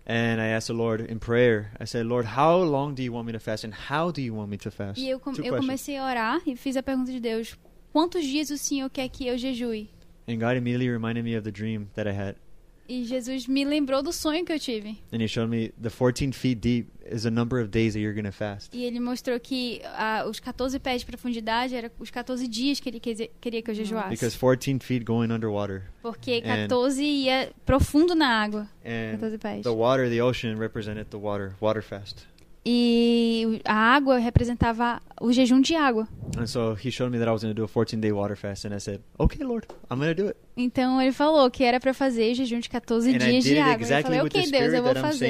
And 0.09 0.39
I 0.39 0.53
asked 0.53 0.67
the 0.67 0.73
Lord 0.73 1.01
in 1.11 1.19
prayer. 1.19 1.71
I 1.81 1.85
said, 1.85 2.05
Lord, 2.05 2.29
how 2.37 2.63
long 2.63 2.93
do 2.93 3.01
you 3.03 3.11
want 3.13 3.25
me 3.25 3.33
to 3.33 3.39
fast, 3.39 3.65
and 3.65 3.73
how 3.73 4.09
do 4.11 4.21
you 4.21 4.33
want 4.33 4.49
me 4.49 4.57
to 4.59 4.71
fast? 4.71 4.99
E 5.01 5.09
eu, 5.09 5.19
com- 5.19 5.33
Two 5.33 5.43
eu 5.43 5.57
comecei 5.57 5.97
a 5.97 6.05
orar 6.05 6.41
e 6.45 6.55
fiz 6.55 6.77
a 6.77 6.83
pergunta 6.83 7.11
de 7.11 7.19
Deus: 7.19 7.57
quantos 7.91 8.23
dias 8.23 8.49
o 8.49 8.57
Senhor 8.57 8.89
quer 8.89 9.09
que 9.09 9.27
eu 9.27 9.37
jejue? 9.37 9.89
And 10.29 10.37
God 10.37 10.55
immediately 10.55 10.89
reminded 10.89 11.23
me 11.25 11.35
of 11.35 11.43
the 11.43 11.51
dream 11.51 11.87
that 11.95 12.07
I 12.07 12.13
had, 12.13 12.35
E 12.89 13.03
Jesus 13.03 13.47
me 13.47 13.65
lembrou 13.65 14.01
do 14.01 14.13
sonho 14.13 14.45
que 14.45 14.51
eu 14.53 14.59
tive. 14.59 14.97
and 15.11 15.17
He 15.21 15.27
showed 15.27 15.49
me 15.49 15.69
the 15.81 15.89
14 15.89 16.31
feet 16.31 16.55
deep 16.61 16.87
is 17.05 17.23
the 17.23 17.29
number 17.29 17.59
of 17.61 17.69
days 17.69 17.93
that 17.93 17.99
you're 17.99 18.15
gonna 18.15 18.31
fast. 18.31 18.69
E 18.75 18.85
ele 18.85 18.99
mostrou 18.99 19.37
que 19.39 19.81
ah, 19.95 20.23
os 20.27 20.39
14 20.39 20.79
pés 20.79 21.01
de 21.01 21.05
profundidade 21.05 21.75
eram 21.75 21.89
os 21.99 22.09
14 22.09 22.47
dias 22.47 22.79
que 22.79 22.89
ele 22.89 22.99
queria 22.99 23.61
que 23.61 23.71
eu 23.71 23.75
jejuasse. 23.75 24.09
Because 24.09 24.37
14 24.37 24.79
feet 24.79 25.03
going 25.05 25.31
underwater, 25.31 25.83
Porque 26.01 26.41
And- 26.45 26.67
14 26.69 27.03
ia 27.03 27.51
profundo 27.65 28.15
na 28.15 28.27
água. 28.29 28.67
and 28.85 29.17
14 29.19 29.37
pés. 29.37 29.63
the 29.63 29.69
water, 29.69 30.09
the 30.09 30.21
ocean, 30.21 30.55
represented 30.57 31.07
the 31.09 31.17
water, 31.17 31.55
water 31.59 31.81
fast. 31.83 32.25
E 32.65 33.61
a 33.65 33.73
água 33.95 34.17
representava 34.17 35.01
o 35.21 35.31
jejum 35.31 35.61
de 35.61 35.73
água. 35.75 36.07
And 36.37 36.45
so 36.47 36.73
he 36.73 36.91
showed 36.91 37.11
me 37.11 37.17
that 37.17 37.27
I 37.29 37.31
was 37.31 37.41
going 37.41 37.53
to 37.53 37.61
do 37.61 37.63
a 37.63 37.67
14 37.67 37.99
day 38.01 38.11
water 38.11 38.35
fast, 38.35 38.65
and 38.65 38.73
I 38.75 38.79
said, 38.79 38.99
"Okay, 39.17 39.43
Lord, 39.43 39.65
I'm 39.89 39.97
going 39.99 40.13
to 40.13 40.21
do 40.23 40.27
it." 40.29 40.37
Então 40.57 40.99
ele 41.01 41.11
falou 41.11 41.49
que 41.51 41.63
era 41.63 41.79
pra 41.79 41.93
fazer 41.93 42.33
jejum 42.33 42.59
de 42.59 42.67
14 42.69 43.09
and 43.09 43.17
dias 43.19 43.43
de 43.43 43.59
água. 43.59 43.83
exactly 43.83 44.17
eu 44.17 44.19
falei, 44.23 44.41
ok, 44.41 44.51
Deus, 44.51 44.73
eu 44.73 44.83
vou 44.83 44.91
fazer. 45.01 45.25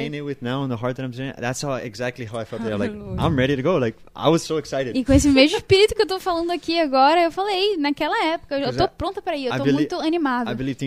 E 4.94 5.04
com 5.04 5.12
esse 5.12 5.28
mesmo 5.28 5.58
espírito 5.58 5.94
que 5.94 6.00
eu 6.02 6.06
tô 6.06 6.18
falando 6.18 6.50
aqui 6.50 6.80
agora, 6.80 7.22
eu 7.22 7.30
falei, 7.30 7.76
naquela 7.76 8.16
época, 8.26 8.56
eu 8.58 8.72
tô 8.74 8.88
pronta 8.88 9.20
pra 9.20 9.36
ir, 9.36 9.46
eu 9.46 9.52
tô 9.58 9.64
belie- 9.64 9.78
muito 9.80 9.96
animada. 9.96 10.50
Believe. 10.54 10.78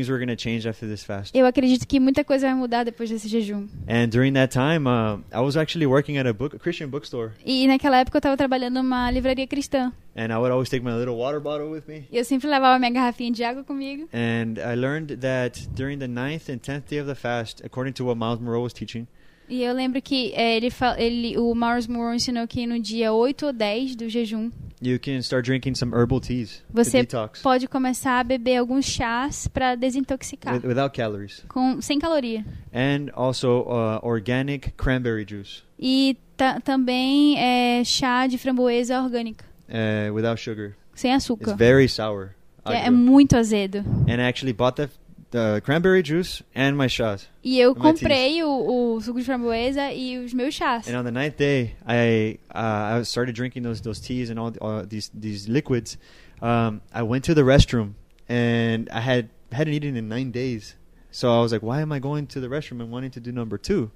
Eu 1.33 1.45
acredito 1.45 1.87
que 1.87 1.99
muita 1.99 2.23
coisa 2.23 2.47
vai 2.47 2.55
mudar 2.55 2.83
depois 2.83 3.09
desse 3.09 3.27
jejum. 3.27 3.67
And 3.87 4.07
during 4.09 4.33
that 4.33 4.51
time, 4.51 4.87
uh, 4.87 5.19
I 5.31 5.39
was 5.41 5.55
actually 5.55 5.85
working 5.85 6.17
at 6.17 6.25
a 6.25 6.33
book, 6.33 6.55
a 6.55 6.59
Christian 6.59 6.89
bookstore, 6.89 7.31
E 7.45 7.67
naquela 7.67 7.97
época 7.99 8.17
eu 8.17 8.21
tava 8.21 8.35
trabalhando 8.37 8.81
numa 8.81 9.09
livraria 9.11 9.45
cristã. 9.45 9.91
And 10.15 10.31
I 10.33 10.37
would 10.37 10.51
always 10.51 10.69
take 10.69 10.83
my 10.83 10.93
little 10.95 11.15
water 11.17 11.39
bottle 11.39 11.69
with 11.71 11.87
me. 11.87 12.05
Eu 12.11 12.23
sempre 12.25 12.47
levava 12.47 12.77
minha 12.79 12.91
garrafinha 12.91 13.31
de 13.31 13.43
água 13.43 13.63
comigo. 13.63 14.07
And 14.13 14.59
I 14.59 14.75
learned 14.75 15.17
that 15.21 15.67
during 15.75 15.97
the 15.99 16.07
ninth 16.07 16.49
and 16.49 16.57
tenth 16.59 16.89
day 16.89 16.99
of 16.99 17.07
the 17.07 17.15
fast, 17.15 17.63
according 17.65 17.93
to 17.93 18.05
what 18.05 18.17
Miles 18.17 18.39
Moreau 18.39 18.61
was 18.63 18.73
teaching, 18.73 19.07
E 19.49 19.63
eu 19.63 19.73
lembro 19.73 20.01
que 20.01 20.31
é, 20.33 20.55
ele, 20.55 20.69
ele, 20.97 21.37
o 21.37 21.53
Mars 21.53 21.85
Moore 21.85 22.15
ensinou 22.15 22.47
que 22.47 22.65
no 22.65 22.79
dia 22.79 23.11
8 23.11 23.47
ou 23.47 23.51
10 23.51 23.97
do 23.97 24.07
jejum, 24.07 24.49
you 24.81 24.97
can 24.97 25.17
start 25.21 25.43
drinking 25.45 25.75
some 25.75 25.93
herbal 25.93 26.21
teas 26.21 26.63
Você 26.73 27.05
pode 27.43 27.67
começar 27.67 28.19
a 28.21 28.23
beber 28.23 28.55
alguns 28.57 28.85
chás 28.85 29.49
pra 29.49 29.75
desintoxicar, 29.75 30.53
with, 30.53 30.65
without 30.65 30.95
calories, 30.95 31.43
com, 31.49 31.81
sem 31.81 31.99
caloria. 31.99 32.45
and 32.73 33.09
also 33.13 33.63
uh, 33.67 33.99
organic 34.03 34.71
cranberry 34.77 35.25
juice 35.27 35.63
E 35.77 36.15
ta- 36.37 36.61
também 36.61 37.37
é, 37.37 37.83
chá 37.83 38.27
de 38.27 38.37
framboesa 38.37 39.01
orgânica, 39.01 39.43
uh, 39.71 40.13
without 40.13 40.37
sugar. 40.39 40.75
sem 40.93 41.11
It's 41.13 41.25
açúcar. 41.25 41.55
very 41.55 41.87
sour. 41.87 42.35
Que 42.65 42.73
é, 42.73 42.89
muito 42.91 43.35
azedo. 43.35 43.79
and 44.07 44.21
I 44.21 44.25
actually 44.27 44.53
bought 44.53 44.75
the, 44.75 44.89
the 45.31 45.61
cranberry 45.65 46.03
juice 46.03 46.43
and 46.53 46.75
my 46.77 46.87
shot. 46.87 47.27
E 47.43 47.59
eu 47.59 47.73
comprei 47.73 48.43
o, 48.43 48.95
o 48.95 49.01
suco 49.01 49.17
de 49.19 49.25
framboesa 49.25 49.91
e 49.91 50.17
os 50.19 50.31
meus 50.33 50.53
chás. 50.53 50.87
And 50.87 50.95
on 50.95 51.03
the 51.03 51.11
ninth 51.11 51.37
day, 51.37 51.75
I 51.87 52.37
uh, 52.53 52.99
I 52.99 53.03
started 53.03 53.33
drinking 53.33 53.63
those 53.63 53.81
those 53.81 53.99
teas 53.99 54.29
and 54.29 54.37
all 54.37 54.51
uh, 54.61 54.85
these 54.87 55.09
these 55.13 55.47
liquids. 55.49 55.97
Um, 56.41 56.81
I 56.93 57.01
went 57.03 57.23
to 57.25 57.33
the 57.33 57.41
restroom 57.43 57.93
and 58.29 58.87
I 58.91 58.99
had 58.99 59.29
hadn't 59.51 59.73
eaten 59.73 59.95
in 59.95 60.07
nine 60.07 60.31
days. 60.31 60.75
So 61.09 61.29
I 61.35 61.41
was 61.41 61.51
like, 61.51 61.63
why 61.63 61.81
am 61.81 61.91
I 61.91 61.99
going 61.99 62.27
to 62.27 62.39
the 62.39 62.47
restroom 62.47 62.79
and 62.79 62.91
wanting 62.91 63.11
to 63.11 63.19
do 63.19 63.31
number 63.31 63.57
two? 63.57 63.89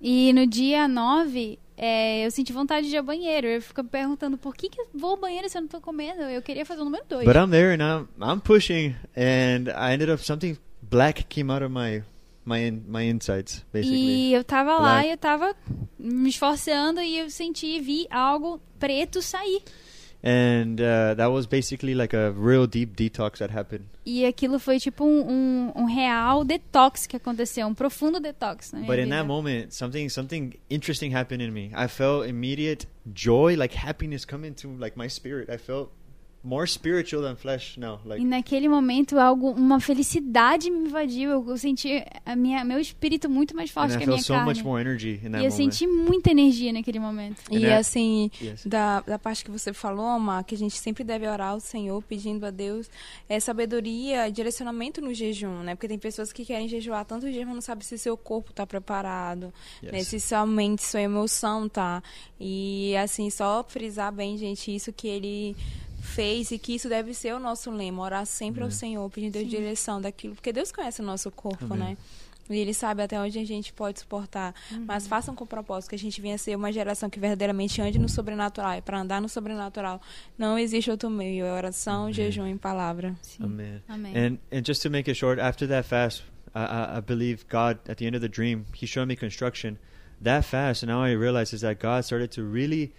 E 0.00 0.32
no 0.32 0.46
dia 0.46 0.86
9, 0.86 1.58
é, 1.80 2.26
eu 2.26 2.30
senti 2.32 2.52
vontade 2.52 2.88
de 2.88 2.94
ir 2.94 2.98
ao 2.98 3.04
banheiro. 3.04 3.46
Eu 3.46 3.62
fico 3.62 3.82
me 3.84 3.88
perguntando 3.88 4.36
por 4.36 4.54
que, 4.56 4.68
que 4.68 4.84
vou 4.92 5.10
ao 5.10 5.16
banheiro 5.16 5.48
se 5.48 5.56
eu 5.56 5.62
não 5.62 5.68
tô 5.68 5.80
comendo. 5.80 6.22
Eu 6.22 6.42
queria 6.42 6.66
fazer 6.66 6.82
o 6.82 6.84
número 6.84 7.04
2. 7.08 7.24
But 7.24 7.36
I'm 7.36 7.50
there 7.50 7.72
and 7.72 7.82
I'm 7.82 8.08
I'm 8.20 8.40
pushing, 8.40 8.96
and 9.16 9.70
I 9.70 9.94
ended 9.94 10.10
up 10.10 10.22
something 10.24 10.58
black 10.82 11.24
came 11.28 11.52
out 11.52 11.64
of 11.64 11.72
my 11.72 12.02
my 12.44 12.66
in, 12.66 12.82
my 12.88 13.08
insides 13.08 13.64
basically. 13.72 14.00
E 14.00 14.34
eu 14.34 14.42
tava 14.42 14.72
lá 14.72 14.94
Black. 14.94 15.08
e 15.08 15.10
eu 15.12 15.18
tava 15.18 15.54
me 15.98 16.28
esforçando 16.28 17.00
e 17.00 17.18
eu 17.18 17.30
senti, 17.30 17.78
vi 17.78 18.08
algo 18.10 18.60
preto 18.78 19.22
sair. 19.22 19.62
And 20.20 20.80
uh, 20.80 21.14
that 21.14 21.30
was 21.30 21.46
basically 21.46 21.94
like 21.94 22.12
a 22.12 22.32
real 22.32 22.66
deep 22.66 22.96
detox 22.96 23.38
that 23.38 23.50
happened. 23.50 23.84
E 24.04 24.24
aquilo 24.24 24.58
foi 24.58 24.78
tipo 24.80 25.04
um, 25.04 25.22
um, 25.28 25.72
um 25.76 25.86
real 25.86 26.44
detox 26.44 27.06
que 27.06 27.16
aconteceu, 27.16 27.68
um 27.68 27.74
profundo 27.74 28.18
detox 28.20 28.72
But 28.72 28.98
in 28.98 29.04
vida. 29.04 29.10
that 29.10 29.26
moment, 29.26 29.72
something 29.72 30.08
something 30.08 30.54
interesting 30.68 31.12
happened 31.12 31.42
in 31.42 31.52
me. 31.52 31.70
I 31.72 31.86
felt 31.86 32.26
immediate 32.26 32.86
joy, 33.06 33.54
like 33.56 33.74
happiness, 33.76 34.24
come 34.24 34.44
into 34.44 34.68
like 34.76 34.96
my 34.96 35.08
spirit. 35.08 35.48
I 35.48 35.56
felt 35.56 35.92
more 36.42 36.66
spiritual 36.68 37.22
than 37.22 37.34
flesh 37.36 37.76
now. 37.76 37.98
Like 38.04 38.22
E 38.22 38.24
naquele 38.24 38.68
momento 38.68 39.18
algo, 39.18 39.50
uma 39.50 39.80
felicidade 39.80 40.70
me 40.70 40.86
invadiu. 40.86 41.30
Eu, 41.30 41.44
eu 41.48 41.58
senti 41.58 42.02
a 42.24 42.36
minha, 42.36 42.64
meu 42.64 42.78
espírito 42.78 43.28
muito 43.28 43.54
mais 43.56 43.70
and 43.70 43.72
forte 43.74 43.94
I 43.94 43.98
que 43.98 44.04
a 44.04 44.06
felt 44.06 44.08
minha 44.08 44.22
so 44.22 44.32
carne. 44.34 44.48
much 44.48 44.62
more 44.64 44.80
energy 44.80 45.20
in 45.24 45.30
that 45.32 45.42
E 45.42 45.46
eu 45.46 45.50
moment. 45.50 45.56
senti 45.56 45.86
muita 45.86 46.30
energia 46.30 46.72
naquele 46.72 46.98
momento. 47.00 47.42
E 47.50 47.56
And 47.56 47.60
I- 47.68 47.72
assim, 47.74 48.30
Yes. 48.40 48.64
da, 48.64 49.00
da 49.00 49.18
parte 49.18 49.44
que 49.44 49.50
você 49.50 49.72
falou, 49.72 50.06
Omar, 50.06 50.44
que 50.44 50.54
a 50.54 50.58
gente 50.58 50.76
sempre 50.78 51.02
deve 51.04 51.26
orar 51.28 51.50
ao 51.50 51.60
Senhor, 51.60 52.00
pedindo 52.02 52.46
a 52.46 52.50
Deus 52.50 52.88
é, 53.28 53.38
sabedoria 53.40 54.28
e 54.28 54.32
direcionamento 54.32 55.00
no 55.00 55.12
jejum, 55.12 55.62
né? 55.64 55.74
Porque 55.74 55.88
tem 55.88 55.98
pessoas 55.98 56.32
que 56.32 56.44
querem 56.44 56.68
jejuar 56.68 57.04
tantos 57.04 57.30
dias, 57.32 57.44
mas 57.44 57.54
não 57.54 57.60
sabem 57.62 57.84
se 57.84 57.98
seu 57.98 58.16
corpo 58.16 58.50
está 58.50 58.66
preparado, 58.66 59.52
Yes. 59.82 59.92
né? 59.92 60.00
se 60.04 60.20
sua 60.20 60.46
mente, 60.46 60.82
sua 60.84 61.00
emoção 61.02 61.68
tá. 61.68 62.02
E 62.40 62.94
assim, 62.96 63.28
só 63.28 63.64
frisar 63.68 64.12
bem, 64.12 64.38
gente, 64.38 64.74
isso 64.74 64.92
que 64.92 65.08
ele 65.08 65.56
fez 66.08 66.50
e 66.50 66.58
que 66.58 66.74
isso 66.74 66.88
deve 66.88 67.14
ser 67.14 67.34
o 67.34 67.38
nosso 67.38 67.70
lema, 67.70 68.02
orar 68.02 68.26
sempre 68.26 68.60
ao 68.62 68.66
Amém. 68.66 68.76
Senhor, 68.76 69.10
pedindo 69.10 69.32
Deus 69.34 69.44
Sim. 69.44 69.50
direção 69.50 70.00
daquilo, 70.00 70.34
porque 70.34 70.52
Deus 70.52 70.72
conhece 70.72 71.00
o 71.00 71.04
nosso 71.04 71.30
corpo, 71.30 71.64
Amém. 71.72 71.90
né? 71.90 71.96
E 72.50 72.56
ele 72.56 72.72
sabe 72.72 73.02
até 73.02 73.20
onde 73.20 73.38
a 73.38 73.44
gente 73.44 73.74
pode 73.74 74.00
suportar. 74.00 74.54
Mas 74.86 75.06
façam 75.06 75.34
com 75.34 75.44
o 75.44 75.46
propósito 75.46 75.90
que 75.90 75.96
a 75.96 75.98
gente 75.98 76.18
venha 76.18 76.34
a 76.36 76.38
ser 76.38 76.56
uma 76.56 76.72
geração 76.72 77.10
que 77.10 77.20
verdadeiramente 77.20 77.78
ande 77.82 77.98
no 77.98 78.08
sobrenatural. 78.08 78.78
E 78.78 78.80
para 78.80 78.98
andar 78.98 79.20
no 79.20 79.28
sobrenatural, 79.28 80.00
não 80.38 80.58
existe 80.58 80.90
outro 80.90 81.10
meio. 81.10 81.44
É 81.44 81.52
oração, 81.52 82.04
Amém. 82.04 82.14
jejum 82.14 82.46
e 82.46 82.56
palavra. 82.56 83.14
Sim. 83.20 83.44
Amen. 83.44 83.82
Amém. 83.86 84.16
And 84.16 84.38
and 84.50 84.62
just 84.64 84.80
to 84.82 84.88
make 84.90 85.10
it 85.10 85.18
short, 85.18 85.38
after 85.38 85.68
that 85.68 85.86
fast, 85.86 86.24
I, 86.54 86.60
I, 86.60 86.98
I 86.98 87.00
believe 87.02 87.44
God 87.50 87.80
at 87.86 87.96
the 87.98 88.06
end 88.06 88.16
of 88.16 88.22
the 88.22 88.30
dream, 88.30 88.64
He 88.74 88.86
showed 88.86 89.06
me 89.08 89.14
construction. 89.14 89.76
That 90.22 90.44
fast, 90.46 90.82
and 90.82 90.90
now 90.90 91.04
I 91.04 91.12
realize 91.12 91.54
is 91.54 91.60
that 91.60 91.78
God 91.78 92.02
started 92.06 92.30
to 92.32 92.42
really 92.42 92.92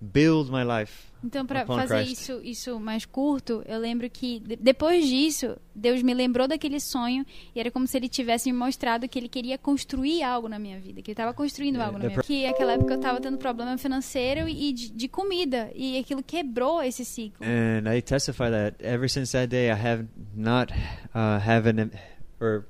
build 0.00 0.50
my 0.50 0.62
life. 0.62 1.06
Então, 1.24 1.44
para 1.46 1.66
fazer 1.66 2.04
Christ. 2.04 2.12
isso, 2.22 2.40
isso 2.44 2.78
mais 2.78 3.04
curto, 3.04 3.62
eu 3.66 3.78
lembro 3.80 4.08
que 4.08 4.38
de- 4.40 4.54
depois 4.56 5.04
disso, 5.08 5.56
Deus 5.74 6.00
me 6.02 6.14
lembrou 6.14 6.46
daquele 6.46 6.78
sonho 6.78 7.24
e 7.54 7.58
era 7.58 7.70
como 7.70 7.86
se 7.86 7.96
ele 7.96 8.08
tivesse 8.08 8.52
me 8.52 8.56
mostrado 8.56 9.08
que 9.08 9.18
ele 9.18 9.28
queria 9.28 9.58
construir 9.58 10.22
algo 10.22 10.48
na 10.48 10.58
minha 10.58 10.78
vida, 10.78 11.02
que 11.02 11.10
ele 11.10 11.14
estava 11.14 11.32
construindo 11.34 11.76
Yeah, 11.76 11.86
algo 11.86 11.98
na 11.98 12.04
the 12.04 12.08
minha 12.08 12.22
vida. 12.22 12.26
Que 12.26 12.46
naquela 12.46 12.72
época 12.74 12.92
eu 12.92 12.96
estava 12.98 13.20
tendo 13.20 13.38
problema 13.38 13.76
financeiro 13.78 14.48
e 14.48 14.72
de, 14.72 14.90
de 14.92 15.08
comida 15.08 15.70
e 15.74 15.98
aquilo 15.98 16.22
quebrou 16.22 16.80
esse 16.82 17.04
ciclo. 17.04 17.44
And 17.44 17.92
I 17.92 18.00
testify 18.02 18.50
that 18.50 18.76
ever 18.84 19.08
since 19.08 19.32
that 19.32 19.48
day, 19.48 19.68
I 19.68 19.72
have 19.74 20.06
not 20.34 20.72
uh, 20.72 21.40
have 21.44 21.68
an 21.68 21.90
or 22.38 22.66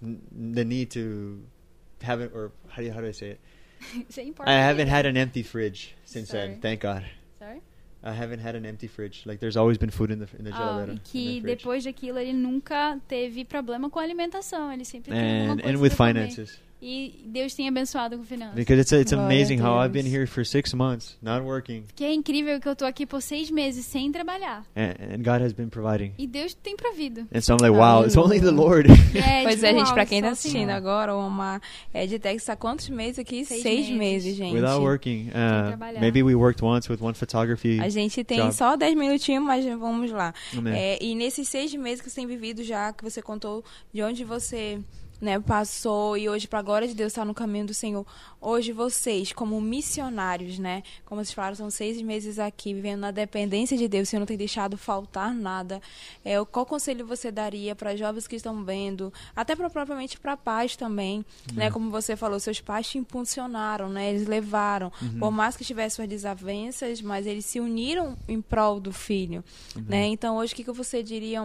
the 0.00 0.64
need 0.64 0.86
to 0.94 1.38
have 2.02 2.20
it 2.24 2.34
or 2.34 2.50
how 2.68 2.78
do 2.78 2.84
you, 2.84 2.92
how 2.92 3.00
do 3.00 3.06
I 3.06 3.12
say 3.12 3.32
it? 3.32 3.40
I 4.46 4.52
haven't 4.52 4.88
had 4.88 5.06
an 5.06 5.16
empty 5.16 5.42
fridge 5.42 5.94
since 6.04 6.30
Sorry. 6.30 6.48
then. 6.48 6.60
Thank 6.60 6.80
God. 6.80 7.04
Sorry? 7.38 7.60
I 8.04 8.12
haven't 8.12 8.40
had 8.40 8.54
an 8.56 8.66
empty 8.66 8.88
fridge. 8.88 9.22
Like 9.26 9.38
there's 9.40 9.56
always 9.56 9.78
been 9.78 9.90
food 9.90 10.10
in 10.10 10.18
the 10.18 10.28
in 10.38 10.44
the 10.44 10.50
Ah, 10.52 10.58
geladeira. 10.58 10.92
in 10.92 11.00
que 11.04 11.40
depois 11.40 11.84
daquilo 11.84 12.18
ele 12.18 12.32
nunca 12.32 12.98
teve 13.08 13.44
problema 13.44 13.88
com 13.88 14.00
a 14.00 14.02
alimentação, 14.02 14.72
ele 14.72 14.84
sempre 14.84 15.12
teve 15.12 15.22
and 15.24 15.60
coisa 15.62 15.68
and 15.68 15.80
with 15.80 15.94
finances. 15.94 16.50
comer. 16.50 16.71
E 16.82 17.22
Deus 17.26 17.54
tem 17.54 17.68
abençoado 17.68 18.18
com 18.18 18.24
finanças. 18.24 18.56
because 18.56 18.80
it's 18.80 18.90
it's 18.90 19.12
Glória 19.12 19.36
amazing 19.36 19.60
how 19.60 19.78
I've 19.80 19.92
been 19.92 20.04
here 20.04 20.26
for 20.26 20.44
six 20.44 20.74
months 20.74 21.16
not 21.22 21.44
working 21.44 21.84
Que 21.94 22.02
é 22.02 22.12
incrível 22.12 22.60
que 22.60 22.68
eu 22.68 22.74
tô 22.74 22.84
aqui 22.84 23.06
por 23.06 23.22
seis 23.22 23.52
meses 23.52 23.86
sem 23.86 24.10
trabalhar. 24.10 24.64
and, 24.74 24.96
and 25.14 25.22
God 25.22 25.40
has 25.42 25.52
been 25.52 25.68
providing. 25.68 26.12
E 26.18 26.26
Deus 26.26 26.54
tem 26.54 26.76
provido. 26.76 27.28
And 27.32 27.40
so 27.40 27.54
I'm 27.54 27.58
like, 27.62 27.70
wow, 27.76 28.04
it's 28.04 28.16
only 28.16 28.40
the 28.40 28.50
Lord. 28.50 28.88
É, 29.14 29.42
pois 29.44 29.54
tipo, 29.56 29.66
é, 29.66 29.72
gente, 29.74 29.84
uau, 29.84 29.94
pra 29.94 30.06
quem 30.06 30.22
tá 30.22 30.30
assistindo 30.30 30.70
agora, 30.70 31.12
é 31.94 32.06
de 32.06 32.18
Texas 32.18 32.48
há 32.48 32.56
quantos 32.56 32.88
meses 32.88 33.18
aqui? 33.18 33.44
Seis 33.44 33.62
Seis, 33.62 33.88
meses. 33.88 33.98
meses, 33.98 34.36
gente. 34.36 34.54
Without 34.54 34.80
working, 34.80 35.28
uh, 35.28 36.00
maybe 36.00 36.22
we 36.22 36.34
worked 36.34 36.64
once 36.64 36.90
with 36.90 37.00
one 37.00 37.14
photography. 37.14 37.78
A 37.80 37.88
gente 37.88 38.24
tem 38.24 38.38
Job. 38.38 38.54
só 38.54 38.76
10 38.76 38.96
minutinhos, 38.96 39.44
mas 39.44 39.64
vamos 39.64 40.10
lá. 40.10 40.34
É, 40.66 40.98
e 41.02 41.14
nesses 41.14 41.48
seis 41.48 41.72
meses 41.74 42.00
que 42.00 42.10
você 42.10 42.16
tem 42.16 42.26
vivido 42.26 42.64
já, 42.64 42.92
que 42.92 43.04
você 43.04 43.22
contou 43.22 43.64
de 43.92 44.02
onde 44.02 44.24
você 44.24 44.80
né, 45.22 45.38
passou 45.38 46.16
e 46.16 46.28
hoje, 46.28 46.48
para 46.48 46.58
a 46.58 46.62
glória 46.62 46.88
de 46.88 46.94
Deus, 46.94 47.12
está 47.12 47.24
no 47.24 47.32
caminho 47.32 47.64
do 47.66 47.72
Senhor. 47.72 48.04
Hoje, 48.40 48.72
vocês, 48.72 49.32
como 49.32 49.60
missionários, 49.60 50.58
né? 50.58 50.82
Como 51.04 51.24
vocês 51.24 51.32
falaram, 51.32 51.54
são 51.54 51.70
seis 51.70 52.02
meses 52.02 52.40
aqui, 52.40 52.74
vivendo 52.74 52.98
na 53.02 53.12
dependência 53.12 53.76
de 53.78 53.86
Deus, 53.86 54.08
você 54.08 54.18
não 54.18 54.26
tem 54.26 54.36
deixado 54.36 54.76
faltar 54.76 55.32
nada. 55.32 55.80
É, 56.24 56.40
o- 56.40 56.44
qual 56.44 56.66
conselho 56.66 57.06
você 57.06 57.30
daria 57.30 57.76
para 57.76 57.94
jovens 57.94 58.26
que 58.26 58.34
estão 58.34 58.64
vendo, 58.64 59.12
até 59.36 59.54
pra, 59.54 59.70
propriamente 59.70 60.18
para 60.18 60.36
pais 60.36 60.74
também, 60.74 61.24
né? 61.52 61.70
Como 61.70 61.88
você 61.88 62.16
falou, 62.16 62.40
seus 62.40 62.60
pais 62.60 62.88
te 62.88 62.98
impulsionaram, 62.98 63.88
né? 63.88 64.10
Eles 64.10 64.26
levaram. 64.26 64.90
Por 65.20 65.30
mais 65.30 65.56
que 65.56 65.64
tivessem 65.64 65.96
suas 65.96 66.08
desavenças, 66.08 67.00
mas 67.00 67.26
eles 67.28 67.44
se 67.44 67.60
uniram 67.60 68.16
em 68.26 68.40
prol 68.42 68.80
do 68.80 68.92
filho, 68.92 69.44
né? 69.86 70.06
Então, 70.06 70.36
hoje, 70.38 70.52
o 70.52 70.56
que, 70.56 70.64
que 70.64 70.72
você 70.72 71.00
diria 71.00 71.40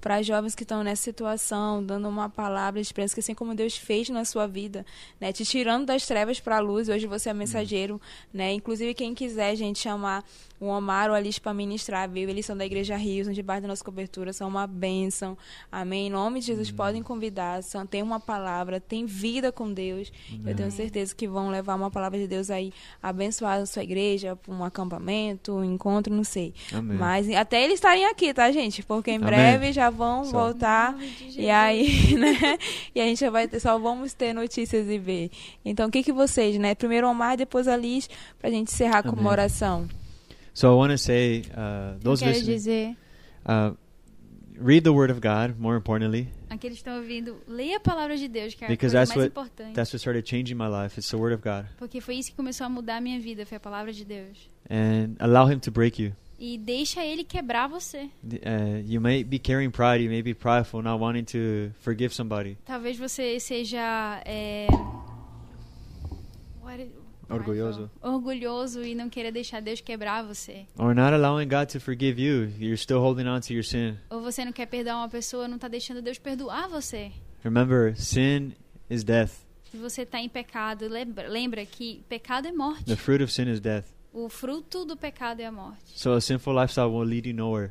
para 0.00 0.22
jovens 0.22 0.54
que 0.54 0.62
estão 0.62 0.82
nessa 0.82 1.02
situação, 1.02 1.84
dando 1.84 2.08
uma 2.08 2.30
palavra 2.30 2.80
de 2.80 2.86
que 3.14 3.20
assim 3.20 3.34
como 3.34 3.54
Deus 3.54 3.76
fez 3.76 4.08
na 4.08 4.24
sua 4.24 4.46
vida, 4.46 4.84
né? 5.20 5.32
Te 5.32 5.44
tirando 5.44 5.86
das 5.86 6.06
trevas 6.06 6.40
para 6.40 6.56
a 6.56 6.60
luz, 6.60 6.88
hoje 6.88 7.06
você 7.06 7.30
é 7.30 7.34
mensageiro, 7.34 8.00
né? 8.32 8.52
Inclusive, 8.52 8.94
quem 8.94 9.14
quiser, 9.14 9.56
gente, 9.56 9.78
chamar 9.78 10.24
o 10.60 10.66
Omar 10.66 11.08
ou 11.08 11.14
a 11.14 11.18
Alice 11.18 11.40
para 11.40 11.54
ministrar, 11.54 12.08
viu? 12.08 12.28
Eles 12.28 12.44
são 12.44 12.54
da 12.54 12.66
Igreja 12.66 12.94
Rios, 12.94 13.34
debaixo 13.34 13.62
da 13.62 13.68
nossa 13.68 13.82
cobertura, 13.82 14.30
são 14.32 14.46
uma 14.46 14.66
bênção. 14.66 15.36
Amém. 15.72 16.08
Em 16.08 16.10
nome 16.10 16.40
de 16.40 16.46
Jesus, 16.46 16.70
podem 16.70 17.02
convidar. 17.02 17.62
São, 17.62 17.86
tem 17.86 18.02
uma 18.02 18.20
palavra, 18.20 18.78
tem 18.78 19.06
vida 19.06 19.50
com 19.50 19.72
Deus. 19.72 20.12
Eu 20.44 20.54
tenho 20.54 20.70
certeza 20.70 21.14
que 21.14 21.26
vão 21.26 21.48
levar 21.48 21.74
uma 21.76 21.90
palavra 21.90 22.18
de 22.18 22.26
Deus 22.26 22.50
aí, 22.50 22.72
abençoar 23.02 23.58
a 23.60 23.66
sua 23.66 23.82
igreja, 23.82 24.36
para 24.36 24.52
um 24.52 24.62
acampamento, 24.62 25.54
um 25.54 25.64
encontro, 25.64 26.14
não 26.14 26.24
sei. 26.24 26.52
Amém. 26.72 26.98
Mas 26.98 27.30
até 27.30 27.64
eles 27.64 27.74
estarem 27.76 28.04
aqui, 28.04 28.34
tá, 28.34 28.52
gente? 28.52 28.82
Porque 28.82 29.12
em 29.12 29.16
Amém. 29.16 29.26
breve 29.28 29.72
já 29.72 29.88
vão 29.88 30.24
Só. 30.24 30.44
voltar. 30.44 30.94
E 31.36 31.48
aí, 31.48 32.14
né? 32.18 32.58
E 32.94 33.00
a 33.00 33.04
gente 33.04 33.20
já 33.20 33.30
vai 33.30 33.48
ter, 33.48 33.60
só 33.60 33.78
vamos 33.78 34.12
ter 34.12 34.34
notícias 34.34 34.86
e 34.86 34.98
ver. 34.98 35.30
Então, 35.64 35.88
o 35.88 35.90
que 35.90 36.02
que 36.02 36.12
vocês, 36.12 36.58
né? 36.58 36.74
Primeiro 36.74 37.06
o 37.06 37.10
Omar, 37.10 37.36
depois 37.36 37.66
a 37.66 37.76
Liz, 37.76 38.10
pra 38.38 38.50
gente 38.50 38.72
encerrar 38.72 39.02
com 39.02 39.10
Amém. 39.10 39.20
uma 39.22 39.30
oração. 39.30 39.88
So 40.54 40.72
I 40.72 40.76
want 40.76 40.90
to 40.92 40.98
say, 40.98 41.42
uh, 41.56 41.98
those 42.00 42.20
quero 42.20 42.32
listening, 42.32 42.56
dizer, 42.56 42.96
uh, 43.46 43.72
read 44.58 44.82
the 44.84 44.90
Word 44.92 45.10
of 45.10 45.20
God. 45.20 45.56
More 45.58 45.76
importantly, 45.76 46.28
aqueles 46.50 46.78
que 46.82 46.88
estão 46.90 46.96
ouvindo, 46.98 47.36
leia 47.48 47.76
a 47.76 47.80
palavra 47.80 48.16
de 48.16 48.28
Deus, 48.28 48.54
que 48.54 48.64
é 48.64 48.66
a 48.66 48.70
Because 48.70 48.92
coisa 48.94 48.98
that's 48.98 49.10
mais 49.10 49.18
what- 49.20 49.30
importante. 49.30 49.74
that's 49.74 49.92
what 49.92 50.00
started 50.00 50.28
changing 50.28 50.56
my 50.56 50.66
life. 50.68 50.98
It's 50.98 51.08
the 51.10 51.16
Word 51.16 51.34
of 51.34 51.42
God, 51.42 51.66
Porque 51.78 52.00
foi 52.00 52.16
isso 52.16 52.30
que 52.30 52.36
começou 52.36 52.66
a 52.66 52.68
mudar 52.68 52.96
a 52.96 53.00
minha 53.00 53.18
vida, 53.20 53.46
foi 53.46 53.56
a 53.56 53.60
palavra 53.60 53.92
de 53.92 54.04
Deus. 54.04 54.50
and 54.68 55.14
allow 55.18 55.46
Him 55.50 55.58
to 55.60 55.70
break 55.70 56.00
you. 56.02 56.12
E 56.38 56.56
deixa 56.56 57.04
ele 57.04 57.22
quebrar 57.22 57.68
você. 57.68 58.08
Uh, 58.24 58.82
you 58.86 58.98
may 59.00 59.22
be 59.22 59.38
carrying 59.38 59.70
pride. 59.70 60.02
You 60.02 60.10
may 60.10 60.22
be 60.22 60.32
prideful, 60.34 60.80
not 60.82 60.98
wanting 60.98 61.24
to 61.24 61.70
forgive 61.80 62.14
somebody. 62.14 62.56
Talvez 62.64 62.96
você 62.96 63.38
seja 63.38 64.22
é, 64.24 64.66
what 66.62 66.80
Orgulhoso. 67.30 67.90
orgulhoso 68.02 68.82
e 68.82 68.94
não 68.94 69.08
queira 69.08 69.30
deixar 69.30 69.60
Deus 69.60 69.80
quebrar 69.80 70.22
você. 70.22 70.66
Or 70.76 70.94
not 70.94 71.14
allowing 71.14 71.48
God 71.48 71.68
to 71.68 71.80
forgive 71.80 72.20
you. 72.20 72.50
You're 72.58 72.76
still 72.76 72.98
holding 72.98 73.26
on 73.28 73.40
to 73.40 73.52
your 73.52 73.64
sin. 73.64 73.96
Ou 74.10 74.20
você 74.20 74.44
não 74.44 74.52
quer 74.52 74.66
perdoar 74.66 74.96
uma 74.96 75.08
pessoa, 75.08 75.46
não 75.46 75.56
está 75.56 75.68
deixando 75.68 76.02
Deus 76.02 76.18
perdoar 76.18 76.68
você. 76.68 77.12
Remember, 77.42 77.94
sin 77.96 78.52
is 78.88 79.04
death. 79.04 79.32
Se 79.70 79.76
você 79.76 80.02
está 80.02 80.18
em 80.18 80.28
pecado, 80.28 80.88
lembra, 80.88 81.28
lembra 81.28 81.64
que 81.64 82.04
pecado 82.08 82.48
é 82.48 82.52
morte. 82.52 82.84
The 82.84 82.96
fruit 82.96 83.22
of 83.22 83.32
sin 83.32 83.48
is 83.48 83.60
death. 83.60 83.84
O 84.12 84.28
fruto 84.28 84.84
do 84.84 84.96
pecado 84.96 85.40
é 85.40 85.46
a 85.46 85.52
morte. 85.52 85.98
So 85.98 86.12
a 86.14 86.20
sinful 86.20 86.52
lifestyle 86.52 86.90
won't 86.90 87.08
lead 87.08 87.28
you 87.28 87.34
nowhere. 87.34 87.70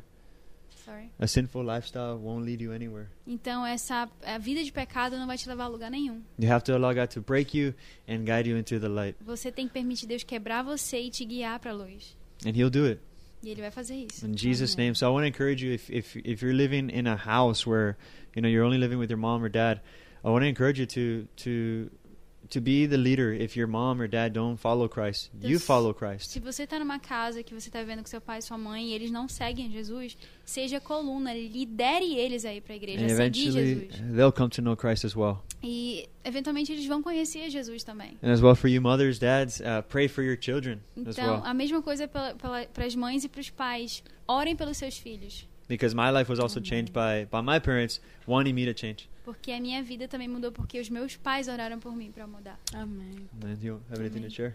Sorry. 0.90 1.12
A 1.20 1.28
sinful 1.28 1.62
lifestyle 1.62 2.18
won't 2.18 2.44
lead 2.44 2.60
you 2.60 2.72
anywhere. 2.72 3.06
Então 3.24 3.64
essa 3.64 4.08
a 4.24 4.38
vida 4.38 4.64
de 4.64 4.72
pecado 4.72 5.16
não 5.16 5.26
vai 5.26 5.38
te 5.38 5.48
levar 5.48 5.64
a 5.64 5.68
lugar 5.68 5.88
nenhum. 5.88 6.20
You 6.36 6.50
have 6.50 6.64
to 6.64 6.74
allow 6.74 6.92
God 6.92 7.10
to 7.10 7.20
break 7.20 7.56
you 7.56 7.74
and 8.08 8.24
guide 8.24 8.48
you 8.48 8.56
into 8.56 8.80
the 8.80 8.88
light. 8.88 9.16
Você 9.24 9.52
tem 9.52 9.68
que 9.68 9.72
permitir 9.72 10.08
Deus 10.08 10.24
quebrar 10.24 10.64
você 10.64 11.00
e 11.00 11.10
te 11.10 11.24
guiar 11.24 11.60
para 11.60 11.70
a 11.70 11.74
luz. 11.74 12.16
And 12.44 12.56
He'll 12.56 12.70
do 12.70 12.86
it. 12.86 13.00
E 13.40 13.50
ele 13.50 13.60
vai 13.60 13.70
fazer 13.70 13.94
isso. 13.94 14.26
In 14.26 14.36
Jesus' 14.36 14.76
name. 14.76 14.96
So 14.96 15.06
I 15.06 15.10
want 15.10 15.22
to 15.22 15.28
encourage 15.28 15.64
you 15.64 15.72
if, 15.72 15.88
if, 15.90 16.16
if 16.16 16.42
you're 16.42 16.56
living 16.56 16.90
in 16.90 17.06
a 17.06 17.16
house 17.16 17.64
where, 17.64 17.96
you 18.34 18.42
know, 18.42 18.48
you're 18.48 18.64
only 18.64 18.78
living 18.78 18.98
with 18.98 19.10
your 19.10 19.18
mom 19.18 19.44
or 19.44 19.48
dad, 19.48 19.80
I 20.24 20.28
want 20.28 20.42
to 20.42 20.48
encourage 20.48 20.80
you 20.80 20.86
to, 20.86 21.26
to, 21.44 21.90
to 22.50 22.60
be 22.60 22.86
the 22.86 22.96
leader 22.96 23.32
if 23.32 23.56
your 23.56 23.68
mom 23.68 24.00
or 24.00 24.08
dad 24.08 24.32
don't 24.32 24.56
follow 24.58 24.88
Christ. 24.88 25.30
You 25.40 25.52
Yes. 25.52 25.64
follow 25.64 25.94
Christ. 25.94 26.30
Se 26.30 26.40
você 26.40 26.64
está 26.64 26.78
numa 26.78 26.98
casa 26.98 27.42
que 27.42 27.54
você 27.54 27.68
está 27.68 27.80
vivendo 27.80 28.00
com 28.00 28.06
seu 28.08 28.20
pai 28.20 28.38
e 28.38 28.42
sua 28.42 28.58
mãe 28.58 28.88
e 28.88 28.92
eles 28.92 29.10
não 29.10 29.28
seguem 29.28 29.70
Jesus, 29.70 30.16
seja 30.44 30.80
coluna, 30.80 31.32
lidere 31.32 32.16
eles 32.16 32.44
aí 32.44 32.60
para 32.60 32.72
a 32.72 32.76
igreja, 32.76 33.04
And 33.04 33.08
seguir 33.16 33.52
Jesus. 33.52 33.88
they'll 34.14 34.32
come 34.32 34.48
to 34.50 34.60
know 34.62 34.76
Christ 34.76 35.04
as 35.06 35.14
well. 35.14 35.44
E 35.62 36.08
eventualmente 36.24 36.72
eles 36.72 36.86
vão 36.86 37.02
conhecer 37.02 37.50
Jesus 37.50 37.82
também. 37.84 38.16
And 38.22 38.30
as 38.32 38.40
well 38.40 38.54
for 38.56 38.68
you 38.68 38.80
mothers, 38.80 39.18
dads, 39.18 39.60
uh, 39.60 39.82
pray 39.88 40.08
for 40.08 40.22
your 40.24 40.38
children 40.40 40.78
as 40.96 41.16
Então, 41.18 41.34
well. 41.34 41.42
a 41.44 41.52
mesma 41.52 41.82
coisa 41.82 42.08
para 42.08 42.84
as 42.86 42.94
mães 42.96 43.24
e 43.24 43.28
para 43.28 43.40
os 43.40 43.50
pais. 43.50 44.02
Orem 44.26 44.56
pelos 44.56 44.76
seus 44.78 44.96
filhos. 44.96 45.46
Because 45.68 45.94
my 45.94 46.10
life 46.10 46.30
was 46.30 46.40
also 46.40 46.60
changed 46.60 46.92
by, 46.92 47.26
by 47.30 47.42
my 47.42 47.60
parents 47.60 48.00
wanting 48.26 48.54
me 48.54 48.64
to 48.64 48.72
change. 48.72 49.08
Porque 49.30 49.52
a 49.52 49.60
minha 49.60 49.80
vida 49.80 50.08
também 50.08 50.26
mudou 50.26 50.50
porque 50.50 50.80
os 50.80 50.90
meus 50.90 51.16
pais 51.16 51.46
oraram 51.46 51.78
por 51.78 51.94
mim 51.94 52.10
para 52.10 52.26
mudar. 52.26 52.58
Amém. 52.74 53.28
And 53.40 53.56
you 53.62 53.80
have 53.88 54.00
anything 54.00 54.18
to 54.18 54.26
Amém. 54.26 54.30
share? 54.30 54.54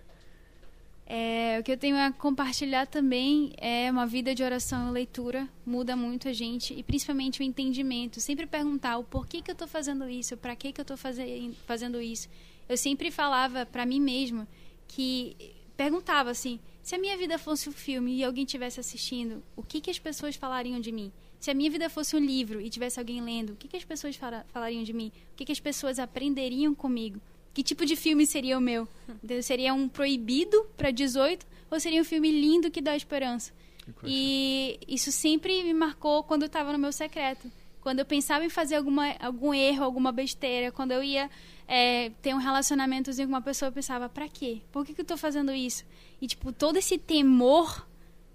É, 1.08 1.58
o 1.60 1.64
que 1.64 1.72
eu 1.72 1.78
tenho 1.78 1.96
a 1.96 2.12
compartilhar 2.12 2.86
também 2.88 3.54
é 3.58 3.90
uma 3.90 4.06
vida 4.06 4.36
de 4.36 4.44
oração 4.44 4.90
e 4.90 4.92
leitura. 4.92 5.48
Muda 5.66 5.96
muito 5.96 6.28
a 6.28 6.34
gente 6.34 6.74
e 6.74 6.84
principalmente 6.84 7.40
o 7.40 7.44
entendimento. 7.44 8.20
Sempre 8.20 8.46
perguntar 8.46 8.98
o 8.98 9.04
porquê 9.06 9.42
que 9.42 9.50
eu 9.50 9.54
estou 9.54 9.68
fazendo 9.68 10.10
isso, 10.10 10.36
para 10.36 10.54
que 10.58 10.74
que 10.74 10.82
eu 10.82 10.84
estou 10.84 10.98
fazendo 10.98 12.02
isso. 12.02 12.28
Eu 12.68 12.76
sempre 12.76 13.12
falava 13.12 13.66
para 13.66 13.86
mim 13.86 14.02
mesma 14.02 14.46
que 14.90 15.38
perguntava 15.78 16.32
assim: 16.32 16.60
se 16.84 16.96
a 16.96 17.00
minha 17.00 17.16
vida 17.18 17.38
fosse 17.38 17.70
um 17.70 17.72
filme 17.72 18.18
e 18.18 18.24
alguém 18.26 18.44
estivesse 18.44 18.82
assistindo, 18.82 19.42
o 19.56 19.64
que 19.64 19.80
que 19.80 19.90
as 19.90 20.00
pessoas 20.00 20.36
falariam 20.36 20.82
de 20.82 20.92
mim? 20.92 21.14
Se 21.46 21.52
a 21.52 21.54
minha 21.54 21.70
vida 21.70 21.92
fosse 21.92 22.16
um 22.16 22.20
livro 22.20 22.60
e 22.60 22.72
tivesse 22.72 23.00
alguém 23.00 23.22
lendo, 23.22 23.52
o 23.54 23.56
que 23.56 23.68
que 23.68 23.78
as 23.78 23.84
pessoas 23.84 24.16
fala- 24.16 24.44
falariam 24.52 24.82
de 24.82 24.92
mim? 24.92 25.12
O 25.32 25.36
que 25.36 25.46
que 25.46 25.52
as 25.52 25.60
pessoas 25.60 26.00
aprenderiam 26.00 26.74
comigo? 26.74 27.22
Que 27.54 27.62
tipo 27.62 27.86
de 27.86 27.96
filme 27.96 28.26
seria 28.26 28.58
o 28.58 28.60
meu? 28.60 28.88
Entendeu? 29.08 29.44
Seria 29.44 29.72
um 29.72 29.88
proibido 29.88 30.66
para 30.76 30.90
18 30.90 31.46
ou 31.70 31.80
seria 31.80 32.02
um 32.02 32.04
filme 32.04 32.32
lindo 32.32 32.72
que 32.72 32.82
dá 32.82 32.96
esperança? 32.96 33.54
Question. 33.86 34.08
E 34.08 34.80
isso 34.88 35.12
sempre 35.12 35.64
me 35.64 35.72
marcou 35.72 36.24
quando 36.24 36.42
eu 36.42 36.48
estava 36.48 36.74
no 36.74 36.80
meu 36.80 36.92
secreto. 36.92 37.52
Quando 37.80 38.00
eu 38.00 38.06
pensava 38.08 38.44
em 38.44 38.50
fazer 38.50 38.78
alguma, 38.78 39.16
algum 39.20 39.54
erro, 39.54 39.84
alguma 39.84 40.12
besteira, 40.12 40.72
quando 40.72 40.94
eu 40.94 41.04
ia 41.04 41.30
é, 41.68 42.10
ter 42.24 42.34
um 42.34 42.40
relacionamentozinho 42.40 43.28
com 43.28 43.36
uma 43.36 43.42
pessoa, 43.44 43.70
eu 43.70 43.72
pensava, 43.72 44.10
pra 44.10 44.28
quê? 44.28 44.62
Por 44.72 44.84
que, 44.84 44.96
que 44.96 45.02
eu 45.02 45.06
tô 45.06 45.16
fazendo 45.16 45.54
isso? 45.54 45.86
E, 46.20 46.26
tipo, 46.26 46.52
todo 46.52 46.78
esse 46.78 46.98
temor 46.98 47.88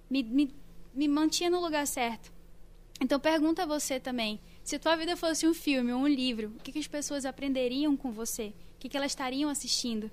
me, 0.08 0.22
me, 0.22 0.54
me 0.94 1.08
mantinha 1.08 1.50
no 1.50 1.60
lugar 1.60 1.84
certo. 1.88 2.38
Então, 3.00 3.18
pergunta 3.18 3.62
a 3.62 3.66
você 3.66 3.98
também. 3.98 4.38
Se 4.62 4.78
tua 4.78 4.94
vida 4.94 5.16
fosse 5.16 5.46
um 5.46 5.54
filme 5.54 5.92
ou 5.92 6.00
um 6.00 6.06
livro, 6.06 6.48
o 6.58 6.62
que, 6.62 6.70
que 6.70 6.78
as 6.78 6.86
pessoas 6.86 7.24
aprenderiam 7.24 7.96
com 7.96 8.12
você? 8.12 8.48
O 8.76 8.80
que, 8.80 8.88
que 8.88 8.96
elas 8.96 9.12
estariam 9.12 9.48
assistindo? 9.48 10.10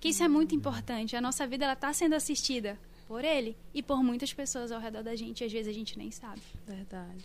Que 0.00 0.08
isso 0.08 0.24
é 0.24 0.28
muito 0.28 0.54
importante. 0.54 1.14
A 1.14 1.20
nossa 1.20 1.46
vida 1.46 1.64
ela 1.64 1.74
está 1.74 1.92
sendo 1.92 2.14
assistida 2.14 2.78
por 3.06 3.24
ele 3.24 3.56
e 3.74 3.82
por 3.82 4.02
muitas 4.02 4.32
pessoas 4.32 4.72
ao 4.72 4.80
redor 4.80 5.02
da 5.02 5.14
gente. 5.14 5.42
E 5.42 5.44
às 5.44 5.52
vezes 5.52 5.68
a 5.68 5.72
gente 5.72 5.96
nem 5.98 6.10
sabe. 6.10 6.40
Verdade. 6.66 7.24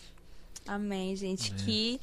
Amém, 0.67 1.15
gente. 1.15 1.51
Amém. 1.51 1.65
Que, 1.65 2.01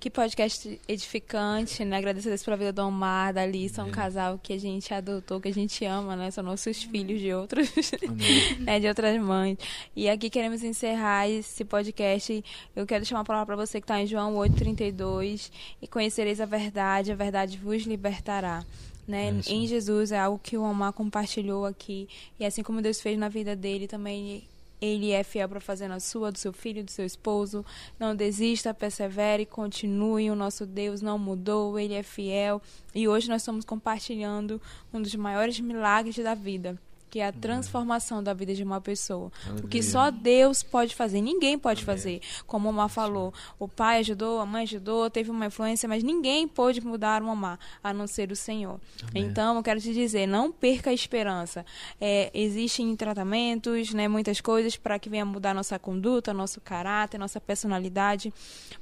que 0.00 0.08
podcast 0.08 0.80
edificante, 0.86 1.84
né? 1.84 1.96
Agradecer 1.96 2.28
a 2.28 2.30
Deus 2.30 2.44
pela 2.44 2.56
vida 2.56 2.72
do 2.72 2.82
Omar, 2.82 3.34
da 3.34 3.42
Alissa, 3.42 3.82
um 3.82 3.90
casal 3.90 4.38
que 4.40 4.52
a 4.52 4.58
gente 4.58 4.94
adotou, 4.94 5.40
que 5.40 5.48
a 5.48 5.52
gente 5.52 5.84
ama, 5.84 6.14
né? 6.14 6.30
São 6.30 6.44
nossos 6.44 6.84
filhos 6.84 7.20
de 7.20 7.34
outros, 7.34 7.68
né? 8.60 8.78
De 8.78 8.86
outras 8.86 9.20
mães. 9.20 9.58
E 9.96 10.08
aqui 10.08 10.30
queremos 10.30 10.62
encerrar 10.62 11.28
esse 11.28 11.64
podcast. 11.64 12.44
Eu 12.76 12.86
quero 12.86 13.02
deixar 13.02 13.16
uma 13.16 13.24
palavra 13.24 13.46
para 13.46 13.66
você 13.66 13.80
que 13.80 13.84
está 13.84 14.00
em 14.00 14.06
João 14.06 14.34
8,32. 14.36 15.50
E 15.82 15.88
conhecereis 15.88 16.40
a 16.40 16.46
verdade, 16.46 17.10
a 17.10 17.16
verdade 17.16 17.58
vos 17.58 17.82
libertará. 17.82 18.64
Né? 19.06 19.32
Isso. 19.32 19.52
Em 19.52 19.66
Jesus 19.66 20.12
é 20.12 20.18
algo 20.18 20.38
que 20.38 20.56
o 20.56 20.62
Omar 20.62 20.92
compartilhou 20.92 21.66
aqui. 21.66 22.08
E 22.38 22.44
assim 22.44 22.62
como 22.62 22.80
Deus 22.80 23.00
fez 23.00 23.18
na 23.18 23.28
vida 23.28 23.56
dele, 23.56 23.88
também 23.88 24.44
ele 24.80 25.10
é 25.10 25.22
fiel 25.22 25.48
para 25.48 25.60
fazer 25.60 25.88
na 25.88 26.00
sua, 26.00 26.30
do 26.30 26.38
seu 26.38 26.52
filho, 26.52 26.84
do 26.84 26.90
seu 26.90 27.04
esposo. 27.04 27.64
Não 27.98 28.14
desista, 28.14 28.72
persevere, 28.72 29.44
continue. 29.44 30.30
O 30.30 30.36
nosso 30.36 30.64
Deus 30.64 31.02
não 31.02 31.18
mudou, 31.18 31.78
ele 31.78 31.94
é 31.94 32.02
fiel. 32.02 32.62
E 32.94 33.08
hoje 33.08 33.28
nós 33.28 33.42
estamos 33.42 33.64
compartilhando 33.64 34.60
um 34.92 35.02
dos 35.02 35.14
maiores 35.14 35.58
milagres 35.60 36.16
da 36.16 36.34
vida, 36.34 36.78
que 37.08 37.20
é 37.20 37.26
a 37.26 37.32
transformação 37.32 38.22
da 38.22 38.32
vida 38.34 38.54
de 38.54 38.62
uma 38.62 38.80
pessoa. 38.80 39.26
O 39.62 39.68
que 39.68 39.78
Aleluia. 39.78 39.82
só 39.82 40.10
Deus 40.10 40.62
pode 40.62 40.94
fazer, 40.94 41.20
ninguém 41.20 41.58
pode 41.58 41.82
Amém. 41.82 41.86
fazer. 41.86 42.20
Como 42.46 42.68
o 42.68 42.70
Omar 42.70 42.88
falou, 42.88 43.32
o 43.58 43.66
pai 43.66 43.98
ajudou, 44.00 44.40
a 44.40 44.46
mãe 44.46 44.62
ajudou, 44.62 45.08
teve 45.10 45.30
uma 45.30 45.46
influência, 45.46 45.88
mas 45.88 46.02
ninguém 46.02 46.46
pôde 46.46 46.80
mudar 46.80 47.22
o 47.22 47.28
Omar, 47.28 47.58
a 47.82 47.92
não 47.92 48.06
ser 48.06 48.30
o 48.30 48.36
Senhor. 48.36 48.80
Amém. 49.08 49.24
Então, 49.24 49.56
eu 49.56 49.62
quero 49.62 49.80
te 49.80 49.92
dizer, 49.92 50.26
não 50.26 50.52
perca 50.52 50.90
a 50.90 50.92
esperança. 50.92 51.64
É, 52.00 52.30
existem 52.34 52.94
tratamentos, 52.96 53.92
né, 53.94 54.08
muitas 54.08 54.40
coisas 54.40 54.76
para 54.76 54.98
que 54.98 55.08
venha 55.08 55.24
mudar 55.24 55.54
nossa 55.54 55.78
conduta, 55.78 56.34
nosso 56.34 56.60
caráter, 56.60 57.18
nossa 57.18 57.40
personalidade, 57.40 58.32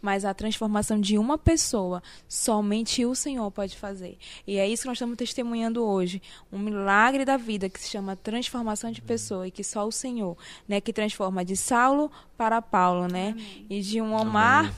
mas 0.01 0.25
a 0.25 0.35
transformação 0.35 1.01
de 1.01 1.19
uma 1.19 1.39
pessoa, 1.39 2.03
somente 2.29 3.05
o 3.05 3.15
Senhor 3.15 3.51
pode 3.51 3.77
fazer. 3.77 4.19
E 4.47 4.59
é 4.59 4.69
isso 4.69 4.83
que 4.83 4.89
nós 4.89 4.97
estamos 4.97 5.17
testemunhando 5.17 5.85
hoje, 5.85 6.21
um 6.53 6.59
milagre 6.59 7.25
da 7.25 7.37
vida 7.37 7.69
que 7.69 7.81
se 7.81 7.89
chama 7.89 8.16
transformação 8.17 8.91
de 8.91 9.01
pessoa 9.03 9.47
e 9.47 9.51
que 9.51 9.63
só 9.63 9.87
o 9.87 9.93
Senhor, 9.93 10.37
né, 10.69 10.81
que 10.81 10.93
transforma 10.93 11.45
de 11.45 11.57
Saulo 11.57 12.11
para 12.37 12.61
Paulo, 12.61 13.07
né, 13.07 13.31
Amém. 13.31 13.67
e 13.69 13.81
de 13.81 14.01
um 14.01 14.15
Omar 14.15 14.73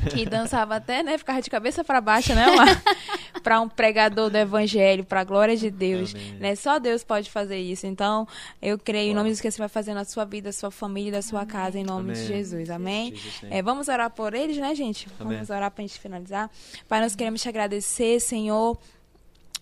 Amém. 0.00 0.08
que 0.10 0.26
dançava 0.26 0.76
até, 0.76 1.02
né, 1.02 1.16
ficava 1.18 1.40
de 1.40 1.50
cabeça 1.50 1.82
para 1.82 2.00
baixo, 2.00 2.34
né, 2.34 2.46
Omar? 2.48 2.68
para 3.46 3.60
um 3.60 3.68
pregador 3.68 4.28
do 4.28 4.36
evangelho, 4.36 5.04
para 5.04 5.20
a 5.20 5.24
glória 5.24 5.56
de 5.56 5.70
Deus, 5.70 6.12
Amém. 6.12 6.32
né? 6.40 6.56
Só 6.56 6.80
Deus 6.80 7.04
pode 7.04 7.30
fazer 7.30 7.58
isso. 7.58 7.86
Então, 7.86 8.26
eu 8.60 8.76
creio 8.76 9.06
em 9.06 9.08
Uau. 9.10 9.18
nome 9.18 9.30
de 9.30 9.36
Jesus 9.36 9.40
que 9.40 9.50
você 9.52 9.58
vai 9.58 9.68
fazer 9.68 9.94
na 9.94 10.04
sua 10.04 10.24
vida, 10.24 10.50
sua 10.50 10.72
família, 10.72 11.12
da 11.12 11.22
sua 11.22 11.46
casa, 11.46 11.78
em 11.78 11.84
nome 11.84 12.12
de 12.12 12.18
Amém. 12.18 12.28
Jesus. 12.28 12.70
Amém. 12.70 13.14
Jesus'. 13.14 13.48
É, 13.48 13.62
vamos 13.62 13.86
orar 13.86 14.10
por 14.10 14.34
eles, 14.34 14.56
né, 14.56 14.74
gente? 14.74 15.06
Amém. 15.20 15.34
Vamos 15.34 15.50
orar 15.50 15.70
para 15.70 15.84
a 15.84 15.86
gente 15.86 16.00
finalizar. 16.00 16.50
Pai, 16.88 17.00
nós 17.00 17.14
queremos 17.14 17.40
te 17.40 17.48
agradecer, 17.48 18.18
Senhor. 18.20 18.76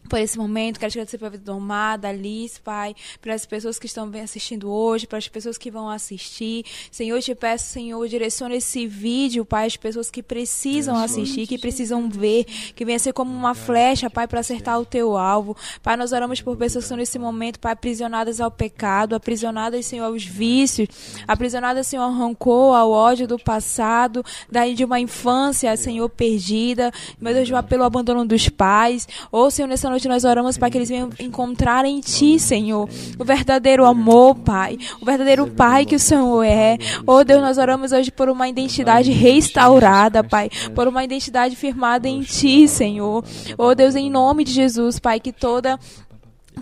Por 0.09 0.19
esse 0.19 0.39
momento. 0.39 0.79
Quero 0.79 0.93
te 0.93 0.99
agradecer 0.99 1.19
pela 1.19 1.31
vida 1.31 1.45
do 1.45 1.53
Amada, 1.53 2.09
Alice, 2.09 2.61
Pai, 2.61 2.95
pelas 3.21 3.47
pessoas 3.47 3.79
que 3.79 3.87
estão 3.87 4.11
assistindo 4.23 4.71
hoje, 4.71 5.07
pelas 5.07 5.29
pessoas 5.29 5.59
que 5.59 5.71
vão 5.71 5.89
assistir. 5.89 6.65
Senhor, 6.91 7.17
eu 7.17 7.23
te 7.23 7.35
peço, 7.35 7.67
Senhor, 7.67 8.07
direciona 8.09 8.55
esse 8.55 8.87
vídeo, 8.87 9.45
Pai, 9.45 9.67
as 9.67 9.77
pessoas 9.77 10.11
que 10.11 10.23
precisam 10.23 10.97
assistir, 10.97 11.47
que 11.47 11.59
precisam 11.59 12.09
ver, 12.09 12.45
que 12.45 12.85
venha 12.85 12.99
ser 12.99 13.13
como 13.13 13.33
uma 13.33 13.55
flecha, 13.55 14.11
Pai, 14.11 14.27
para 14.27 14.41
acertar 14.41 14.79
o 14.79 14.85
teu 14.85 15.17
alvo. 15.17 15.57
Pai, 15.83 15.97
nós 15.97 16.13
oramos 16.13 16.41
por 16.41 16.57
pessoas 16.57 16.85
que 16.85 16.87
estão 16.87 16.99
nesse 16.99 17.19
momento, 17.19 17.59
Pai, 17.59 17.73
aprisionadas 17.73 18.41
ao 18.41 18.51
pecado, 18.51 19.15
aprisionadas, 19.15 19.87
Senhor, 19.87 20.05
aos 20.05 20.25
vícios, 20.25 20.89
aprisionadas, 21.27 21.87
Senhor, 21.87 22.03
ao 22.03 22.13
rancor, 22.13 22.77
ao 22.77 22.91
ódio 22.91 23.27
do 23.27 23.39
passado, 23.39 24.25
daí 24.51 24.75
de 24.75 24.85
uma 24.85 25.01
infância, 25.01 25.77
Senhor, 25.77 26.09
perdida, 26.09 26.93
meu 27.21 27.33
Deus, 27.33 27.49
pelo 27.69 27.85
abandono 27.85 28.25
dos 28.25 28.49
pais, 28.49 29.09
ou, 29.31 29.51
Senhor, 29.51 29.69
nessa 29.69 29.94
noite 29.95 30.09
nós 30.09 30.25
oramos 30.25 30.59
para 30.59 30.69
que 30.71 30.79
eles 30.79 30.89
venham 30.89 31.11
encontrar 31.21 31.85
em 31.85 32.01
Ti, 32.01 32.39
Senhor, 32.39 32.89
o 33.17 33.25
verdadeiro 33.25 33.85
amor, 33.85 34.35
Pai, 34.35 34.77
o 35.01 35.05
verdadeiro 35.05 35.47
Pai 35.47 35.87
que 35.87 35.95
o 35.95 36.01
Senhor 36.01 36.43
é. 36.43 36.77
Oh 37.07 37.23
Deus, 37.23 37.41
nós 37.41 37.59
oramos 37.59 37.93
hoje 37.93 38.11
por 38.11 38.29
uma 38.29 38.49
identidade 38.49 39.13
restaurada, 39.13 40.25
Pai, 40.25 40.51
por 40.75 40.89
uma 40.89 41.05
identidade 41.05 41.55
firmada 41.55 42.09
em 42.09 42.23
Ti, 42.23 42.67
Senhor. 42.67 43.25
Oh 43.57 43.73
Deus, 43.75 43.95
em 43.95 44.11
nome 44.11 44.43
de 44.43 44.53
Jesus, 44.53 44.99
Pai, 44.99 45.21
que 45.21 45.33
toda 45.33 45.79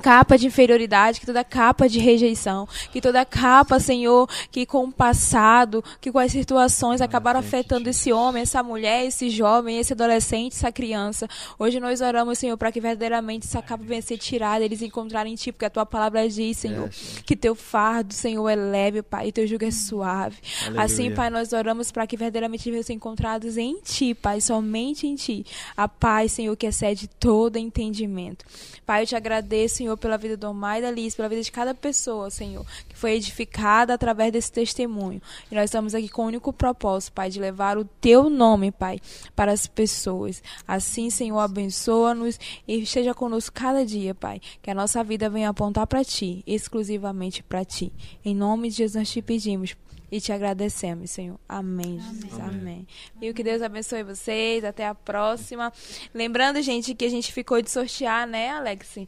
capa 0.02 0.36
de 0.36 0.48
inferioridade, 0.48 1.20
que 1.20 1.26
toda 1.26 1.44
capa 1.44 1.88
de 1.88 2.00
rejeição, 2.00 2.68
que 2.90 3.00
toda 3.00 3.24
capa, 3.24 3.78
Senhor, 3.78 4.28
que 4.50 4.66
com 4.66 4.84
o 4.84 4.92
passado, 4.92 5.82
que 6.00 6.10
com 6.10 6.18
as 6.18 6.32
situações 6.32 7.00
acabaram 7.00 7.38
afetando 7.38 7.88
esse 7.88 8.12
homem, 8.12 8.42
essa 8.42 8.62
mulher, 8.62 9.06
esse 9.06 9.30
jovem, 9.30 9.78
esse 9.78 9.92
adolescente, 9.92 10.54
essa 10.54 10.72
criança. 10.72 11.28
Hoje 11.58 11.78
nós 11.78 12.00
oramos, 12.00 12.38
Senhor, 12.38 12.56
para 12.56 12.72
que 12.72 12.80
verdadeiramente 12.80 13.46
essa 13.46 13.62
capa 13.62 13.84
venha 13.84 14.02
ser 14.02 14.18
tirada, 14.18 14.64
eles 14.64 14.82
encontrarem 14.82 15.32
em 15.32 15.36
Ti, 15.36 15.52
porque 15.52 15.66
a 15.66 15.70
Tua 15.70 15.86
palavra 15.86 16.28
diz, 16.28 16.56
Senhor, 16.56 16.90
que 17.24 17.36
Teu 17.36 17.54
fardo, 17.54 18.12
Senhor, 18.12 18.48
é 18.48 18.56
leve, 18.56 19.02
Pai, 19.02 19.28
e 19.28 19.32
Teu 19.32 19.46
jugo 19.46 19.64
é 19.64 19.70
suave. 19.70 20.36
Aleluia. 20.62 20.82
Assim, 20.82 21.14
Pai, 21.14 21.30
nós 21.30 21.52
oramos 21.52 21.92
para 21.92 22.06
que 22.08 22.16
verdadeiramente 22.16 22.68
venham 22.68 22.82
ser 22.82 22.94
encontrados 22.94 23.56
em 23.56 23.80
Ti, 23.80 24.14
Pai, 24.14 24.40
somente 24.40 25.06
em 25.06 25.14
Ti. 25.14 25.46
A 25.76 25.86
paz, 25.86 26.32
Senhor, 26.32 26.56
que 26.56 26.66
excede 26.66 27.06
todo 27.06 27.56
entendimento. 27.56 28.44
Pai, 28.84 29.02
eu 29.02 29.06
te 29.06 29.14
agradeço, 29.14 29.76
Senhor, 29.76 29.96
pela 29.96 30.18
vida 30.18 30.36
do 30.36 30.48
Omar 30.48 30.78
e 30.78 30.82
da 30.82 30.90
Liz, 30.90 31.14
pela 31.14 31.28
vida 31.28 31.42
de 31.42 31.52
cada 31.52 31.74
pessoa, 31.74 32.30
Senhor, 32.30 32.66
que 32.88 32.96
foi 32.96 33.12
edificada 33.12 33.94
através 33.94 34.32
desse 34.32 34.50
testemunho. 34.50 35.22
E 35.50 35.54
nós 35.54 35.64
estamos 35.64 35.94
aqui 35.94 36.08
com 36.08 36.22
o 36.22 36.26
único 36.26 36.52
propósito, 36.52 37.12
Pai, 37.12 37.30
de 37.30 37.40
levar 37.40 37.78
o 37.78 37.84
Teu 37.84 38.28
nome, 38.28 38.72
Pai, 38.72 39.00
para 39.36 39.52
as 39.52 39.66
pessoas. 39.66 40.42
Assim, 40.66 41.10
Senhor, 41.10 41.38
abençoa-nos 41.38 42.38
e 42.66 42.82
esteja 42.82 43.14
conosco 43.14 43.54
cada 43.54 43.86
dia, 43.86 44.14
Pai. 44.14 44.40
Que 44.60 44.70
a 44.70 44.74
nossa 44.74 45.02
vida 45.04 45.30
venha 45.30 45.48
apontar 45.48 45.86
para 45.86 46.04
Ti, 46.04 46.42
exclusivamente 46.46 47.42
para 47.42 47.64
Ti. 47.64 47.92
Em 48.24 48.34
nome 48.34 48.68
de 48.68 48.76
Jesus 48.76 48.96
nós 48.96 49.10
te 49.10 49.22
pedimos 49.22 49.74
e 50.12 50.20
te 50.20 50.30
agradecemos, 50.30 51.10
Senhor. 51.10 51.40
Amém, 51.48 51.98
Jesus. 51.98 52.34
Amém. 52.34 52.50
Amém. 52.50 52.86
E 53.18 53.32
que 53.32 53.42
Deus 53.42 53.62
abençoe 53.62 54.02
vocês. 54.02 54.62
Até 54.62 54.86
a 54.86 54.94
próxima. 54.94 55.72
Lembrando, 56.12 56.60
gente, 56.60 56.94
que 56.94 57.06
a 57.06 57.08
gente 57.08 57.32
ficou 57.32 57.62
de 57.62 57.70
sortear, 57.70 58.26
né, 58.26 58.50
Alex? 58.50 58.98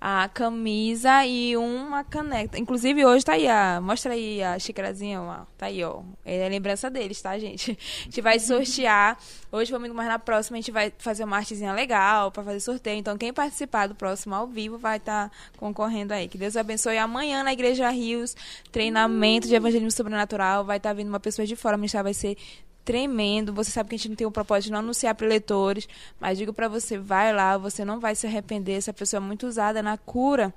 A 0.00 0.30
camisa 0.32 1.26
e 1.26 1.56
uma 1.56 2.04
caneca. 2.04 2.56
Inclusive, 2.60 3.04
hoje 3.04 3.24
tá 3.24 3.32
aí, 3.32 3.48
a, 3.48 3.80
mostra 3.80 4.12
aí 4.12 4.40
a 4.40 4.56
xícarazinha, 4.56 5.20
ó. 5.20 5.46
Tá 5.58 5.66
aí, 5.66 5.82
ó. 5.82 6.00
É 6.24 6.46
a 6.46 6.48
lembrança 6.48 6.88
deles, 6.88 7.20
tá, 7.20 7.36
gente? 7.40 7.72
A 8.02 8.04
gente 8.04 8.20
vai 8.20 8.38
sortear. 8.38 9.18
Hoje, 9.50 9.70
vamos 9.70 9.90
mas 9.90 10.06
na 10.06 10.18
próxima 10.18 10.56
a 10.56 10.60
gente 10.60 10.70
vai 10.70 10.92
fazer 10.98 11.24
uma 11.24 11.36
artezinha 11.36 11.72
legal 11.72 12.30
para 12.30 12.42
fazer 12.42 12.60
sorteio. 12.60 12.98
Então, 12.98 13.18
quem 13.18 13.32
participar 13.32 13.86
do 13.86 13.94
próximo 13.94 14.34
ao 14.34 14.46
vivo 14.46 14.78
vai 14.78 14.96
estar 14.96 15.28
tá 15.28 15.36
concorrendo 15.58 16.14
aí. 16.14 16.28
Que 16.28 16.38
Deus 16.38 16.56
abençoe. 16.56 16.98
Amanhã 16.98 17.42
na 17.42 17.52
Igreja 17.52 17.90
Rios, 17.90 18.36
treinamento 18.70 19.48
de 19.48 19.54
evangelismo 19.54 19.90
sobrenatural 19.90 20.51
vai 20.60 20.76
estar 20.76 20.90
tá 20.90 20.94
vindo 20.94 21.08
uma 21.08 21.20
pessoa 21.20 21.46
de 21.46 21.56
fora, 21.56 21.76
ministrar 21.76 22.04
vai 22.04 22.14
ser 22.14 22.36
tremendo. 22.84 23.52
Você 23.54 23.70
sabe 23.70 23.88
que 23.88 23.94
a 23.94 23.98
gente 23.98 24.08
não 24.08 24.16
tem 24.16 24.26
o 24.26 24.30
propósito 24.30 24.66
de 24.66 24.72
não 24.72 24.80
anunciar 24.80 25.14
para 25.14 25.26
leitores, 25.26 25.88
mas 26.20 26.38
digo 26.38 26.52
para 26.52 26.68
você, 26.68 26.98
vai 26.98 27.32
lá, 27.32 27.56
você 27.56 27.84
não 27.84 28.00
vai 28.00 28.14
se 28.14 28.26
arrepender. 28.26 28.72
Essa 28.72 28.92
pessoa 28.92 29.18
é 29.18 29.24
muito 29.24 29.46
usada 29.46 29.82
na 29.82 29.96
cura. 29.96 30.52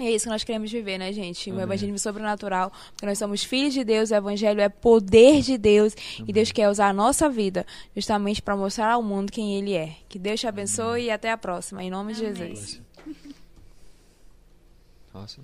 E 0.00 0.06
é 0.06 0.10
isso 0.10 0.24
que 0.24 0.30
nós 0.30 0.42
queremos 0.42 0.72
viver, 0.72 0.96
né, 0.98 1.12
gente? 1.12 1.50
Amém. 1.50 1.60
O 1.60 1.62
evangelismo 1.62 1.98
sobrenatural, 1.98 2.72
porque 2.92 3.04
nós 3.04 3.18
somos 3.18 3.44
filhos 3.44 3.74
de 3.74 3.84
Deus, 3.84 4.10
o 4.10 4.14
evangelho 4.14 4.60
é 4.60 4.68
poder 4.68 5.42
de 5.42 5.58
Deus 5.58 5.94
Amém. 6.16 6.30
e 6.30 6.32
Deus 6.32 6.50
quer 6.50 6.68
usar 6.70 6.88
a 6.88 6.92
nossa 6.92 7.28
vida 7.28 7.66
justamente 7.94 8.40
para 8.40 8.56
mostrar 8.56 8.92
ao 8.92 9.02
mundo 9.02 9.30
quem 9.30 9.54
ele 9.58 9.74
é. 9.74 9.94
Que 10.08 10.18
Deus 10.18 10.40
te 10.40 10.46
abençoe 10.46 10.92
Amém. 10.92 11.04
e 11.06 11.10
até 11.10 11.30
a 11.30 11.36
próxima, 11.36 11.84
em 11.84 11.90
nome 11.90 12.14
de 12.14 12.20
Jesus. 12.20 12.80
Awesome. 15.14 15.40